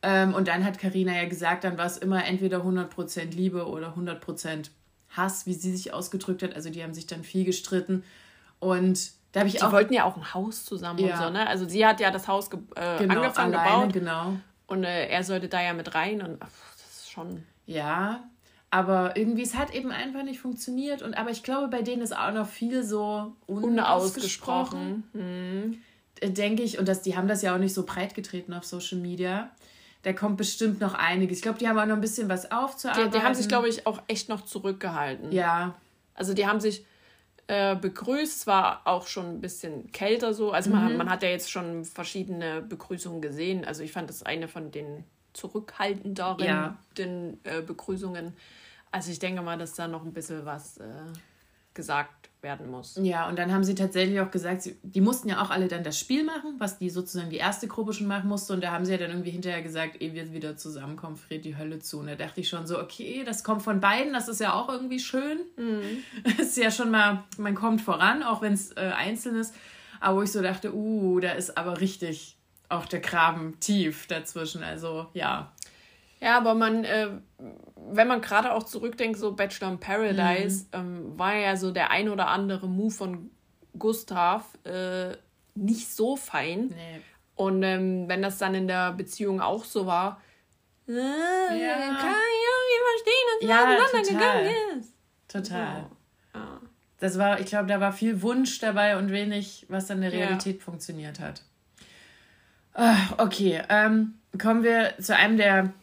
Ähm, 0.02 0.34
und 0.34 0.48
dann 0.48 0.64
hat 0.64 0.80
Karina 0.80 1.14
ja 1.16 1.28
gesagt, 1.28 1.64
dann 1.64 1.78
war 1.78 1.86
es 1.86 1.98
immer 1.98 2.26
entweder 2.26 2.60
100% 2.60 3.32
Liebe 3.32 3.68
oder 3.68 3.96
100% 3.96 4.70
Hass, 5.12 5.46
wie 5.46 5.54
sie 5.54 5.76
sich 5.76 5.94
ausgedrückt 5.94 6.44
hat. 6.44 6.56
Also 6.56 6.70
die 6.70 6.84
haben 6.84 6.94
sich 6.94 7.08
dann 7.08 7.24
viel 7.24 7.46
gestritten. 7.46 8.04
Und 8.60 9.12
da 9.32 9.42
habe 9.42 9.48
ich 9.50 9.56
die 9.56 9.62
auch. 9.62 9.68
Die 9.68 9.74
wollten 9.74 9.94
ja 9.94 10.04
auch 10.06 10.18
ein 10.18 10.34
Haus 10.34 10.66
zusammen 10.66 11.00
ja. 11.00 11.16
und 11.16 11.24
so, 11.24 11.30
ne? 11.30 11.48
Also 11.48 11.68
sie 11.68 11.86
hat 11.86 12.00
ja 12.00 12.12
das 12.12 12.28
Haus 12.28 12.50
ge 12.50 12.60
äh, 12.76 12.98
genau, 13.00 13.16
angefangen, 13.16 13.54
alleine, 13.54 13.88
gebaut. 13.88 13.94
Genau. 13.94 14.34
Und 14.68 14.84
äh, 14.84 15.08
er 15.08 15.24
sollte 15.24 15.48
da 15.48 15.62
ja 15.62 15.74
mit 15.74 15.96
rein 15.96 16.22
und 16.22 16.38
ach, 16.42 16.50
das 16.78 17.02
ist 17.02 17.12
schon. 17.12 17.44
Ja, 17.66 18.24
aber 18.72 19.18
irgendwie, 19.18 19.42
es 19.42 19.56
hat 19.56 19.74
eben 19.74 19.92
einfach 19.92 20.24
nicht 20.24 20.40
funktioniert. 20.40 21.02
Und 21.02 21.16
aber 21.16 21.32
ich 21.32 21.44
glaube, 21.44 21.68
bei 21.70 21.82
denen 21.82 22.02
ist 22.02 22.16
auch 22.16 22.32
noch 22.32 22.48
viel 22.48 22.84
so 22.84 23.34
unausgesprochen. 23.48 25.04
Hm. 25.14 25.82
Denke 26.22 26.64
ich, 26.64 26.78
und 26.78 26.88
das, 26.88 27.02
die 27.02 27.16
haben 27.16 27.28
das 27.28 27.42
ja 27.42 27.56
auch 27.56 27.60
nicht 27.60 27.74
so 27.74 27.86
breit 27.86 28.14
getreten 28.14 28.54
auf 28.54 28.66
Social 28.66 29.00
Media 29.00 29.50
da 30.04 30.14
kommt 30.14 30.38
bestimmt 30.38 30.80
noch 30.80 30.94
einiges. 30.94 31.38
Ich 31.38 31.44
glaube, 31.44 31.60
die 31.60 31.68
haben 31.68 31.78
auch 31.78 31.86
noch 31.86 31.96
ein 31.96 32.02
bisschen 32.02 32.30
was 32.30 32.52
aufzuarbeiten. 32.52 33.12
Die, 33.12 33.18
die 33.18 33.24
haben 33.24 33.36
sich, 33.36 33.48
glaube 33.48 33.68
ich, 33.68 33.86
auch 33.86 34.02
echt 34.08 34.30
noch 34.30 34.46
zurückgehalten. 34.46 35.32
Ja. 35.32 35.76
Also 36.14 36.34
die 36.34 36.48
haben 36.48 36.60
sich 36.60 36.86
äh, 37.48 37.76
begrüßt, 37.76 38.42
zwar 38.42 38.82
auch 38.86 39.08
schon 39.08 39.26
ein 39.26 39.42
bisschen 39.42 39.92
kälter 39.92 40.34
so. 40.34 40.52
Also 40.52 40.70
man, 40.70 40.92
mhm. 40.92 40.98
man 40.98 41.10
hat 41.10 41.24
ja 41.24 41.30
jetzt 41.30 41.52
schon 41.52 41.84
verschiedene 41.84 42.62
Begrüßungen 42.62 43.22
gesehen. 43.22 43.66
Also 43.66 43.84
ich 43.84 43.92
fand 43.92 44.10
das 44.10 44.24
eine 44.24 44.48
von 44.48 44.72
den 44.72 45.04
zurückhaltenderen 45.34 46.46
ja. 46.46 46.78
den, 46.98 47.40
äh, 47.44 47.62
Begrüßungen. 47.62 48.36
Also 48.92 49.12
ich 49.12 49.20
denke 49.20 49.42
mal, 49.42 49.58
dass 49.58 49.74
da 49.74 49.88
noch 49.88 50.04
ein 50.04 50.14
bisschen 50.14 50.46
was 50.46 50.78
äh, 50.78 50.86
gesagt 51.74 52.19
werden 52.42 52.70
muss. 52.70 52.98
Ja, 53.02 53.28
und 53.28 53.38
dann 53.38 53.52
haben 53.52 53.64
sie 53.64 53.76
tatsächlich 53.76 54.20
auch 54.22 54.32
gesagt, 54.32 54.62
sie, 54.62 54.78
die 54.84 55.02
mussten 55.02 55.30
ja 55.30 55.42
auch 55.42 55.50
alle 55.50 55.68
dann 55.68 55.84
das 55.84 56.00
Spiel 56.00 56.24
machen, 56.24 56.56
was 56.58 56.78
die 56.78 56.90
sozusagen 56.90 57.30
die 57.30 57.38
erste 57.38 57.68
Gruppe 57.68 57.94
schon 57.94 58.08
machen 58.08 58.30
musste. 58.30 58.54
Und 58.54 58.64
da 58.64 58.72
haben 58.72 58.86
sie 58.86 58.94
ja 58.94 58.98
dann 58.98 59.12
irgendwie 59.12 59.32
hinterher 59.32 59.62
gesagt, 59.62 60.02
ehe 60.02 60.14
wir 60.14 60.32
wieder 60.32 60.56
zusammenkommen, 60.56 61.18
friert 61.18 61.46
die 61.46 61.58
Hölle 61.58 61.80
zu. 61.80 62.00
Und 62.00 62.08
da 62.08 62.16
dachte 62.16 62.42
ich 62.42 62.50
schon 62.50 62.66
so, 62.66 62.80
okay, 62.80 63.24
das 63.26 63.44
kommt 63.44 63.62
von 63.62 63.80
beiden, 63.80 64.14
das 64.14 64.30
ist 64.30 64.40
ja 64.40 64.54
auch 64.54 64.70
irgendwie 64.70 65.00
schön. 65.00 65.40
Mhm. 65.58 66.04
ist 66.40 66.58
ja 66.58 66.72
schon 66.72 66.92
mal, 66.92 67.24
man 67.38 67.56
kommt 67.56 67.82
voran, 67.82 68.24
auch 68.24 68.42
wenn 68.42 68.54
es 68.54 68.72
äh, 68.72 68.92
einzeln 68.96 69.36
ist. 69.36 69.54
Aber 70.00 70.20
wo 70.20 70.22
ich 70.22 70.32
so 70.32 70.42
dachte, 70.42 70.74
uh, 70.74 71.20
da 71.20 71.32
ist 71.32 71.58
aber 71.58 71.82
richtig 71.82 72.38
auch 72.70 72.86
der 72.86 73.02
Graben 73.02 73.60
tief 73.60 74.08
dazwischen. 74.08 74.64
Also 74.64 75.08
ja, 75.14 75.52
ja, 76.22 76.38
aber 76.38 76.54
man, 76.54 76.84
äh, 76.84 77.10
wenn 77.92 78.08
man 78.08 78.22
gerade 78.22 78.54
auch 78.54 78.64
zurückdenkt, 78.64 79.18
so 79.18 79.34
Bachelor 79.34 79.72
in 79.72 79.80
Paradise, 79.80 80.66
mhm. 80.74 80.80
ähm, 80.80 81.20
war 81.20 81.36
ja 81.36 81.56
so 81.56 81.72
der 81.72 81.92
ein 81.92 82.10
oder 82.10 82.28
andere 82.28 82.68
Move 82.68 82.92
von 82.92 83.32
Gustav 83.78 84.46
äh, 84.66 85.16
nicht 85.56 85.94
so 85.94 86.16
fein. 86.16 86.68
Nee. 86.68 87.02
Und 87.36 87.64
ähm, 87.64 88.08
wenn 88.08 88.22
das 88.22 88.38
dann 88.38 88.54
in 88.54 88.68
der 88.68 88.92
Beziehung 88.92 89.40
auch 89.40 89.64
so 89.64 89.86
war, 89.86 90.22
äh, 90.88 90.92
ja. 90.92 91.76
kann 91.96 92.16
ich 92.26 92.46
irgendwie 92.50 92.80
verstehen, 92.90 93.26
dass 93.40 93.50
ja, 93.50 93.64
auseinandergegangen 93.64 94.80
ist. 94.80 94.94
Total. 95.28 95.88
So. 96.34 96.40
Ja. 96.40 96.62
Das 97.00 97.18
war, 97.18 97.40
ich 97.40 97.46
glaube, 97.46 97.68
da 97.68 97.80
war 97.80 97.94
viel 97.94 98.22
Wunsch 98.22 98.60
dabei 98.60 98.98
und 98.98 99.12
wenig, 99.12 99.66
was 99.70 99.88
dann 99.88 100.02
in 100.02 100.12
der 100.12 100.20
Realität 100.20 100.58
ja. 100.58 100.64
funktioniert 100.64 101.20
hat. 101.20 101.44
Ah, 102.74 102.98
okay, 103.18 103.62
ähm, 103.70 104.16
kommen 104.38 104.64
wir 104.64 104.94
zu 105.00 105.16
einem 105.16 105.38
der 105.38 105.74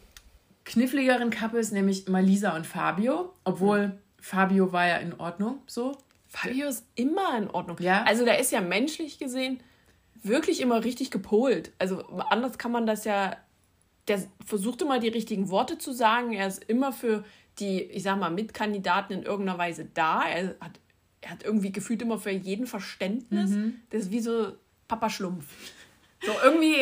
kniffligeren 0.67 1.31
Couples, 1.31 1.71
nämlich 1.71 2.07
Malisa 2.07 2.55
und 2.55 2.67
Fabio. 2.67 3.33
Obwohl 3.43 3.97
Fabio 4.19 4.71
war 4.71 4.87
ja 4.87 4.97
in 4.97 5.13
Ordnung, 5.19 5.59
so. 5.65 5.97
Fabio 6.27 6.67
ist 6.67 6.85
immer 6.95 7.37
in 7.37 7.49
Ordnung. 7.49 7.77
Ja. 7.79 8.03
Also 8.03 8.25
der 8.25 8.39
ist 8.39 8.51
ja 8.51 8.61
menschlich 8.61 9.17
gesehen 9.17 9.61
wirklich 10.23 10.61
immer 10.61 10.83
richtig 10.83 11.11
gepolt. 11.11 11.71
Also 11.79 12.01
anders 12.01 12.57
kann 12.57 12.71
man 12.71 12.85
das 12.85 13.05
ja. 13.05 13.35
Der 14.07 14.23
versucht 14.45 14.81
immer 14.81 14.99
die 14.99 15.09
richtigen 15.09 15.49
Worte 15.49 15.77
zu 15.77 15.91
sagen. 15.91 16.31
Er 16.31 16.47
ist 16.47 16.63
immer 16.63 16.93
für 16.93 17.25
die, 17.59 17.81
ich 17.81 18.03
sag 18.03 18.17
mal, 18.17 18.29
Mitkandidaten 18.29 19.13
in 19.13 19.23
irgendeiner 19.23 19.57
Weise 19.57 19.85
da. 19.93 20.23
Er 20.23 20.55
hat, 20.61 20.79
er 21.19 21.31
hat 21.31 21.43
irgendwie 21.43 21.73
gefühlt 21.73 22.01
immer 22.01 22.17
für 22.17 22.31
jeden 22.31 22.67
Verständnis. 22.67 23.49
Mhm. 23.51 23.81
Das 23.89 24.03
ist 24.03 24.11
wie 24.11 24.21
so 24.21 24.53
Papa 24.87 25.09
Schlumpf. 25.09 25.45
So 26.21 26.31
irgendwie. 26.43 26.75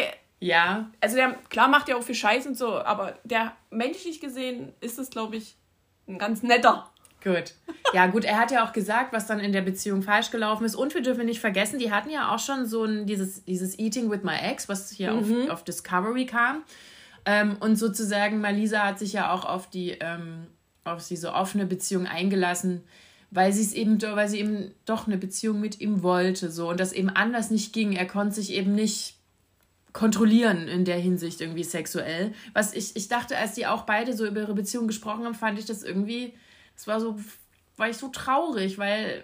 Ja. 0.45 0.91
Also 1.01 1.15
der, 1.15 1.33
klar 1.49 1.67
macht 1.67 1.89
er 1.89 1.97
auch 1.97 2.03
viel 2.03 2.13
Scheiß 2.13 2.45
und 2.45 2.55
so, 2.55 2.77
aber 2.77 3.17
der 3.23 3.53
menschlich 3.71 4.21
gesehen 4.21 4.73
ist 4.79 4.99
es, 4.99 5.09
glaube 5.09 5.37
ich, 5.37 5.55
ein 6.07 6.19
ganz 6.19 6.43
netter. 6.43 6.91
Gut. 7.23 7.55
Ja, 7.93 8.05
gut, 8.05 8.23
er 8.25 8.37
hat 8.37 8.51
ja 8.51 8.63
auch 8.63 8.71
gesagt, 8.71 9.11
was 9.11 9.25
dann 9.25 9.39
in 9.39 9.51
der 9.51 9.63
Beziehung 9.63 10.03
falsch 10.03 10.29
gelaufen 10.29 10.63
ist. 10.63 10.75
Und 10.75 10.93
wir 10.93 11.01
dürfen 11.01 11.25
nicht 11.25 11.39
vergessen, 11.39 11.79
die 11.79 11.91
hatten 11.91 12.11
ja 12.11 12.33
auch 12.33 12.37
schon 12.37 12.67
so 12.67 12.83
ein, 12.83 13.07
dieses, 13.07 13.43
dieses 13.45 13.79
Eating 13.79 14.11
with 14.11 14.21
my 14.21 14.35
ex, 14.35 14.69
was 14.69 14.91
hier 14.91 15.11
mhm. 15.11 15.45
auf, 15.45 15.49
auf 15.49 15.63
Discovery 15.63 16.27
kam. 16.27 16.61
Ähm, 17.25 17.57
und 17.59 17.77
sozusagen, 17.77 18.39
Malisa 18.39 18.85
hat 18.85 18.99
sich 18.99 19.13
ja 19.13 19.31
auch 19.31 19.45
auf 19.45 19.67
die, 19.67 19.97
ähm, 19.99 20.45
auf 20.83 21.07
diese 21.07 21.33
offene 21.33 21.65
Beziehung 21.65 22.05
eingelassen, 22.05 22.83
weil 23.31 23.51
sie 23.51 23.63
es 23.63 23.73
eben, 23.73 23.99
weil 23.99 24.29
sie 24.29 24.39
eben 24.39 24.75
doch 24.85 25.07
eine 25.07 25.17
Beziehung 25.17 25.59
mit 25.59 25.81
ihm 25.81 26.03
wollte, 26.03 26.51
so. 26.51 26.69
Und 26.69 26.79
das 26.79 26.93
eben 26.93 27.09
anders 27.09 27.49
nicht 27.49 27.73
ging. 27.73 27.93
Er 27.93 28.05
konnte 28.05 28.35
sich 28.35 28.51
eben 28.53 28.75
nicht 28.75 29.14
kontrollieren 29.95 30.67
in 30.67 30.85
der 30.85 30.97
Hinsicht 30.97 31.41
irgendwie 31.41 31.63
sexuell. 31.63 32.33
Was 32.53 32.73
ich, 32.73 32.95
ich 32.95 33.07
dachte, 33.07 33.37
als 33.37 33.53
die 33.53 33.65
auch 33.65 33.83
beide 33.83 34.13
so 34.13 34.27
über 34.27 34.41
ihre 34.41 34.53
Beziehung 34.53 34.87
gesprochen 34.87 35.25
haben, 35.25 35.33
fand 35.33 35.57
ich 35.57 35.65
das 35.65 35.81
irgendwie 35.83 36.33
es 36.75 36.87
war 36.87 36.99
so, 36.99 37.15
war 37.77 37.89
ich 37.89 37.97
so 37.97 38.09
traurig, 38.09 38.77
weil 38.77 39.23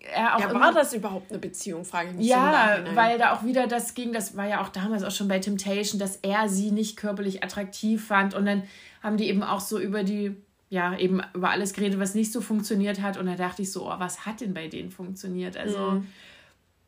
er 0.00 0.36
auch. 0.36 0.40
Ja, 0.40 0.54
war 0.54 0.72
das 0.72 0.92
überhaupt 0.92 1.30
eine 1.30 1.38
Beziehung, 1.38 1.84
frage 1.84 2.10
ich 2.10 2.16
mich. 2.16 2.26
Ja, 2.26 2.78
weil 2.94 3.18
da 3.18 3.32
auch 3.32 3.44
wieder 3.44 3.66
das 3.66 3.94
ging, 3.94 4.12
das 4.12 4.36
war 4.36 4.46
ja 4.46 4.60
auch 4.62 4.68
damals 4.68 5.02
auch 5.02 5.10
schon 5.10 5.28
bei 5.28 5.38
Temptation, 5.38 5.98
dass 5.98 6.16
er 6.16 6.48
sie 6.48 6.70
nicht 6.70 6.96
körperlich 6.96 7.42
attraktiv 7.42 8.06
fand 8.06 8.34
und 8.34 8.46
dann 8.46 8.64
haben 9.02 9.16
die 9.16 9.28
eben 9.28 9.42
auch 9.42 9.60
so 9.60 9.78
über 9.78 10.04
die, 10.04 10.36
ja, 10.68 10.96
eben 10.98 11.22
über 11.34 11.50
alles 11.50 11.72
geredet, 11.72 12.00
was 12.00 12.14
nicht 12.14 12.32
so 12.32 12.40
funktioniert 12.40 13.00
hat 13.00 13.16
und 13.16 13.26
da 13.26 13.34
dachte 13.34 13.62
ich 13.62 13.72
so, 13.72 13.88
oh, 13.88 13.94
was 13.98 14.26
hat 14.26 14.40
denn 14.40 14.54
bei 14.54 14.68
denen 14.68 14.90
funktioniert? 14.90 15.56
Also, 15.56 15.78
mhm. 15.78 16.06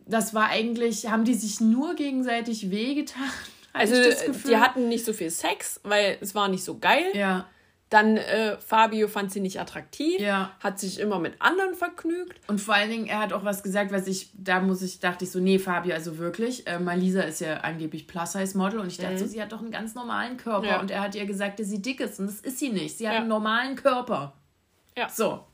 Das 0.09 0.35
war 0.35 0.49
eigentlich, 0.49 1.11
haben 1.11 1.25
die 1.25 1.35
sich 1.35 1.61
nur 1.61 1.95
gegenseitig 1.95 2.71
wehgetan? 2.71 3.23
Also, 3.75 3.95
die 4.49 4.57
hatten 4.57 4.89
nicht 4.89 5.05
so 5.05 5.13
viel 5.13 5.31
Sex, 5.31 5.79
weil 5.85 6.17
es 6.21 6.35
war 6.35 6.49
nicht 6.49 6.65
so 6.65 6.79
geil. 6.79 7.05
Ja. 7.15 7.47
Dann 7.91 8.17
äh, 8.17 8.57
Fabio 8.59 9.07
fand 9.07 9.31
sie 9.31 9.41
nicht 9.41 9.61
attraktiv, 9.61 10.21
ja. 10.21 10.51
hat 10.59 10.81
sich 10.81 10.99
immer 10.99 11.21
mit 11.21 11.41
anderen 11.41 11.75
vergnügt. 11.75 12.41
Und 12.49 12.61
vor 12.61 12.75
allen 12.75 12.91
Dingen, 12.91 13.07
er 13.07 13.21
hat 13.21 13.33
auch 13.33 13.45
was 13.45 13.63
gesagt, 13.63 13.93
was 13.93 14.09
ich, 14.09 14.31
da 14.35 14.59
muss 14.61 14.83
ich, 14.83 14.99
dachte 14.99 15.27
ich 15.27 15.31
so, 15.31 15.39
nee, 15.39 15.61
Fabio, 15.61 15.95
also 15.95 16.19
wirklich, 16.19 16.67
äh, 16.67 16.81
Malisa 16.81 17.21
ist 17.21 17.41
ja 17.41 17.59
angeblich 17.59 18.09
Plus-Size-Model 18.09 18.81
und 18.81 18.89
ich 18.89 18.97
dachte 18.97 19.13
mhm. 19.13 19.19
so, 19.19 19.27
sie 19.27 19.41
hat 19.41 19.53
doch 19.53 19.61
einen 19.61 19.71
ganz 19.71 19.95
normalen 19.95 20.39
Körper. 20.39 20.67
Ja. 20.67 20.81
Und 20.81 20.91
er 20.91 21.03
hat 21.03 21.15
ihr 21.15 21.27
gesagt, 21.27 21.61
dass 21.61 21.69
sie 21.69 21.81
dick 21.81 22.01
ist 22.01 22.19
und 22.19 22.27
das 22.27 22.41
ist 22.41 22.59
sie 22.59 22.71
nicht. 22.71 22.99
Sie 22.99 23.07
hat 23.07 23.15
ja. 23.15 23.21
einen 23.21 23.29
normalen 23.29 23.77
Körper. 23.77 24.35
Ja. 24.97 25.09
So. 25.09 25.45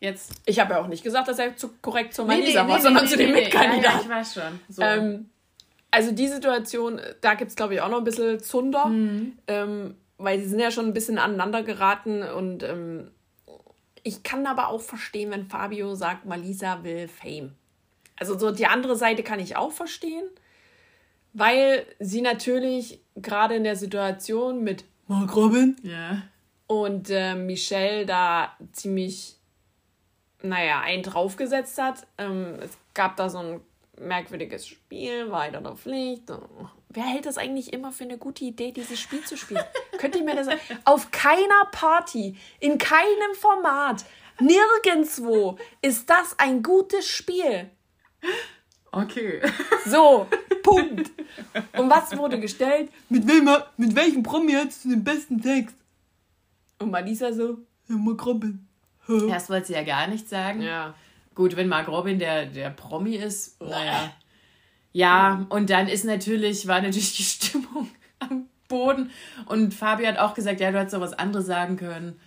Jetzt. 0.00 0.32
Ich 0.46 0.60
habe 0.60 0.74
ja 0.74 0.80
auch 0.80 0.86
nicht 0.86 1.02
gesagt, 1.02 1.28
dass 1.28 1.38
er 1.38 1.56
zu 1.56 1.70
korrekt 1.82 2.14
zu 2.14 2.24
Malisa 2.24 2.46
nee, 2.46 2.52
nee, 2.52 2.70
war, 2.70 2.76
nee, 2.76 2.82
sondern 2.82 3.06
zu 3.06 3.16
dem 3.16 3.32
Mitkandidaten. 3.32 3.82
Ja, 3.82 4.00
ich 4.00 4.08
weiß 4.08 4.34
schon. 4.34 4.60
So. 4.68 4.82
Ähm, 4.82 5.30
also 5.90 6.12
die 6.12 6.28
Situation, 6.28 7.00
da 7.20 7.34
gibt 7.34 7.50
es, 7.50 7.56
glaube 7.56 7.74
ich, 7.74 7.80
auch 7.80 7.88
noch 7.88 7.98
ein 7.98 8.04
bisschen 8.04 8.40
Zunder. 8.40 8.86
Mhm. 8.86 9.38
Ähm, 9.48 9.94
weil 10.18 10.40
sie 10.40 10.48
sind 10.48 10.58
ja 10.58 10.70
schon 10.70 10.86
ein 10.86 10.92
bisschen 10.92 11.18
aneinander 11.18 11.62
geraten 11.62 12.22
und 12.22 12.62
ähm, 12.64 13.10
ich 14.02 14.22
kann 14.22 14.46
aber 14.46 14.68
auch 14.68 14.80
verstehen, 14.80 15.30
wenn 15.30 15.46
Fabio 15.46 15.94
sagt, 15.94 16.26
Malisa 16.26 16.82
will 16.82 17.08
Fame. 17.08 17.54
Also 18.16 18.36
so 18.36 18.50
die 18.50 18.66
andere 18.66 18.96
Seite 18.96 19.22
kann 19.22 19.38
ich 19.38 19.56
auch 19.56 19.72
verstehen, 19.72 20.24
weil 21.32 21.86
sie 22.00 22.20
natürlich 22.20 23.00
gerade 23.16 23.54
in 23.54 23.64
der 23.64 23.76
Situation 23.76 24.64
mit 24.64 24.84
Mark 25.06 25.34
Robin 25.36 25.76
ja. 25.82 26.22
und 26.66 27.10
äh, 27.10 27.34
Michelle 27.34 28.06
da 28.06 28.56
ziemlich, 28.72 29.36
naja, 30.42 30.80
einen 30.80 31.02
draufgesetzt 31.02 31.78
hat. 31.78 32.06
Ähm, 32.16 32.56
es 32.62 32.76
gab 32.94 33.16
da 33.16 33.28
so 33.28 33.38
ein 33.38 33.60
merkwürdiges 34.00 34.66
Spiel, 34.66 35.30
weiter 35.30 35.60
der 35.60 35.76
Pflicht. 35.76 36.30
Wer 36.90 37.02
hält 37.04 37.26
das 37.26 37.38
eigentlich 37.38 37.72
immer 37.72 37.92
für 37.92 38.04
eine 38.04 38.18
gute 38.18 38.44
Idee, 38.44 38.72
dieses 38.72 38.98
Spiel 39.00 39.24
zu 39.24 39.36
spielen? 39.36 39.64
Könnt 39.98 40.16
ihr 40.16 40.24
mir 40.24 40.36
das 40.36 40.46
sagen? 40.46 40.60
Auf 40.84 41.10
keiner 41.10 41.64
Party, 41.72 42.36
in 42.60 42.78
keinem 42.78 43.34
Format, 43.34 44.04
nirgendwo 44.40 45.58
ist 45.82 46.08
das 46.08 46.38
ein 46.38 46.62
gutes 46.62 47.06
Spiel. 47.08 47.70
Okay. 48.90 49.42
So, 49.86 50.26
Punkt. 50.62 51.10
Und 51.76 51.90
was 51.90 52.16
wurde 52.16 52.40
gestellt? 52.40 52.90
Mit, 53.08 53.26
wem, 53.26 53.48
mit 53.76 53.94
welchem 53.94 54.22
Promi 54.22 54.52
hast 54.52 54.84
du 54.84 54.90
den 54.90 55.04
besten 55.04 55.40
Text? 55.40 55.76
Und 56.78 56.90
Malisa 56.90 57.32
so, 57.32 57.58
ja, 57.88 57.96
Mark 57.96 58.24
Robin. 59.08 59.28
Das 59.28 59.48
wollte 59.50 59.68
sie 59.68 59.72
ja 59.74 59.82
gar 59.82 60.06
nicht 60.06 60.28
sagen. 60.28 60.62
Ja. 60.62 60.94
Gut, 61.34 61.56
wenn 61.56 61.68
Mark 61.68 61.88
Robin 61.88 62.18
der, 62.18 62.46
der 62.46 62.70
Promi 62.70 63.16
ist, 63.16 63.60
naja. 63.60 64.12
Ja, 64.92 65.46
und 65.50 65.70
dann 65.70 65.86
ist 65.86 66.04
natürlich, 66.04 66.66
war 66.66 66.80
natürlich 66.80 67.16
die 67.16 67.22
Stimmung 67.24 67.88
am 68.18 68.48
Boden. 68.68 69.10
Und 69.46 69.74
Fabi 69.74 70.04
hat 70.04 70.18
auch 70.18 70.34
gesagt, 70.34 70.60
ja, 70.60 70.70
du 70.70 70.78
hättest 70.78 70.94
doch 70.94 71.00
was 71.00 71.12
anderes 71.12 71.46
sagen 71.46 71.76
können. 71.76 72.18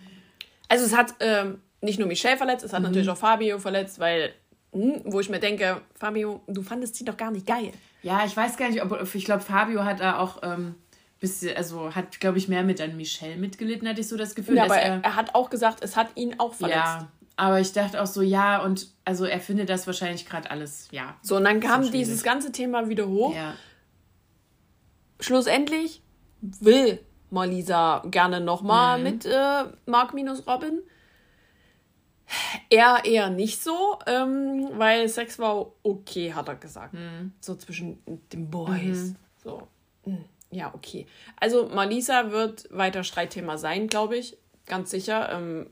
Also 0.70 0.86
es 0.86 0.96
hat 0.96 1.16
ähm, 1.20 1.60
nicht 1.82 2.00
nur 2.00 2.08
Michelle 2.08 2.38
verletzt, 2.38 2.64
es 2.64 2.74
hat 2.74 2.80
mhm. 2.80 2.88
natürlich 2.88 3.10
auch 3.10 3.18
Fabio 3.18 3.60
verletzt, 3.60 4.00
weil, 4.00 4.34
hm, 4.72 5.02
wo 5.06 5.20
ich 5.20 5.30
mir 5.30 5.40
denke, 5.40 5.82
Fabio, 5.96 6.42
du 6.48 6.62
fandest 6.62 6.96
sie 6.96 7.06
doch 7.06 7.18
gar 7.18 7.32
nicht 7.32 7.46
geil. 7.46 7.72
Ja, 8.04 8.24
ich 8.26 8.36
weiß 8.36 8.58
gar 8.58 8.70
nicht, 8.70 8.82
ob 8.82 9.14
ich 9.14 9.26
glaube, 9.26 9.42
Fabio 9.42 9.84
hat 9.84 10.00
da 10.00 10.18
auch 10.18 10.40
ähm, 10.44 10.76
bisschen, 11.22 11.56
also 11.56 11.96
hat, 11.96 12.20
glaube 12.20 12.38
ich, 12.38 12.50
mehr 12.50 12.64
mit 12.64 12.82
an 12.82 12.98
Michelle 12.98 13.38
mitgelitten, 13.38 13.88
hatte 13.88 14.02
ich 14.02 14.10
so 14.10 14.18
das 14.18 14.36
Gefühl. 14.36 14.58
Ja, 14.58 14.66
aber 14.66 14.76
er, 14.76 15.02
er, 15.02 15.16
hat 15.16 15.34
auch 15.36 15.50
gesagt, 15.50 15.82
es 15.82 15.96
hat 15.96 16.10
ihn 16.16 16.38
auch 16.40 16.54
verletzt. 16.54 16.78
Ja, 16.78 17.08
aber 17.38 17.62
ich 17.62 17.72
dachte 17.72 18.02
auch 18.02 18.08
so, 18.08 18.22
ja, 18.22 18.62
und 18.62 18.90
also 19.06 19.26
er 19.26 19.40
findet 19.40 19.70
das 19.70 19.88
wahrscheinlich 19.88 20.26
gerade 20.26 20.52
alles, 20.52 20.90
ja. 20.92 21.16
So, 21.22 21.38
und 21.38 21.46
dann 21.46 21.62
kam 21.62 21.84
so 21.84 21.92
dieses 21.92 22.24
ganze 22.24 22.52
Thema 22.52 22.90
wieder 22.90 23.08
hoch. 23.08 23.34
Ja. 23.34 23.54
Schlussendlich 25.22 26.02
will 26.42 27.00
Malisa 27.30 28.04
gerne 28.10 28.42
nochmal 28.42 28.98
mhm. 28.98 29.04
mit 29.04 29.26
äh, 29.26 29.64
Mark 29.86 30.14
minus 30.14 30.46
Robin. 30.48 30.82
Er 32.70 33.06
eher 33.06 33.30
nicht 33.30 33.62
so, 33.62 34.00
ähm, 34.08 34.70
weil 34.74 35.08
Sex 35.08 35.38
war 35.38 35.68
okay, 35.84 36.34
hat 36.34 36.48
er 36.48 36.56
gesagt. 36.56 36.94
Mhm. 36.94 37.34
So 37.40 37.56
zwischen 37.56 38.00
den 38.34 38.50
Boys. 38.50 39.10
Mhm. 39.10 39.16
So. 39.44 39.68
Hm, 40.04 40.26
ja, 40.52 40.74
okay. 40.74 41.08
Also 41.40 41.70
Malisa 41.70 42.32
wird 42.32 42.68
weiter 42.72 43.04
Streitthema 43.04 43.58
sein, 43.58 43.88
glaube 43.88 44.18
ich. 44.18 44.38
Ganz 44.66 44.92
sicher. 44.92 45.32
Ähm, 45.32 45.70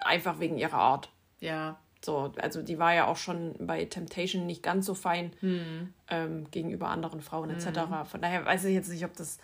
einfach 0.00 0.40
wegen 0.40 0.56
ihrer 0.56 0.78
Art. 0.78 1.10
Ja. 1.40 1.78
So, 2.02 2.32
also 2.40 2.62
die 2.62 2.78
war 2.78 2.94
ja 2.94 3.06
auch 3.06 3.16
schon 3.16 3.54
bei 3.58 3.84
Temptation 3.86 4.46
nicht 4.46 4.62
ganz 4.62 4.86
so 4.86 4.94
fein 4.94 5.32
hm. 5.40 5.92
ähm, 6.08 6.50
gegenüber 6.50 6.88
anderen 6.88 7.20
Frauen 7.22 7.50
etc. 7.50 7.80
Hm. 7.88 8.06
Von 8.06 8.20
daher 8.20 8.44
weiß 8.44 8.64
ich 8.64 8.74
jetzt 8.74 8.90
nicht, 8.90 9.04
ob 9.04 9.16
das. 9.16 9.38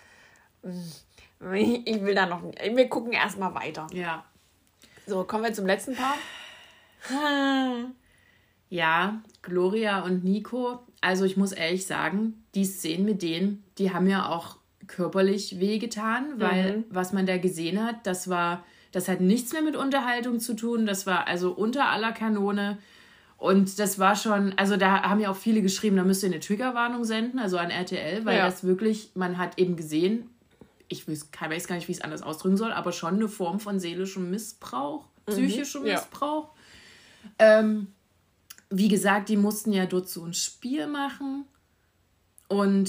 Ich 0.62 2.02
will 2.02 2.14
da 2.14 2.26
noch. 2.26 2.42
Wir 2.42 2.88
gucken 2.88 3.12
erstmal 3.12 3.54
weiter. 3.54 3.86
Ja. 3.92 4.24
So, 5.06 5.24
kommen 5.24 5.44
wir 5.44 5.54
zum 5.54 5.66
letzten 5.66 5.96
Paar. 5.96 6.16
Ja, 8.68 9.22
Gloria 9.42 10.02
und 10.02 10.22
Nico. 10.22 10.80
Also 11.00 11.24
ich 11.24 11.36
muss 11.36 11.52
ehrlich 11.52 11.86
sagen, 11.86 12.44
die 12.54 12.64
Szenen 12.64 13.04
mit 13.04 13.22
denen, 13.22 13.64
die 13.78 13.92
haben 13.92 14.08
ja 14.08 14.28
auch 14.28 14.56
körperlich 14.86 15.60
wehgetan, 15.60 16.38
weil 16.40 16.78
mhm. 16.78 16.84
was 16.90 17.12
man 17.12 17.26
da 17.26 17.38
gesehen 17.38 17.82
hat, 17.82 18.06
das 18.06 18.28
war 18.28 18.64
das 18.92 19.08
hat 19.08 19.20
nichts 19.20 19.52
mehr 19.52 19.62
mit 19.62 19.76
Unterhaltung 19.76 20.40
zu 20.40 20.54
tun. 20.54 20.86
Das 20.86 21.06
war 21.06 21.26
also 21.28 21.52
unter 21.52 21.88
aller 21.88 22.12
Kanone. 22.12 22.78
Und 23.36 23.78
das 23.78 23.98
war 23.98 24.16
schon, 24.16 24.52
also 24.58 24.76
da 24.76 25.02
haben 25.02 25.20
ja 25.20 25.30
auch 25.30 25.36
viele 25.36 25.62
geschrieben, 25.62 25.96
da 25.96 26.04
müsst 26.04 26.22
ihr 26.22 26.28
eine 26.28 26.40
Triggerwarnung 26.40 27.04
senden, 27.04 27.38
also 27.38 27.56
an 27.56 27.70
RTL, 27.70 28.26
weil 28.26 28.36
ja. 28.36 28.44
das 28.44 28.64
wirklich, 28.64 29.12
man 29.14 29.38
hat 29.38 29.58
eben 29.58 29.76
gesehen, 29.76 30.28
ich 30.88 31.08
weiß, 31.08 31.28
weiß 31.48 31.66
gar 31.66 31.76
nicht, 31.76 31.88
wie 31.88 31.92
ich 31.92 31.98
es 31.98 32.04
anders 32.04 32.22
ausdrücken 32.22 32.58
soll, 32.58 32.72
aber 32.72 32.92
schon 32.92 33.14
eine 33.14 33.28
Form 33.28 33.58
von 33.58 33.80
seelischem 33.80 34.30
Missbrauch, 34.30 35.06
mhm. 35.26 35.32
psychischem 35.32 35.86
ja. 35.86 35.94
Missbrauch. 35.94 36.50
Ähm, 37.38 37.86
wie 38.70 38.88
gesagt, 38.88 39.28
die 39.28 39.36
mussten 39.36 39.72
ja 39.72 39.86
dort 39.86 40.08
so 40.08 40.24
ein 40.24 40.32
Spiel 40.32 40.86
machen. 40.86 41.44
Und 42.48 42.84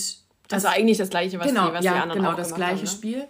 das 0.47 0.65
also 0.65 0.67
eigentlich 0.67 0.97
das 0.97 1.09
gleiche, 1.09 1.39
was, 1.39 1.47
genau, 1.47 1.67
die, 1.67 1.73
was 1.73 1.85
ja, 1.85 1.93
die 1.93 1.99
anderen 1.99 2.21
genau, 2.21 2.35
das 2.35 2.53
gleiche 2.53 2.73
haben, 2.75 2.81
ne? 2.81 2.87
Spiel. 2.87 3.27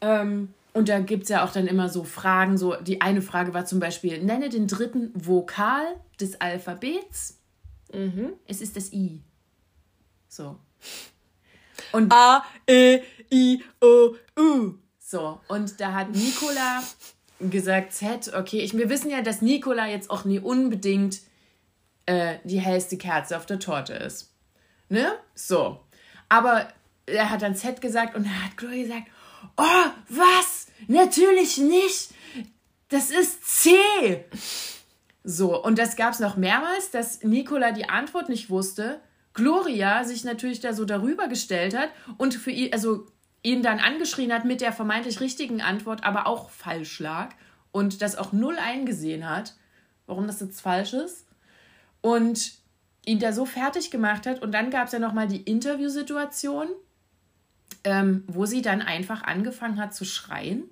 Ähm, 0.00 0.54
Und 0.72 0.88
da 0.88 1.00
gibt 1.00 1.24
es 1.24 1.28
ja 1.28 1.44
auch 1.44 1.52
dann 1.52 1.66
immer 1.66 1.88
so 1.88 2.04
Fragen. 2.04 2.56
So, 2.56 2.76
die 2.76 3.00
eine 3.00 3.22
Frage 3.22 3.54
war 3.54 3.64
zum 3.66 3.80
Beispiel: 3.80 4.22
Nenne 4.22 4.48
den 4.48 4.66
dritten 4.68 5.10
Vokal 5.14 5.84
des 6.20 6.40
Alphabets. 6.40 7.38
Mhm. 7.92 8.34
Es 8.46 8.60
ist 8.60 8.76
das 8.76 8.92
I. 8.92 9.20
So. 10.28 10.56
Und 11.92 12.12
A, 12.12 12.44
E, 12.68 13.00
I, 13.32 13.62
O, 13.80 14.14
U. 14.38 14.74
So, 14.98 15.40
und 15.48 15.80
da 15.80 15.94
hat 15.94 16.10
Nicola 16.10 16.82
gesagt, 17.40 17.92
Z, 17.94 18.34
okay, 18.34 18.60
ich, 18.60 18.76
wir 18.76 18.90
wissen 18.90 19.10
ja, 19.10 19.22
dass 19.22 19.40
Nicola 19.40 19.86
jetzt 19.86 20.10
auch 20.10 20.24
nie 20.24 20.38
unbedingt 20.38 21.20
äh, 22.08 22.38
die 22.44 22.58
hellste 22.58 22.96
Kerze 22.96 23.36
auf 23.36 23.44
der 23.44 23.58
Torte 23.58 23.92
ist. 23.92 24.32
Ne? 24.88 25.12
So. 25.34 25.80
Aber 26.30 26.68
er 27.04 27.30
hat 27.30 27.42
dann 27.42 27.54
Z 27.54 27.80
gesagt 27.80 28.14
und 28.14 28.24
er 28.24 28.44
hat 28.44 28.56
Chloe 28.56 28.82
gesagt, 28.82 29.08
oh, 29.56 29.90
was? 30.08 30.68
Natürlich 30.86 31.58
nicht. 31.58 32.10
Das 32.88 33.10
ist 33.10 33.44
C. 33.44 33.74
So, 35.22 35.62
und 35.62 35.78
das 35.78 35.96
gab 35.96 36.14
es 36.14 36.20
noch 36.20 36.36
mehrmals, 36.36 36.90
dass 36.90 37.22
Nicola 37.22 37.72
die 37.72 37.90
Antwort 37.90 38.30
nicht 38.30 38.48
wusste. 38.48 39.00
Gloria 39.34 40.04
sich 40.04 40.24
natürlich 40.24 40.60
da 40.60 40.72
so 40.72 40.86
darüber 40.86 41.28
gestellt 41.28 41.76
hat 41.76 41.90
und 42.16 42.34
für 42.34 42.50
ihn, 42.50 42.72
also 42.72 43.06
ihn 43.42 43.62
dann 43.62 43.80
angeschrien 43.80 44.32
hat 44.32 44.46
mit 44.46 44.62
der 44.62 44.72
vermeintlich 44.72 45.20
richtigen 45.20 45.60
Antwort, 45.60 46.04
aber 46.04 46.26
auch 46.26 46.48
falsch 46.48 46.98
lag 47.00 47.34
und 47.70 48.00
das 48.00 48.16
auch 48.16 48.32
null 48.32 48.56
eingesehen 48.58 49.28
hat, 49.28 49.54
warum 50.06 50.26
das 50.26 50.40
jetzt 50.40 50.62
falsch 50.62 50.94
ist. 50.94 51.27
Und 52.00 52.52
ihn 53.04 53.18
da 53.18 53.32
so 53.32 53.46
fertig 53.46 53.90
gemacht 53.90 54.26
hat. 54.26 54.42
Und 54.42 54.52
dann 54.52 54.70
gab 54.70 54.86
es 54.86 54.92
ja 54.92 54.98
nochmal 54.98 55.28
die 55.28 55.40
Interviewsituation, 55.42 56.68
ähm, 57.84 58.24
wo 58.26 58.44
sie 58.46 58.62
dann 58.62 58.82
einfach 58.82 59.22
angefangen 59.22 59.80
hat 59.80 59.94
zu 59.94 60.04
schreien. 60.04 60.64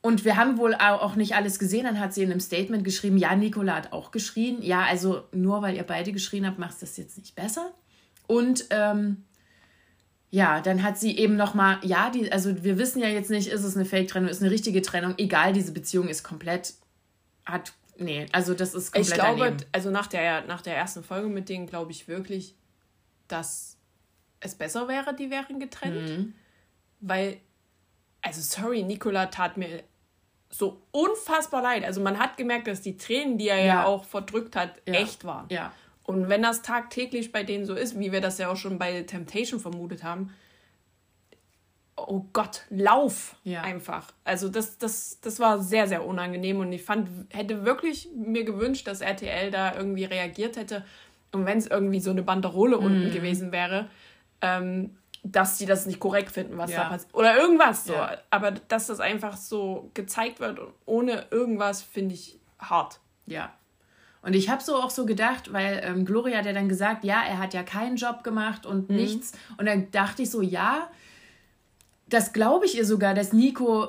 Und 0.00 0.24
wir 0.24 0.36
haben 0.36 0.58
wohl 0.58 0.74
auch 0.74 1.14
nicht 1.14 1.36
alles 1.36 1.60
gesehen. 1.60 1.84
Dann 1.84 2.00
hat 2.00 2.12
sie 2.12 2.24
in 2.24 2.32
einem 2.32 2.40
Statement 2.40 2.82
geschrieben, 2.82 3.18
ja, 3.18 3.36
Nicola 3.36 3.76
hat 3.76 3.92
auch 3.92 4.10
geschrien. 4.10 4.60
Ja, 4.60 4.82
also 4.82 5.22
nur 5.30 5.62
weil 5.62 5.76
ihr 5.76 5.84
beide 5.84 6.12
geschrien 6.12 6.44
habt, 6.44 6.58
macht 6.58 6.82
das 6.82 6.96
jetzt 6.96 7.16
nicht 7.16 7.36
besser. 7.36 7.72
Und 8.26 8.66
ähm, 8.70 9.24
ja, 10.30 10.60
dann 10.60 10.82
hat 10.82 10.98
sie 10.98 11.16
eben 11.16 11.36
noch 11.36 11.54
mal, 11.54 11.78
ja, 11.82 12.10
die, 12.10 12.32
also 12.32 12.64
wir 12.64 12.78
wissen 12.78 13.00
ja 13.00 13.08
jetzt 13.08 13.30
nicht, 13.30 13.46
ist 13.46 13.62
es 13.62 13.76
eine 13.76 13.84
Fake-Trennung, 13.84 14.28
ist 14.28 14.42
eine 14.42 14.50
richtige 14.50 14.82
Trennung. 14.82 15.14
Egal, 15.18 15.52
diese 15.52 15.70
Beziehung 15.72 16.08
ist 16.08 16.24
komplett, 16.24 16.74
hat, 17.44 17.72
nee, 17.96 18.26
also 18.32 18.54
das 18.54 18.74
ist 18.74 18.92
komplett 18.92 19.08
Ich 19.08 19.14
glaube, 19.14 19.44
daneben. 19.44 19.64
also 19.72 19.90
nach 19.90 20.06
der, 20.06 20.44
nach 20.46 20.62
der 20.62 20.76
ersten 20.76 21.02
Folge 21.02 21.28
mit 21.28 21.48
denen 21.48 21.66
glaube 21.66 21.90
ich 21.90 22.08
wirklich, 22.08 22.54
dass 23.28 23.78
es 24.40 24.54
besser 24.54 24.88
wäre, 24.88 25.14
die 25.14 25.30
wären 25.30 25.60
getrennt. 25.60 26.08
Mhm. 26.08 26.34
Weil, 27.00 27.40
also 28.20 28.40
sorry, 28.40 28.82
Nicola 28.82 29.26
tat 29.26 29.56
mir 29.56 29.82
so 30.50 30.82
unfassbar 30.90 31.62
leid. 31.62 31.84
Also 31.84 32.00
man 32.00 32.18
hat 32.18 32.36
gemerkt, 32.36 32.66
dass 32.66 32.82
die 32.82 32.96
Tränen, 32.96 33.38
die 33.38 33.48
er 33.48 33.58
ja, 33.58 33.64
ja 33.64 33.84
auch 33.86 34.04
verdrückt 34.04 34.54
hat, 34.54 34.80
ja. 34.86 34.94
echt 34.94 35.24
waren. 35.24 35.46
Ja. 35.50 35.72
Und 36.04 36.28
wenn 36.28 36.42
das 36.42 36.62
tagtäglich 36.62 37.32
bei 37.32 37.42
denen 37.42 37.64
so 37.64 37.74
ist, 37.74 37.98
wie 37.98 38.12
wir 38.12 38.20
das 38.20 38.38
ja 38.38 38.50
auch 38.50 38.56
schon 38.56 38.78
bei 38.78 39.02
Temptation 39.02 39.60
vermutet 39.60 40.02
haben, 40.02 40.34
oh 42.08 42.26
Gott, 42.32 42.62
lauf 42.70 43.36
ja. 43.44 43.62
einfach. 43.62 44.12
Also 44.24 44.48
das, 44.48 44.78
das, 44.78 45.20
das 45.20 45.40
war 45.40 45.60
sehr, 45.60 45.88
sehr 45.88 46.04
unangenehm 46.06 46.60
und 46.60 46.72
ich 46.72 46.82
fand, 46.82 47.08
hätte 47.30 47.64
wirklich 47.64 48.08
mir 48.14 48.44
gewünscht, 48.44 48.86
dass 48.86 49.00
RTL 49.00 49.50
da 49.50 49.74
irgendwie 49.74 50.04
reagiert 50.04 50.56
hätte. 50.56 50.84
Und 51.32 51.46
wenn 51.46 51.58
es 51.58 51.66
irgendwie 51.66 52.00
so 52.00 52.10
eine 52.10 52.22
Banderole 52.22 52.76
mm. 52.76 52.84
unten 52.84 53.12
gewesen 53.12 53.52
wäre, 53.52 53.88
ähm, 54.42 54.96
dass 55.24 55.58
sie 55.58 55.66
das 55.66 55.86
nicht 55.86 56.00
korrekt 56.00 56.32
finden, 56.32 56.58
was 56.58 56.70
ja. 56.72 56.84
da 56.84 56.88
passiert. 56.88 57.14
Oder 57.14 57.36
irgendwas 57.36 57.84
so. 57.84 57.94
Ja. 57.94 58.18
Aber 58.30 58.50
dass 58.50 58.88
das 58.88 59.00
einfach 59.00 59.36
so 59.36 59.90
gezeigt 59.94 60.40
wird 60.40 60.60
ohne 60.84 61.26
irgendwas, 61.30 61.82
finde 61.82 62.14
ich 62.14 62.38
hart. 62.58 63.00
Ja. 63.26 63.52
Und 64.22 64.34
ich 64.34 64.48
habe 64.48 64.62
so 64.62 64.76
auch 64.76 64.90
so 64.90 65.04
gedacht, 65.04 65.52
weil 65.52 65.80
ähm, 65.84 66.04
Gloria 66.04 66.38
hat 66.38 66.46
ja 66.46 66.52
dann 66.52 66.68
gesagt, 66.68 67.04
ja, 67.04 67.22
er 67.22 67.38
hat 67.38 67.54
ja 67.54 67.62
keinen 67.62 67.96
Job 67.96 68.22
gemacht 68.22 68.66
und 68.66 68.88
mhm. 68.88 68.96
nichts. 68.96 69.32
Und 69.58 69.66
dann 69.66 69.90
dachte 69.90 70.22
ich 70.22 70.30
so, 70.30 70.42
ja, 70.42 70.88
das 72.12 72.32
glaube 72.32 72.66
ich 72.66 72.76
ihr 72.76 72.84
sogar, 72.84 73.14
dass 73.14 73.32
Nico 73.32 73.88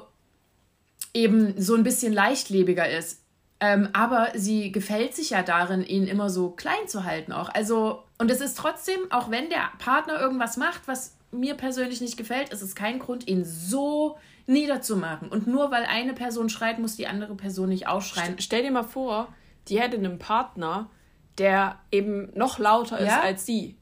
eben 1.13 1.59
so 1.61 1.75
ein 1.75 1.83
bisschen 1.83 2.13
leichtlebiger 2.13 2.89
ist. 2.89 3.21
Ähm, 3.59 3.89
aber 3.93 4.31
sie 4.35 4.71
gefällt 4.71 5.15
sich 5.15 5.29
ja 5.29 5.43
darin, 5.43 5.83
ihn 5.83 6.07
immer 6.07 6.29
so 6.29 6.49
klein 6.49 6.87
zu 6.87 7.05
halten 7.05 7.31
auch. 7.31 7.49
Also, 7.49 8.03
und 8.17 8.29
es 8.29 8.41
ist 8.41 8.57
trotzdem, 8.57 8.99
auch 9.09 9.31
wenn 9.31 9.49
der 9.49 9.69
Partner 9.79 10.19
irgendwas 10.19 10.57
macht, 10.57 10.81
was 10.87 11.15
mir 11.31 11.55
persönlich 11.55 12.01
nicht 12.01 12.17
gefällt, 12.17 12.49
ist 12.49 12.61
es 12.61 12.75
kein 12.75 12.99
Grund, 12.99 13.27
ihn 13.27 13.45
so 13.45 14.17
niederzumachen. 14.47 15.29
Und 15.29 15.47
nur 15.47 15.71
weil 15.71 15.85
eine 15.85 16.13
Person 16.13 16.49
schreit, 16.49 16.79
muss 16.79 16.97
die 16.97 17.07
andere 17.07 17.35
Person 17.35 17.69
nicht 17.69 17.87
ausschreien. 17.87 18.35
Stell 18.39 18.63
dir 18.63 18.71
mal 18.71 18.83
vor, 18.83 19.33
die 19.69 19.79
hätte 19.79 19.97
einen 19.97 20.19
Partner, 20.19 20.89
der 21.37 21.79
eben 21.91 22.31
noch 22.35 22.59
lauter 22.59 22.99
ist 22.99 23.07
ja? 23.07 23.21
als 23.21 23.45
sie. 23.45 23.77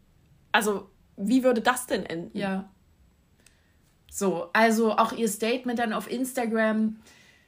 Also, 0.52 0.90
wie 1.18 1.44
würde 1.44 1.62
das 1.62 1.88
denn 1.88 2.06
enden? 2.06 2.38
Ja. 2.38 2.70
So, 4.14 4.50
also 4.52 4.92
auch 4.98 5.14
ihr 5.14 5.30
Statement 5.30 5.80
dann 5.80 5.94
auf 5.94 6.12
Instagram. 6.12 6.98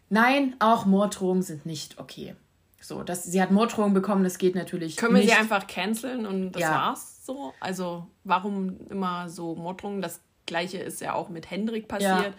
Nein, 0.10 0.56
auch 0.60 0.86
Morddrohungen 0.86 1.44
sind 1.44 1.66
nicht 1.66 2.00
okay. 2.00 2.36
So, 2.80 3.04
das, 3.04 3.26
sie 3.26 3.42
hat 3.42 3.52
Morddrohungen 3.52 3.94
bekommen, 3.94 4.24
das 4.24 4.38
geht 4.38 4.56
natürlich 4.56 4.96
Können 4.96 5.16
nicht. 5.16 5.28
wir 5.28 5.34
sie 5.34 5.40
einfach 5.40 5.68
canceln 5.68 6.26
und 6.26 6.54
das 6.54 6.62
ja. 6.62 6.72
war's 6.72 7.26
so? 7.26 7.54
Also, 7.60 8.08
warum 8.24 8.78
immer 8.90 9.28
so 9.30 9.56
Morddrohungen? 9.56 10.02
Das 10.02 10.22
gleiche 10.46 10.78
ist 10.78 11.02
ja 11.02 11.14
auch 11.14 11.30
mit 11.30 11.52
Hendrik 11.52 11.88
passiert. 11.88 12.24
Ja 12.24 12.34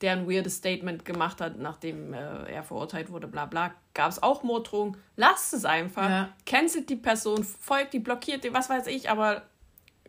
der 0.00 0.12
ein 0.12 0.28
weirdes 0.28 0.56
Statement 0.56 1.04
gemacht 1.04 1.40
hat, 1.40 1.58
nachdem 1.58 2.12
äh, 2.12 2.52
er 2.52 2.62
verurteilt 2.62 3.10
wurde, 3.10 3.26
bla 3.26 3.46
bla, 3.46 3.74
gab 3.94 4.10
es 4.10 4.22
auch 4.22 4.42
Morddrohungen. 4.42 4.98
Lasst 5.16 5.54
es 5.54 5.64
einfach. 5.64 6.08
Ja. 6.08 6.28
Cancelt 6.44 6.90
die 6.90 6.96
Person, 6.96 7.44
folgt 7.44 7.94
die, 7.94 7.98
blockiert 7.98 8.44
die, 8.44 8.52
was 8.52 8.68
weiß 8.68 8.88
ich, 8.88 9.08
aber 9.08 9.44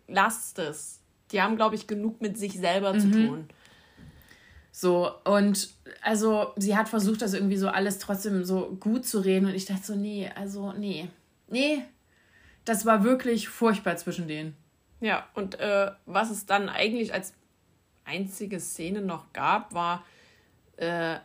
lasst 0.07 0.59
es. 0.59 0.99
Die 1.31 1.41
haben, 1.41 1.55
glaube 1.55 1.75
ich, 1.75 1.87
genug 1.87 2.21
mit 2.21 2.37
sich 2.37 2.57
selber 2.57 2.93
mhm. 2.93 2.99
zu 2.99 3.11
tun. 3.11 3.49
So, 4.71 5.11
und 5.23 5.69
also 6.03 6.53
sie 6.55 6.77
hat 6.77 6.87
versucht, 6.87 7.23
das 7.23 7.33
irgendwie 7.33 7.57
so 7.57 7.67
alles 7.67 7.97
trotzdem 7.97 8.45
so 8.45 8.77
gut 8.79 9.05
zu 9.05 9.19
reden 9.19 9.47
und 9.47 9.55
ich 9.55 9.65
dachte 9.65 9.83
so, 9.83 9.95
nee, 9.95 10.29
also 10.35 10.71
nee, 10.73 11.09
nee, 11.47 11.81
das 12.63 12.85
war 12.85 13.03
wirklich 13.03 13.49
furchtbar 13.49 13.97
zwischen 13.97 14.27
denen. 14.27 14.55
Ja, 14.99 15.27
und 15.33 15.59
äh, 15.59 15.91
was 16.05 16.29
es 16.29 16.45
dann 16.45 16.69
eigentlich 16.69 17.13
als 17.13 17.33
einzige 18.05 18.59
Szene 18.59 19.01
noch 19.01 19.33
gab, 19.33 19.73
war 19.73 20.05
äh, 20.77 21.17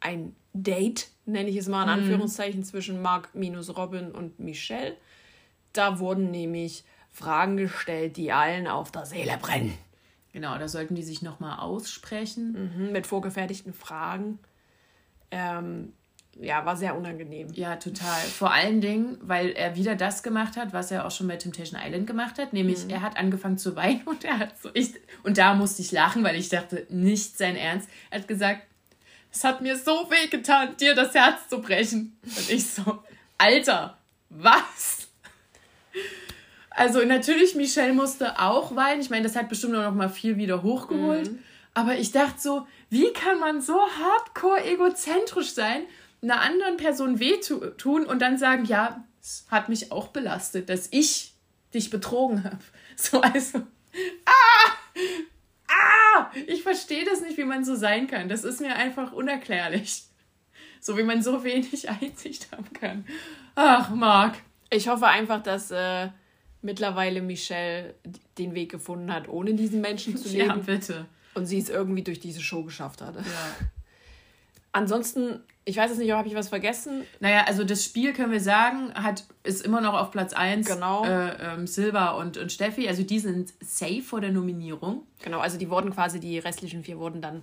ein 0.00 0.34
Date, 0.52 1.08
nenne 1.26 1.48
ich 1.48 1.56
es 1.56 1.68
mal 1.68 1.82
in 1.82 1.88
mhm. 1.88 2.02
Anführungszeichen, 2.02 2.64
zwischen 2.64 3.02
Mark 3.02 3.34
minus 3.34 3.76
Robin 3.76 4.10
und 4.10 4.38
Michelle. 4.40 4.96
Da 5.72 5.98
wurden 5.98 6.30
nämlich 6.30 6.84
Fragen 7.16 7.56
gestellt, 7.56 8.18
die 8.18 8.30
allen 8.30 8.66
auf 8.66 8.92
der 8.92 9.06
Seele 9.06 9.38
brennen. 9.38 9.72
Genau, 10.34 10.58
da 10.58 10.68
sollten 10.68 10.94
die 10.94 11.02
sich 11.02 11.22
nochmal 11.22 11.58
aussprechen. 11.60 12.74
Mhm, 12.76 12.92
mit 12.92 13.06
vorgefertigten 13.06 13.72
Fragen. 13.72 14.38
Ähm, 15.30 15.94
ja, 16.38 16.66
war 16.66 16.76
sehr 16.76 16.94
unangenehm. 16.94 17.48
Ja, 17.54 17.76
total. 17.76 18.20
Vor 18.20 18.52
allen 18.52 18.82
Dingen, 18.82 19.16
weil 19.22 19.52
er 19.52 19.76
wieder 19.76 19.96
das 19.96 20.22
gemacht 20.22 20.58
hat, 20.58 20.74
was 20.74 20.90
er 20.90 21.06
auch 21.06 21.10
schon 21.10 21.26
bei 21.26 21.36
Temptation 21.36 21.80
Island 21.82 22.06
gemacht 22.06 22.38
hat, 22.38 22.52
nämlich 22.52 22.84
mhm. 22.84 22.90
er 22.90 23.00
hat 23.00 23.16
angefangen 23.16 23.56
zu 23.56 23.74
weinen 23.76 24.02
und 24.04 24.22
er 24.22 24.38
hat 24.38 24.60
so 24.60 24.68
ich 24.74 24.90
und 25.22 25.38
da 25.38 25.54
musste 25.54 25.80
ich 25.80 25.92
lachen, 25.92 26.22
weil 26.22 26.36
ich 26.36 26.50
dachte, 26.50 26.86
nicht 26.90 27.38
sein 27.38 27.56
Ernst. 27.56 27.88
Er 28.10 28.20
hat 28.20 28.28
gesagt, 28.28 28.60
es 29.32 29.42
hat 29.42 29.62
mir 29.62 29.78
so 29.78 30.10
weh 30.10 30.28
getan, 30.28 30.76
dir 30.76 30.94
das 30.94 31.14
Herz 31.14 31.48
zu 31.48 31.62
brechen. 31.62 32.18
Und 32.22 32.50
ich 32.50 32.66
so, 32.66 33.02
Alter, 33.38 33.96
was? 34.28 35.08
Also 36.76 37.02
natürlich, 37.04 37.54
Michelle 37.54 37.94
musste 37.94 38.38
auch 38.38 38.76
weinen. 38.76 39.00
Ich 39.00 39.08
meine, 39.08 39.22
das 39.22 39.34
hat 39.34 39.48
bestimmt 39.48 39.72
noch 39.72 39.94
mal 39.94 40.10
viel 40.10 40.36
wieder 40.36 40.62
hochgeholt. 40.62 41.32
Mhm. 41.32 41.38
Aber 41.72 41.96
ich 41.96 42.12
dachte 42.12 42.38
so, 42.38 42.66
wie 42.90 43.12
kann 43.14 43.40
man 43.40 43.62
so 43.62 43.80
hardcore 43.80 44.62
egozentrisch 44.64 45.52
sein 45.52 45.82
einer 46.22 46.40
anderen 46.40 46.76
Person 46.76 47.18
wehtun 47.18 48.06
und 48.06 48.20
dann 48.20 48.36
sagen, 48.38 48.64
ja, 48.64 49.04
es 49.22 49.46
hat 49.50 49.68
mich 49.68 49.92
auch 49.92 50.08
belastet, 50.08 50.68
dass 50.68 50.88
ich 50.90 51.34
dich 51.74 51.90
betrogen 51.90 52.44
habe. 52.44 52.58
So, 52.98 53.20
also, 53.20 53.58
ah, 54.24 55.02
ah, 55.68 56.30
ich 56.46 56.62
verstehe 56.62 57.04
das 57.04 57.20
nicht, 57.20 57.36
wie 57.36 57.44
man 57.44 57.62
so 57.62 57.74
sein 57.74 58.06
kann. 58.06 58.30
Das 58.30 58.42
ist 58.42 58.62
mir 58.62 58.74
einfach 58.74 59.12
unerklärlich. 59.12 60.04
So 60.80 60.96
wie 60.96 61.02
man 61.02 61.22
so 61.22 61.44
wenig 61.44 61.90
Einsicht 62.00 62.50
haben 62.52 62.72
kann. 62.72 63.04
Ach, 63.54 63.90
Marc. 63.90 64.36
Ich 64.70 64.88
hoffe 64.88 65.08
einfach, 65.08 65.42
dass 65.42 65.70
äh, 65.70 66.08
mittlerweile 66.66 67.22
Michelle 67.22 67.94
den 68.36 68.54
Weg 68.54 68.70
gefunden 68.70 69.12
hat, 69.12 69.28
ohne 69.28 69.54
diesen 69.54 69.80
Menschen 69.80 70.16
zu 70.16 70.28
leben. 70.36 70.48
Ja, 70.48 70.56
bitte. 70.56 71.06
Und 71.34 71.46
sie 71.46 71.58
es 71.58 71.70
irgendwie 71.70 72.02
durch 72.02 72.20
diese 72.20 72.40
Show 72.40 72.62
geschafft 72.62 73.00
hat. 73.00 73.16
Ja. 73.16 73.22
Ansonsten 74.72 75.40
ich 75.68 75.76
weiß 75.76 75.90
es 75.90 75.98
nicht, 75.98 76.12
habe 76.12 76.28
ich 76.28 76.34
was 76.36 76.48
vergessen? 76.48 77.02
Naja, 77.18 77.42
also 77.48 77.64
das 77.64 77.84
Spiel 77.84 78.12
können 78.12 78.30
wir 78.30 78.40
sagen, 78.40 78.94
hat, 78.94 79.24
ist 79.42 79.66
immer 79.66 79.80
noch 79.80 79.94
auf 79.94 80.12
Platz 80.12 80.32
1. 80.32 80.64
Genau. 80.64 81.04
Äh, 81.04 81.36
ähm, 81.40 81.66
Silva 81.66 82.12
und, 82.12 82.36
und 82.36 82.52
Steffi, 82.52 82.86
also 82.86 83.02
die 83.02 83.18
sind 83.18 83.52
safe 83.60 84.02
vor 84.02 84.20
der 84.20 84.30
Nominierung. 84.30 85.02
Genau, 85.24 85.40
also 85.40 85.58
die 85.58 85.68
wurden 85.68 85.92
quasi, 85.92 86.20
die 86.20 86.38
restlichen 86.38 86.84
vier 86.84 87.00
wurden 87.00 87.20
dann 87.20 87.42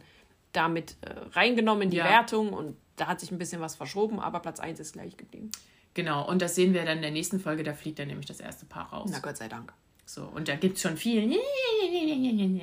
damit 0.54 0.96
äh, 1.02 1.10
reingenommen 1.34 1.84
in 1.84 1.90
die 1.90 1.98
ja. 1.98 2.06
Wertung 2.06 2.54
und 2.54 2.78
da 2.96 3.08
hat 3.08 3.20
sich 3.20 3.30
ein 3.30 3.38
bisschen 3.38 3.60
was 3.60 3.76
verschoben, 3.76 4.22
aber 4.22 4.40
Platz 4.40 4.62
1 4.62 4.80
ist 4.80 4.94
gleich 4.94 5.18
geblieben. 5.18 5.52
Genau, 5.94 6.28
und 6.28 6.42
das 6.42 6.56
sehen 6.56 6.74
wir 6.74 6.86
dann 6.86 6.98
in 6.98 7.02
der 7.04 7.12
nächsten 7.12 7.40
Folge, 7.40 7.64
da 7.64 7.74
fliegt 7.74 8.00
dann 8.00 8.08
nämlich 8.08 8.26
das 8.26 8.40
erste 8.40 8.66
Paar 8.66 8.92
raus. 8.92 9.10
Na 9.12 9.20
Gott 9.20 9.38
sei 9.38 9.48
Dank. 9.48 9.74
So, 10.06 10.24
und 10.24 10.48
da 10.48 10.56
gibt 10.56 10.78
es 10.78 10.82
schon 10.82 10.98
viel. 10.98 11.38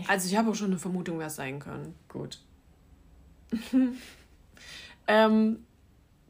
Also 0.06 0.28
ich 0.28 0.36
habe 0.36 0.50
auch 0.50 0.54
schon 0.54 0.68
eine 0.68 0.78
Vermutung, 0.78 1.18
wer 1.18 1.28
es 1.28 1.36
sein 1.36 1.58
kann. 1.58 1.94
Gut. 2.08 2.38
ähm, 5.06 5.64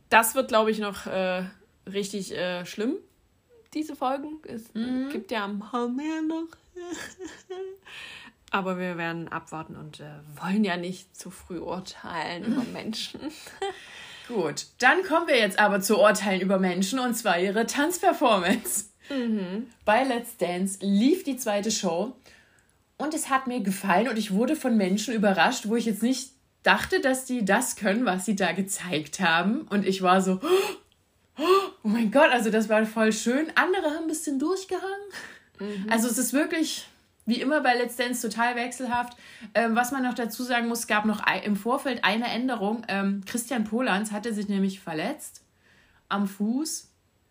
das 0.09 0.35
wird, 0.35 0.49
glaube 0.49 0.71
ich, 0.71 0.79
noch 0.79 1.07
äh, 1.07 1.45
richtig 1.87 2.33
äh, 2.33 2.65
schlimm, 2.65 2.97
diese 3.75 3.97
Folgen. 3.97 4.39
Es 4.45 4.73
mhm. 4.75 5.09
gibt 5.11 5.31
ja 5.31 5.45
ein 5.45 5.59
paar 5.59 5.89
mehr 5.89 6.23
noch. 6.23 6.49
Aber 8.51 8.79
wir 8.79 8.97
werden 8.97 9.29
abwarten 9.29 9.77
und 9.77 10.01
äh, 10.01 10.11
wollen 10.41 10.65
ja 10.65 10.77
nicht 10.77 11.17
zu 11.17 11.31
früh 11.31 11.59
urteilen 11.59 12.45
über 12.45 12.63
Menschen. 12.73 13.21
Gut, 14.33 14.67
dann 14.79 15.03
kommen 15.03 15.27
wir 15.27 15.37
jetzt 15.37 15.59
aber 15.59 15.81
zu 15.81 15.99
Urteilen 15.99 16.41
über 16.41 16.59
Menschen 16.59 17.01
und 17.01 17.15
zwar 17.15 17.41
ihre 17.41 17.67
Tanzperformance. 17.67 18.87
Mhm. 19.11 19.67
Bei 19.85 20.05
Let's 20.05 20.37
Dance 20.37 20.79
lief 20.81 21.25
die 21.25 21.37
zweite 21.37 21.73
Show 21.73 22.15
und 22.97 23.13
es 23.13 23.29
hat 23.29 23.49
mir 23.49 23.61
gefallen 23.61 24.09
und 24.09 24.17
ich 24.17 24.33
wurde 24.33 24.55
von 24.55 24.77
Menschen 24.77 25.15
überrascht, 25.15 25.67
wo 25.67 25.75
ich 25.75 25.87
jetzt 25.87 26.03
nicht 26.03 26.31
dachte, 26.63 27.01
dass 27.01 27.25
die 27.25 27.45
das 27.45 27.75
können, 27.75 28.05
was 28.05 28.25
sie 28.25 28.37
da 28.37 28.53
gezeigt 28.53 29.19
haben. 29.19 29.63
Und 29.63 29.87
ich 29.87 30.03
war 30.03 30.21
so, 30.21 30.39
oh 31.39 31.89
mein 31.89 32.13
Gott, 32.13 32.31
also 32.31 32.51
das 32.51 32.69
war 32.69 32.85
voll 32.87 33.13
schön. 33.13 33.51
Andere 33.57 33.87
haben 33.87 34.05
ein 34.05 34.09
bisschen 34.09 34.39
durchgehangen. 34.39 35.09
Mhm. 35.59 35.87
Also 35.91 36.09
es 36.09 36.19
ist 36.19 36.33
wirklich, 36.33 36.87
wie 37.31 37.41
immer 37.41 37.63
bei 37.63 37.75
Let's 37.75 37.97
Dance, 37.97 38.29
total 38.29 38.57
wechselhaft. 38.57 39.17
Ähm, 39.55 39.75
was 39.75 39.93
man 39.93 40.03
noch 40.03 40.15
dazu 40.15 40.43
sagen 40.43 40.69
muss, 40.69 40.87
gab 40.87 41.07
noch 41.07 41.23
im 41.45 41.57
Vorfeld 41.57 42.05
eine 42.05 42.27
Änderung. 42.27 42.85
Ähm, 42.89 43.23
Christian 43.25 43.65
Polans 43.65 44.13
hatte 44.13 44.35
sich 44.35 44.49
nämlich 44.49 44.81
verletzt 44.81 45.43
am 46.09 46.27
Fuß. 46.27 46.89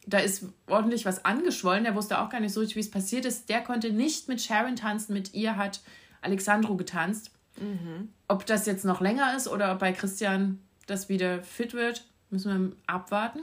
Da 0.08 0.18
ist 0.18 0.46
ordentlich 0.68 1.06
was 1.06 1.26
angeschwollen. 1.26 1.84
Der 1.84 1.94
wusste 1.94 2.20
auch 2.20 2.30
gar 2.30 2.40
nicht 2.40 2.54
so, 2.54 2.62
wie 2.62 2.80
es 2.80 2.90
passiert 2.90 3.26
ist. 3.26 3.50
Der 3.50 3.62
konnte 3.62 3.92
nicht 3.92 4.28
mit 4.28 4.42
Sharon 4.42 4.76
tanzen. 4.76 5.14
Mit 5.14 5.34
ihr 5.36 5.58
hat 5.58 5.82
Alexandro 6.22 6.76
getanzt. 6.76 7.32
Mhm. 7.58 8.10
Ob 8.28 8.46
das 8.46 8.66
jetzt 8.66 8.86
noch 8.86 9.02
länger 9.02 9.36
ist 9.36 9.48
oder 9.48 9.74
ob 9.74 9.80
bei 9.80 9.92
Christian 9.92 10.60
das 10.88 11.10
wieder 11.10 11.44
fit 11.44 11.74
wird, 11.74 12.06
müssen 12.30 12.70
wir 12.70 12.76
abwarten. 12.88 13.42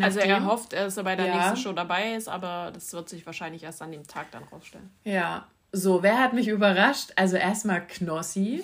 Also 0.00 0.18
er 0.18 0.44
hofft, 0.44 0.72
dass 0.72 0.96
er 0.96 1.04
bei 1.04 1.14
der 1.14 1.26
ja. 1.26 1.36
nächsten 1.36 1.56
Show 1.56 1.72
dabei 1.72 2.14
ist, 2.14 2.28
aber 2.28 2.72
das 2.74 2.92
wird 2.92 3.08
sich 3.08 3.24
wahrscheinlich 3.24 3.62
erst 3.62 3.82
an 3.82 3.92
dem 3.92 4.06
Tag 4.06 4.30
dann 4.32 4.42
rausstellen. 4.44 4.90
Ja. 5.04 5.46
So, 5.72 6.02
wer 6.02 6.18
hat 6.18 6.32
mich 6.32 6.48
überrascht? 6.48 7.12
Also 7.16 7.36
erstmal 7.36 7.86
Knossi. 7.86 8.62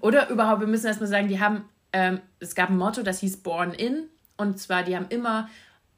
Oder 0.00 0.28
überhaupt, 0.30 0.60
wir 0.60 0.66
müssen 0.66 0.86
erstmal 0.86 1.08
sagen, 1.08 1.28
die 1.28 1.40
haben, 1.40 1.64
ähm, 1.92 2.20
es 2.40 2.54
gab 2.54 2.70
ein 2.70 2.76
Motto, 2.76 3.02
das 3.02 3.20
hieß 3.20 3.38
Born 3.38 3.72
In. 3.72 4.08
Und 4.36 4.58
zwar, 4.58 4.82
die 4.82 4.96
haben 4.96 5.06
immer 5.08 5.48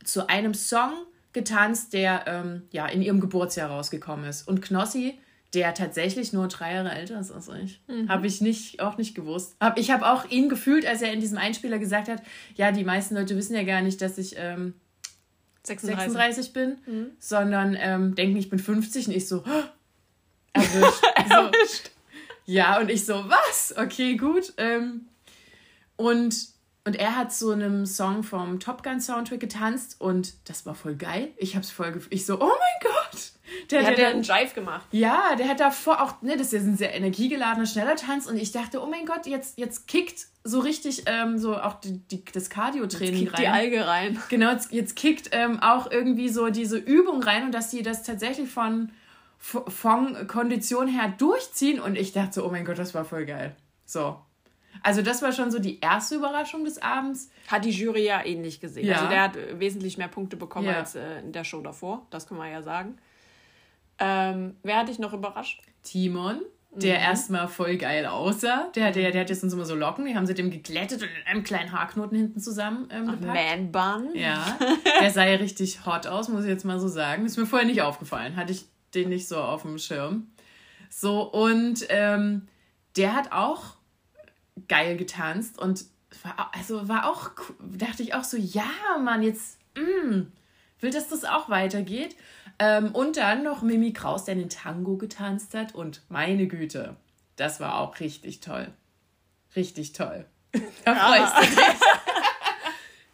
zu 0.05 0.29
einem 0.29 0.55
Song 0.55 0.93
getanzt, 1.33 1.93
der 1.93 2.25
ähm, 2.27 2.63
ja 2.71 2.87
in 2.87 3.03
ihrem 3.03 3.21
Geburtsjahr 3.21 3.71
rausgekommen 3.71 4.27
ist. 4.27 4.47
Und 4.47 4.63
Knossi 4.63 5.19
der 5.57 5.75
tatsächlich 5.75 6.33
nur 6.33 6.49
drei 6.49 6.75
Jahre 6.75 6.91
älter 6.91 7.19
ist 7.19 7.31
als 7.31 7.49
ich. 7.49 7.81
Mhm. 7.89 8.09
Habe 8.09 8.27
ich 8.27 8.41
nicht, 8.41 8.81
auch 8.81 8.99
nicht 8.99 9.15
gewusst. 9.15 9.57
Hab, 9.61 9.79
ich 9.79 9.91
habe 9.91 10.07
auch 10.07 10.29
ihn 10.31 10.49
gefühlt, 10.49 10.87
als 10.87 11.03
er 11.03 11.13
in 11.13 11.21
diesem 11.21 11.39
Einspieler 11.39 11.79
gesagt 11.79 12.09
hat, 12.09 12.23
ja, 12.57 12.73
die 12.73 12.85
meisten 12.85 13.15
Leute 13.15 13.37
wissen 13.37 13.55
ja 13.55 13.63
gar 13.63 13.81
nicht, 13.81 14.03
dass 14.03 14.19
ich 14.19 14.35
ähm, 14.37 14.75
36. 15.63 16.13
36 16.13 16.53
bin, 16.53 16.79
mhm. 16.87 17.07
sondern 17.19 17.77
ähm, 17.79 18.15
denken, 18.15 18.37
ich 18.37 18.51
bin 18.51 18.59
50 18.59 19.09
und 19.09 19.15
ich 19.15 19.29
so, 19.29 19.45
oh, 19.47 19.63
erwischt. 20.57 21.05
erwischt. 21.15 21.91
ja, 22.47 22.81
und 22.81 22.91
ich 22.91 23.05
so, 23.05 23.25
was? 23.29 23.75
Okay, 23.77 24.17
gut. 24.17 24.53
Ähm, 24.57 25.09
und 25.97 26.57
und 26.87 26.95
er 26.95 27.17
hat 27.17 27.33
so 27.33 27.51
einem 27.51 27.85
Song 27.85 28.23
vom 28.23 28.61
Top 28.61 28.85
Gun 28.85 29.01
Soundtrack 29.01 29.41
getanzt 29.41 30.01
und 30.01 30.35
das 30.49 30.67
war 30.67 30.77
voll 30.77 30.95
geil. 30.95 31.31
Ich 31.37 31.57
hab's 31.57 31.69
voll 31.69 31.91
gefühlt. 31.91 32.15
Ich 32.15 32.25
so, 32.25 32.41
oh 32.41 32.47
mein 32.47 32.93
Gott. 32.93 33.33
Der, 33.73 33.81
der 33.81 33.91
hat 33.91 33.99
ja 33.99 34.09
einen 34.11 34.23
Jive 34.23 34.55
gemacht. 34.55 34.87
Ja, 34.93 35.35
der 35.35 35.49
hat 35.49 35.59
davor 35.59 36.01
auch, 36.01 36.23
ne, 36.23 36.37
das 36.37 36.53
ist 36.53 36.53
ja 36.53 36.61
ein 36.61 36.77
sehr 36.77 36.95
energiegeladener, 36.95 37.67
schneller 37.67 37.97
Tanz 37.97 38.27
und 38.27 38.37
ich 38.37 38.53
dachte, 38.53 38.81
oh 38.81 38.87
mein 38.87 39.05
Gott, 39.05 39.27
jetzt, 39.27 39.59
jetzt 39.59 39.89
kickt 39.89 40.27
so 40.45 40.61
richtig 40.61 41.03
ähm, 41.07 41.39
so 41.39 41.57
auch 41.57 41.81
die, 41.81 41.99
die, 41.99 42.25
das 42.25 42.51
Cardio-Training 42.51 43.29
rein. 43.31 43.41
die 43.41 43.49
Alge 43.49 43.85
rein. 43.85 44.23
Genau, 44.29 44.53
jetzt, 44.53 44.71
jetzt 44.71 44.95
kickt 44.95 45.31
ähm, 45.33 45.61
auch 45.61 45.91
irgendwie 45.91 46.29
so 46.29 46.51
diese 46.51 46.79
Übung 46.79 47.21
rein 47.21 47.47
und 47.47 47.53
dass 47.53 47.73
sie 47.73 47.83
das 47.83 48.05
tatsächlich 48.05 48.49
von, 48.49 48.93
von 49.69 50.27
Kondition 50.27 50.89
her 50.89 51.15
durchziehen 51.17 51.81
und 51.81 51.97
ich 51.97 52.13
dachte, 52.13 52.45
oh 52.45 52.51
mein 52.51 52.65
Gott, 52.65 52.79
das 52.79 52.95
war 52.95 53.05
voll 53.05 53.27
geil. 53.27 53.55
So, 53.85 54.19
also 54.83 55.03
das 55.03 55.23
war 55.23 55.33
schon 55.33 55.51
so 55.51 55.59
die 55.59 55.81
erste 55.81 56.17
Überraschung 56.17 56.65
des 56.65 56.81
Abends. 56.81 57.31
Hat 57.49 57.65
die 57.65 57.71
Jury 57.71 58.05
ja 58.05 58.25
ähnlich 58.25 58.61
gesehen. 58.61 58.87
Ja. 58.87 58.97
Also 58.97 59.09
der 59.09 59.23
hat 59.23 59.39
wesentlich 59.59 59.99
mehr 59.99 60.09
Punkte 60.09 60.37
bekommen 60.37 60.69
ja. 60.69 60.79
als 60.79 60.95
äh, 60.95 61.21
in 61.21 61.33
der 61.33 61.45
Show 61.45 61.61
davor. 61.61 62.07
Das 62.11 62.27
kann 62.27 62.39
man 62.39 62.51
ja 62.51 62.63
sagen. 62.63 62.97
Ähm, 63.99 64.57
wer 64.63 64.79
hat 64.79 64.89
dich 64.89 64.99
noch 64.99 65.13
überrascht? 65.13 65.63
Timon, 65.83 66.43
der 66.71 66.99
mhm. 66.99 67.05
erstmal 67.05 67.49
voll 67.49 67.77
geil 67.77 68.07
aussah. 68.07 68.71
Der, 68.75 68.91
der, 68.91 69.11
der 69.11 69.23
hat 69.23 69.31
jetzt 69.31 69.43
immer 69.43 69.65
so 69.65 69.75
Locken, 69.75 70.05
die 70.05 70.15
haben 70.15 70.27
sie 70.27 70.35
dem 70.35 70.51
geglättet 70.51 71.01
und 71.03 71.09
in 71.09 71.27
einem 71.27 71.45
kleinen 71.45 71.73
Haarknoten 71.73 72.17
hinten 72.17 72.41
zusammen 72.41 72.89
ähm, 72.91 73.07
Man 73.07 73.73
Bun. 73.73 74.11
Ja, 74.15 74.59
der 75.01 75.11
sah 75.11 75.25
ja 75.25 75.37
richtig 75.37 75.87
hot 75.87 76.07
aus, 76.07 76.29
muss 76.29 76.45
ich 76.45 76.51
jetzt 76.51 76.65
mal 76.65 76.79
so 76.79 76.89
sagen. 76.89 77.25
Ist 77.25 77.39
mir 77.39 77.47
vorher 77.47 77.67
nicht 77.67 77.81
aufgefallen. 77.81 78.37
Hatte 78.37 78.53
ich 78.53 78.67
den 78.97 79.09
nicht 79.09 79.29
so 79.29 79.39
auf 79.39 79.63
dem 79.63 79.79
Schirm. 79.79 80.29
So, 80.91 81.23
und 81.23 81.87
ähm, 81.89 82.49
der 82.97 83.15
hat 83.15 83.33
auch 83.33 83.77
geil 84.69 84.97
getanzt 84.97 85.59
und 85.59 85.85
war, 86.23 86.51
also 86.55 86.89
war 86.89 87.11
auch, 87.11 87.31
dachte 87.61 88.03
ich 88.03 88.15
auch 88.15 88.25
so, 88.25 88.37
ja, 88.37 88.65
Mann, 89.03 89.23
jetzt 89.23 89.59
mm, 89.77 90.23
will, 90.81 90.91
dass 90.91 91.09
das 91.09 91.25
auch 91.25 91.49
weitergeht. 91.49 92.17
Ähm, 92.59 92.95
und 92.95 93.19
dann 93.19 93.43
noch 93.43 93.63
Mimi 93.63 93.93
Kraus, 93.93 94.25
der 94.25 94.35
den 94.35 94.49
Tango 94.49 94.97
getanzt 94.97 95.53
hat 95.55 95.75
und 95.75 96.03
meine 96.09 96.47
Güte, 96.47 96.97
das 97.37 97.61
war 97.61 97.79
auch 97.81 98.01
richtig 98.01 98.41
toll. 98.41 98.69
Richtig 99.55 99.93
toll. 99.93 100.25
Da 100.85 100.95
freust 100.95 101.37
du 101.37 101.57
dich. 101.57 101.81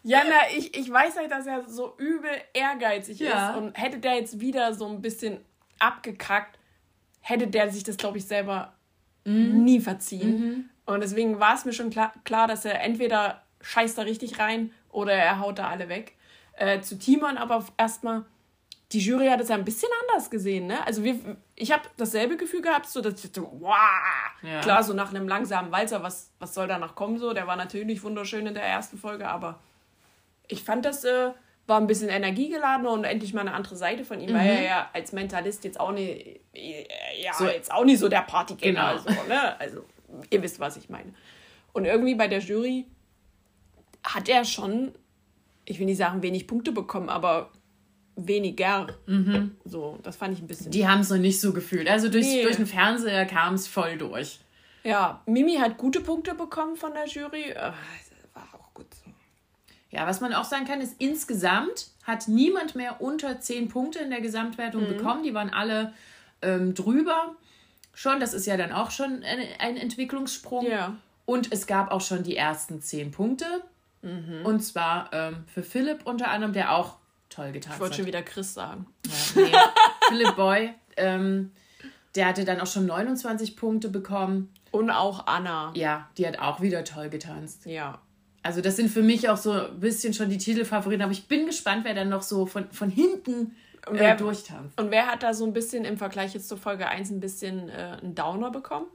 Ja, 0.04 0.22
na, 0.28 0.56
ich, 0.56 0.76
ich 0.76 0.90
weiß 0.90 1.16
halt, 1.16 1.30
dass 1.30 1.46
er 1.46 1.68
so 1.68 1.94
übel 1.96 2.30
ehrgeizig 2.54 3.20
ja. 3.20 3.50
ist. 3.50 3.56
Und 3.56 3.78
hätte 3.78 3.98
der 3.98 4.16
jetzt 4.16 4.40
wieder 4.40 4.74
so 4.74 4.88
ein 4.88 5.00
bisschen 5.00 5.38
abgekackt, 5.82 6.58
hätte 7.20 7.46
der 7.46 7.70
sich 7.70 7.84
das, 7.84 7.96
glaube 7.96 8.18
ich, 8.18 8.26
selber 8.26 8.72
mhm. 9.24 9.64
nie 9.64 9.80
verziehen. 9.80 10.40
Mhm. 10.40 10.70
Und 10.84 11.00
deswegen 11.00 11.38
war 11.40 11.54
es 11.54 11.64
mir 11.64 11.72
schon 11.72 11.90
klar, 11.90 12.12
klar, 12.24 12.48
dass 12.48 12.64
er 12.64 12.82
entweder 12.82 13.42
scheißt 13.60 13.96
da 13.96 14.02
richtig 14.02 14.38
rein 14.38 14.72
oder 14.90 15.12
er 15.12 15.38
haut 15.38 15.58
da 15.58 15.68
alle 15.68 15.88
weg. 15.88 16.16
Äh, 16.54 16.80
zu 16.80 16.98
Timon 16.98 17.38
aber 17.38 17.64
erstmal, 17.76 18.24
die 18.92 18.98
Jury 18.98 19.28
hat 19.28 19.40
es 19.40 19.48
ja 19.48 19.54
ein 19.54 19.64
bisschen 19.64 19.88
anders 20.02 20.30
gesehen, 20.30 20.66
ne? 20.66 20.84
Also 20.86 21.02
wir, 21.02 21.18
ich 21.54 21.72
habe 21.72 21.84
dasselbe 21.96 22.36
Gefühl 22.36 22.60
gehabt, 22.60 22.86
so 22.86 23.00
dass 23.00 23.24
ich 23.24 23.30
so, 23.34 23.48
wow, 23.60 23.76
ja. 24.42 24.60
klar, 24.60 24.82
so 24.82 24.92
nach 24.92 25.10
einem 25.10 25.28
langsamen 25.28 25.72
Walzer, 25.72 26.02
was, 26.02 26.30
was 26.38 26.52
soll 26.52 26.66
da 26.68 26.78
noch 26.78 26.94
kommen 26.94 27.18
so? 27.18 27.32
Der 27.32 27.46
war 27.46 27.56
natürlich 27.56 28.02
wunderschön 28.02 28.46
in 28.46 28.54
der 28.54 28.64
ersten 28.64 28.98
Folge, 28.98 29.28
aber 29.28 29.60
ich 30.46 30.62
fand 30.62 30.84
das 30.84 31.04
äh, 31.04 31.30
war 31.66 31.80
ein 31.80 31.86
bisschen 31.86 32.08
energiegeladener 32.08 32.90
und 32.90 33.04
endlich 33.04 33.34
mal 33.34 33.42
eine 33.42 33.54
andere 33.54 33.76
Seite 33.76 34.04
von 34.04 34.20
ihm, 34.20 34.30
mhm. 34.30 34.34
weil 34.34 34.46
er 34.46 34.62
ja 34.62 34.90
als 34.92 35.12
Mentalist 35.12 35.64
jetzt 35.64 35.78
auch 35.78 35.92
nicht, 35.92 36.40
ja, 36.54 37.32
so, 37.34 37.46
jetzt 37.46 37.72
auch 37.72 37.84
nicht 37.84 37.98
so 37.98 38.08
der 38.08 38.22
Partygänger 38.22 39.00
genau. 39.04 39.16
so, 39.16 39.28
ne? 39.28 39.60
Also 39.60 39.84
ihr 40.30 40.42
wisst, 40.42 40.60
was 40.60 40.76
ich 40.76 40.88
meine. 40.88 41.14
Und 41.72 41.84
irgendwie 41.84 42.14
bei 42.14 42.28
der 42.28 42.40
Jury 42.40 42.86
hat 44.04 44.28
er 44.28 44.44
schon, 44.44 44.92
ich 45.64 45.78
will 45.78 45.86
nicht 45.86 45.98
sagen, 45.98 46.22
wenig 46.22 46.46
Punkte 46.46 46.72
bekommen, 46.72 47.08
aber 47.08 47.50
weniger. 48.16 48.88
Mhm. 49.06 49.56
So, 49.64 49.98
das 50.02 50.16
fand 50.16 50.34
ich 50.34 50.42
ein 50.42 50.46
bisschen. 50.46 50.70
Die 50.70 50.86
haben 50.86 51.00
es 51.00 51.10
noch 51.10 51.18
nicht 51.18 51.40
so 51.40 51.52
gefühlt. 51.52 51.88
Also 51.88 52.08
durch, 52.08 52.26
nee. 52.26 52.42
durch 52.42 52.56
den 52.56 52.66
Fernseher 52.66 53.24
kam 53.26 53.54
es 53.54 53.66
voll 53.66 53.96
durch. 53.96 54.40
Ja, 54.84 55.22
Mimi 55.26 55.56
hat 55.56 55.78
gute 55.78 56.00
Punkte 56.00 56.34
bekommen 56.34 56.76
von 56.76 56.92
der 56.92 57.06
Jury. 57.06 57.54
War 57.54 58.48
auch 58.52 58.74
gut 58.74 58.92
so. 58.92 59.10
Ja, 59.92 60.06
was 60.06 60.20
man 60.20 60.32
auch 60.32 60.44
sagen 60.44 60.64
kann, 60.64 60.80
ist, 60.80 60.96
insgesamt 60.98 61.88
hat 62.02 62.26
niemand 62.26 62.74
mehr 62.74 63.00
unter 63.00 63.38
10 63.38 63.68
Punkte 63.68 63.98
in 64.00 64.10
der 64.10 64.22
Gesamtwertung 64.22 64.84
mhm. 64.84 64.96
bekommen. 64.96 65.22
Die 65.22 65.34
waren 65.34 65.50
alle 65.50 65.92
ähm, 66.40 66.74
drüber 66.74 67.36
schon. 67.92 68.18
Das 68.18 68.32
ist 68.32 68.46
ja 68.46 68.56
dann 68.56 68.72
auch 68.72 68.90
schon 68.90 69.22
ein, 69.22 69.40
ein 69.58 69.76
Entwicklungssprung. 69.76 70.66
Ja. 70.66 70.96
Und 71.26 71.52
es 71.52 71.66
gab 71.66 71.92
auch 71.92 72.00
schon 72.00 72.22
die 72.22 72.36
ersten 72.36 72.80
zehn 72.80 73.10
Punkte. 73.10 73.44
Mhm. 74.00 74.44
Und 74.44 74.60
zwar 74.60 75.12
ähm, 75.12 75.44
für 75.46 75.62
Philipp 75.62 76.06
unter 76.06 76.30
anderem, 76.30 76.54
der 76.54 76.74
auch 76.74 76.96
toll 77.28 77.52
getan 77.52 77.72
hat. 77.72 77.76
Ich 77.76 77.80
wollte 77.82 77.96
schon 77.96 78.06
wieder 78.06 78.22
Chris 78.22 78.54
sagen. 78.54 78.86
Ja, 79.06 79.42
nee. 79.42 79.52
Philipp 80.08 80.36
Boy, 80.36 80.74
ähm, 80.96 81.52
der 82.14 82.26
hatte 82.26 82.46
dann 82.46 82.60
auch 82.60 82.66
schon 82.66 82.86
29 82.86 83.56
Punkte 83.56 83.90
bekommen. 83.90 84.52
Und 84.70 84.90
auch 84.90 85.26
Anna. 85.26 85.70
Ja, 85.74 86.08
die 86.16 86.26
hat 86.26 86.38
auch 86.38 86.62
wieder 86.62 86.82
toll 86.82 87.10
getanzt. 87.10 87.66
Ja. 87.66 88.00
Also 88.42 88.60
das 88.60 88.76
sind 88.76 88.88
für 88.90 89.02
mich 89.02 89.28
auch 89.28 89.36
so 89.36 89.52
ein 89.52 89.78
bisschen 89.80 90.14
schon 90.14 90.28
die 90.28 90.38
Titelfavoriten, 90.38 91.02
aber 91.02 91.12
ich 91.12 91.28
bin 91.28 91.46
gespannt, 91.46 91.84
wer 91.84 91.94
dann 91.94 92.08
noch 92.08 92.22
so 92.22 92.46
von, 92.46 92.68
von 92.72 92.90
hinten 92.90 93.54
und 93.88 93.98
wer, 93.98 94.16
durchtanzt. 94.16 94.80
Und 94.80 94.90
wer 94.90 95.06
hat 95.06 95.22
da 95.22 95.32
so 95.34 95.44
ein 95.44 95.52
bisschen 95.52 95.84
im 95.84 95.96
Vergleich 95.96 96.34
jetzt 96.34 96.48
zur 96.48 96.58
Folge 96.58 96.88
1 96.88 97.10
ein 97.10 97.20
bisschen 97.20 97.68
äh, 97.68 97.98
einen 98.02 98.14
Downer 98.14 98.50
bekommen? 98.50 98.86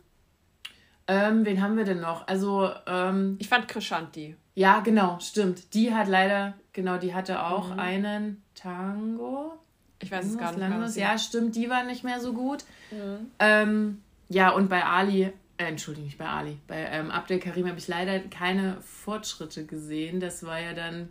Ähm, 1.08 1.46
wen 1.46 1.62
haben 1.62 1.78
wir 1.78 1.86
denn 1.86 2.02
noch? 2.02 2.28
Also, 2.28 2.70
ähm, 2.86 3.38
Ich 3.40 3.48
fand 3.48 3.68
Krishanti. 3.70 4.36
ja, 4.56 4.82
genau, 4.82 5.18
stimmt. 5.22 5.74
Die 5.74 5.94
hat 5.94 6.08
leider, 6.10 6.54
genau, 6.74 6.98
die 6.98 7.14
hatte 7.14 7.44
auch 7.46 7.74
Mhm. 7.74 7.80
einen 7.80 8.44
Tango. 8.56 9.54
Ich 10.02 10.12
weiß 10.12 10.26
es 10.26 10.38
gar 10.38 10.52
nicht 10.52 10.68
mehr. 10.68 10.90
Ja, 10.96 11.18
stimmt, 11.18 11.56
die 11.56 11.70
war 11.70 11.84
nicht 11.84 12.04
mehr 12.04 12.20
so 12.20 12.34
gut. 12.34 12.66
Mhm. 12.92 13.32
Ähm, 13.40 14.02
ja, 14.30 14.50
und 14.50 14.70
bei 14.70 14.84
Ali, 14.84 15.32
äh, 15.58 15.66
entschuldige 15.66 16.06
mich, 16.06 16.18
bei 16.18 16.26
Ali, 16.26 16.58
bei 16.68 16.78
ähm, 16.92 17.12
Abdel 17.12 17.40
Karim 17.40 17.68
habe 17.68 17.78
ich 17.78 17.88
leider 17.88 18.20
keine 18.20 18.78
Fortschritte 18.82 19.66
gesehen. 19.66 20.20
Das 20.20 20.44
war 20.46 20.60
ja 20.60 20.74
dann. 20.74 21.10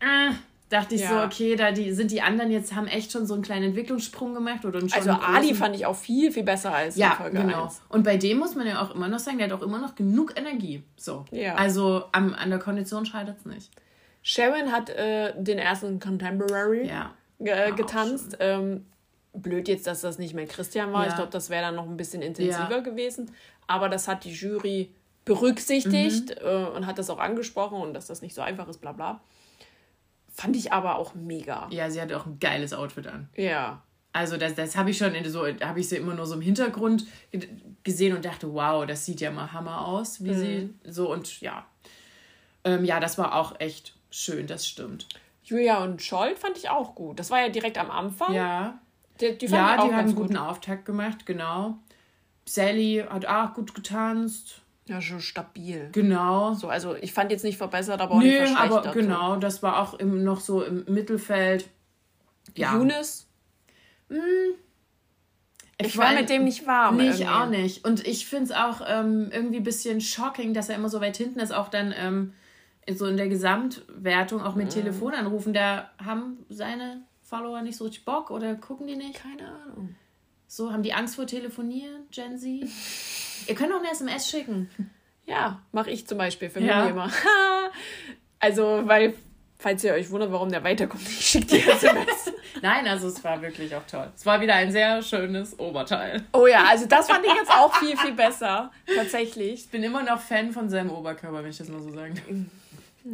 Äh, 0.00 0.32
dachte 0.68 0.94
ich 0.96 1.02
so, 1.06 1.14
Ja. 1.14 1.24
okay, 1.24 1.56
da 1.56 1.70
die, 1.72 1.92
sind 1.92 2.10
die 2.10 2.20
anderen 2.20 2.50
jetzt, 2.50 2.74
haben 2.74 2.86
echt 2.86 3.12
schon 3.12 3.26
so 3.26 3.34
einen 3.34 3.42
kleinen 3.42 3.66
Entwicklungssprung 3.66 4.34
gemacht 4.34 4.64
oder 4.64 4.80
schon 4.80 4.92
Also 4.92 5.10
Ali 5.10 5.54
fand 5.54 5.76
ich 5.76 5.86
auch 5.86 5.94
viel, 5.96 6.32
viel 6.32 6.42
besser 6.42 6.74
als 6.74 6.96
in 6.96 7.02
ja, 7.02 7.10
Folge 7.12 7.38
genau. 7.38 7.64
1. 7.66 7.82
Und 7.88 8.02
bei 8.02 8.16
dem 8.16 8.38
muss 8.38 8.54
man 8.54 8.66
ja 8.66 8.82
auch 8.82 8.94
immer 8.94 9.08
noch 9.08 9.18
sagen, 9.20 9.38
der 9.38 9.48
hat 9.48 9.54
auch 9.54 9.62
immer 9.62 9.78
noch 9.78 9.94
genug 9.94 10.36
Energie. 10.36 10.82
So. 10.96 11.24
Ja. 11.30 11.54
Also 11.54 12.04
am, 12.12 12.34
an 12.34 12.50
der 12.50 12.58
Kondition 12.58 13.06
scheitert 13.06 13.38
es 13.38 13.46
nicht. 13.46 13.70
Sharon 14.22 14.72
hat 14.72 14.90
äh, 14.90 15.32
den 15.36 15.58
ersten 15.58 16.00
Contemporary 16.00 16.88
Ja. 16.88 17.12
auch 17.38 17.76
getanzt. 17.76 18.36
Ähm, 18.40 18.86
blöd 19.34 19.68
jetzt, 19.68 19.86
dass 19.86 20.00
das 20.00 20.18
nicht 20.18 20.32
mehr 20.34 20.46
Christian 20.46 20.92
war. 20.92 21.02
Ja. 21.04 21.08
Ich 21.10 21.14
glaube, 21.16 21.30
das 21.30 21.50
wäre 21.50 21.62
dann 21.62 21.74
noch 21.74 21.86
ein 21.88 21.96
bisschen 21.96 22.22
intensiver 22.22 22.70
Ja. 22.70 22.80
gewesen. 22.80 23.30
Aber 23.66 23.88
das 23.88 24.08
hat 24.08 24.24
die 24.24 24.32
Jury 24.32 24.94
berücksichtigt 25.24 26.30
Mhm. 26.40 26.46
äh, 26.46 26.64
und 26.76 26.86
hat 26.86 26.98
das 26.98 27.10
auch 27.10 27.18
angesprochen 27.18 27.78
und 27.80 27.94
dass 27.94 28.06
das 28.06 28.22
nicht 28.22 28.34
so 28.34 28.42
einfach 28.42 28.68
ist, 28.68 28.80
bla 28.80 28.92
bla. 28.92 29.20
Fand 30.32 30.56
ich 30.56 30.72
aber 30.72 30.96
auch 30.96 31.14
mega. 31.14 31.68
Ja, 31.70 31.88
sie 31.90 32.00
hatte 32.00 32.16
auch 32.18 32.26
ein 32.26 32.38
geiles 32.40 32.72
Outfit 32.72 33.06
an. 33.06 33.28
Ja. 33.36 33.82
Also 34.12 34.36
das, 34.36 34.54
das 34.54 34.76
habe 34.76 34.90
ich 34.90 34.98
schon 34.98 35.14
in 35.14 35.28
so, 35.28 35.46
habe 35.46 35.80
ich 35.80 35.88
sie 35.88 35.96
immer 35.96 36.14
nur 36.14 36.26
so 36.26 36.34
im 36.34 36.40
Hintergrund 36.40 37.06
ge- 37.32 37.48
gesehen 37.82 38.14
und 38.14 38.24
dachte, 38.24 38.52
wow, 38.52 38.86
das 38.86 39.04
sieht 39.04 39.20
ja 39.20 39.30
mal 39.30 39.52
Hammer 39.52 39.86
aus, 39.86 40.22
wie 40.22 40.34
sie 40.34 40.74
so 40.84 41.10
und 41.12 41.40
ja. 41.40 41.64
Ähm, 42.64 42.84
ja, 42.84 43.00
das 43.00 43.18
war 43.18 43.34
auch 43.34 43.58
echt 43.60 43.94
schön, 44.10 44.46
das 44.46 44.66
stimmt. 44.66 45.08
Julia 45.42 45.82
und 45.82 46.00
Scholt 46.00 46.38
fand 46.38 46.56
ich 46.56 46.70
auch 46.70 46.94
gut. 46.94 47.18
Das 47.18 47.30
war 47.30 47.40
ja 47.40 47.48
direkt 47.48 47.76
am 47.76 47.90
Anfang. 47.90 48.32
Ja, 48.32 48.78
Die, 49.20 49.38
die 49.38 49.46
ja, 49.46 49.76
ich 49.76 49.82
die 49.82 49.92
haben 49.92 49.94
einen 49.94 50.14
gut. 50.14 50.26
guten 50.26 50.36
Auftakt 50.36 50.84
gemacht, 50.84 51.24
genau. 51.26 51.78
Sally 52.46 53.04
hat 53.08 53.26
auch 53.26 53.54
gut 53.54 53.74
getanzt, 53.74 54.60
Ja, 54.86 55.00
schon 55.00 55.20
stabil. 55.20 55.88
genau. 55.92 56.54
So, 56.54 56.68
also 56.68 56.94
ich 56.96 57.12
fand 57.12 57.30
jetzt 57.30 57.44
nicht 57.44 57.56
verbessert, 57.56 58.00
aber 58.00 58.14
auch 58.14 58.18
nicht 58.18 58.26
Nee, 58.28 58.38
verschlechtert. 58.46 58.86
aber 58.86 58.92
genau, 58.92 59.36
das 59.36 59.62
war 59.62 59.78
auch 59.80 59.94
im, 59.94 60.24
noch 60.24 60.40
so 60.40 60.62
im 60.62 60.84
Mittelfeld. 60.88 61.68
Ja, 62.56 62.74
Younes, 62.74 63.26
ich 65.78 65.96
war 65.98 66.08
vor 66.10 66.14
mit 66.20 66.28
dem 66.30 66.44
nicht 66.44 66.66
warm. 66.66 66.96
Nee, 66.98 67.04
ich 67.10 67.20
irgendwie. 67.20 67.26
auch 67.34 67.48
nicht. 67.48 67.84
Und 67.84 68.06
ich 68.06 68.26
finde 68.26 68.44
es 68.44 68.50
auch 68.52 68.80
ähm, 68.86 69.28
irgendwie 69.32 69.56
ein 69.56 69.62
bisschen 69.64 70.00
shocking, 70.00 70.54
dass 70.54 70.68
er 70.68 70.76
immer 70.76 70.88
so 70.88 71.00
weit 71.00 71.16
hinten 71.16 71.40
ist, 71.40 71.52
auch 71.52 71.68
dann 71.68 71.92
ähm, 71.96 72.32
so 72.94 73.06
in 73.06 73.16
der 73.16 73.28
Gesamtwertung, 73.28 74.42
auch 74.42 74.54
Mhm. 74.54 74.62
mit 74.62 74.70
Telefonanrufen. 74.70 75.52
Da 75.52 75.90
haben 76.04 76.44
seine 76.48 77.02
Follower 77.34 77.62
nicht 77.62 77.76
so 77.76 77.84
richtig 77.84 78.04
Bock 78.04 78.30
oder 78.30 78.54
gucken 78.54 78.86
die 78.86 78.94
nicht? 78.94 79.14
Keine 79.20 79.48
Ahnung. 79.48 79.96
So, 80.46 80.72
haben 80.72 80.84
die 80.84 80.92
Angst 80.92 81.16
vor 81.16 81.26
Telefonieren, 81.26 82.02
Gen 82.12 82.38
Z? 82.38 82.48
Ihr 83.48 83.54
könnt 83.56 83.72
auch 83.72 83.80
eine 83.80 83.90
SMS 83.90 84.28
schicken. 84.30 84.70
Ja, 85.26 85.60
mache 85.72 85.90
ich 85.90 86.06
zum 86.06 86.18
Beispiel 86.18 86.48
für 86.48 86.60
Ja. 86.60 86.82
mich 86.82 86.90
immer. 86.92 87.10
also, 88.38 88.82
weil, 88.84 89.14
falls 89.58 89.82
ihr 89.82 89.94
euch 89.94 90.08
wundert, 90.10 90.30
warum 90.30 90.48
der 90.50 90.62
weiterkommt, 90.62 91.02
ich 91.08 91.26
schicke 91.26 91.46
die 91.46 91.60
SMS. 91.68 92.32
Nein, 92.62 92.86
also 92.86 93.08
es 93.08 93.22
war 93.24 93.42
wirklich 93.42 93.74
auch 93.74 93.84
toll. 93.90 94.12
Es 94.14 94.24
war 94.24 94.40
wieder 94.40 94.54
ein 94.54 94.70
sehr 94.70 95.02
schönes 95.02 95.58
Oberteil. 95.58 96.24
oh 96.32 96.46
ja, 96.46 96.64
also 96.68 96.86
das 96.86 97.08
fand 97.08 97.26
ich 97.26 97.34
jetzt 97.34 97.50
auch 97.50 97.74
viel, 97.74 97.96
viel 97.96 98.12
besser. 98.12 98.70
Tatsächlich. 98.94 99.54
Ich 99.64 99.68
bin 99.70 99.82
immer 99.82 100.04
noch 100.04 100.20
Fan 100.20 100.52
von 100.52 100.70
seinem 100.70 100.90
Oberkörper, 100.90 101.42
wenn 101.42 101.50
ich 101.50 101.58
das 101.58 101.68
mal 101.68 101.80
so 101.82 101.90
sagen 101.92 102.14
darf. 102.14 103.12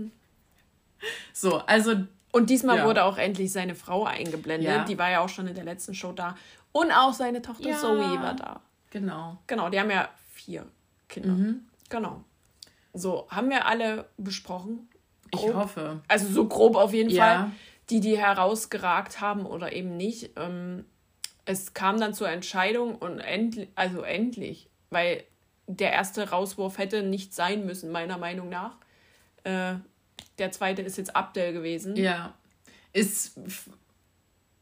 So, 1.32 1.56
also 1.60 2.04
Und 2.32 2.50
diesmal 2.50 2.78
Ja. 2.78 2.84
wurde 2.86 3.04
auch 3.04 3.18
endlich 3.18 3.52
seine 3.52 3.74
Frau 3.74 4.04
eingeblendet. 4.04 4.68
Ja. 4.68 4.84
Die 4.84 4.98
war 4.98 5.10
ja 5.10 5.20
auch 5.20 5.28
schon 5.28 5.46
in 5.48 5.54
der 5.54 5.64
letzten 5.64 5.94
Show 5.94 6.12
da. 6.12 6.36
Und 6.72 6.92
auch 6.92 7.12
seine 7.12 7.42
Tochter 7.42 7.68
Ja. 7.70 7.76
Zoe 7.76 7.98
war 8.22 8.34
da. 8.34 8.60
genau. 8.90 9.38
Genau, 9.46 9.68
die 9.68 9.80
haben 9.80 9.90
ja 9.90 10.08
vier 10.32 10.66
Kinder. 11.08 11.30
Mhm. 11.30 11.64
Genau. 11.88 12.22
So, 12.94 13.26
haben 13.30 13.50
wir 13.50 13.66
alle 13.66 14.06
besprochen. 14.16 14.88
Ich 15.32 15.40
Grob. 15.40 15.54
hoffe. 15.54 16.00
Also 16.08 16.28
so 16.28 16.46
grob 16.46 16.76
auf 16.76 16.92
jeden. 16.92 17.10
Fall. 17.16 17.50
Die, 17.88 18.00
die 18.00 18.16
herausgeragt 18.18 19.20
haben 19.20 19.46
oder 19.46 19.72
eben 19.72 19.96
nicht. 19.96 20.30
Ähm, 20.36 20.84
es 21.44 21.74
kam 21.74 21.98
dann 21.98 22.14
zur 22.14 22.28
Entscheidung 22.28 22.94
und 22.96 23.18
endlich, 23.18 23.68
also 23.74 24.02
endlich, 24.02 24.68
weil 24.90 25.24
der 25.66 25.92
erste 25.92 26.30
Rauswurf 26.30 26.78
hätte 26.78 27.02
nicht 27.02 27.34
sein 27.34 27.66
müssen, 27.66 27.90
meiner 27.90 28.18
Meinung 28.18 28.48
nach. 28.48 28.76
Äh, 29.44 29.74
der 30.38 30.50
zweite 30.52 30.82
ist 30.82 30.98
jetzt 30.98 31.14
Abdel 31.16 31.52
gewesen. 31.52 31.96
Ja. 31.96 32.34
Ist. 32.92 33.38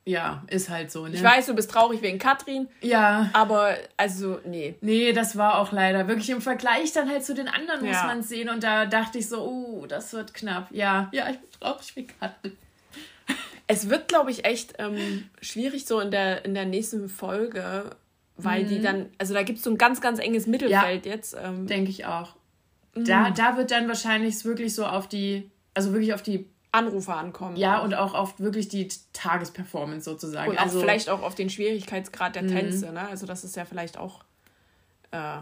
Ja, 0.05 0.43
ist 0.49 0.71
halt 0.71 0.91
so, 0.91 1.07
ne? 1.07 1.15
Ich 1.15 1.23
weiß, 1.23 1.47
du 1.47 1.55
bist 1.55 1.71
traurig 1.71 2.01
wegen 2.01 2.19
Katrin, 2.19 2.67
Ja. 2.81 3.29
aber 3.35 3.77
also, 3.99 4.41
nee. 4.47 4.75
Nee, 4.81 5.13
das 5.13 5.37
war 5.37 5.59
auch 5.59 5.71
leider 5.71 6.09
wirklich 6.09 6.31
im 6.31 6.41
Vergleich 6.41 6.93
dann 6.93 7.11
halt 7.11 7.25
zu 7.27 7.35
den 7.35 7.47
anderen 7.47 7.85
muss 7.85 7.95
Ja. 7.97 8.07
man 8.07 8.23
sehen 8.23 8.49
und 8.49 8.63
da 8.65 8.87
dachte 8.87 9.19
ich 9.19 9.29
so, 9.29 9.43
oh, 9.47 9.85
das 9.87 10.15
wird 10.15 10.33
knapp. 10.33 10.69
Ja, 10.71 11.11
ja, 11.13 11.29
ich 11.29 11.39
bin 11.39 11.51
traurig 11.61 11.95
wie 11.95 12.07
Katrin. 12.07 12.57
Es 13.67 13.91
wird, 13.91 14.09
glaube 14.09 14.31
ich, 14.31 14.47
echt 14.47 14.77
ähm, 14.79 15.29
schwierig 15.43 15.85
so 15.85 16.01
in 16.01 16.11
der, 16.11 16.43
in 16.47 16.55
der 16.55 16.65
nächsten 16.65 17.11
Folge, 17.11 17.91
weil 18.39 18.65
Mhm. 18.65 18.69
die 18.69 18.81
dann, 18.81 19.07
also 19.19 19.35
da 19.35 19.43
gibt 19.43 19.59
es 19.59 19.65
so 19.65 19.71
ein 19.71 19.77
ganz, 19.77 20.01
ganz 20.01 20.21
enges 20.21 20.47
Mittelfeld 20.47 21.05
jetzt. 21.05 21.37
Ähm, 21.39 21.67
Denke 21.67 21.91
ich 21.91 22.07
auch. 22.07 22.35
Mhm. 22.95 23.05
Da, 23.05 23.31
da 23.31 23.57
wird 23.57 23.71
dann 23.71 23.89
wahrscheinlich 23.89 24.45
wirklich 24.45 24.75
so 24.75 24.87
auf 24.87 25.09
die, 25.09 25.51
also 25.75 25.93
wirklich 25.93 26.15
auf 26.15 26.23
die, 26.23 26.47
Anrufe 26.71 27.15
ankommen. 27.15 27.57
ja, 27.57 27.79
und 27.79 27.95
auch 27.95 28.13
auf 28.13 28.39
wirklich 28.39 28.69
die 28.69 28.89
Tagesperformance 29.15 30.05
sozusagen. 30.05 30.51
Und 30.51 30.59
auch 30.59 30.65
also, 30.65 30.81
vielleicht 30.81 31.09
auch 31.09 31.23
auf 31.23 31.35
den 31.35 31.49
Schwierigkeitsgrad 31.49 32.37
der 32.37 32.47
Tänze, 32.47 32.93
ne? 32.93 33.09
Also 33.09 33.25
das 33.25 33.43
ist 33.43 33.57
ja 33.57 33.65
vielleicht 33.65 33.97
auch 33.97 34.23
äh, 35.13 35.39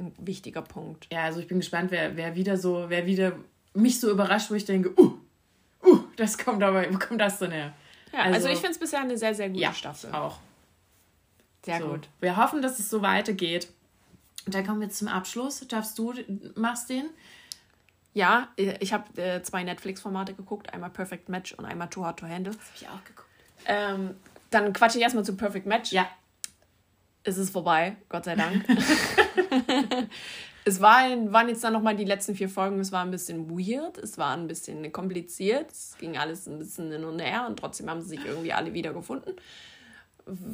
ein 0.00 0.12
wichtiger 0.18 0.62
Punkt. 0.62 1.06
Ja, 1.12 1.24
also 1.24 1.38
ich 1.40 1.46
bin 1.46 1.58
gespannt, 1.58 1.90
wer, 1.92 2.16
wer 2.16 2.34
wieder 2.34 2.56
so, 2.56 2.86
wer 2.88 3.06
wieder 3.06 3.32
mich 3.72 4.00
so 4.00 4.10
überrascht, 4.10 4.50
wo 4.50 4.54
ich 4.54 4.64
denke, 4.64 4.90
uh, 5.00 5.14
uh, 5.84 5.98
das 6.16 6.38
kommt 6.38 6.62
aber, 6.62 6.92
wo 6.92 6.98
kommt 6.98 7.20
das 7.20 7.38
denn 7.38 7.52
her? 7.52 7.72
Ja, 8.12 8.20
also, 8.20 8.48
ich 8.48 8.58
finde 8.58 8.70
es 8.70 8.78
bisher 8.78 9.00
eine 9.00 9.18
sehr, 9.18 9.34
sehr 9.34 9.48
gute 9.48 9.60
ja, 9.60 9.72
Staffel. 9.72 10.12
auch. 10.12 10.38
Sehr 11.64 11.80
So. 11.80 11.88
gut. 11.88 12.08
Wir 12.20 12.36
hoffen, 12.36 12.62
dass 12.62 12.78
es 12.78 12.90
so 12.90 13.02
weitergeht. 13.02 13.68
Und 14.46 14.54
dann 14.54 14.66
kommen 14.66 14.80
wir 14.80 14.90
zum 14.90 15.08
Abschluss. 15.08 15.66
Darfst 15.68 15.98
du, 15.98 16.14
machst 16.54 16.90
den? 16.90 17.06
Ja, 18.12 18.48
ich 18.56 18.92
habe 18.92 19.20
äh, 19.20 19.42
zwei 19.42 19.64
Netflix-Formate 19.64 20.34
geguckt, 20.34 20.72
einmal 20.72 20.90
Perfect 20.90 21.28
Match 21.28 21.52
und 21.52 21.64
einmal 21.64 21.90
Too 21.90 22.04
Hard 22.04 22.20
to 22.20 22.28
Handle. 22.28 22.52
Hab 22.52 22.60
ich 22.76 22.88
auch 22.88 23.04
geguckt. 23.04 23.28
Ähm, 23.66 24.14
dann 24.50 24.72
quatsche 24.72 24.98
ich 24.98 25.02
erstmal 25.02 25.24
zu 25.24 25.36
Perfect 25.36 25.66
Match. 25.66 25.90
Ja. 25.90 26.06
Es 27.24 27.38
ist 27.38 27.50
vorbei, 27.50 27.96
Gott 28.08 28.26
sei 28.26 28.36
Dank. 28.36 28.64
es 30.64 30.80
war, 30.80 31.08
waren 31.32 31.48
jetzt 31.48 31.64
dann 31.64 31.72
nochmal 31.72 31.96
die 31.96 32.04
letzten 32.04 32.36
vier 32.36 32.48
Folgen. 32.48 32.78
Es 32.78 32.92
war 32.92 33.02
ein 33.04 33.10
bisschen 33.10 33.50
weird, 33.50 33.98
es 33.98 34.18
war 34.18 34.36
ein 34.36 34.46
bisschen 34.46 34.92
kompliziert. 34.92 35.72
Es 35.72 35.96
ging 35.98 36.16
alles 36.16 36.46
ein 36.46 36.58
bisschen 36.58 36.92
hin 36.92 37.04
und 37.04 37.18
her 37.18 37.46
und 37.48 37.58
trotzdem 37.58 37.90
haben 37.90 38.02
sie 38.02 38.10
sich 38.10 38.24
irgendwie 38.24 38.52
alle 38.52 38.74
wieder 38.74 38.92
gefunden. 38.92 39.32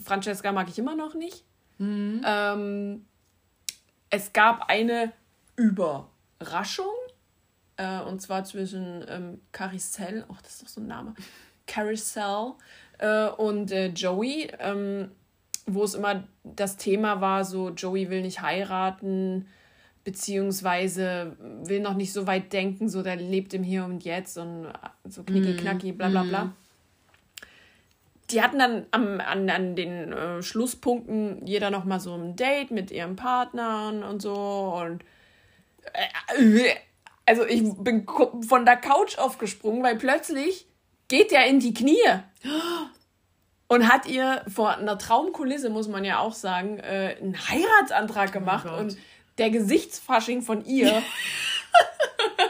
Francesca 0.03 0.53
mag 0.53 0.69
ich 0.69 0.79
immer 0.79 0.95
noch 0.95 1.15
nicht. 1.15 1.45
Ähm, 1.81 3.05
es 4.11 4.33
gab 4.33 4.69
eine 4.69 5.13
Überraschung. 5.57 6.87
Äh, 7.77 8.01
und 8.03 8.21
zwar 8.21 8.45
zwischen 8.45 9.05
ähm, 9.09 9.41
Caricel, 9.53 10.25
ach, 10.31 10.43
das 10.43 10.53
ist 10.53 10.63
doch 10.63 10.69
so 10.69 10.81
ein 10.81 10.87
Name. 10.87 11.15
Caricel 11.67 12.53
äh, 12.99 13.29
und 13.29 13.73
äh, 13.73 13.89
Joey, 13.89 14.51
ähm, 14.59 15.11
wo 15.67 15.85
es 15.85 15.95
immer 15.95 16.25
das 16.43 16.77
Thema 16.77 17.21
war, 17.21 17.45
so 17.45 17.71
Joey 17.71 18.11
will 18.11 18.23
nicht 18.23 18.43
heiraten, 18.43 19.47
beziehungsweise 20.05 21.37
will 21.39 21.81
noch 21.81 21.95
nicht 21.95 22.13
so 22.13 22.27
weit 22.27 22.53
denken, 22.53 22.89
so 22.89 23.03
der 23.03 23.17
lebt 23.17 23.55
im 23.55 23.63
Hier 23.63 23.85
und 23.85 24.05
Jetzt 24.05 24.37
und 24.37 24.67
äh, 24.67 25.09
so 25.09 25.23
knicki 25.23 25.57
knacki, 25.57 25.93
bla 25.93 26.09
bla 26.09 26.25
bla. 26.25 26.53
Die 28.33 28.43
hatten 28.43 28.59
dann 28.59 28.87
am, 28.91 29.21
an, 29.21 29.49
an 29.51 29.77
den 29.77 30.13
äh, 30.13 30.43
Schlusspunkten 30.43 31.47
jeder 31.47 31.71
noch 31.71 31.85
mal 31.85 32.01
so 32.01 32.15
ein 32.15 32.37
Date 32.37 32.71
mit 32.71 32.91
ihrem 32.91 33.17
Partner 33.17 33.93
und 34.09 34.21
so 34.21 34.75
und 34.81 35.05
äh, 35.93 36.75
also 37.27 37.45
ich 37.45 37.63
bin 37.79 38.07
von 38.49 38.65
der 38.65 38.77
Couch 38.77 39.19
aufgesprungen, 39.19 39.83
weil 39.83 39.97
plötzlich 39.97 40.67
geht 41.09 41.33
er 41.33 41.47
in 41.47 41.61
die 41.61 41.75
Knie 41.75 41.97
und 43.69 43.89
hat 43.89 44.07
ihr 44.07 44.45
vor 44.49 44.77
einer 44.77 44.99
Traumkulisse, 44.99 45.71
muss 45.71 45.87
man 45.87 46.05
ja 46.05 46.19
auch 46.19 46.35
sagen, 46.35 46.79
äh, 46.79 47.17
einen 47.21 47.37
Heiratsantrag 47.37 48.33
gemacht 48.33 48.67
Gott. 48.69 48.81
und 48.81 48.97
der 49.39 49.51
Gesichtsfasching 49.51 50.43
von 50.43 50.65
ihr 50.65 51.03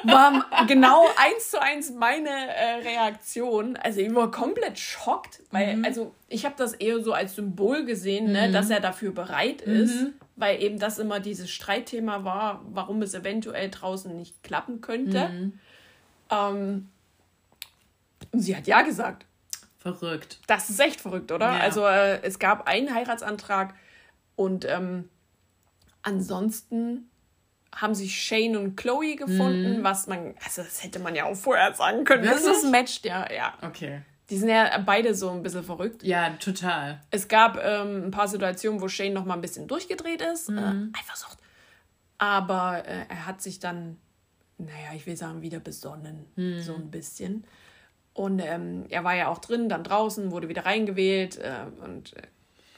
war 0.04 0.66
genau 0.66 1.06
eins 1.16 1.50
zu 1.50 1.60
eins 1.60 1.92
meine 1.92 2.30
äh, 2.30 2.74
Reaktion. 2.82 3.76
Also 3.76 4.00
ich 4.00 4.14
war 4.14 4.30
komplett 4.30 4.78
schockt, 4.78 5.42
weil 5.50 5.76
mhm. 5.76 5.84
also 5.84 6.14
ich 6.28 6.44
habe 6.44 6.54
das 6.56 6.74
eher 6.74 7.02
so 7.02 7.12
als 7.12 7.34
Symbol 7.34 7.84
gesehen, 7.84 8.32
ne, 8.32 8.48
mhm. 8.48 8.52
dass 8.52 8.70
er 8.70 8.80
dafür 8.80 9.12
bereit 9.12 9.62
ist, 9.62 10.02
mhm. 10.02 10.14
weil 10.36 10.62
eben 10.62 10.78
das 10.78 10.98
immer 10.98 11.20
dieses 11.20 11.50
Streitthema 11.50 12.24
war, 12.24 12.62
warum 12.70 13.02
es 13.02 13.14
eventuell 13.14 13.70
draußen 13.70 14.14
nicht 14.14 14.42
klappen 14.42 14.80
könnte. 14.80 15.28
Mhm. 15.28 15.58
Ähm, 16.30 16.88
und 18.32 18.40
sie 18.40 18.56
hat 18.56 18.66
ja 18.66 18.82
gesagt. 18.82 19.26
Verrückt. 19.78 20.38
Das 20.46 20.68
ist 20.68 20.78
echt 20.78 21.00
verrückt, 21.00 21.32
oder? 21.32 21.52
Ja. 21.52 21.60
Also 21.60 21.86
äh, 21.86 22.20
es 22.22 22.38
gab 22.38 22.68
einen 22.68 22.94
Heiratsantrag 22.94 23.74
und 24.36 24.66
ähm, 24.66 25.08
ansonsten 26.02 27.09
haben 27.74 27.94
sich 27.94 28.20
Shane 28.20 28.56
und 28.56 28.76
Chloe 28.76 29.16
gefunden, 29.16 29.78
mhm. 29.78 29.84
was 29.84 30.06
man, 30.06 30.34
also 30.44 30.62
das 30.62 30.82
hätte 30.82 30.98
man 30.98 31.14
ja 31.14 31.24
auch 31.24 31.36
vorher 31.36 31.72
sagen 31.74 32.04
können. 32.04 32.24
Wirklich? 32.24 32.44
Das 32.44 32.56
ist 32.58 32.70
matcht, 32.70 33.04
ja, 33.04 33.30
ja. 33.32 33.54
Okay. 33.62 34.02
Die 34.28 34.36
sind 34.36 34.48
ja 34.48 34.78
beide 34.78 35.14
so 35.14 35.30
ein 35.30 35.42
bisschen 35.42 35.64
verrückt. 35.64 36.04
Ja, 36.04 36.30
total. 36.38 37.00
Es 37.10 37.26
gab 37.26 37.58
ähm, 37.62 38.06
ein 38.06 38.10
paar 38.10 38.28
Situationen, 38.28 38.80
wo 38.80 38.88
Shane 38.88 39.12
noch 39.12 39.24
mal 39.24 39.34
ein 39.34 39.40
bisschen 39.40 39.66
durchgedreht 39.66 40.22
ist. 40.22 40.50
Mhm. 40.50 40.92
Äh, 40.94 40.98
Eifersucht. 40.98 41.38
Aber 42.18 42.84
äh, 42.86 43.06
er 43.08 43.26
hat 43.26 43.42
sich 43.42 43.58
dann, 43.58 43.98
naja, 44.58 44.94
ich 44.94 45.06
will 45.06 45.16
sagen, 45.16 45.42
wieder 45.42 45.58
besonnen. 45.58 46.26
Mhm. 46.36 46.60
So 46.62 46.74
ein 46.74 46.90
bisschen. 46.90 47.44
Und 48.12 48.40
ähm, 48.40 48.84
er 48.88 49.02
war 49.02 49.14
ja 49.14 49.28
auch 49.28 49.38
drin, 49.38 49.68
dann 49.68 49.82
draußen, 49.82 50.30
wurde 50.30 50.48
wieder 50.48 50.66
reingewählt 50.66 51.38
äh, 51.38 51.64
und 51.82 52.16
äh, 52.16 52.22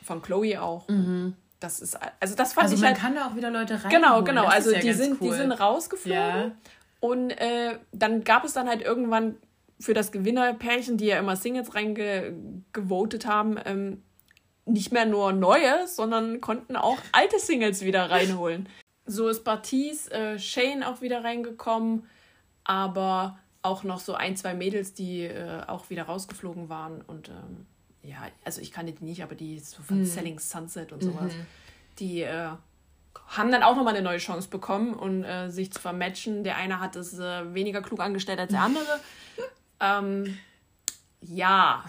von 0.03 0.23
Chloe 0.23 0.61
auch. 0.61 0.89
Mhm. 0.89 1.37
Das 1.63 1.81
ist, 1.81 1.99
also 2.21 2.35
das 2.35 2.55
fand 2.55 2.65
also 2.65 2.75
ich 2.75 2.81
man 2.81 2.91
halt, 2.91 2.99
kann 2.99 3.15
da 3.15 3.27
auch 3.29 3.37
wieder 3.37 3.51
Leute 3.51 3.83
rein. 3.83 3.91
Genau, 3.91 4.23
genau. 4.23 4.45
Das 4.45 4.55
also 4.55 4.73
ja 4.73 4.81
die 4.81 4.93
sind, 4.93 5.21
cool. 5.21 5.31
die 5.31 5.37
sind 5.37 5.53
rausgeflogen. 5.53 6.19
Ja. 6.19 6.53
Und 7.01 7.31
äh, 7.31 7.79
dann 7.93 8.25
gab 8.25 8.45
es 8.45 8.53
dann 8.53 8.69
halt 8.69 8.83
irgendwann 8.83 9.37
für 9.79 9.95
das 9.95 10.13
Gewinnerpärchen, 10.13 10.97
die 10.97 11.07
ja 11.07 11.19
immer 11.19 11.37
Singles 11.37 11.75
reingevotet 11.75 13.27
haben, 13.27 13.59
ähm, 13.65 14.03
nicht 14.65 14.93
mehr 14.93 15.07
nur 15.07 15.33
neue, 15.33 15.87
sondern 15.89 16.41
konnten 16.41 16.77
auch 16.77 16.99
alte 17.11 17.39
Singles 17.39 17.83
wieder 17.83 18.11
reinholen. 18.11 18.69
So 19.07 19.29
ist 19.29 19.43
Bartis, 19.43 20.09
äh, 20.09 20.39
Shane 20.39 20.85
auch 20.85 21.01
wieder 21.01 21.25
reingekommen, 21.25 22.07
aber 22.65 23.39
auch 23.63 23.83
noch 23.83 24.01
so 24.01 24.15
ein, 24.15 24.37
zwei 24.37 24.55
Mädels, 24.55 24.95
die 24.95 25.23
äh, 25.23 25.63
auch 25.67 25.91
wieder 25.91 26.05
rausgeflogen 26.05 26.69
waren. 26.69 27.03
Und 27.03 27.29
ähm, 27.29 27.67
ja, 28.03 28.29
also 28.45 28.61
ich 28.61 28.73
kannte 28.73 28.93
die 28.93 29.05
nicht, 29.05 29.23
aber 29.23 29.35
die 29.35 29.59
so 29.59 29.83
von 29.83 30.01
mhm. 30.01 30.05
Selling 30.05 30.39
Sunset 30.39 30.93
und 30.93 31.03
sowas, 31.03 31.33
mhm. 31.33 31.47
die 31.99 32.23
äh, 32.23 32.51
haben 33.29 33.53
dann 33.53 33.63
auch 33.63 33.77
nochmal 33.77 33.95
eine 33.95 34.03
neue 34.03 34.19
Chance 34.19 34.49
bekommen 34.49 34.95
und 34.95 35.25
äh, 35.25 35.51
sich 35.51 35.73
zu 35.73 35.81
vermatchen. 35.81 36.45
Der 36.45 36.57
eine 36.57 36.81
hat 36.81 36.97
es 36.97 37.19
äh, 37.19 37.55
weniger 37.55 37.81
klug 37.81 38.01
angestellt 38.01 38.41
als 38.41 38.51
der 38.51 38.61
andere. 38.63 39.01
ähm, 39.81 40.39
ja. 41.21 41.85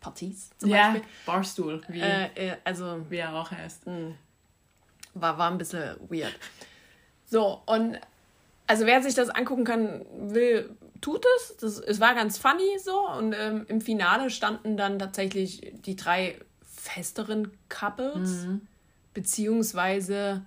Partys 0.00 0.50
zum 0.58 0.70
ja, 0.70 0.92
Beispiel. 0.92 1.10
Barstool, 1.24 1.82
wie, 1.88 2.00
äh, 2.00 2.26
äh, 2.34 2.56
also, 2.64 3.04
wie 3.08 3.16
er 3.16 3.34
auch 3.34 3.50
heißt. 3.50 3.86
Mh, 3.86 4.12
war, 5.14 5.38
war 5.38 5.50
ein 5.50 5.58
bisschen 5.58 5.96
weird. 6.08 6.38
So, 7.24 7.62
und 7.66 7.98
also 8.66 8.86
wer 8.86 9.02
sich 9.02 9.14
das 9.14 9.30
angucken 9.30 9.64
kann, 9.64 10.04
will, 10.12 10.76
tut 11.00 11.24
es. 11.36 11.56
Das, 11.58 11.78
es 11.78 12.00
war 12.00 12.14
ganz 12.14 12.38
funny 12.38 12.78
so. 12.82 13.08
Und 13.10 13.34
ähm, 13.34 13.66
im 13.68 13.80
Finale 13.80 14.30
standen 14.30 14.76
dann 14.76 14.98
tatsächlich 14.98 15.72
die 15.84 15.96
drei 15.96 16.38
festeren 16.62 17.52
Couples. 17.68 18.46
Mhm. 18.46 18.66
Beziehungsweise, 19.14 20.44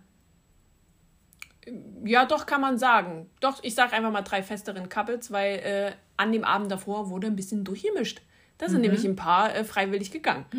ja, 2.05 2.25
doch 2.25 2.45
kann 2.45 2.61
man 2.61 2.77
sagen. 2.77 3.29
Doch, 3.39 3.63
ich 3.63 3.75
sage 3.75 3.93
einfach 3.93 4.11
mal 4.11 4.21
drei 4.21 4.43
festeren 4.43 4.89
Couples, 4.89 5.31
weil 5.31 5.59
äh, 5.59 5.91
an 6.17 6.31
dem 6.31 6.43
Abend 6.43 6.71
davor 6.71 7.09
wurde 7.09 7.27
ein 7.27 7.35
bisschen 7.35 7.63
durchgemischt. 7.63 8.21
Da 8.57 8.67
sind 8.67 8.77
mhm. 8.77 8.81
nämlich 8.83 9.05
ein 9.05 9.15
paar 9.15 9.55
äh, 9.55 9.63
freiwillig 9.63 10.11
gegangen. 10.11 10.45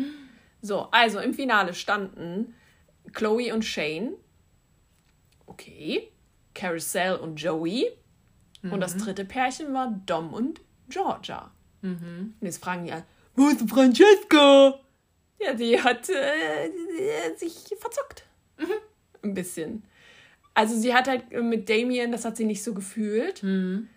So, 0.63 0.89
also 0.91 1.17
im 1.17 1.33
Finale 1.33 1.73
standen 1.73 2.53
Chloe 3.13 3.51
und 3.51 3.65
Shane. 3.65 4.13
Okay. 5.47 6.11
Carousel 6.53 7.15
und 7.15 7.41
Joey. 7.41 7.91
Mhm. 8.61 8.73
Und 8.73 8.79
das 8.79 8.95
mhm. 8.95 8.99
dritte 8.99 9.25
Pärchen 9.25 9.73
war 9.73 9.87
Dom 10.05 10.33
und 10.33 10.61
Georgia. 10.89 11.51
Mhm. 11.81 12.35
Und 12.39 12.45
jetzt 12.45 12.63
fragen 12.63 12.85
die 12.85 12.91
alle, 12.91 13.05
wo 13.35 13.47
ist 13.47 13.67
Francesca? 13.69 14.79
Ja, 15.39 15.53
die 15.53 15.81
hat 15.81 16.09
äh, 16.09 17.35
sich 17.37 17.55
verzockt. 17.79 18.25
Mhm. 18.57 18.65
Ein 19.23 19.33
bisschen. 19.33 19.83
Also 20.53 20.77
sie 20.77 20.93
hat 20.93 21.07
halt 21.07 21.31
mit 21.31 21.69
Damien, 21.69 22.11
das 22.11 22.25
hat 22.25 22.37
sie 22.37 22.45
nicht 22.45 22.63
so 22.63 22.73
gefühlt. 22.73 23.41
Mhm. 23.41 23.87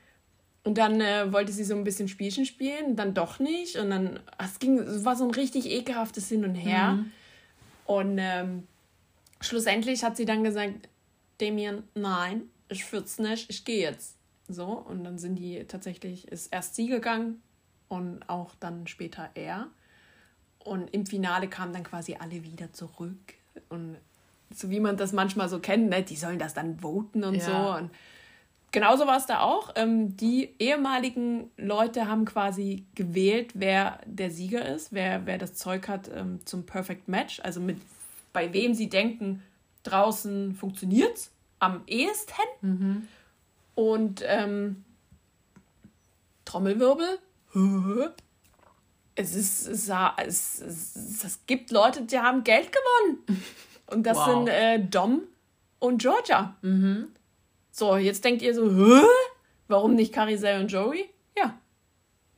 Und 0.62 0.79
dann 0.79 1.01
äh, 1.01 1.31
wollte 1.31 1.53
sie 1.53 1.65
so 1.65 1.75
ein 1.75 1.85
bisschen 1.85 2.09
Spielchen 2.09 2.47
spielen, 2.47 2.97
dann 2.97 3.12
doch 3.12 3.39
nicht. 3.39 3.77
Und 3.77 3.91
dann, 3.91 4.21
es 4.39 4.59
ging, 4.59 4.79
es 4.79 5.05
war 5.05 5.15
so 5.15 5.25
ein 5.25 5.31
richtig 5.31 5.67
ekelhaftes 5.67 6.29
Hin 6.29 6.45
und 6.45 6.55
Her. 6.55 6.93
Mhm. 6.93 7.11
Und 7.85 8.19
ähm, 8.19 8.67
schlussendlich 9.41 10.03
hat 10.05 10.17
sie 10.17 10.25
dann 10.25 10.43
gesagt, 10.43 10.89
Damien, 11.39 11.83
nein, 11.95 12.49
ich 12.69 12.91
es 12.93 13.19
nicht, 13.19 13.51
ich 13.51 13.65
gehe 13.65 13.83
jetzt. 13.83 14.17
So, 14.49 14.65
und 14.65 15.05
dann 15.05 15.19
sind 15.19 15.37
die 15.37 15.65
tatsächlich, 15.65 16.29
ist 16.29 16.53
erst 16.53 16.75
sie 16.75 16.87
gegangen 16.87 17.43
und 17.89 18.29
auch 18.29 18.55
dann 18.61 18.87
später 18.87 19.31
er. 19.35 19.69
Und 20.59 20.93
im 20.95 21.07
Finale 21.07 21.49
kamen 21.49 21.73
dann 21.73 21.85
quasi 21.85 22.17
alle 22.19 22.43
wieder 22.45 22.73
zurück. 22.73 23.35
Und 23.69 23.97
so 24.55 24.71
wie 24.71 24.81
man 24.81 24.97
das 24.97 25.13
manchmal 25.13 25.49
so 25.49 25.59
kennt, 25.59 25.89
ne, 25.89 26.03
die 26.03 26.17
sollen 26.17 26.39
das 26.39 26.55
dann 26.55 26.79
voten 26.81 27.25
und 27.25 27.37
ja. 27.37 27.41
so. 27.41 27.79
Und 27.79 27.91
genauso 28.73 29.07
war 29.07 29.17
es 29.17 29.27
da 29.27 29.41
auch. 29.41 29.73
Ähm, 29.77 30.17
die 30.17 30.55
ehemaligen 30.59 31.51
Leute 31.57 32.09
haben 32.09 32.25
quasi 32.25 32.85
gewählt, 32.95 33.53
wer 33.55 34.01
der 34.07 34.31
Sieger 34.31 34.67
ist, 34.67 34.93
wer, 34.93 35.27
wer 35.27 35.39
das 35.39 35.55
Zeug 35.55 35.89
hat 35.89 36.11
ähm, 36.15 36.45
zum 36.45 36.67
Perfect 36.67 37.09
Match. 37.09 37.41
Also 37.41 37.61
mit 37.61 37.79
bei 38.33 38.53
wem 38.53 38.75
sie 38.75 38.89
denken, 38.89 39.43
draußen 39.85 40.55
funktioniert's 40.55 41.31
am 41.61 41.83
ehesten. 41.87 42.33
Mhm. 42.61 43.09
Und 43.75 44.22
ähm, 44.25 44.85
Trommelwirbel. 46.45 47.18
Es 49.16 49.35
ist, 49.35 49.66
es, 49.68 49.89
es, 50.16 50.61
es, 50.61 51.25
es, 51.25 51.47
gibt 51.47 51.70
Leute, 51.70 52.03
die 52.03 52.18
haben 52.18 52.43
Geld 52.43 52.70
gewonnen. 52.72 53.43
Und 53.87 54.05
das 54.05 54.16
wow. 54.16 54.27
sind 54.27 54.49
äh, 54.49 54.81
Dom 54.81 55.22
und 55.79 56.03
Georgia. 56.03 56.57
Mhm. 56.62 57.09
So, 57.70 57.97
jetzt 57.97 58.25
denkt 58.25 58.43
ihr 58.43 58.55
so, 58.55 58.70
Hä? 58.70 59.05
warum 59.68 59.95
nicht 59.95 60.12
Carisel 60.12 60.61
und 60.61 60.70
Joey? 60.70 61.09
Ja, 61.37 61.59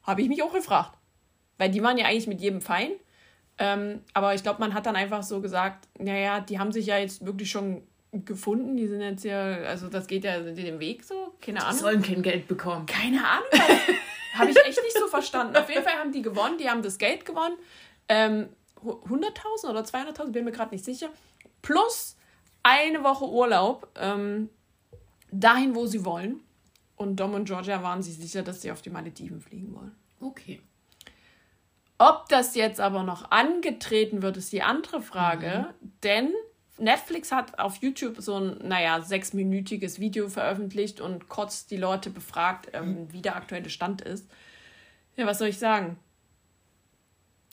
habe 0.03 0.23
ich 0.23 0.29
mich 0.29 0.43
auch 0.43 0.53
gefragt. 0.53 0.97
Weil 1.59 1.71
die 1.71 1.83
waren 1.83 1.97
ja 1.97 2.07
eigentlich 2.07 2.27
mit 2.27 2.41
jedem 2.41 2.61
fein. 2.61 2.91
Ähm, 3.59 4.03
aber 4.13 4.35
ich 4.35 4.43
glaube, 4.43 4.61
man 4.61 4.75
hat 4.75 4.85
dann 4.87 4.97
einfach 4.97 5.23
so 5.23 5.41
gesagt, 5.41 5.89
naja, 5.99 6.41
die 6.41 6.59
haben 6.59 6.73
sich 6.73 6.87
ja 6.87 6.99
jetzt 6.99 7.25
wirklich 7.25 7.51
schon 7.51 7.83
gefunden. 8.25 8.77
Die 8.77 8.87
sind 8.87 9.01
jetzt 9.01 9.25
ja, 9.25 9.57
also 9.63 9.89
das 9.89 10.07
geht 10.07 10.25
ja 10.25 10.41
den 10.41 10.81
Weg 10.81 11.05
so. 11.05 11.35
Keine 11.41 11.61
Ahnung. 11.63 11.73
Die 11.73 11.81
sollen 11.81 12.03
kein 12.03 12.23
Geld 12.23 12.49
bekommen. 12.49 12.87
Keine 12.87 13.27
Ahnung. 13.27 13.49
Habe 14.35 14.51
ich 14.51 14.57
echt 14.57 14.83
nicht 14.83 14.99
so 14.99 15.07
verstanden. 15.09 15.57
Auf 15.57 15.69
jeden 15.69 15.83
Fall 15.83 15.95
haben 15.95 16.13
die 16.13 16.21
gewonnen, 16.21 16.59
die 16.59 16.69
haben 16.69 16.83
das 16.83 16.99
Geld 16.99 17.25
gewonnen. 17.25 17.57
Ähm, 18.09 18.49
100.000 18.85 19.71
oder 19.71 19.81
200.000, 19.81 20.31
bin 20.31 20.45
mir 20.45 20.53
gerade 20.53 20.75
nicht 20.75 20.85
sicher. 20.85 21.09
Plus 21.63 22.17
eine 22.63 23.03
Woche 23.03 23.27
Urlaub 23.27 23.89
ähm, 23.97 24.51
dahin, 25.31 25.75
wo 25.75 25.87
sie 25.87 26.05
wollen. 26.05 26.41
Und 26.97 27.17
Dom 27.17 27.35
und 27.35 27.45
Georgia 27.45 27.83
waren 27.83 28.03
sich 28.03 28.17
sicher, 28.17 28.43
dass 28.43 28.63
sie 28.63 28.71
auf 28.71 28.83
die 28.83 28.91
Malediven 28.91 29.41
fliegen 29.41 29.75
wollen. 29.75 29.95
Okay. 30.21 30.61
Ob 31.99 32.29
das 32.29 32.55
jetzt 32.55 32.81
aber 32.81 33.03
noch 33.03 33.31
angetreten 33.31 34.23
wird, 34.23 34.37
ist 34.37 34.53
die 34.53 34.63
andere 34.63 35.01
Frage. 35.01 35.69
Mhm. 35.81 35.93
Denn 36.03 36.35
Netflix 36.79 37.33
hat 37.33 37.59
auf 37.59 37.77
YouTube 37.77 38.17
so 38.19 38.39
ein, 38.39 38.59
naja, 38.63 39.01
sechsminütiges 39.01 39.99
Video 39.99 40.29
veröffentlicht 40.29 41.01
und 41.01 41.29
kurz 41.29 41.67
die 41.67 41.77
Leute 41.77 42.11
befragt, 42.11 42.69
ähm, 42.73 42.89
mhm. 42.89 43.13
wie 43.13 43.23
der 43.23 43.37
aktuelle 43.37 43.71
Stand 43.71 44.03
ist. 44.03 44.29
Ja, 45.17 45.27
was 45.27 45.39
soll 45.39 45.49
ich 45.49 45.59
sagen? 45.59 45.99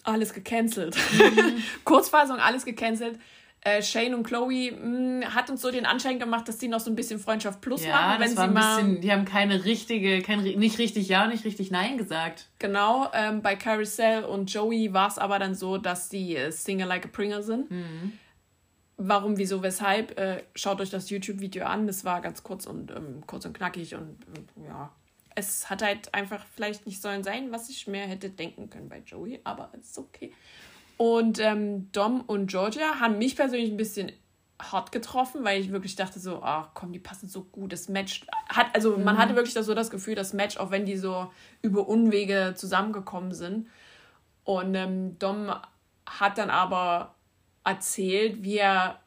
Alles 0.03 0.33
gecancelt. 0.33 0.97
Mhm. 1.13 1.63
Kurzfassung, 1.85 2.37
alles 2.37 2.65
gecancelt. 2.65 3.17
Äh, 3.61 3.81
Shane 3.81 4.13
und 4.13 4.23
Chloe 4.23 4.71
mh, 4.71 4.77
hm, 4.77 5.33
hat 5.33 5.49
uns 5.49 5.61
so 5.61 5.71
den 5.71 5.85
Anschein 5.85 6.19
gemacht, 6.19 6.49
dass 6.49 6.57
die 6.57 6.67
noch 6.67 6.81
so 6.81 6.91
ein 6.91 6.97
bisschen 6.97 7.17
Freundschaft 7.17 7.61
plus 7.61 7.85
ja, 7.85 7.93
machen, 7.93 8.19
wenn 8.19 8.29
sie 8.29 8.47
mal. 8.49 8.75
Bisschen, 8.75 8.99
die 8.99 9.09
haben 9.09 9.23
keine 9.23 9.63
richtige, 9.63 10.21
kein, 10.21 10.43
nicht 10.43 10.79
richtig 10.79 11.07
Ja, 11.07 11.27
nicht 11.27 11.45
richtig 11.45 11.71
Nein 11.71 11.97
gesagt. 11.97 12.49
Genau, 12.59 13.09
ähm, 13.13 13.41
bei 13.41 13.55
Carousel 13.55 14.25
und 14.25 14.53
Joey 14.53 14.91
war 14.91 15.07
es 15.07 15.17
aber 15.17 15.39
dann 15.39 15.55
so, 15.55 15.77
dass 15.77 16.09
die 16.09 16.35
äh, 16.35 16.51
Single 16.51 16.87
Like 16.87 17.05
a 17.05 17.09
Pringle 17.09 17.41
sind. 17.41 17.71
Mhm 17.71 18.19
warum, 18.97 19.37
wieso, 19.37 19.63
weshalb, 19.63 20.17
äh, 20.19 20.43
schaut 20.55 20.81
euch 20.81 20.89
das 20.89 21.09
YouTube-Video 21.09 21.65
an. 21.65 21.87
Das 21.87 22.05
war 22.05 22.21
ganz 22.21 22.43
kurz 22.43 22.65
und 22.65 22.91
ähm, 22.91 23.23
kurz 23.27 23.45
und 23.45 23.53
knackig 23.53 23.95
und 23.95 24.17
äh, 24.61 24.67
ja. 24.67 24.91
Es 25.35 25.69
hat 25.69 25.81
halt 25.81 26.13
einfach 26.13 26.45
vielleicht 26.55 26.85
nicht 26.85 27.01
sollen 27.01 27.23
sein, 27.23 27.51
was 27.51 27.67
ich 27.69 27.87
mehr 27.87 28.05
hätte 28.05 28.29
denken 28.29 28.69
können 28.69 28.87
bei 28.87 28.99
Joey, 28.99 29.39
aber 29.43 29.69
es 29.73 29.89
ist 29.89 29.97
okay. 29.97 30.31
Und 30.97 31.39
ähm, 31.39 31.91
Dom 31.91 32.21
und 32.21 32.47
Georgia 32.47 32.99
haben 32.99 33.17
mich 33.17 33.35
persönlich 33.35 33.71
ein 33.71 33.77
bisschen 33.77 34.11
hart 34.61 34.91
getroffen, 34.91 35.43
weil 35.43 35.59
ich 35.59 35.71
wirklich 35.71 35.95
dachte 35.95 36.19
so, 36.19 36.41
ach 36.43 36.69
komm, 36.75 36.93
die 36.93 36.99
passen 36.99 37.27
so 37.27 37.43
gut. 37.45 37.73
Das 37.73 37.89
Match 37.89 38.27
hat, 38.47 38.67
also 38.75 38.95
man 38.97 39.15
Mhm. 39.15 39.19
hatte 39.19 39.35
wirklich 39.35 39.55
so 39.55 39.73
das 39.73 39.89
Gefühl, 39.89 40.13
das 40.13 40.33
Match, 40.33 40.57
auch 40.57 40.69
wenn 40.69 40.85
die 40.85 40.97
so 40.97 41.31
über 41.63 41.87
Unwege 41.87 42.53
zusammengekommen 42.55 43.33
sind. 43.33 43.67
Und 44.43 44.75
ähm, 44.75 45.17
Dom 45.17 45.51
hat 46.05 46.37
dann 46.37 46.51
aber 46.51 47.15
erzählt, 47.63 48.43
wie 48.43 48.57
er, 48.57 48.99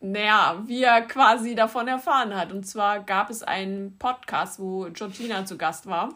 naja, 0.00 0.62
wie 0.66 0.82
er 0.82 1.02
quasi 1.02 1.54
davon 1.54 1.88
erfahren 1.88 2.34
hat. 2.34 2.52
Und 2.52 2.64
zwar 2.64 3.00
gab 3.00 3.30
es 3.30 3.42
einen 3.42 3.98
Podcast, 3.98 4.58
wo 4.58 4.88
Georgina 4.92 5.44
zu 5.44 5.56
Gast 5.56 5.86
war. 5.86 6.14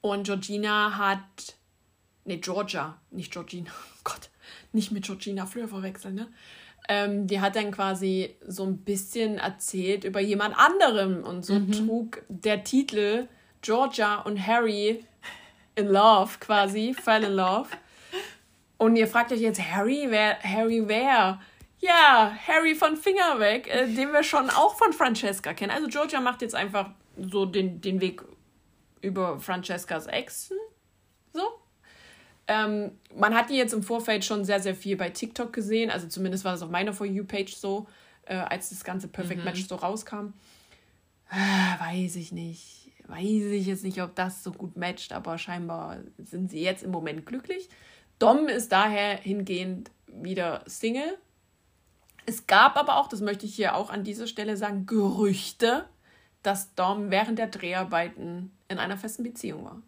Und 0.00 0.24
Georgina 0.24 0.96
hat, 0.96 1.56
nee, 2.24 2.38
Georgia, 2.38 2.98
nicht 3.10 3.32
Georgina, 3.32 3.70
oh 3.96 4.00
Gott, 4.04 4.30
nicht 4.72 4.92
mit 4.92 5.04
Georgina 5.04 5.46
Fleur 5.46 5.68
verwechseln, 5.68 6.14
ne? 6.14 6.28
Ähm, 6.88 7.28
die 7.28 7.40
hat 7.40 7.54
dann 7.54 7.70
quasi 7.70 8.34
so 8.44 8.64
ein 8.64 8.78
bisschen 8.78 9.38
erzählt 9.38 10.02
über 10.02 10.18
jemand 10.20 10.58
anderem 10.58 11.22
und 11.22 11.46
so 11.46 11.60
trug 11.60 12.22
der 12.28 12.64
Titel 12.64 13.28
Georgia 13.60 14.16
und 14.22 14.44
Harry 14.44 15.04
in 15.76 15.86
Love 15.86 16.38
quasi, 16.40 16.92
fell 16.92 17.22
in 17.22 17.34
love. 17.34 17.68
Und 18.82 18.96
ihr 18.96 19.06
fragt 19.06 19.30
euch 19.30 19.38
jetzt, 19.38 19.62
Harry, 19.62 20.06
wer, 20.08 20.42
Harry 20.42 20.82
wer? 20.88 21.40
Ja, 21.78 22.36
Harry 22.48 22.74
von 22.74 22.96
Finger 22.96 23.38
weg, 23.38 23.72
äh, 23.72 23.86
den 23.86 24.12
wir 24.12 24.24
schon 24.24 24.50
auch 24.50 24.74
von 24.74 24.92
Francesca 24.92 25.54
kennen. 25.54 25.70
Also 25.70 25.86
Georgia 25.86 26.20
macht 26.20 26.42
jetzt 26.42 26.56
einfach 26.56 26.90
so 27.16 27.46
den, 27.46 27.80
den 27.80 28.00
Weg 28.00 28.24
über 29.00 29.38
Francescas 29.38 30.08
Exen. 30.08 30.56
So. 31.32 31.42
Ähm, 32.48 32.98
man 33.14 33.36
hat 33.36 33.50
die 33.50 33.54
jetzt 33.54 33.72
im 33.72 33.84
Vorfeld 33.84 34.24
schon 34.24 34.44
sehr, 34.44 34.58
sehr 34.58 34.74
viel 34.74 34.96
bei 34.96 35.10
TikTok 35.10 35.52
gesehen. 35.52 35.88
Also 35.88 36.08
zumindest 36.08 36.44
war 36.44 36.50
das 36.50 36.62
auf 36.62 36.70
meiner 36.70 36.92
For 36.92 37.06
You-Page 37.06 37.54
so, 37.54 37.86
äh, 38.26 38.34
als 38.34 38.70
das 38.70 38.82
ganze 38.82 39.06
Perfect 39.06 39.44
Match 39.44 39.64
so 39.68 39.76
rauskam. 39.76 40.32
Ah, 41.28 41.78
weiß 41.78 42.16
ich 42.16 42.32
nicht. 42.32 42.90
Weiß 43.06 43.44
ich 43.44 43.66
jetzt 43.68 43.84
nicht, 43.84 44.02
ob 44.02 44.16
das 44.16 44.42
so 44.42 44.50
gut 44.50 44.76
matcht, 44.76 45.12
aber 45.12 45.38
scheinbar 45.38 45.98
sind 46.18 46.50
sie 46.50 46.62
jetzt 46.62 46.82
im 46.82 46.90
Moment 46.90 47.26
glücklich. 47.26 47.68
Dom 48.22 48.46
ist 48.46 48.70
daher 48.70 49.16
hingehend 49.16 49.90
wieder 50.06 50.62
Single. 50.66 51.18
Es 52.24 52.46
gab 52.46 52.76
aber 52.76 52.98
auch, 52.98 53.08
das 53.08 53.20
möchte 53.20 53.46
ich 53.46 53.56
hier 53.56 53.74
auch 53.74 53.90
an 53.90 54.04
dieser 54.04 54.28
Stelle 54.28 54.56
sagen, 54.56 54.86
Gerüchte, 54.86 55.86
dass 56.44 56.72
Dom 56.76 57.10
während 57.10 57.40
der 57.40 57.48
Dreharbeiten 57.48 58.56
in 58.68 58.78
einer 58.78 58.96
festen 58.96 59.24
Beziehung 59.24 59.64
war. 59.64 59.82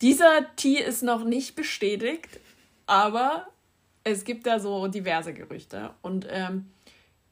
Dieser 0.00 0.54
Tee 0.54 0.78
ist 0.78 1.02
noch 1.02 1.24
nicht 1.24 1.56
bestätigt, 1.56 2.38
aber 2.86 3.48
es 4.04 4.22
gibt 4.22 4.46
da 4.46 4.60
so 4.60 4.86
diverse 4.86 5.34
Gerüchte. 5.34 5.94
Und 6.00 6.28
ähm, 6.30 6.70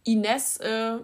Ines 0.03 0.57
äh, 0.57 0.99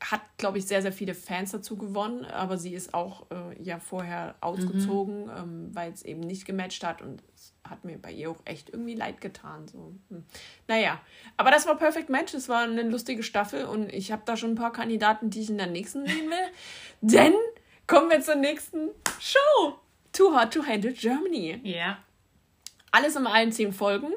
hat, 0.00 0.20
glaube 0.36 0.58
ich, 0.58 0.66
sehr, 0.66 0.82
sehr 0.82 0.92
viele 0.92 1.14
Fans 1.14 1.52
dazu 1.52 1.76
gewonnen, 1.76 2.24
aber 2.24 2.58
sie 2.58 2.74
ist 2.74 2.94
auch 2.94 3.26
äh, 3.30 3.62
ja 3.62 3.78
vorher 3.78 4.34
ausgezogen, 4.40 5.30
ähm, 5.36 5.70
weil 5.72 5.92
es 5.92 6.02
eben 6.02 6.20
nicht 6.20 6.44
gematcht 6.44 6.84
hat 6.84 7.02
und 7.02 7.22
es 7.34 7.52
hat 7.68 7.84
mir 7.84 7.98
bei 7.98 8.12
ihr 8.12 8.30
auch 8.30 8.40
echt 8.44 8.70
irgendwie 8.70 8.94
leid 8.94 9.20
getan. 9.20 9.66
So. 9.68 9.94
Hm. 10.10 10.24
Naja, 10.68 11.00
aber 11.36 11.50
das 11.50 11.66
war 11.66 11.76
Perfect 11.76 12.10
Match, 12.10 12.34
es 12.34 12.48
war 12.48 12.62
eine 12.62 12.82
lustige 12.82 13.22
Staffel 13.22 13.64
und 13.64 13.92
ich 13.92 14.12
habe 14.12 14.22
da 14.24 14.36
schon 14.36 14.50
ein 14.50 14.56
paar 14.56 14.72
Kandidaten, 14.72 15.30
die 15.30 15.40
ich 15.40 15.50
in 15.50 15.58
der 15.58 15.66
nächsten 15.66 16.06
sehen 16.06 16.30
will. 16.30 16.52
Denn 17.00 17.34
kommen 17.86 18.10
wir 18.10 18.20
zur 18.20 18.36
nächsten 18.36 18.90
Show. 19.20 19.78
Too 20.12 20.34
Hot 20.34 20.52
to 20.52 20.64
Handle 20.64 20.92
Germany. 20.92 21.60
Ja. 21.62 21.98
Alles 22.90 23.16
in 23.16 23.26
allen 23.26 23.52
zehn 23.52 23.72
Folgen. 23.72 24.12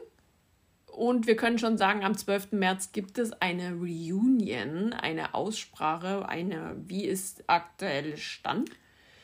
Und 0.99 1.27
wir 1.27 1.37
können 1.37 1.57
schon 1.59 1.77
sagen, 1.77 2.03
am 2.03 2.17
12. 2.17 2.51
März 2.51 2.91
gibt 2.91 3.17
es 3.19 3.31
eine 3.41 3.71
Reunion, 3.71 4.91
eine 4.91 5.33
Aussprache, 5.33 6.27
eine 6.27 6.75
Wie 6.87 7.05
ist 7.05 7.41
aktuell 7.47 8.17
Stand? 8.17 8.69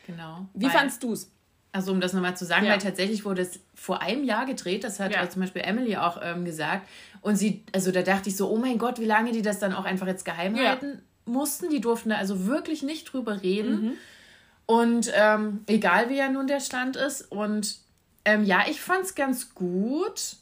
Genau. 0.06 0.46
Wie 0.54 0.64
Weil- 0.64 0.70
fandst 0.70 1.02
du 1.02 1.12
es? 1.12 1.30
Also 1.72 1.92
um 1.92 2.00
das 2.00 2.14
nochmal 2.14 2.34
zu 2.34 2.46
sagen, 2.46 2.64
Ja. 2.64 2.72
weil 2.72 2.78
tatsächlich 2.78 3.26
wurde 3.26 3.42
es 3.42 3.60
vor 3.74 4.00
einem 4.00 4.24
Jahr 4.24 4.46
gedreht, 4.46 4.84
das 4.84 4.98
hat 4.98 5.12
Ja. 5.12 5.28
zum 5.28 5.42
Beispiel 5.42 5.60
Emily 5.62 5.98
auch 5.98 6.18
ähm, 6.22 6.46
gesagt. 6.46 6.88
Und 7.20 7.36
sie, 7.36 7.62
also 7.74 7.92
da 7.92 8.00
dachte 8.00 8.30
ich 8.30 8.36
so, 8.36 8.48
oh 8.50 8.56
mein 8.56 8.78
Gott, 8.78 8.98
wie 8.98 9.04
lange 9.04 9.32
die 9.32 9.42
das 9.42 9.58
dann 9.58 9.74
auch 9.74 9.84
einfach 9.84 10.06
jetzt 10.06 10.24
geheim 10.24 10.56
Ja. 10.56 10.70
halten 10.70 11.02
mussten. 11.26 11.68
Die 11.68 11.82
durften 11.82 12.08
da 12.08 12.16
also 12.16 12.46
wirklich 12.46 12.82
nicht 12.84 13.12
drüber 13.12 13.42
reden. 13.42 13.82
Mhm. 13.82 13.92
Und 14.64 15.12
ähm, 15.14 15.60
egal 15.66 16.08
wie 16.08 16.16
ja 16.16 16.30
nun 16.30 16.46
der 16.46 16.60
Stand 16.60 16.96
ist. 16.96 17.30
Und 17.30 17.76
ähm, 18.24 18.44
ja, 18.44 18.60
ich 18.70 18.80
fand 18.80 19.02
es 19.04 19.14
ganz 19.14 19.54
gut. 19.54 20.36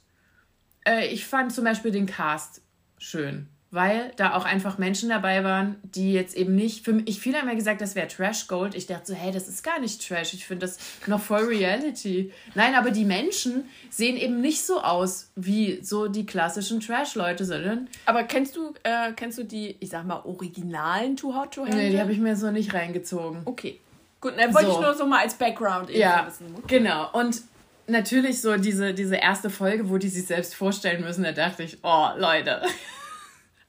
Äh, 0.87 1.07
ich 1.09 1.27
fand 1.27 1.53
zum 1.53 1.65
Beispiel 1.65 1.91
den 1.91 2.07
Cast 2.07 2.61
schön, 2.99 3.49
weil 3.71 4.13
da 4.17 4.35
auch 4.35 4.45
einfach 4.45 4.79
Menschen 4.79 5.09
dabei 5.09 5.43
waren, 5.43 5.77
die 5.83 6.13
jetzt 6.13 6.37
eben 6.37 6.55
nicht. 6.55 6.85
Für 6.85 6.93
mich, 6.93 7.09
ich 7.09 7.21
viele 7.21 7.39
haben 7.39 7.49
ja 7.49 7.55
gesagt, 7.55 7.81
das 7.81 7.95
wäre 7.97 8.07
Trash 8.07 8.47
Gold. 8.47 8.75
Ich 8.75 8.87
dachte 8.87 9.07
so, 9.13 9.15
hey, 9.15 9.33
das 9.33 9.49
ist 9.49 9.65
gar 9.65 9.81
nicht 9.81 10.07
Trash. 10.07 10.33
Ich 10.35 10.47
finde 10.47 10.67
das 10.67 10.79
noch 11.07 11.21
voll 11.21 11.45
Reality. 11.45 12.33
Nein, 12.55 12.75
aber 12.75 12.91
die 12.93 13.05
Menschen 13.05 13.65
sehen 13.91 14.17
eben 14.17 14.41
nicht 14.41 14.65
so 14.65 14.81
aus 14.81 15.31
wie 15.35 15.81
so 15.83 16.07
die 16.09 16.25
klassischen 16.27 16.81
Trash-Leute, 16.81 17.45
sondern. 17.45 17.89
Aber 18.07 18.23
kennst 18.25 18.55
du, 18.57 18.75
äh, 18.85 19.13
kennst 19.17 19.39
du 19.39 19.43
die, 19.45 19.77
ich 19.81 19.91
sag 19.91 20.07
mal, 20.07 20.21
originalen 20.25 21.17
Too 21.17 21.35
Hot 21.35 21.55
to 21.55 21.63
Handle? 21.63 21.77
Nee, 21.83 21.91
die 21.91 22.01
habe 22.01 22.13
ich 22.13 22.19
mir 22.19 22.37
so 22.37 22.51
nicht 22.51 22.73
reingezogen. 22.75 23.41
Okay. 23.45 23.81
Gut, 24.21 24.35
dann 24.39 24.55
wollte 24.55 24.69
So. 24.69 24.75
ich 24.75 24.81
nur 24.81 24.95
so 24.95 25.07
mal 25.07 25.19
als 25.21 25.35
Background 25.35 25.91
eben 25.91 26.01
Ja, 26.01 26.27
wissen. 26.27 26.47
genau. 26.67 27.11
Und 27.13 27.43
natürlich 27.87 28.41
so 28.41 28.57
diese, 28.57 28.95
diese 28.95 29.17
erste 29.17 29.51
Folge, 29.51 29.89
wo 29.89 29.99
die 29.99 30.09
sich 30.09 30.27
selbst 30.27 30.55
vorstellen 30.55 31.03
müssen, 31.03 31.25
da 31.25 31.33
dachte 31.33 31.63
ich, 31.63 31.79
oh, 31.83 32.09
Leute. 32.17 32.63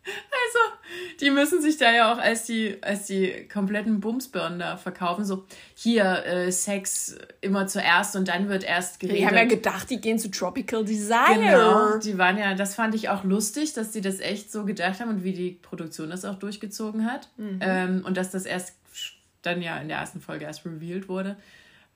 Also, 0.07 1.17
die 1.19 1.31
müssen 1.31 1.63
sich 1.63 1.77
da 1.77 1.91
ja 1.91 2.13
auch 2.13 2.19
als 2.19 2.43
die, 2.43 2.77
als 2.83 3.07
die 3.07 3.47
kompletten 3.51 3.99
Bumsbirnen 4.01 4.59
da 4.59 4.77
verkaufen. 4.77 5.25
So, 5.25 5.47
hier, 5.73 6.23
äh, 6.25 6.51
Sex 6.51 7.17
immer 7.41 7.65
zuerst 7.65 8.15
und 8.15 8.27
dann 8.27 8.47
wird 8.47 8.63
erst 8.63 8.99
geredet. 8.99 9.19
Die 9.19 9.25
haben 9.25 9.35
ja 9.35 9.45
gedacht, 9.45 9.89
die 9.89 9.99
gehen 9.99 10.19
zu 10.19 10.29
Tropical 10.29 10.85
Desire. 10.85 11.33
Genau, 11.33 11.97
die 11.97 12.19
waren 12.19 12.37
ja, 12.37 12.53
das 12.53 12.75
fand 12.75 12.93
ich 12.93 13.09
auch 13.09 13.23
lustig, 13.23 13.73
dass 13.73 13.89
die 13.89 14.01
das 14.01 14.19
echt 14.19 14.51
so 14.51 14.63
gedacht 14.63 14.99
haben 14.99 15.09
und 15.09 15.23
wie 15.23 15.33
die 15.33 15.51
Produktion 15.51 16.11
das 16.11 16.23
auch 16.23 16.35
durchgezogen 16.35 17.11
hat. 17.11 17.29
Ähm, 17.61 18.03
und 18.05 18.15
dass 18.15 18.29
das 18.29 18.45
erst 18.45 18.75
dann 19.41 19.61
ja 19.61 19.77
in 19.79 19.87
der 19.87 19.97
ersten 19.97 20.21
Folge 20.21 20.45
erst 20.45 20.65
revealed 20.65 21.09
wurde. 21.09 21.37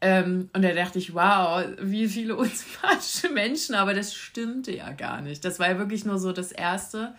Ähm, 0.01 0.49
und 0.53 0.61
da 0.61 0.71
dachte 0.73 0.97
ich, 0.97 1.13
wow, 1.13 1.65
wie 1.79 2.07
viele 2.07 2.35
unsympathische 2.37 3.29
Menschen, 3.29 3.75
aber 3.75 3.93
das 3.93 4.13
stimmte 4.13 4.75
ja 4.75 4.91
gar 4.91 5.21
nicht. 5.21 5.43
Das 5.43 5.59
war 5.59 5.69
ja 5.69 5.77
wirklich 5.77 6.05
nur 6.05 6.19
so 6.19 6.31
das 6.31 6.51
Erste. 6.51 7.15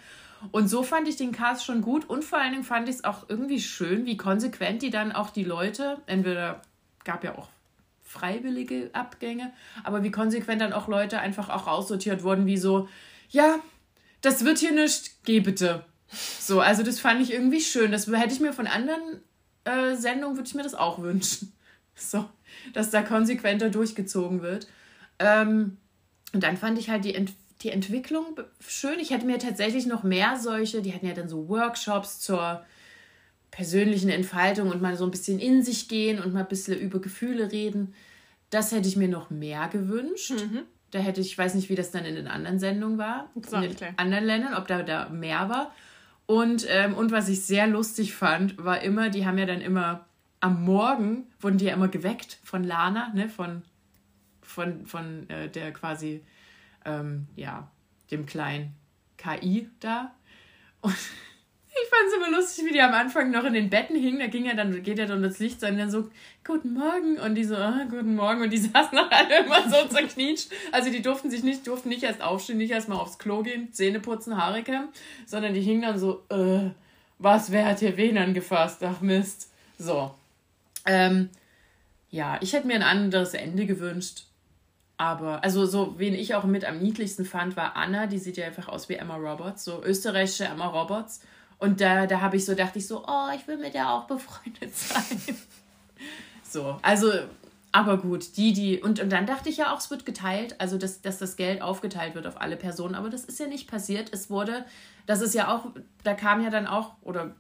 Und 0.53 0.69
so 0.69 0.83
fand 0.83 1.07
ich 1.07 1.17
den 1.17 1.33
Cast 1.33 1.65
schon 1.65 1.83
gut 1.83 2.09
und 2.09 2.25
vor 2.25 2.39
allen 2.39 2.53
Dingen 2.53 2.65
fand 2.65 2.89
ich 2.89 2.97
es 2.97 3.05
auch 3.05 3.29
irgendwie 3.29 3.61
schön, 3.61 4.07
wie 4.07 4.17
konsequent 4.17 4.81
die 4.81 4.91
dann 4.91 5.13
auch 5.13 5.31
die 5.31 5.45
Leute, 5.45 5.99
entweder 6.07 6.63
gab 7.05 7.25
ja 7.25 7.37
auch 7.37 7.49
freiwillige 8.03 8.91
Abgänge, 8.95 9.53
aber 9.85 10.03
wie 10.03 10.11
konsequent 10.11 10.63
dann 10.63 10.73
auch 10.73 10.89
Leute 10.89 11.21
einfach 11.21 11.51
auch 11.51 11.67
raussortiert 11.67 12.23
wurden, 12.23 12.47
wie 12.47 12.57
so, 12.57 12.89
ja, 13.29 13.61
das 14.23 14.45
wird 14.45 14.59
hier 14.59 14.73
nicht, 14.73 15.25
geh 15.25 15.41
bitte. 15.41 15.85
So, 16.41 16.61
also 16.61 16.83
das 16.83 16.99
fand 16.99 17.21
ich 17.21 17.33
irgendwie 17.33 17.61
schön. 17.61 17.93
Das 17.93 18.07
hätte 18.09 18.35
ich 18.35 18.41
mir 18.41 18.53
von 18.53 18.67
anderen 18.67 19.21
äh, 19.65 19.95
Sendungen, 19.95 20.37
würde 20.37 20.49
ich 20.49 20.55
mir 20.55 20.63
das 20.63 20.75
auch 20.75 21.01
wünschen. 21.01 21.53
So, 22.03 22.25
dass 22.73 22.91
da 22.91 23.03
konsequenter 23.03 23.71
durchgezogen 23.71 24.43
wird. 24.43 24.69
Ähm, 25.19 25.77
und 26.33 26.43
dann 26.43 26.57
fand 26.57 26.79
ich 26.79 26.91
halt 26.91 27.05
die, 27.05 27.15
Ent 27.15 27.33
die 27.63 27.71
Entwicklung 27.71 28.25
schön. 28.67 28.99
Ich 29.01 29.11
hätte 29.11 29.27
mir 29.27 29.39
tatsächlich 29.39 29.87
noch 29.87 30.03
mehr 30.03 30.39
solche, 30.39 30.83
die 30.83 30.95
hatten 30.95 31.07
ja 31.07 31.15
dann 31.15 31.29
so 31.29 31.49
Workshops 31.49 32.21
zur 32.21 32.65
persönlichen 33.51 34.11
Entfaltung 34.11 34.71
und 34.71 34.81
mal 34.81 34.97
so 34.97 35.05
ein 35.05 35.11
bisschen 35.11 35.39
in 35.39 35.63
sich 35.63 35.89
gehen 35.89 36.21
und 36.23 36.33
mal 36.33 36.41
ein 36.41 36.49
bisschen 36.49 36.79
über 36.79 37.01
Gefühle 37.01 37.53
reden. 37.53 37.95
Das 38.49 38.73
hätte 38.73 38.89
ich 38.89 38.97
mir 38.97 39.09
noch 39.09 39.31
mehr 39.31 39.69
gewünscht. 39.69 40.33
Da 40.91 40.99
hätte 40.99 41.21
ich, 41.21 41.29
ich 41.29 41.39
weiß 41.39 41.55
nicht, 41.55 41.69
wie 41.69 41.75
das 41.75 41.91
dann 41.91 42.05
in 42.05 42.15
den 42.15 42.27
anderen 42.27 42.59
Sendungen 42.59 42.99
war, 42.99 43.31
war 43.35 43.63
in 43.63 43.69
den 43.69 43.77
klar. 43.77 43.93
anderen 43.97 44.25
Ländern, 44.25 44.55
ob 44.55 44.67
da, 44.67 44.83
da 44.83 45.09
mehr 45.09 45.49
war. 45.49 45.73
Und, 46.27 46.67
ähm, 46.69 46.95
und 46.95 47.13
was 47.13 47.29
ich 47.29 47.43
sehr 47.43 47.67
lustig 47.67 48.15
fand, 48.15 48.57
war 48.63 48.83
immer, 48.83 49.11
die 49.11 49.27
haben 49.27 49.39
ja 49.39 49.47
dann 49.47 49.61
immer 49.61 50.07
am 50.41 50.65
Morgen, 50.65 51.27
wurden 51.41 51.59
die 51.59 51.67
ja 51.67 51.75
immer 51.75 51.89
geweckt 51.89 52.39
von 52.43 52.65
Lana, 52.65 53.13
ne, 53.15 53.29
von, 53.29 53.63
von, 54.43 54.87
von 54.87 55.29
äh, 55.29 55.49
der 55.49 55.73
quasi, 55.73 56.25
ähm, 56.85 57.27
ja, 57.37 57.71
dem 58.11 58.27
kleinen 58.27 58.75
KI 59.19 59.69
da. 59.81 60.13
Und 60.81 60.93
ich 60.95 61.89
fand 61.89 62.03
es 62.09 62.17
immer 62.17 62.37
lustig, 62.37 62.65
wie 62.65 62.73
die 62.73 62.81
am 62.81 62.95
Anfang 62.95 63.31
noch 63.31 63.45
in 63.45 63.53
den 63.53 63.69
Betten 63.69 63.97
hingen. 63.97 64.19
Da 64.19 64.27
ging 64.27 64.47
ja 64.47 64.55
dann, 64.55 64.83
geht 64.83 64.99
ja 64.99 65.07
dann 65.07 65.23
das 65.23 65.39
Licht 65.39 65.63
und 65.63 65.79
dann 65.79 65.91
so, 65.91 66.11
guten 66.45 66.73
Morgen. 66.73 67.19
Und 67.19 67.35
die 67.35 67.45
so, 67.45 67.57
ah, 67.57 67.85
guten 67.89 68.17
Morgen. 68.17 68.43
Und 68.43 68.51
die 68.51 68.59
saßen 68.59 68.97
noch 68.97 69.11
alle 69.11 69.45
immer 69.45 69.69
so 69.69 69.87
zerknietscht. 69.89 70.51
Also 70.73 70.91
die 70.91 71.03
durften 71.03 71.31
sich 71.31 71.45
nicht, 71.45 71.67
durften 71.67 71.91
nicht 71.91 72.03
erst 72.03 72.23
aufstehen, 72.23 72.59
nicht 72.59 72.73
erst 72.73 72.89
mal 72.89 72.97
aufs 72.97 73.19
Klo 73.19 73.43
gehen, 73.43 73.73
Zähne 73.73 74.01
putzen, 74.01 74.37
Haare 74.37 74.63
kämmen, 74.63 74.89
sondern 75.27 75.53
die 75.53 75.61
hingen 75.61 75.83
dann 75.83 75.99
so, 75.99 76.25
äh, 76.31 76.71
was, 77.19 77.53
wer 77.53 77.67
hat 77.67 77.81
hier 77.81 77.99
wen 77.99 78.17
angefasst? 78.17 78.83
Ach 78.83 79.03
Mist. 79.03 79.53
So. 79.79 80.15
Ähm, 80.87 81.31
ja, 82.11 82.39
ich 82.41 82.53
hätte 82.53 82.67
mir 82.67 82.75
ein 82.75 82.83
anderes 82.83 83.35
Ende 83.35 83.67
gewünscht. 83.67 84.25
Aber, 84.97 85.43
also 85.43 85.65
so, 85.65 85.99
wen 85.99 86.15
ich 86.15 86.35
auch 86.35 86.45
mit 86.45 86.65
am 86.65 86.79
niedlichsten 86.79 87.25
fand, 87.25 87.57
war 87.57 87.77
Anna. 87.77 88.07
Die 88.07 88.19
sieht 88.19 88.37
ja 88.37 88.47
einfach 88.47 88.69
aus 88.69 88.89
wie 88.89 88.95
Emma 88.95 89.17
Roberts, 89.17 89.65
so 89.65 89.83
österreichische 89.83 90.45
Emma 90.45 90.67
Roberts. 90.67 91.23
Und 91.59 91.81
da, 91.81 92.07
da 92.07 92.21
habe 92.21 92.37
ich 92.37 92.45
so, 92.45 92.55
dachte 92.55 92.79
ich 92.79 92.87
so, 92.87 93.05
oh, 93.07 93.29
ich 93.35 93.47
will 93.47 93.57
mit 93.57 93.75
der 93.75 93.91
auch 93.91 94.05
befreundet 94.05 94.77
sein. 94.77 95.21
so, 96.43 96.79
also, 96.83 97.13
aber 97.73 97.99
gut, 97.99 98.37
die, 98.37 98.53
die, 98.53 98.83
und, 98.83 99.01
und 99.01 99.11
dann 99.11 99.27
dachte 99.27 99.49
ich 99.49 99.59
ja 99.59 99.73
auch, 99.73 99.79
es 99.79 99.91
wird 99.91 100.05
geteilt, 100.05 100.61
also 100.61 100.77
dass, 100.77 101.03
dass 101.03 101.19
das 101.19 101.37
Geld 101.37 101.63
aufgeteilt 101.63 102.15
wird 102.15 102.27
auf 102.27 102.41
alle 102.41 102.57
Personen, 102.57 102.95
aber 102.95 103.11
das 103.11 103.25
ist 103.25 103.39
ja 103.39 103.47
nicht 103.47 103.71
passiert. 103.71 104.13
Es 104.13 104.29
wurde, 104.29 104.65
das 105.07 105.21
ist 105.21 105.35
ja 105.35 105.55
auch, 105.55 105.67
da 106.03 106.15
kam 106.15 106.43
ja 106.43 106.51
dann 106.51 106.67
auch, 106.67 106.95
oder 107.03 107.35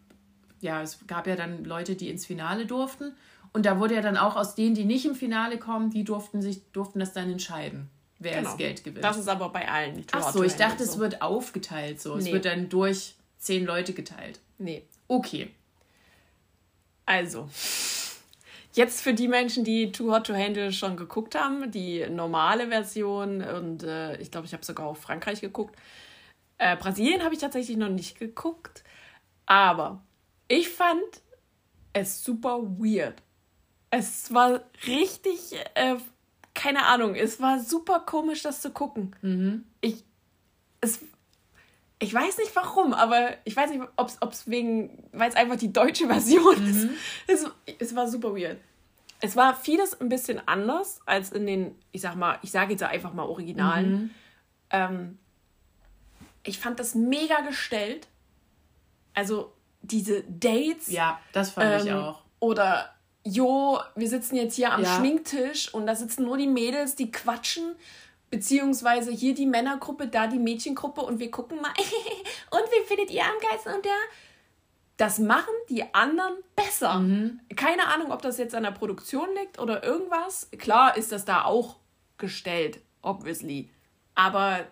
ja, 0.60 0.82
es 0.82 1.06
gab 1.06 1.26
ja 1.26 1.36
dann 1.36 1.64
Leute, 1.64 1.96
die 1.96 2.08
ins 2.08 2.26
Finale 2.26 2.66
durften. 2.66 3.12
Und 3.52 3.66
da 3.66 3.80
wurde 3.80 3.94
ja 3.94 4.00
dann 4.00 4.16
auch 4.16 4.36
aus 4.36 4.54
denen, 4.54 4.74
die 4.74 4.84
nicht 4.84 5.04
im 5.04 5.14
Finale 5.14 5.58
kommen, 5.58 5.90
die 5.90 6.04
durften 6.04 6.40
sich, 6.40 6.62
durften 6.72 7.00
das 7.00 7.12
dann 7.12 7.30
entscheiden, 7.30 7.90
wer 8.18 8.36
genau. 8.36 8.48
das 8.50 8.58
Geld 8.58 8.84
gewinnt. 8.84 9.04
Das 9.04 9.16
ist 9.16 9.28
aber 9.28 9.48
bei 9.48 9.68
allen 9.68 9.96
nicht. 9.96 10.10
Ach 10.12 10.32
so, 10.32 10.44
ich 10.44 10.54
dachte, 10.54 10.84
so. 10.84 10.92
es 10.92 10.98
wird 10.98 11.22
aufgeteilt 11.22 12.00
so. 12.00 12.16
Nee. 12.16 12.22
Es 12.22 12.32
wird 12.32 12.44
dann 12.44 12.68
durch 12.68 13.14
zehn 13.38 13.64
Leute 13.64 13.92
geteilt. 13.92 14.38
Nee. 14.58 14.84
Okay. 15.08 15.50
Also. 17.06 17.48
Jetzt 18.72 19.00
für 19.00 19.14
die 19.14 19.26
Menschen, 19.26 19.64
die 19.64 19.90
Too 19.90 20.12
Hot 20.12 20.28
to 20.28 20.34
Handle 20.34 20.70
schon 20.72 20.96
geguckt 20.96 21.34
haben, 21.34 21.72
die 21.72 22.06
normale 22.08 22.68
Version 22.68 23.42
und 23.42 23.82
äh, 23.82 24.16
ich 24.18 24.30
glaube, 24.30 24.46
ich 24.46 24.52
habe 24.52 24.64
sogar 24.64 24.86
auf 24.86 24.98
Frankreich 24.98 25.40
geguckt. 25.40 25.74
Äh, 26.58 26.76
Brasilien 26.76 27.24
habe 27.24 27.34
ich 27.34 27.40
tatsächlich 27.40 27.76
noch 27.76 27.88
nicht 27.88 28.16
geguckt, 28.18 28.84
aber 29.46 30.02
ich 30.50 30.68
fand 30.68 31.22
es 31.92 32.24
super 32.24 32.60
weird. 32.62 33.22
Es 33.90 34.34
war 34.34 34.62
richtig, 34.86 35.56
äh, 35.74 35.96
keine 36.54 36.86
Ahnung, 36.86 37.14
es 37.14 37.40
war 37.40 37.60
super 37.60 38.00
komisch, 38.00 38.42
das 38.42 38.60
zu 38.60 38.70
gucken. 38.70 39.14
Mhm. 39.22 39.64
Ich, 39.80 40.04
es, 40.80 40.98
ich 42.00 42.12
weiß 42.12 42.38
nicht 42.38 42.54
warum, 42.56 42.92
aber 42.94 43.36
ich 43.44 43.56
weiß 43.56 43.70
nicht, 43.70 43.82
ob 43.96 44.32
es 44.32 44.50
wegen, 44.50 45.08
weil 45.12 45.28
es 45.28 45.36
einfach 45.36 45.56
die 45.56 45.72
deutsche 45.72 46.08
Version 46.08 46.60
mhm. 46.60 46.68
ist. 46.68 46.88
Es, 47.28 47.46
es 47.78 47.94
war 47.94 48.08
super 48.08 48.34
weird. 48.34 48.58
Es 49.20 49.36
war 49.36 49.54
vieles 49.54 50.00
ein 50.00 50.08
bisschen 50.08 50.40
anders 50.48 51.00
als 51.06 51.30
in 51.30 51.46
den, 51.46 51.76
ich 51.92 52.00
sag 52.00 52.16
mal, 52.16 52.38
ich 52.42 52.50
sage 52.50 52.72
jetzt 52.72 52.82
einfach 52.82 53.12
mal 53.12 53.24
Originalen. 53.24 53.92
Mhm. 53.92 54.10
Ähm, 54.70 55.18
ich 56.42 56.58
fand 56.58 56.80
das 56.80 56.96
mega 56.96 57.40
gestellt. 57.42 58.08
Also 59.14 59.52
diese 59.82 60.22
Dates. 60.24 60.88
Ja, 60.88 61.20
das 61.32 61.50
fand 61.50 61.80
ähm, 61.80 61.86
ich 61.86 61.92
auch. 61.92 62.22
Oder, 62.38 62.94
jo, 63.24 63.78
wir 63.94 64.08
sitzen 64.08 64.36
jetzt 64.36 64.54
hier 64.54 64.72
am 64.72 64.82
ja. 64.82 64.96
Schminktisch 64.96 65.72
und 65.74 65.86
da 65.86 65.94
sitzen 65.94 66.24
nur 66.24 66.36
die 66.36 66.46
Mädels, 66.46 66.96
die 66.96 67.10
quatschen 67.10 67.74
Beziehungsweise 68.30 69.10
hier 69.10 69.34
die 69.34 69.46
Männergruppe, 69.46 70.06
da 70.06 70.28
die 70.28 70.38
Mädchengruppe 70.38 71.00
und 71.00 71.18
wir 71.18 71.32
gucken 71.32 71.60
mal, 71.60 71.72
und 72.50 72.62
wie 72.70 72.86
findet 72.86 73.10
ihr 73.10 73.24
am 73.24 73.34
geilsten? 73.42 73.74
Und 73.74 73.84
der, 73.84 73.96
das 74.96 75.18
machen 75.18 75.52
die 75.68 75.92
anderen 75.92 76.34
besser. 76.54 77.00
Mhm. 77.00 77.40
Keine 77.56 77.88
Ahnung, 77.88 78.12
ob 78.12 78.22
das 78.22 78.38
jetzt 78.38 78.54
an 78.54 78.62
der 78.62 78.70
Produktion 78.70 79.28
liegt 79.34 79.58
oder 79.58 79.82
irgendwas. 79.82 80.48
Klar 80.58 80.96
ist 80.96 81.10
das 81.10 81.24
da 81.24 81.44
auch 81.44 81.76
gestellt, 82.18 82.80
obviously. 83.02 83.68
Aber 84.14 84.64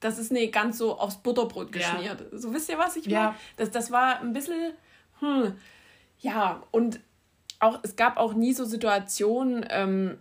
das 0.00 0.18
ist 0.18 0.32
nicht 0.32 0.52
ganz 0.52 0.78
so 0.78 0.98
aufs 0.98 1.16
Butterbrot 1.16 1.72
geschmiert. 1.72 2.20
Ja. 2.32 2.38
So 2.38 2.52
wisst 2.52 2.68
ihr, 2.68 2.78
was 2.78 2.96
ich 2.96 3.06
meine? 3.06 3.16
Ja. 3.16 3.36
Das, 3.56 3.70
das 3.70 3.90
war 3.90 4.20
ein 4.20 4.32
bisschen, 4.32 4.72
hm, 5.20 5.54
ja, 6.20 6.62
und 6.70 7.00
auch, 7.60 7.80
es 7.82 7.96
gab 7.96 8.16
auch 8.16 8.34
nie 8.34 8.52
so 8.52 8.64
Situationen, 8.64 9.64
ähm, 9.70 10.18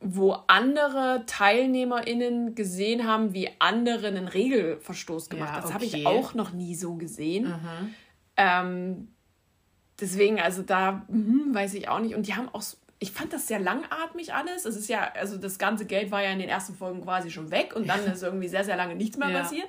wo 0.00 0.32
andere 0.46 1.24
TeilnehmerInnen 1.26 2.54
gesehen 2.54 3.06
haben, 3.06 3.34
wie 3.34 3.50
andere 3.58 4.06
einen 4.06 4.28
Regelverstoß 4.28 5.28
gemacht 5.28 5.50
haben. 5.50 5.56
Ja, 5.56 5.62
das 5.62 5.74
habe 5.74 5.84
ich 5.84 6.06
auch 6.06 6.34
noch 6.34 6.52
nie 6.52 6.74
so 6.74 6.94
gesehen. 6.94 7.48
Mhm. 7.48 7.94
Ähm, 8.36 9.08
deswegen, 10.00 10.40
also 10.40 10.62
da 10.62 11.04
hm, 11.08 11.50
weiß 11.52 11.74
ich 11.74 11.88
auch 11.88 11.98
nicht. 11.98 12.14
Und 12.14 12.26
die 12.26 12.34
haben 12.34 12.48
auch, 12.48 12.62
ich 13.02 13.12
fand 13.12 13.32
das 13.32 13.48
sehr 13.48 13.58
langatmig 13.58 14.34
alles. 14.34 14.66
Es 14.66 14.76
ist 14.76 14.88
ja, 14.88 15.10
also 15.14 15.38
das 15.38 15.58
ganze 15.58 15.86
Geld 15.86 16.10
war 16.10 16.22
ja 16.22 16.30
in 16.30 16.38
den 16.38 16.50
ersten 16.50 16.74
Folgen 16.74 17.02
quasi 17.02 17.30
schon 17.30 17.50
weg 17.50 17.74
und 17.74 17.88
dann 17.88 18.04
ist 18.04 18.22
irgendwie 18.22 18.48
sehr, 18.48 18.62
sehr 18.62 18.76
lange 18.76 18.94
nichts 18.94 19.16
mehr 19.16 19.30
ja. 19.30 19.40
passiert. 19.40 19.68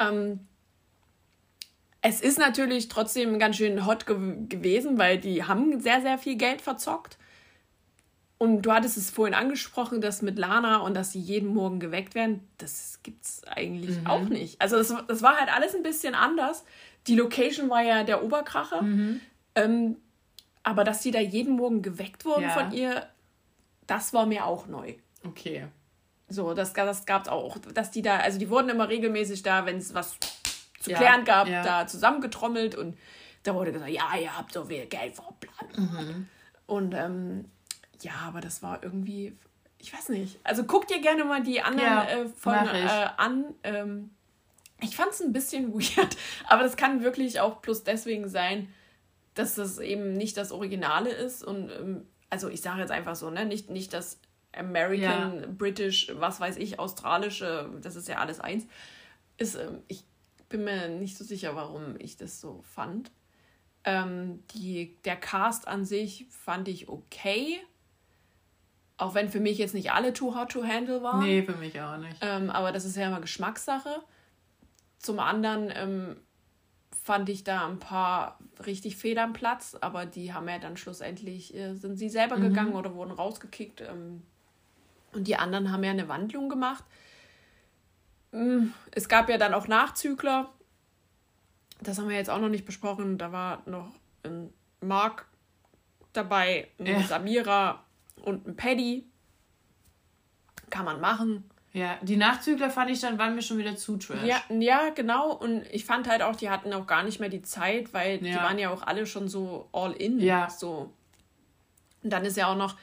Ähm, 0.00 0.40
es 2.00 2.20
ist 2.20 2.40
natürlich 2.40 2.88
trotzdem 2.88 3.38
ganz 3.38 3.56
schön 3.56 3.86
hot 3.86 4.06
ge 4.06 4.16
gewesen, 4.48 4.98
weil 4.98 5.18
die 5.18 5.44
haben 5.44 5.80
sehr, 5.80 6.02
sehr 6.02 6.18
viel 6.18 6.34
Geld 6.34 6.60
verzockt. 6.60 7.16
Und 8.38 8.62
du 8.62 8.72
hattest 8.72 8.96
es 8.96 9.08
vorhin 9.08 9.34
angesprochen, 9.34 10.00
dass 10.00 10.20
mit 10.20 10.36
Lana 10.36 10.78
und 10.78 10.94
dass 10.94 11.12
sie 11.12 11.20
jeden 11.20 11.54
Morgen 11.54 11.78
geweckt 11.78 12.16
werden, 12.16 12.40
das 12.58 12.98
gibt 13.04 13.24
es 13.24 13.44
eigentlich 13.44 14.00
mhm. 14.00 14.06
auch 14.08 14.24
nicht. 14.24 14.60
Also 14.60 14.78
das, 14.78 14.92
das 15.06 15.22
war 15.22 15.36
halt 15.36 15.54
alles 15.54 15.76
ein 15.76 15.84
bisschen 15.84 16.16
anders. 16.16 16.64
Die 17.06 17.14
Location 17.14 17.70
war 17.70 17.82
ja 17.82 18.02
der 18.02 18.24
Oberkracher. 18.24 18.82
Mhm. 18.82 19.20
Ähm, 19.54 19.96
aber 20.62 20.84
dass 20.84 21.02
sie 21.02 21.10
da 21.10 21.20
jeden 21.20 21.56
Morgen 21.56 21.82
geweckt 21.82 22.24
wurden 22.24 22.42
ja. 22.42 22.50
von 22.50 22.72
ihr, 22.72 23.06
das 23.86 24.12
war 24.12 24.26
mir 24.26 24.46
auch 24.46 24.66
neu. 24.66 24.94
Okay. 25.26 25.66
So, 26.28 26.54
das, 26.54 26.72
das 26.72 27.04
gab 27.04 27.22
es 27.22 27.28
auch. 27.28 27.58
Dass 27.58 27.90
die 27.90 28.02
da, 28.02 28.18
also 28.18 28.38
die 28.38 28.48
wurden 28.48 28.68
immer 28.68 28.88
regelmäßig 28.88 29.42
da, 29.42 29.66
wenn 29.66 29.76
es 29.76 29.94
was 29.94 30.16
zu 30.80 30.90
ja. 30.90 30.98
klären 30.98 31.24
gab, 31.24 31.48
ja. 31.48 31.62
da 31.62 31.86
zusammengetrommelt 31.86 32.74
und 32.74 32.96
da 33.42 33.54
wurde 33.54 33.72
gesagt, 33.72 33.90
ja, 33.90 34.16
ihr 34.20 34.36
habt 34.36 34.52
so 34.52 34.64
viel 34.64 34.86
Geld 34.86 35.14
verplant. 35.14 35.78
Mhm. 35.78 36.28
Und 36.66 36.94
ähm, 36.94 37.50
ja, 38.00 38.12
aber 38.26 38.40
das 38.40 38.62
war 38.62 38.82
irgendwie, 38.82 39.36
ich 39.78 39.92
weiß 39.92 40.10
nicht. 40.10 40.38
Also 40.44 40.64
guck 40.64 40.86
dir 40.86 41.00
gerne 41.00 41.24
mal 41.24 41.42
die 41.42 41.60
anderen 41.60 41.88
ja, 41.88 42.04
äh, 42.04 42.28
Folgen 42.28 42.68
äh, 42.74 43.08
an. 43.16 43.44
Ähm, 43.62 44.10
ich 44.80 44.96
fand 44.96 45.12
es 45.12 45.20
ein 45.20 45.32
bisschen 45.32 45.72
weird, 45.74 46.16
aber 46.48 46.62
das 46.62 46.76
kann 46.76 47.02
wirklich 47.02 47.40
auch 47.40 47.62
plus 47.62 47.84
deswegen 47.84 48.28
sein, 48.28 48.72
dass 49.34 49.54
das 49.54 49.78
eben 49.78 50.14
nicht 50.14 50.36
das 50.36 50.52
Originale 50.52 51.10
ist. 51.10 51.42
Und 51.42 51.70
ähm, 51.70 52.06
also 52.30 52.48
ich 52.48 52.60
sage 52.60 52.80
jetzt 52.80 52.90
einfach 52.90 53.16
so, 53.16 53.30
ne, 53.30 53.46
nicht, 53.46 53.70
nicht 53.70 53.92
das 53.92 54.18
American, 54.52 55.40
ja. 55.40 55.46
British, 55.46 56.12
was 56.14 56.40
weiß 56.40 56.56
ich, 56.58 56.78
australische, 56.78 57.70
das 57.80 57.96
ist 57.96 58.08
ja 58.08 58.18
alles 58.18 58.40
eins. 58.40 58.66
Ist, 59.38 59.54
ähm, 59.54 59.82
ich 59.88 60.04
bin 60.48 60.64
mir 60.64 60.88
nicht 60.88 61.16
so 61.16 61.24
sicher, 61.24 61.56
warum 61.56 61.96
ich 61.98 62.16
das 62.16 62.40
so 62.40 62.62
fand. 62.62 63.10
Ähm, 63.84 64.44
die, 64.54 64.96
der 65.04 65.16
Cast 65.16 65.66
an 65.66 65.84
sich 65.84 66.26
fand 66.30 66.68
ich 66.68 66.88
okay. 66.88 67.58
Auch 68.98 69.14
wenn 69.14 69.30
für 69.30 69.40
mich 69.40 69.58
jetzt 69.58 69.74
nicht 69.74 69.90
alle 69.90 70.12
too 70.12 70.36
hot 70.36 70.52
to 70.52 70.62
handle 70.62 71.02
waren. 71.02 71.24
Nee, 71.24 71.42
für 71.42 71.56
mich 71.56 71.80
auch 71.80 71.96
nicht. 71.96 72.16
Ähm, 72.20 72.50
aber 72.50 72.70
das 72.70 72.84
ist 72.84 72.96
ja 72.96 73.08
immer 73.08 73.20
Geschmackssache. 73.20 74.02
Zum 74.98 75.18
anderen 75.18 75.72
ähm, 75.74 76.16
fand 77.02 77.28
ich 77.28 77.42
da 77.42 77.66
ein 77.66 77.80
paar 77.80 78.38
richtig 78.64 78.96
Fehler 78.96 79.24
am 79.24 79.32
Platz, 79.32 79.76
aber 79.80 80.06
die 80.06 80.32
haben 80.32 80.48
ja 80.48 80.58
dann 80.58 80.76
schlussendlich, 80.76 81.54
äh, 81.54 81.74
sind 81.74 81.96
sie 81.96 82.08
selber 82.08 82.36
mhm. 82.36 82.42
gegangen 82.42 82.74
oder 82.74 82.94
wurden 82.94 83.10
rausgekickt. 83.10 83.80
Ähm, 83.80 84.22
und 85.12 85.26
die 85.26 85.36
anderen 85.36 85.72
haben 85.72 85.82
ja 85.82 85.90
eine 85.90 86.08
Wandlung 86.08 86.48
gemacht. 86.48 86.84
Mm, 88.30 88.68
es 88.92 89.08
gab 89.08 89.28
ja 89.28 89.36
dann 89.36 89.52
auch 89.52 89.66
Nachzügler. 89.66 90.52
Das 91.80 91.98
haben 91.98 92.08
wir 92.08 92.16
jetzt 92.16 92.30
auch 92.30 92.38
noch 92.38 92.48
nicht 92.48 92.64
besprochen. 92.64 93.18
Da 93.18 93.32
war 93.32 93.62
noch 93.66 93.92
ein 94.22 94.52
Mark 94.80 95.26
dabei, 96.12 96.68
eine 96.78 96.92
ja. 96.92 97.02
Samira 97.02 97.84
und 98.22 98.46
ein 98.46 98.56
Paddy. 98.56 99.06
Kann 100.70 100.84
man 100.84 101.00
machen. 101.00 101.50
Ja, 101.74 101.98
die 102.02 102.16
Nachzügler 102.16 102.68
fand 102.68 102.90
ich 102.90 103.00
dann, 103.00 103.18
waren 103.18 103.34
mir 103.34 103.40
schon 103.40 103.56
wieder 103.56 103.76
zu 103.76 103.96
trash. 103.96 104.24
Ja, 104.24 104.42
ja, 104.50 104.90
genau. 104.90 105.32
Und 105.32 105.64
ich 105.70 105.86
fand 105.86 106.06
halt 106.06 106.20
auch, 106.20 106.36
die 106.36 106.50
hatten 106.50 106.72
auch 106.74 106.86
gar 106.86 107.02
nicht 107.02 107.18
mehr 107.18 107.30
die 107.30 107.42
Zeit, 107.42 107.94
weil 107.94 108.22
ja. 108.24 108.32
die 108.32 108.36
waren 108.36 108.58
ja 108.58 108.70
auch 108.70 108.82
alle 108.82 109.06
schon 109.06 109.28
so 109.28 109.68
all 109.72 109.92
in. 109.92 110.20
Ja. 110.20 110.50
So. 110.50 110.92
Und 112.02 112.12
dann 112.12 112.26
ist 112.26 112.36
ja 112.36 112.48
auch 112.48 112.56
noch 112.56 112.76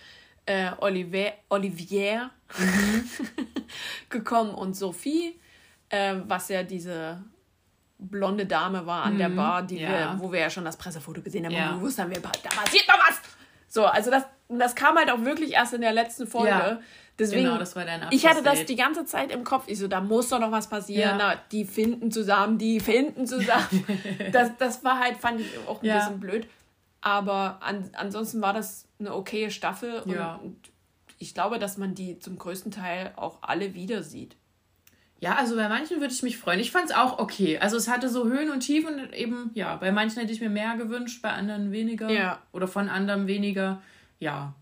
äh, 0.48 0.72
Olivier, 0.80 1.34
Olivier 1.50 2.32
mhm. 2.58 3.10
gekommen 4.10 4.56
und 4.56 4.76
Sophie, 4.76 5.40
äh, 5.90 6.16
was 6.26 6.50
ja 6.50 6.64
diese 6.64 7.24
blonde 8.00 8.48
Dame 8.48 8.88
war 8.88 9.04
an 9.04 9.16
mhm. 9.16 9.18
der 9.20 9.30
Bar, 9.30 9.64
die 9.64 9.82
ja. 9.82 9.90
wir, 9.90 10.16
wo 10.18 10.32
wir 10.32 10.40
ja 10.40 10.50
schon 10.50 10.66
das 10.66 10.78
Pressefoto 10.78 11.22
gesehen 11.22 11.46
haben, 11.46 11.54
ja. 11.54 11.74
wo 11.74 11.76
wir 11.76 11.82
wussten, 11.82 12.12
da 12.12 12.50
passiert 12.50 12.88
noch 12.88 12.98
was. 13.08 13.22
So, 13.68 13.86
also 13.86 14.10
das, 14.10 14.24
das 14.48 14.74
kam 14.74 14.98
halt 14.98 15.12
auch 15.12 15.24
wirklich 15.24 15.54
erst 15.54 15.74
in 15.74 15.82
der 15.82 15.94
letzten 15.94 16.26
Folge. 16.26 16.50
Ja, 16.50 16.80
Deswegen, 17.20 17.44
genau, 17.44 17.58
das 17.58 17.76
war 17.76 17.86
dein 17.86 18.06
Ich 18.12 18.26
hatte 18.26 18.42
das 18.42 18.66
die 18.66 18.78
ganze 18.78 19.06
Zeit 19.06 19.32
im 19.32 19.44
Kopf. 19.44 19.66
Ich 19.68 19.78
so, 19.78 19.88
da 19.88 20.00
muss 20.00 20.30
doch 20.30 20.40
noch 20.40 20.52
was 20.52 20.70
passieren. 20.70 21.18
Ja. 21.20 21.34
Na, 21.34 21.36
die 21.52 21.66
finden 21.66 22.12
zusammen, 22.12 22.58
die 22.58 22.80
finden 22.80 23.28
zusammen. 23.28 23.86
das, 24.32 24.52
das 24.58 24.84
war 24.84 25.00
halt, 25.00 25.18
fand 25.18 25.42
ich 25.42 25.48
auch 25.68 25.82
ein 25.82 25.86
ja. 25.86 26.00
bisschen 26.00 26.20
blöd. 26.20 26.48
Aber 27.02 27.60
an, 27.62 27.90
ansonsten 27.94 28.42
war 28.42 28.54
das 28.54 28.86
eine 29.00 29.14
okaye 29.14 29.52
Staffel. 29.52 30.00
Und, 30.00 30.12
ja. 30.12 30.36
und 30.36 30.58
ich 31.18 31.34
glaube, 31.34 31.60
dass 31.60 31.78
man 31.78 31.94
die 31.94 32.20
zum 32.20 32.38
größten 32.38 32.72
Teil 32.72 33.12
auch 33.18 33.40
alle 33.42 33.74
wieder 33.74 34.02
sieht. 34.02 34.38
Ja, 35.22 35.36
also 35.36 35.58
bei 35.58 35.68
manchen 35.68 36.00
würde 36.00 36.14
ich 36.14 36.24
mich 36.24 36.38
freuen. 36.38 36.62
Ich 36.62 36.72
fand 36.72 36.86
es 36.86 36.96
auch 36.96 37.20
okay. 37.20 37.60
Also 37.60 37.76
es 37.76 37.90
hatte 37.90 38.08
so 38.08 38.26
Höhen 38.26 38.50
und 38.50 38.62
Tiefen 38.62 39.00
und 39.00 39.14
eben, 39.14 39.52
ja, 39.54 39.76
bei 39.76 39.92
manchen 39.92 40.22
hätte 40.22 40.32
ich 40.32 40.40
mir 40.40 40.50
mehr 40.50 40.78
gewünscht, 40.78 41.22
bei 41.22 41.32
anderen 41.32 41.74
weniger. 41.74 42.10
Ja. 42.10 42.42
Oder 42.54 42.68
von 42.68 42.88
anderen 42.88 43.28
weniger. 43.28 43.82
Ja. 44.20 44.54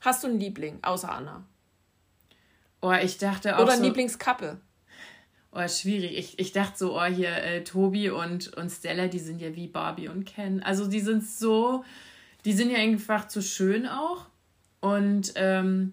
Hast 0.00 0.24
du 0.24 0.28
einen 0.28 0.40
Liebling, 0.40 0.78
außer 0.80 1.12
Anna? 1.12 1.44
Oh, 2.82 2.92
ich 2.92 3.16
dachte 3.18 3.56
auch. 3.56 3.62
Oder 3.62 3.76
so, 3.76 3.82
Lieblingskappe. 3.84 4.60
Oh, 5.52 5.68
schwierig. 5.68 6.18
Ich, 6.18 6.38
ich 6.38 6.52
dachte 6.52 6.78
so, 6.78 6.98
oh, 6.98 7.04
hier 7.04 7.30
äh, 7.30 7.62
Tobi 7.62 8.10
und, 8.10 8.54
und 8.56 8.70
Stella, 8.70 9.06
die 9.06 9.18
sind 9.18 9.40
ja 9.40 9.54
wie 9.54 9.68
Barbie 9.68 10.08
und 10.08 10.24
Ken. 10.24 10.62
Also 10.62 10.86
die 10.86 11.00
sind 11.00 11.24
so, 11.24 11.84
die 12.44 12.52
sind 12.52 12.70
ja 12.70 12.78
einfach 12.78 13.28
zu 13.28 13.40
schön 13.42 13.86
auch. 13.86 14.26
Und 14.80 15.32
ähm, 15.36 15.92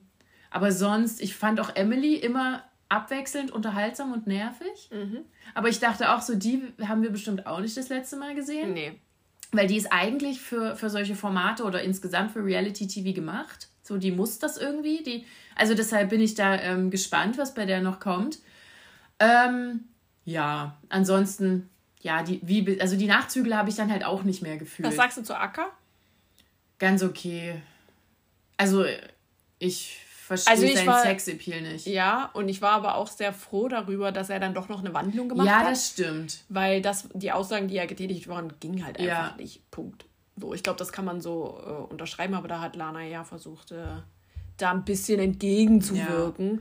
aber 0.49 0.72
sonst, 0.72 1.22
ich 1.22 1.36
fand 1.36 1.60
auch 1.60 1.76
Emily 1.76 2.16
immer 2.16 2.64
abwechselnd 2.88 3.52
unterhaltsam 3.52 4.14
und 4.14 4.26
nervig. 4.26 4.90
Mhm. 4.91 5.20
Aber 5.53 5.70
ich 5.70 5.80
dachte 5.80 6.11
auch 6.16 6.22
so, 6.22 6.36
die 6.36 6.64
haben 6.82 7.03
wir 7.03 7.11
bestimmt 7.11 7.45
auch 7.45 7.60
nicht 7.60 7.78
das 7.78 7.90
letzte 7.90 8.18
Mal 8.18 8.34
gesehen. 8.34 8.74
Nee. 8.74 8.94
Weil 9.52 9.68
die 9.68 9.78
ist 9.78 9.91
eigentlich 9.91 10.41
für, 10.41 10.76
für 10.76 10.90
solche 10.90 11.16
Formate 11.16 11.64
oder 11.64 11.82
insgesamt 11.82 12.32
für 12.32 12.44
Reality-TV 12.44 13.14
gemacht. 13.14 13.68
So, 13.84 13.98
die 13.98 14.11
muss 14.11 14.40
das 14.40 14.57
irgendwie. 14.57 15.03
Die, 15.03 15.26
also 15.60 15.76
deshalb 15.76 16.10
bin 16.10 16.22
ich 16.22 16.36
da 16.36 16.56
ähm, 16.56 16.90
gespannt, 16.90 17.38
was 17.38 17.53
bei 17.53 17.65
der 17.65 17.81
noch 17.81 17.99
kommt. 17.99 18.40
Ähm, 19.19 19.81
ja, 20.23 20.77
ansonsten, 20.88 21.69
ja, 21.99 22.23
die, 22.23 22.40
wie, 22.41 22.80
also 22.80 22.95
die 22.95 23.07
Nachzügler 23.07 23.57
habe 23.57 23.69
ich 23.69 23.76
dann 23.76 23.91
halt 23.91 24.06
auch 24.06 24.23
nicht 24.23 24.41
mehr 24.41 24.57
gefühlt. 24.57 24.88
Was 24.88 24.95
sagst 24.95 25.18
du 25.18 25.23
zu 25.23 25.38
Acker? 25.38 25.69
Ganz 26.77 27.03
okay. 27.03 27.61
Also, 28.56 28.86
ich 29.60 29.99
verstehe 30.06 30.53
also 30.53 30.76
seinen 30.76 30.88
war, 30.88 31.02
Sexappeal 31.02 31.61
nicht. 31.61 31.88
Ja, 31.88 32.30
und 32.34 32.48
ich 32.48 32.61
war 32.61 32.72
aber 32.72 32.95
auch 32.95 33.07
sehr 33.07 33.34
froh 33.34 33.68
darüber, 33.68 34.14
dass 34.14 34.30
er 34.30 34.40
dann 34.40 34.53
doch 34.53 34.69
noch 34.69 34.80
eine 34.80 34.94
Wandlung 34.94 35.27
gemacht 35.27 35.48
ja, 35.48 35.57
hat. 35.57 35.64
Ja, 35.64 35.69
das 35.72 35.90
stimmt. 35.90 36.44
Weil 36.48 36.81
das, 36.81 37.10
die 37.14 37.34
Aussagen, 37.34 37.68
die 37.68 37.76
er 37.76 37.88
getätigt 37.88 38.30
waren, 38.30 38.53
gingen 38.61 38.86
halt 38.86 38.98
einfach 38.98 39.31
ja. 39.31 39.36
nicht. 39.36 39.69
Punkt. 39.72 40.06
So, 40.38 40.53
ich 40.53 40.64
glaube, 40.64 40.80
das 40.80 40.94
kann 40.94 41.03
man 41.03 41.19
so 41.19 41.61
äh, 41.65 41.91
unterschreiben, 41.91 42.34
aber 42.34 42.48
da 42.48 42.61
hat 42.61 42.77
Lana 42.77 43.03
ja 43.03 43.26
versucht, 43.26 43.72
äh, 43.72 43.98
da 44.61 44.72
ein 44.72 44.86
bisschen 44.86 45.19
entgegenzuwirken. 45.19 46.56
Ja. 46.56 46.60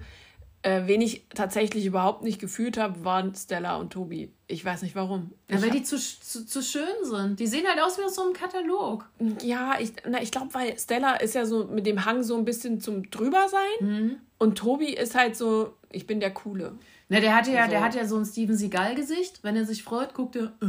Äh, 0.62 0.86
wen 0.86 1.00
ich 1.00 1.24
tatsächlich 1.34 1.86
überhaupt 1.86 2.24
nicht 2.24 2.40
gefühlt 2.40 2.78
habe, 2.78 3.04
waren 3.04 3.32
Stella 3.34 3.76
und 3.76 3.92
Tobi. 3.92 4.32
Ich 4.48 4.64
weiß 4.64 4.82
nicht 4.82 4.96
warum. 4.96 5.30
Ja, 5.48 5.62
weil 5.62 5.70
die 5.70 5.84
zu, 5.84 5.96
zu, 5.98 6.44
zu 6.44 6.62
schön 6.62 7.04
sind. 7.04 7.38
Die 7.38 7.46
sehen 7.46 7.64
halt 7.68 7.80
aus 7.80 7.96
wie 7.96 8.02
aus 8.02 8.16
so 8.16 8.22
einem 8.22 8.32
Katalog. 8.32 9.08
Ja, 9.42 9.76
ich, 9.78 9.92
ich 10.20 10.30
glaube, 10.32 10.52
weil 10.54 10.76
Stella 10.76 11.14
ist 11.14 11.36
ja 11.36 11.46
so 11.46 11.66
mit 11.66 11.86
dem 11.86 12.04
Hang 12.04 12.24
so 12.24 12.36
ein 12.36 12.44
bisschen 12.44 12.80
zum 12.80 13.08
Drübersein. 13.08 13.60
Mhm. 13.80 14.16
Und 14.38 14.58
Tobi 14.58 14.94
ist 14.94 15.14
halt 15.14 15.36
so, 15.36 15.74
ich 15.92 16.08
bin 16.08 16.18
der 16.18 16.32
Coole. 16.32 16.72
Na, 17.08 17.20
der 17.20 17.34
hatte 17.34 17.52
ja, 17.52 17.60
also. 17.60 17.70
der 17.70 17.82
hat 17.82 17.94
ja 17.94 18.06
so 18.06 18.16
ein 18.16 18.24
Steven 18.24 18.56
Seagal-Gesicht. 18.56 19.40
Wenn 19.42 19.54
er 19.54 19.64
sich 19.64 19.82
freut, 19.84 20.12
guckt 20.12 20.36
er. 20.36 20.52
Äh. 20.60 20.66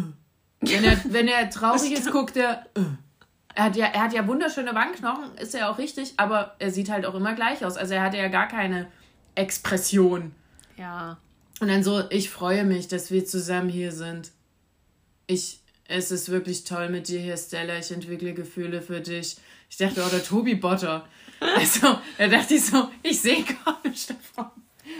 Wenn 0.61 0.83
er, 0.83 0.97
wenn 1.05 1.27
er 1.27 1.49
traurig 1.49 1.91
ist, 1.91 2.11
guckt 2.11 2.37
er. 2.37 2.65
Äh. 2.75 2.81
Er 3.55 3.65
hat, 3.65 3.75
ja, 3.75 3.87
er 3.87 4.03
hat 4.03 4.13
ja 4.13 4.27
wunderschöne 4.27 4.73
Wangenknochen, 4.73 5.35
ist 5.37 5.53
ja 5.53 5.69
auch 5.69 5.77
richtig, 5.77 6.13
aber 6.17 6.55
er 6.59 6.71
sieht 6.71 6.89
halt 6.89 7.05
auch 7.05 7.15
immer 7.15 7.33
gleich 7.33 7.65
aus. 7.65 7.77
Also 7.77 7.93
er 7.95 8.03
hatte 8.03 8.17
ja 8.17 8.27
gar 8.27 8.47
keine 8.47 8.87
Expression. 9.35 10.33
Ja. 10.77 11.17
Und 11.59 11.67
dann 11.67 11.83
so, 11.83 12.03
ich 12.09 12.29
freue 12.29 12.63
mich, 12.63 12.87
dass 12.87 13.11
wir 13.11 13.25
zusammen 13.25 13.69
hier 13.69 13.91
sind. 13.91 14.31
Ich, 15.27 15.59
es 15.85 16.11
ist 16.11 16.29
wirklich 16.29 16.63
toll 16.63 16.89
mit 16.89 17.07
dir 17.07 17.19
hier, 17.19 17.35
Stella. 17.37 17.77
Ich 17.77 17.91
entwickle 17.91 18.33
Gefühle 18.33 18.81
für 18.81 19.01
dich. 19.01 19.37
Ich 19.69 19.77
dachte, 19.77 20.03
oh, 20.05 20.09
der 20.09 20.23
Tobi 20.23 20.55
Botter. 20.55 21.05
Also, 21.55 21.99
da 22.17 22.27
dachte 22.27 22.55
ich 22.55 22.65
so, 22.65 22.89
ich 23.01 23.21
sehe 23.21 23.43
gar 23.43 23.79
nicht 23.83 24.09
davon. 24.09 24.51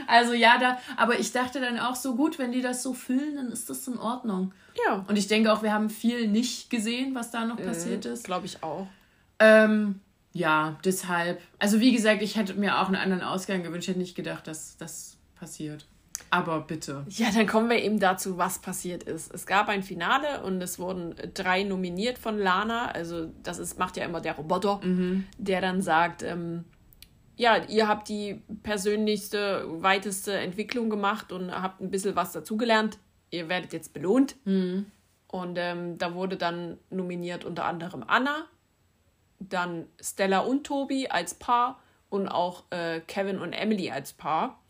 Also 0.08 0.34
ja, 0.34 0.58
da, 0.58 0.78
aber 0.98 1.20
ich 1.20 1.32
dachte 1.32 1.60
dann 1.60 1.80
auch 1.80 1.96
so 1.96 2.16
gut, 2.16 2.40
wenn 2.40 2.52
die 2.52 2.62
das 2.62 2.84
so 2.84 2.94
fühlen, 2.94 3.36
dann 3.36 3.52
ist 3.52 3.70
das 3.70 3.88
in 3.88 3.98
Ordnung. 3.98 4.54
Ja. 4.88 5.06
Und 5.08 5.18
ich 5.18 5.28
denke 5.28 5.52
auch, 5.52 5.64
wir 5.64 5.74
haben 5.74 5.90
viel 5.90 6.28
nicht 6.28 6.70
gesehen, 6.70 7.16
was 7.16 7.32
da 7.32 7.46
noch 7.46 7.60
äh, 7.60 7.64
passiert 7.64 8.06
ist. 8.06 8.24
Glaube 8.24 8.46
ich 8.46 8.64
auch. 8.64 8.88
Ähm, 9.40 10.02
ja, 10.34 10.78
deshalb. 10.84 11.42
Also 11.58 11.80
wie 11.80 11.92
gesagt, 11.92 12.22
ich 12.22 12.36
hätte 12.36 12.54
mir 12.54 12.80
auch 12.80 12.88
einen 12.88 12.96
anderen 12.96 13.24
Ausgang 13.24 13.64
gewünscht. 13.64 13.88
Ich 13.88 13.90
hätte 13.90 14.00
nicht 14.00 14.16
gedacht, 14.16 14.48
dass 14.48 14.78
das 14.78 15.18
passiert. 15.40 15.86
Aber 16.32 16.62
bitte. 16.62 17.06
Ja, 17.10 17.32
dann 17.34 17.48
kommen 17.48 17.70
wir 17.70 17.82
eben 17.82 18.00
dazu, 18.00 18.38
was 18.38 18.60
passiert 18.60 19.04
ist. 19.04 19.34
Es 19.34 19.46
gab 19.46 19.68
ein 19.70 19.82
Finale 19.82 20.44
und 20.44 20.62
es 20.62 20.78
wurden 20.78 21.16
drei 21.34 21.64
nominiert 21.64 22.20
von 22.20 22.38
Lana. 22.38 22.92
Also 22.92 23.32
das 23.42 23.58
ist, 23.58 23.80
macht 23.80 23.98
ja 23.98 24.06
immer 24.06 24.22
der 24.22 24.34
Roboter, 24.34 24.80
mhm. 24.84 25.26
der 25.38 25.62
dann 25.62 25.82
sagt, 25.82 26.22
ähm, 26.22 26.66
ja, 27.40 27.56
ihr 27.70 27.88
habt 27.88 28.10
die 28.10 28.42
persönlichste, 28.64 29.64
weiteste 29.82 30.34
Entwicklung 30.34 30.90
gemacht 30.90 31.32
und 31.32 31.54
habt 31.54 31.80
ein 31.80 31.90
bisschen 31.90 32.14
was 32.18 32.34
dazugelernt. 32.34 33.00
Ihr 33.32 33.48
werdet 33.48 33.72
jetzt 33.72 33.94
belohnt. 33.94 34.36
Mhm. 34.46 34.92
Und 35.28 35.58
ähm, 35.58 35.98
da 35.98 36.14
wurde 36.16 36.36
dann 36.36 36.78
nominiert 36.90 37.46
unter 37.46 37.64
anderem 37.64 38.04
Anna, 38.06 38.46
dann 39.40 39.86
Stella 40.02 40.40
und 40.40 40.66
Tobi 40.66 41.08
als 41.08 41.34
Paar 41.34 41.80
und 42.10 42.28
auch 42.28 42.66
äh, 42.72 43.00
Kevin 43.08 43.40
und 43.40 43.54
Emily 43.54 43.90
als 43.90 44.12
Paar, 44.12 44.62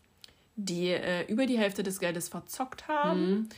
die 0.54 0.90
äh, 0.90 1.26
über 1.26 1.46
die 1.46 1.58
Hälfte 1.58 1.82
des 1.82 1.98
Geldes 1.98 2.28
verzockt 2.28 2.86
haben. 2.86 3.30
Mhm. 3.30 3.48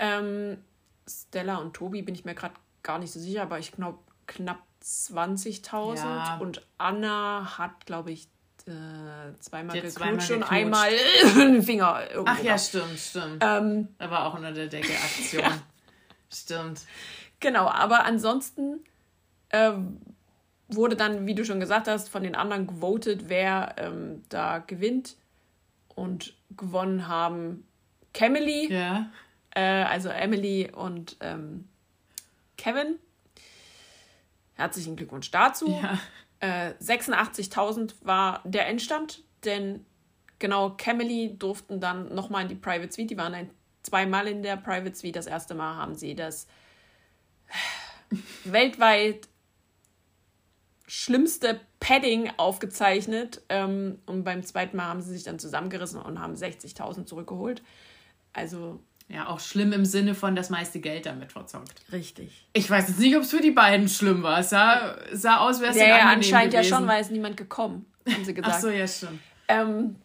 Ähm, 0.00 0.58
Stella 1.06 1.56
und 1.56 1.74
Tobi 1.74 2.00
bin 2.00 2.14
ich 2.14 2.24
mir 2.24 2.34
gerade 2.34 2.54
gar 2.82 2.98
nicht 2.98 3.12
so 3.12 3.20
sicher, 3.20 3.42
aber 3.42 3.58
ich 3.58 3.72
glaube 3.72 3.98
knapp 4.26 4.62
20.000 4.82 5.96
ja. 5.96 6.38
und 6.38 6.66
Anna 6.78 7.58
hat, 7.58 7.84
glaube 7.84 8.12
ich, 8.12 8.28
äh, 8.66 9.38
zweimal 9.40 9.80
geknutscht 9.80 10.30
und 10.32 10.42
einmal 10.42 10.90
einen 11.36 11.62
Finger 11.62 12.02
irgendwo. 12.10 12.32
Ach 12.32 12.42
ja, 12.42 12.58
stimmt, 12.58 12.98
stimmt. 12.98 13.42
Ähm, 13.42 13.88
war 13.98 14.26
auch 14.26 14.34
unter 14.34 14.52
der 14.52 14.66
Decke 14.66 14.92
Aktion. 14.92 15.42
ja. 15.42 15.58
Stimmt. 16.32 16.80
Genau, 17.38 17.68
aber 17.68 18.04
ansonsten 18.04 18.80
ähm, 19.50 20.00
wurde 20.68 20.96
dann, 20.96 21.26
wie 21.26 21.34
du 21.34 21.44
schon 21.44 21.60
gesagt 21.60 21.86
hast, 21.86 22.08
von 22.08 22.22
den 22.22 22.34
anderen 22.34 22.66
gewotet, 22.66 23.28
wer 23.28 23.76
ähm, 23.78 24.22
da 24.28 24.58
gewinnt. 24.58 25.16
Und 25.94 26.34
gewonnen 26.56 27.08
haben 27.08 27.66
Camely, 28.12 28.72
ja. 28.72 29.10
äh, 29.54 29.84
also 29.84 30.08
Emily 30.08 30.70
und 30.74 31.16
ähm, 31.20 31.68
Kevin. 32.58 32.98
Herzlichen 34.54 34.96
Glückwunsch 34.96 35.30
dazu. 35.30 35.70
Ja. 35.70 35.98
Äh, 36.40 36.74
86.000 36.80 37.94
war 38.02 38.42
der 38.44 38.66
Endstand, 38.66 39.24
denn 39.44 39.86
genau 40.38 40.70
Camely 40.70 41.36
durften 41.38 41.80
dann 41.80 42.14
nochmal 42.14 42.42
in 42.42 42.48
die 42.48 42.54
Private 42.54 42.92
Suite. 42.92 43.10
Die 43.10 43.16
waren 43.16 43.34
ein, 43.34 43.50
zweimal 43.82 44.28
in 44.28 44.42
der 44.42 44.56
Private 44.56 44.94
Suite. 44.94 45.16
Das 45.16 45.26
erste 45.26 45.54
Mal 45.54 45.76
haben 45.76 45.94
sie 45.94 46.14
das 46.14 46.46
weltweit 48.44 49.28
schlimmste 50.86 51.60
Padding 51.80 52.30
aufgezeichnet. 52.36 53.42
Ähm, 53.48 53.98
und 54.06 54.24
beim 54.24 54.42
zweiten 54.42 54.76
Mal 54.76 54.86
haben 54.86 55.02
sie 55.02 55.12
sich 55.12 55.24
dann 55.24 55.38
zusammengerissen 55.38 56.00
und 56.00 56.20
haben 56.20 56.34
60.000 56.34 57.06
zurückgeholt. 57.06 57.62
Also. 58.32 58.80
Ja, 59.08 59.28
auch 59.28 59.38
schlimm 59.38 59.72
im 59.72 59.84
Sinne 59.84 60.14
von 60.14 60.34
das 60.34 60.50
meiste 60.50 60.80
Geld 60.80 61.06
damit 61.06 61.30
verzockt. 61.30 61.80
Richtig. 61.92 62.48
Ich 62.52 62.68
weiß 62.68 62.88
jetzt 62.88 62.98
nicht, 62.98 63.16
ob 63.16 63.22
es 63.22 63.30
für 63.30 63.40
die 63.40 63.52
beiden 63.52 63.88
schlimm 63.88 64.22
war. 64.22 64.40
Es 64.40 64.50
sah, 64.50 64.96
sah 65.12 65.38
aus, 65.38 65.60
wäre 65.60 65.70
es 65.70 65.76
ja, 65.76 65.86
ja, 65.86 66.08
anscheinend 66.08 66.52
gewesen. 66.52 66.70
ja 66.70 66.76
schon, 66.76 66.88
weil 66.88 67.00
es 67.00 67.10
niemand 67.10 67.36
gekommen, 67.36 67.86
haben 68.08 68.24
sie 68.24 68.34
gesagt. 68.34 68.54
Ach 68.56 68.60
so, 68.60 68.68
ja, 68.68 68.86
stimmt. 68.86 69.20
Ähm, 69.46 69.96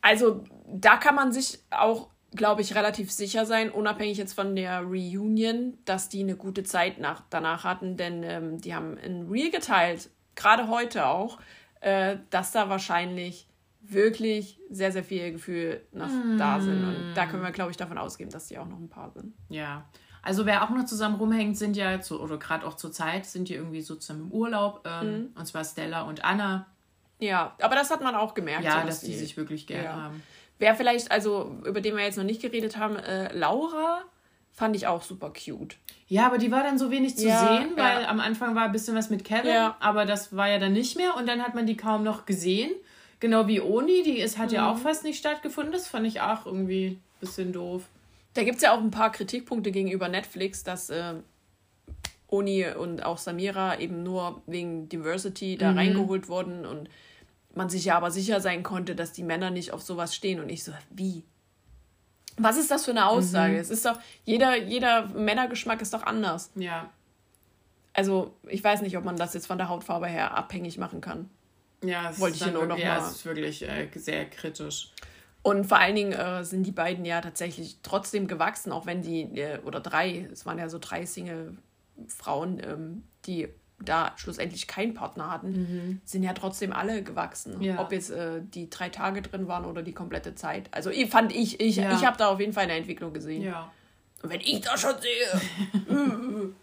also, 0.00 0.44
da 0.68 0.96
kann 0.96 1.16
man 1.16 1.32
sich 1.32 1.58
auch 1.70 2.08
glaube 2.34 2.62
ich, 2.62 2.74
relativ 2.74 3.10
sicher 3.10 3.44
sein, 3.44 3.70
unabhängig 3.70 4.18
jetzt 4.18 4.34
von 4.34 4.54
der 4.54 4.82
Reunion, 4.82 5.76
dass 5.84 6.08
die 6.08 6.20
eine 6.20 6.36
gute 6.36 6.62
Zeit 6.62 6.98
nach, 6.98 7.22
danach 7.30 7.64
hatten, 7.64 7.96
denn 7.96 8.22
ähm, 8.22 8.60
die 8.60 8.74
haben 8.74 8.96
in 8.98 9.28
Real 9.28 9.50
geteilt, 9.50 10.10
gerade 10.36 10.68
heute 10.68 11.06
auch, 11.06 11.38
äh, 11.80 12.18
dass 12.30 12.52
da 12.52 12.68
wahrscheinlich 12.68 13.46
wirklich 13.92 14.58
sehr, 14.70 14.92
sehr 14.92 15.04
viel 15.04 15.32
Gefühl 15.32 15.80
noch 15.92 16.08
mm. 16.08 16.38
da 16.38 16.60
sind. 16.60 16.84
Und 16.84 17.14
da 17.14 17.26
können 17.26 17.42
wir, 17.42 17.50
glaube 17.50 17.70
ich, 17.70 17.76
davon 17.76 17.98
ausgehen, 17.98 18.30
dass 18.30 18.48
die 18.48 18.58
auch 18.58 18.66
noch 18.66 18.78
ein 18.78 18.88
paar 18.88 19.10
sind. 19.10 19.34
Ja. 19.48 19.84
Also 20.22 20.46
wer 20.46 20.64
auch 20.64 20.70
noch 20.70 20.84
zusammen 20.84 21.16
rumhängt, 21.16 21.56
sind 21.56 21.76
ja, 21.76 22.00
zu, 22.00 22.20
oder 22.20 22.38
gerade 22.38 22.66
auch 22.66 22.74
zur 22.74 22.92
Zeit, 22.92 23.26
sind 23.26 23.48
die 23.48 23.54
irgendwie 23.54 23.80
so 23.80 23.96
zusammen 23.96 24.22
im 24.26 24.32
Urlaub. 24.32 24.86
Ähm, 24.86 25.32
mm. 25.34 25.38
Und 25.38 25.46
zwar 25.46 25.64
Stella 25.64 26.02
und 26.02 26.24
Anna. 26.24 26.66
Ja, 27.18 27.54
aber 27.60 27.74
das 27.74 27.90
hat 27.90 28.02
man 28.02 28.14
auch 28.14 28.34
gemerkt. 28.34 28.64
Ja, 28.64 28.80
so, 28.80 28.86
dass, 28.86 29.00
dass 29.00 29.00
die, 29.00 29.14
sich 29.14 29.36
wirklich 29.36 29.66
gerne 29.66 29.84
ja. 29.84 29.92
haben. 29.92 30.22
Wer 30.58 30.74
vielleicht, 30.74 31.10
also 31.10 31.56
über 31.64 31.80
den 31.80 31.96
wir 31.96 32.04
jetzt 32.04 32.18
noch 32.18 32.24
nicht 32.24 32.42
geredet 32.42 32.76
haben, 32.76 32.96
äh, 32.96 33.34
Laura 33.36 34.02
fand 34.52 34.76
ich 34.76 34.86
auch 34.86 35.02
super 35.02 35.32
cute. 35.32 35.76
Ja, 36.06 36.26
aber 36.26 36.36
die 36.36 36.50
war 36.50 36.62
dann 36.62 36.78
so 36.78 36.90
wenig 36.90 37.16
zu 37.16 37.26
ja, 37.26 37.56
sehen, 37.56 37.72
weil 37.76 38.02
ja. 38.02 38.08
am 38.08 38.20
Anfang 38.20 38.54
war 38.54 38.64
ein 38.64 38.72
bisschen 38.72 38.94
was 38.94 39.08
mit 39.08 39.24
Kevin, 39.24 39.54
ja. 39.54 39.76
aber 39.80 40.04
das 40.04 40.36
war 40.36 40.48
ja 40.48 40.58
dann 40.58 40.72
nicht 40.72 40.96
mehr 40.96 41.16
und 41.16 41.26
dann 41.26 41.42
hat 41.42 41.54
man 41.54 41.66
die 41.66 41.76
kaum 41.76 42.02
noch 42.02 42.26
gesehen. 42.26 42.70
Genau 43.20 43.46
wie 43.46 43.60
Oni, 43.60 44.02
die 44.02 44.18
ist, 44.18 44.38
hat 44.38 44.48
mhm. 44.48 44.54
ja 44.54 44.72
auch 44.72 44.78
fast 44.78 45.04
nicht 45.04 45.18
stattgefunden. 45.18 45.72
Das 45.72 45.86
fand 45.86 46.06
ich 46.06 46.20
auch 46.20 46.46
irgendwie 46.46 46.86
ein 46.88 47.00
bisschen 47.20 47.52
doof. 47.52 47.84
Da 48.34 48.44
gibt 48.44 48.56
es 48.56 48.62
ja 48.62 48.72
auch 48.72 48.80
ein 48.80 48.90
paar 48.90 49.12
Kritikpunkte 49.12 49.70
gegenüber 49.70 50.08
Netflix, 50.08 50.64
dass 50.64 50.88
äh, 50.88 51.14
Oni 52.28 52.66
und 52.66 53.04
auch 53.04 53.18
Samira 53.18 53.78
eben 53.78 54.02
nur 54.02 54.42
wegen 54.46 54.88
Diversity 54.88 55.56
da 55.58 55.72
mhm. 55.72 55.78
reingeholt 55.78 56.28
wurden 56.28 56.64
und 56.64 56.88
man 57.54 57.68
sich 57.68 57.84
ja 57.84 57.96
aber 57.96 58.10
sicher 58.10 58.40
sein 58.40 58.62
konnte, 58.62 58.94
dass 58.94 59.12
die 59.12 59.24
Männer 59.24 59.50
nicht 59.50 59.72
auf 59.72 59.82
sowas 59.82 60.14
stehen. 60.14 60.40
Und 60.40 60.48
ich 60.48 60.64
so, 60.64 60.72
wie? 60.90 61.24
Was 62.38 62.56
ist 62.56 62.70
das 62.70 62.84
für 62.84 62.92
eine 62.92 63.06
Aussage? 63.06 63.54
Mhm. 63.54 63.58
Es 63.58 63.70
ist 63.70 63.84
doch, 63.84 63.98
jeder, 64.24 64.56
jeder 64.56 65.08
Männergeschmack 65.08 65.82
ist 65.82 65.92
doch 65.92 66.04
anders. 66.04 66.52
Ja. 66.54 66.88
Also, 67.92 68.34
ich 68.46 68.62
weiß 68.62 68.82
nicht, 68.82 68.96
ob 68.96 69.04
man 69.04 69.16
das 69.16 69.34
jetzt 69.34 69.46
von 69.46 69.58
der 69.58 69.68
Hautfarbe 69.68 70.06
her 70.06 70.36
abhängig 70.36 70.78
machen 70.78 71.00
kann. 71.00 71.28
Ja, 71.82 72.16
wollte 72.18 72.36
ich 72.36 72.44
hier 72.44 72.52
nur 72.52 72.66
noch 72.66 72.78
ja, 72.78 72.98
mal. 72.98 73.06
es 73.06 73.16
ist 73.16 73.24
wirklich 73.24 73.62
äh, 73.62 73.88
sehr 73.94 74.26
kritisch. 74.26 74.92
Und 75.42 75.64
vor 75.64 75.78
allen 75.78 75.96
Dingen 75.96 76.12
äh, 76.12 76.44
sind 76.44 76.64
die 76.64 76.72
beiden 76.72 77.04
ja 77.04 77.20
tatsächlich 77.20 77.78
trotzdem 77.82 78.26
gewachsen, 78.26 78.72
auch 78.72 78.84
wenn 78.84 79.00
die, 79.00 79.22
äh, 79.22 79.58
oder 79.60 79.80
drei, 79.80 80.28
es 80.30 80.44
waren 80.44 80.58
ja 80.58 80.68
so 80.68 80.78
drei 80.78 81.06
Single-Frauen, 81.06 82.60
ähm, 82.62 83.04
die 83.24 83.48
da 83.82 84.12
schlussendlich 84.16 84.66
keinen 84.66 84.92
Partner 84.92 85.30
hatten, 85.30 85.50
mhm. 85.52 86.00
sind 86.04 86.22
ja 86.22 86.34
trotzdem 86.34 86.72
alle 86.72 87.02
gewachsen. 87.02 87.62
Ja. 87.62 87.80
Ob 87.80 87.92
jetzt 87.92 88.10
äh, 88.10 88.42
die 88.42 88.68
drei 88.68 88.90
Tage 88.90 89.22
drin 89.22 89.48
waren 89.48 89.64
oder 89.64 89.82
die 89.82 89.94
komplette 89.94 90.34
Zeit. 90.34 90.68
Also 90.72 90.90
ich 90.90 91.10
fand 91.10 91.34
ich, 91.34 91.60
ich, 91.60 91.76
ja. 91.76 91.94
ich 91.94 92.04
habe 92.04 92.18
da 92.18 92.28
auf 92.28 92.40
jeden 92.40 92.52
Fall 92.52 92.64
eine 92.64 92.74
Entwicklung 92.74 93.14
gesehen. 93.14 93.42
Ja. 93.42 93.72
Und 94.22 94.30
wenn 94.30 94.40
ich 94.40 94.60
das 94.60 94.82
schon 94.82 94.94
sehe. 95.00 95.94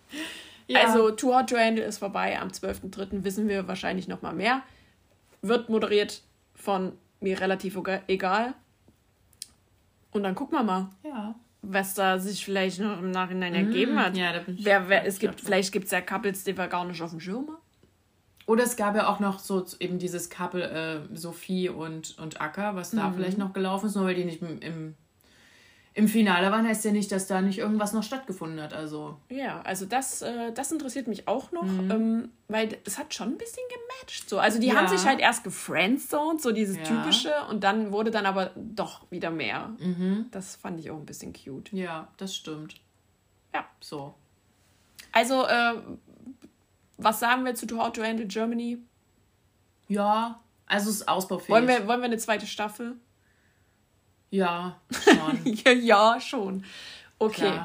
ja. 0.68 0.82
Also 0.86 1.10
Too 1.10 1.34
Hot 1.34 1.50
to 1.50 1.58
Handle 1.58 1.84
ist 1.84 1.98
vorbei. 1.98 2.40
Am 2.40 2.50
12.03. 2.50 3.24
wissen 3.24 3.48
wir 3.48 3.68
wahrscheinlich 3.68 4.08
noch 4.08 4.22
mal 4.22 4.34
mehr. 4.34 4.62
Wird 5.42 5.70
moderiert 5.70 6.22
von 6.56 6.94
mir 7.20 7.40
relativ 7.40 7.78
egal. 8.08 8.54
Und 10.12 10.24
dann 10.24 10.36
gucken 10.36 10.58
wir 10.58 10.64
mal. 10.64 10.90
Ja. 11.04 11.36
Was 11.62 11.94
da 11.94 12.20
sich 12.20 12.46
vielleicht 12.46 12.80
noch 12.80 13.00
im 13.00 13.12
Nachhinein 13.12 13.52
mhm. 13.54 13.68
ergeben 13.68 14.00
hat. 14.00 14.16
Ja, 14.16 14.34
da 14.34 14.40
bin 14.40 14.58
ich 14.58 14.66
wer, 14.66 14.90
wer, 14.90 15.06
es 15.06 15.20
gibt, 15.20 15.42
vielleicht 15.42 15.72
gibt 15.72 15.86
es 15.86 15.92
ja 15.92 16.02
Couples, 16.02 16.44
die 16.44 16.58
wir 16.58 16.68
gar 16.68 16.86
nicht 16.86 17.02
auf 17.02 17.12
dem 17.12 17.20
Schirm 17.20 17.48
haben. 17.48 17.58
Oder 18.46 18.64
es 18.64 18.78
gab 18.78 18.96
ja 18.96 19.08
auch 19.08 19.20
noch 19.20 19.40
so 19.40 19.66
eben 19.80 20.00
dieses 20.00 20.30
Couple 20.30 20.64
äh, 21.12 21.16
Sophie 21.16 21.68
und, 21.68 22.18
und 22.18 22.40
Acker, 22.40 22.76
was 22.76 22.92
da 22.92 23.10
mhm. 23.10 23.16
vielleicht 23.16 23.38
noch 23.38 23.52
gelaufen 23.52 23.88
ist, 23.88 23.96
nur 23.96 24.06
weil 24.06 24.16
die 24.16 24.24
nicht 24.24 24.42
im, 24.42 24.60
im 24.62 24.96
im 25.98 26.08
Finale 26.08 26.52
waren, 26.52 26.68
heißt 26.68 26.86
ja 26.86 26.92
nicht, 26.92 27.12
dass 27.12 27.26
da 27.26 27.42
nicht 27.42 27.58
irgendwas 27.58 27.92
noch 27.92 28.04
stattgefunden 28.04 28.62
hat. 28.62 28.72
Also. 28.72 29.18
Ja, 29.30 29.62
also 29.62 29.88
das, 29.88 30.22
äh, 30.22 30.54
das 30.54 30.72
interessiert 30.72 31.08
mich 31.08 31.28
auch 31.28 31.52
noch, 31.52 31.64
mhm. 31.64 31.92
ähm, 31.92 32.30
weil 32.48 32.78
es 32.86 33.00
hat 33.00 33.16
schon 33.16 33.30
ein 33.30 33.38
bisschen 33.40 33.64
gematcht. 33.68 34.30
So. 34.30 34.38
Also 34.38 34.60
die 34.60 34.68
ja. 34.68 34.76
haben 34.76 34.88
sich 34.88 35.08
halt 35.08 35.20
erst 35.20 35.44
gefriendzoned, 35.44 36.40
so 36.40 36.52
dieses 36.52 36.78
ja. 36.78 36.84
typische, 36.84 37.34
und 37.50 37.64
dann 37.64 37.92
wurde 37.92 38.12
dann 38.12 38.28
aber 38.28 38.52
doch 38.56 39.10
wieder 39.10 39.32
mehr. 39.32 39.72
Mhm. 39.80 40.28
Das 40.30 40.56
fand 40.56 40.80
ich 40.80 40.92
auch 40.92 40.98
ein 40.98 41.06
bisschen 41.08 41.34
cute. 41.34 41.74
Ja, 41.74 42.10
das 42.18 42.36
stimmt. 42.36 42.76
Ja. 43.56 43.66
So. 43.80 44.14
Also, 45.12 45.48
äh, 45.48 45.74
was 46.98 47.20
sagen 47.20 47.44
wir 47.44 47.56
zu 47.56 47.66
Too 47.66 47.80
Hot 47.80 47.96
to 47.96 48.04
Handle 48.04 48.28
Germany? 48.28 48.78
Ja, 49.88 50.42
also 50.68 50.92
es 50.92 50.98
ist 50.98 51.08
ausbaufähig. 51.08 51.50
Wollen 51.50 51.68
wir, 51.68 51.88
wollen 51.88 52.02
wir 52.02 52.06
eine 52.06 52.20
zweite 52.20 52.46
Staffel? 52.46 52.98
Ja, 54.30 54.80
schon. 54.92 55.40
ja, 55.66 55.72
ja, 55.72 56.20
schon. 56.20 56.64
Okay. 57.20 57.62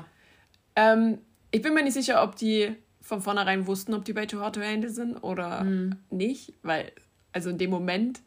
Ähm, 0.76 1.18
ich 1.50 1.62
bin 1.62 1.74
mir 1.74 1.82
nicht 1.82 1.94
sicher, 1.94 2.22
ob 2.22 2.36
die 2.36 2.74
von 3.00 3.20
vornherein 3.20 3.66
wussten, 3.66 3.94
ob 3.94 4.04
die 4.04 4.12
bei 4.12 4.26
Too 4.26 4.40
Hot 4.40 4.54
to 4.54 4.62
Handle 4.62 4.90
sind 4.90 5.16
oder 5.16 5.64
mhm. 5.64 5.96
nicht, 6.10 6.54
weil, 6.62 6.92
also 7.32 7.50
in 7.50 7.58
dem 7.58 7.70
Moment, 7.70 8.20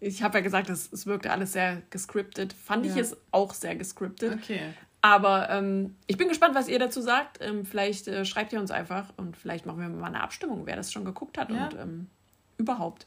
ich 0.00 0.22
habe 0.22 0.38
ja 0.38 0.42
gesagt, 0.42 0.68
es, 0.68 0.92
es 0.92 1.06
wirkte 1.06 1.30
alles 1.30 1.52
sehr 1.52 1.82
gescriptet, 1.90 2.52
fand 2.52 2.86
ja. 2.86 2.92
ich 2.92 2.98
es 2.98 3.16
auch 3.30 3.54
sehr 3.54 3.76
gescriptet. 3.76 4.34
Okay. 4.34 4.60
Aber 5.02 5.50
ähm, 5.50 5.96
ich 6.06 6.16
bin 6.16 6.28
gespannt, 6.28 6.54
was 6.54 6.68
ihr 6.68 6.78
dazu 6.78 7.00
sagt. 7.00 7.38
Ähm, 7.40 7.66
vielleicht 7.66 8.06
äh, 8.06 8.24
schreibt 8.24 8.52
ihr 8.52 8.60
uns 8.60 8.70
einfach 8.70 9.12
und 9.16 9.36
vielleicht 9.36 9.66
machen 9.66 9.80
wir 9.80 9.88
mal 9.88 10.06
eine 10.06 10.22
Abstimmung, 10.22 10.64
wer 10.64 10.76
das 10.76 10.92
schon 10.92 11.04
geguckt 11.04 11.38
hat 11.38 11.50
ja. 11.50 11.64
und 11.64 11.74
ähm, 11.74 12.06
überhaupt. 12.56 13.06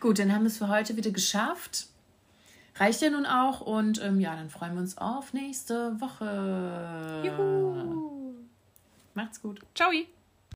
Gut, 0.00 0.18
dann 0.18 0.34
haben 0.34 0.42
wir 0.42 0.48
es 0.48 0.56
für 0.56 0.68
heute 0.68 0.96
wieder 0.96 1.10
geschafft 1.10 1.88
reicht 2.80 3.02
ja 3.02 3.10
nun 3.10 3.26
auch. 3.26 3.60
Und 3.60 4.02
ähm, 4.02 4.18
ja, 4.18 4.34
dann 4.34 4.50
freuen 4.50 4.74
wir 4.74 4.80
uns 4.80 4.98
auf 4.98 5.32
nächste 5.32 6.00
Woche. 6.00 7.22
Juhu. 7.24 8.34
Macht's 9.14 9.40
gut. 9.40 9.60
Ciao. 9.74 9.90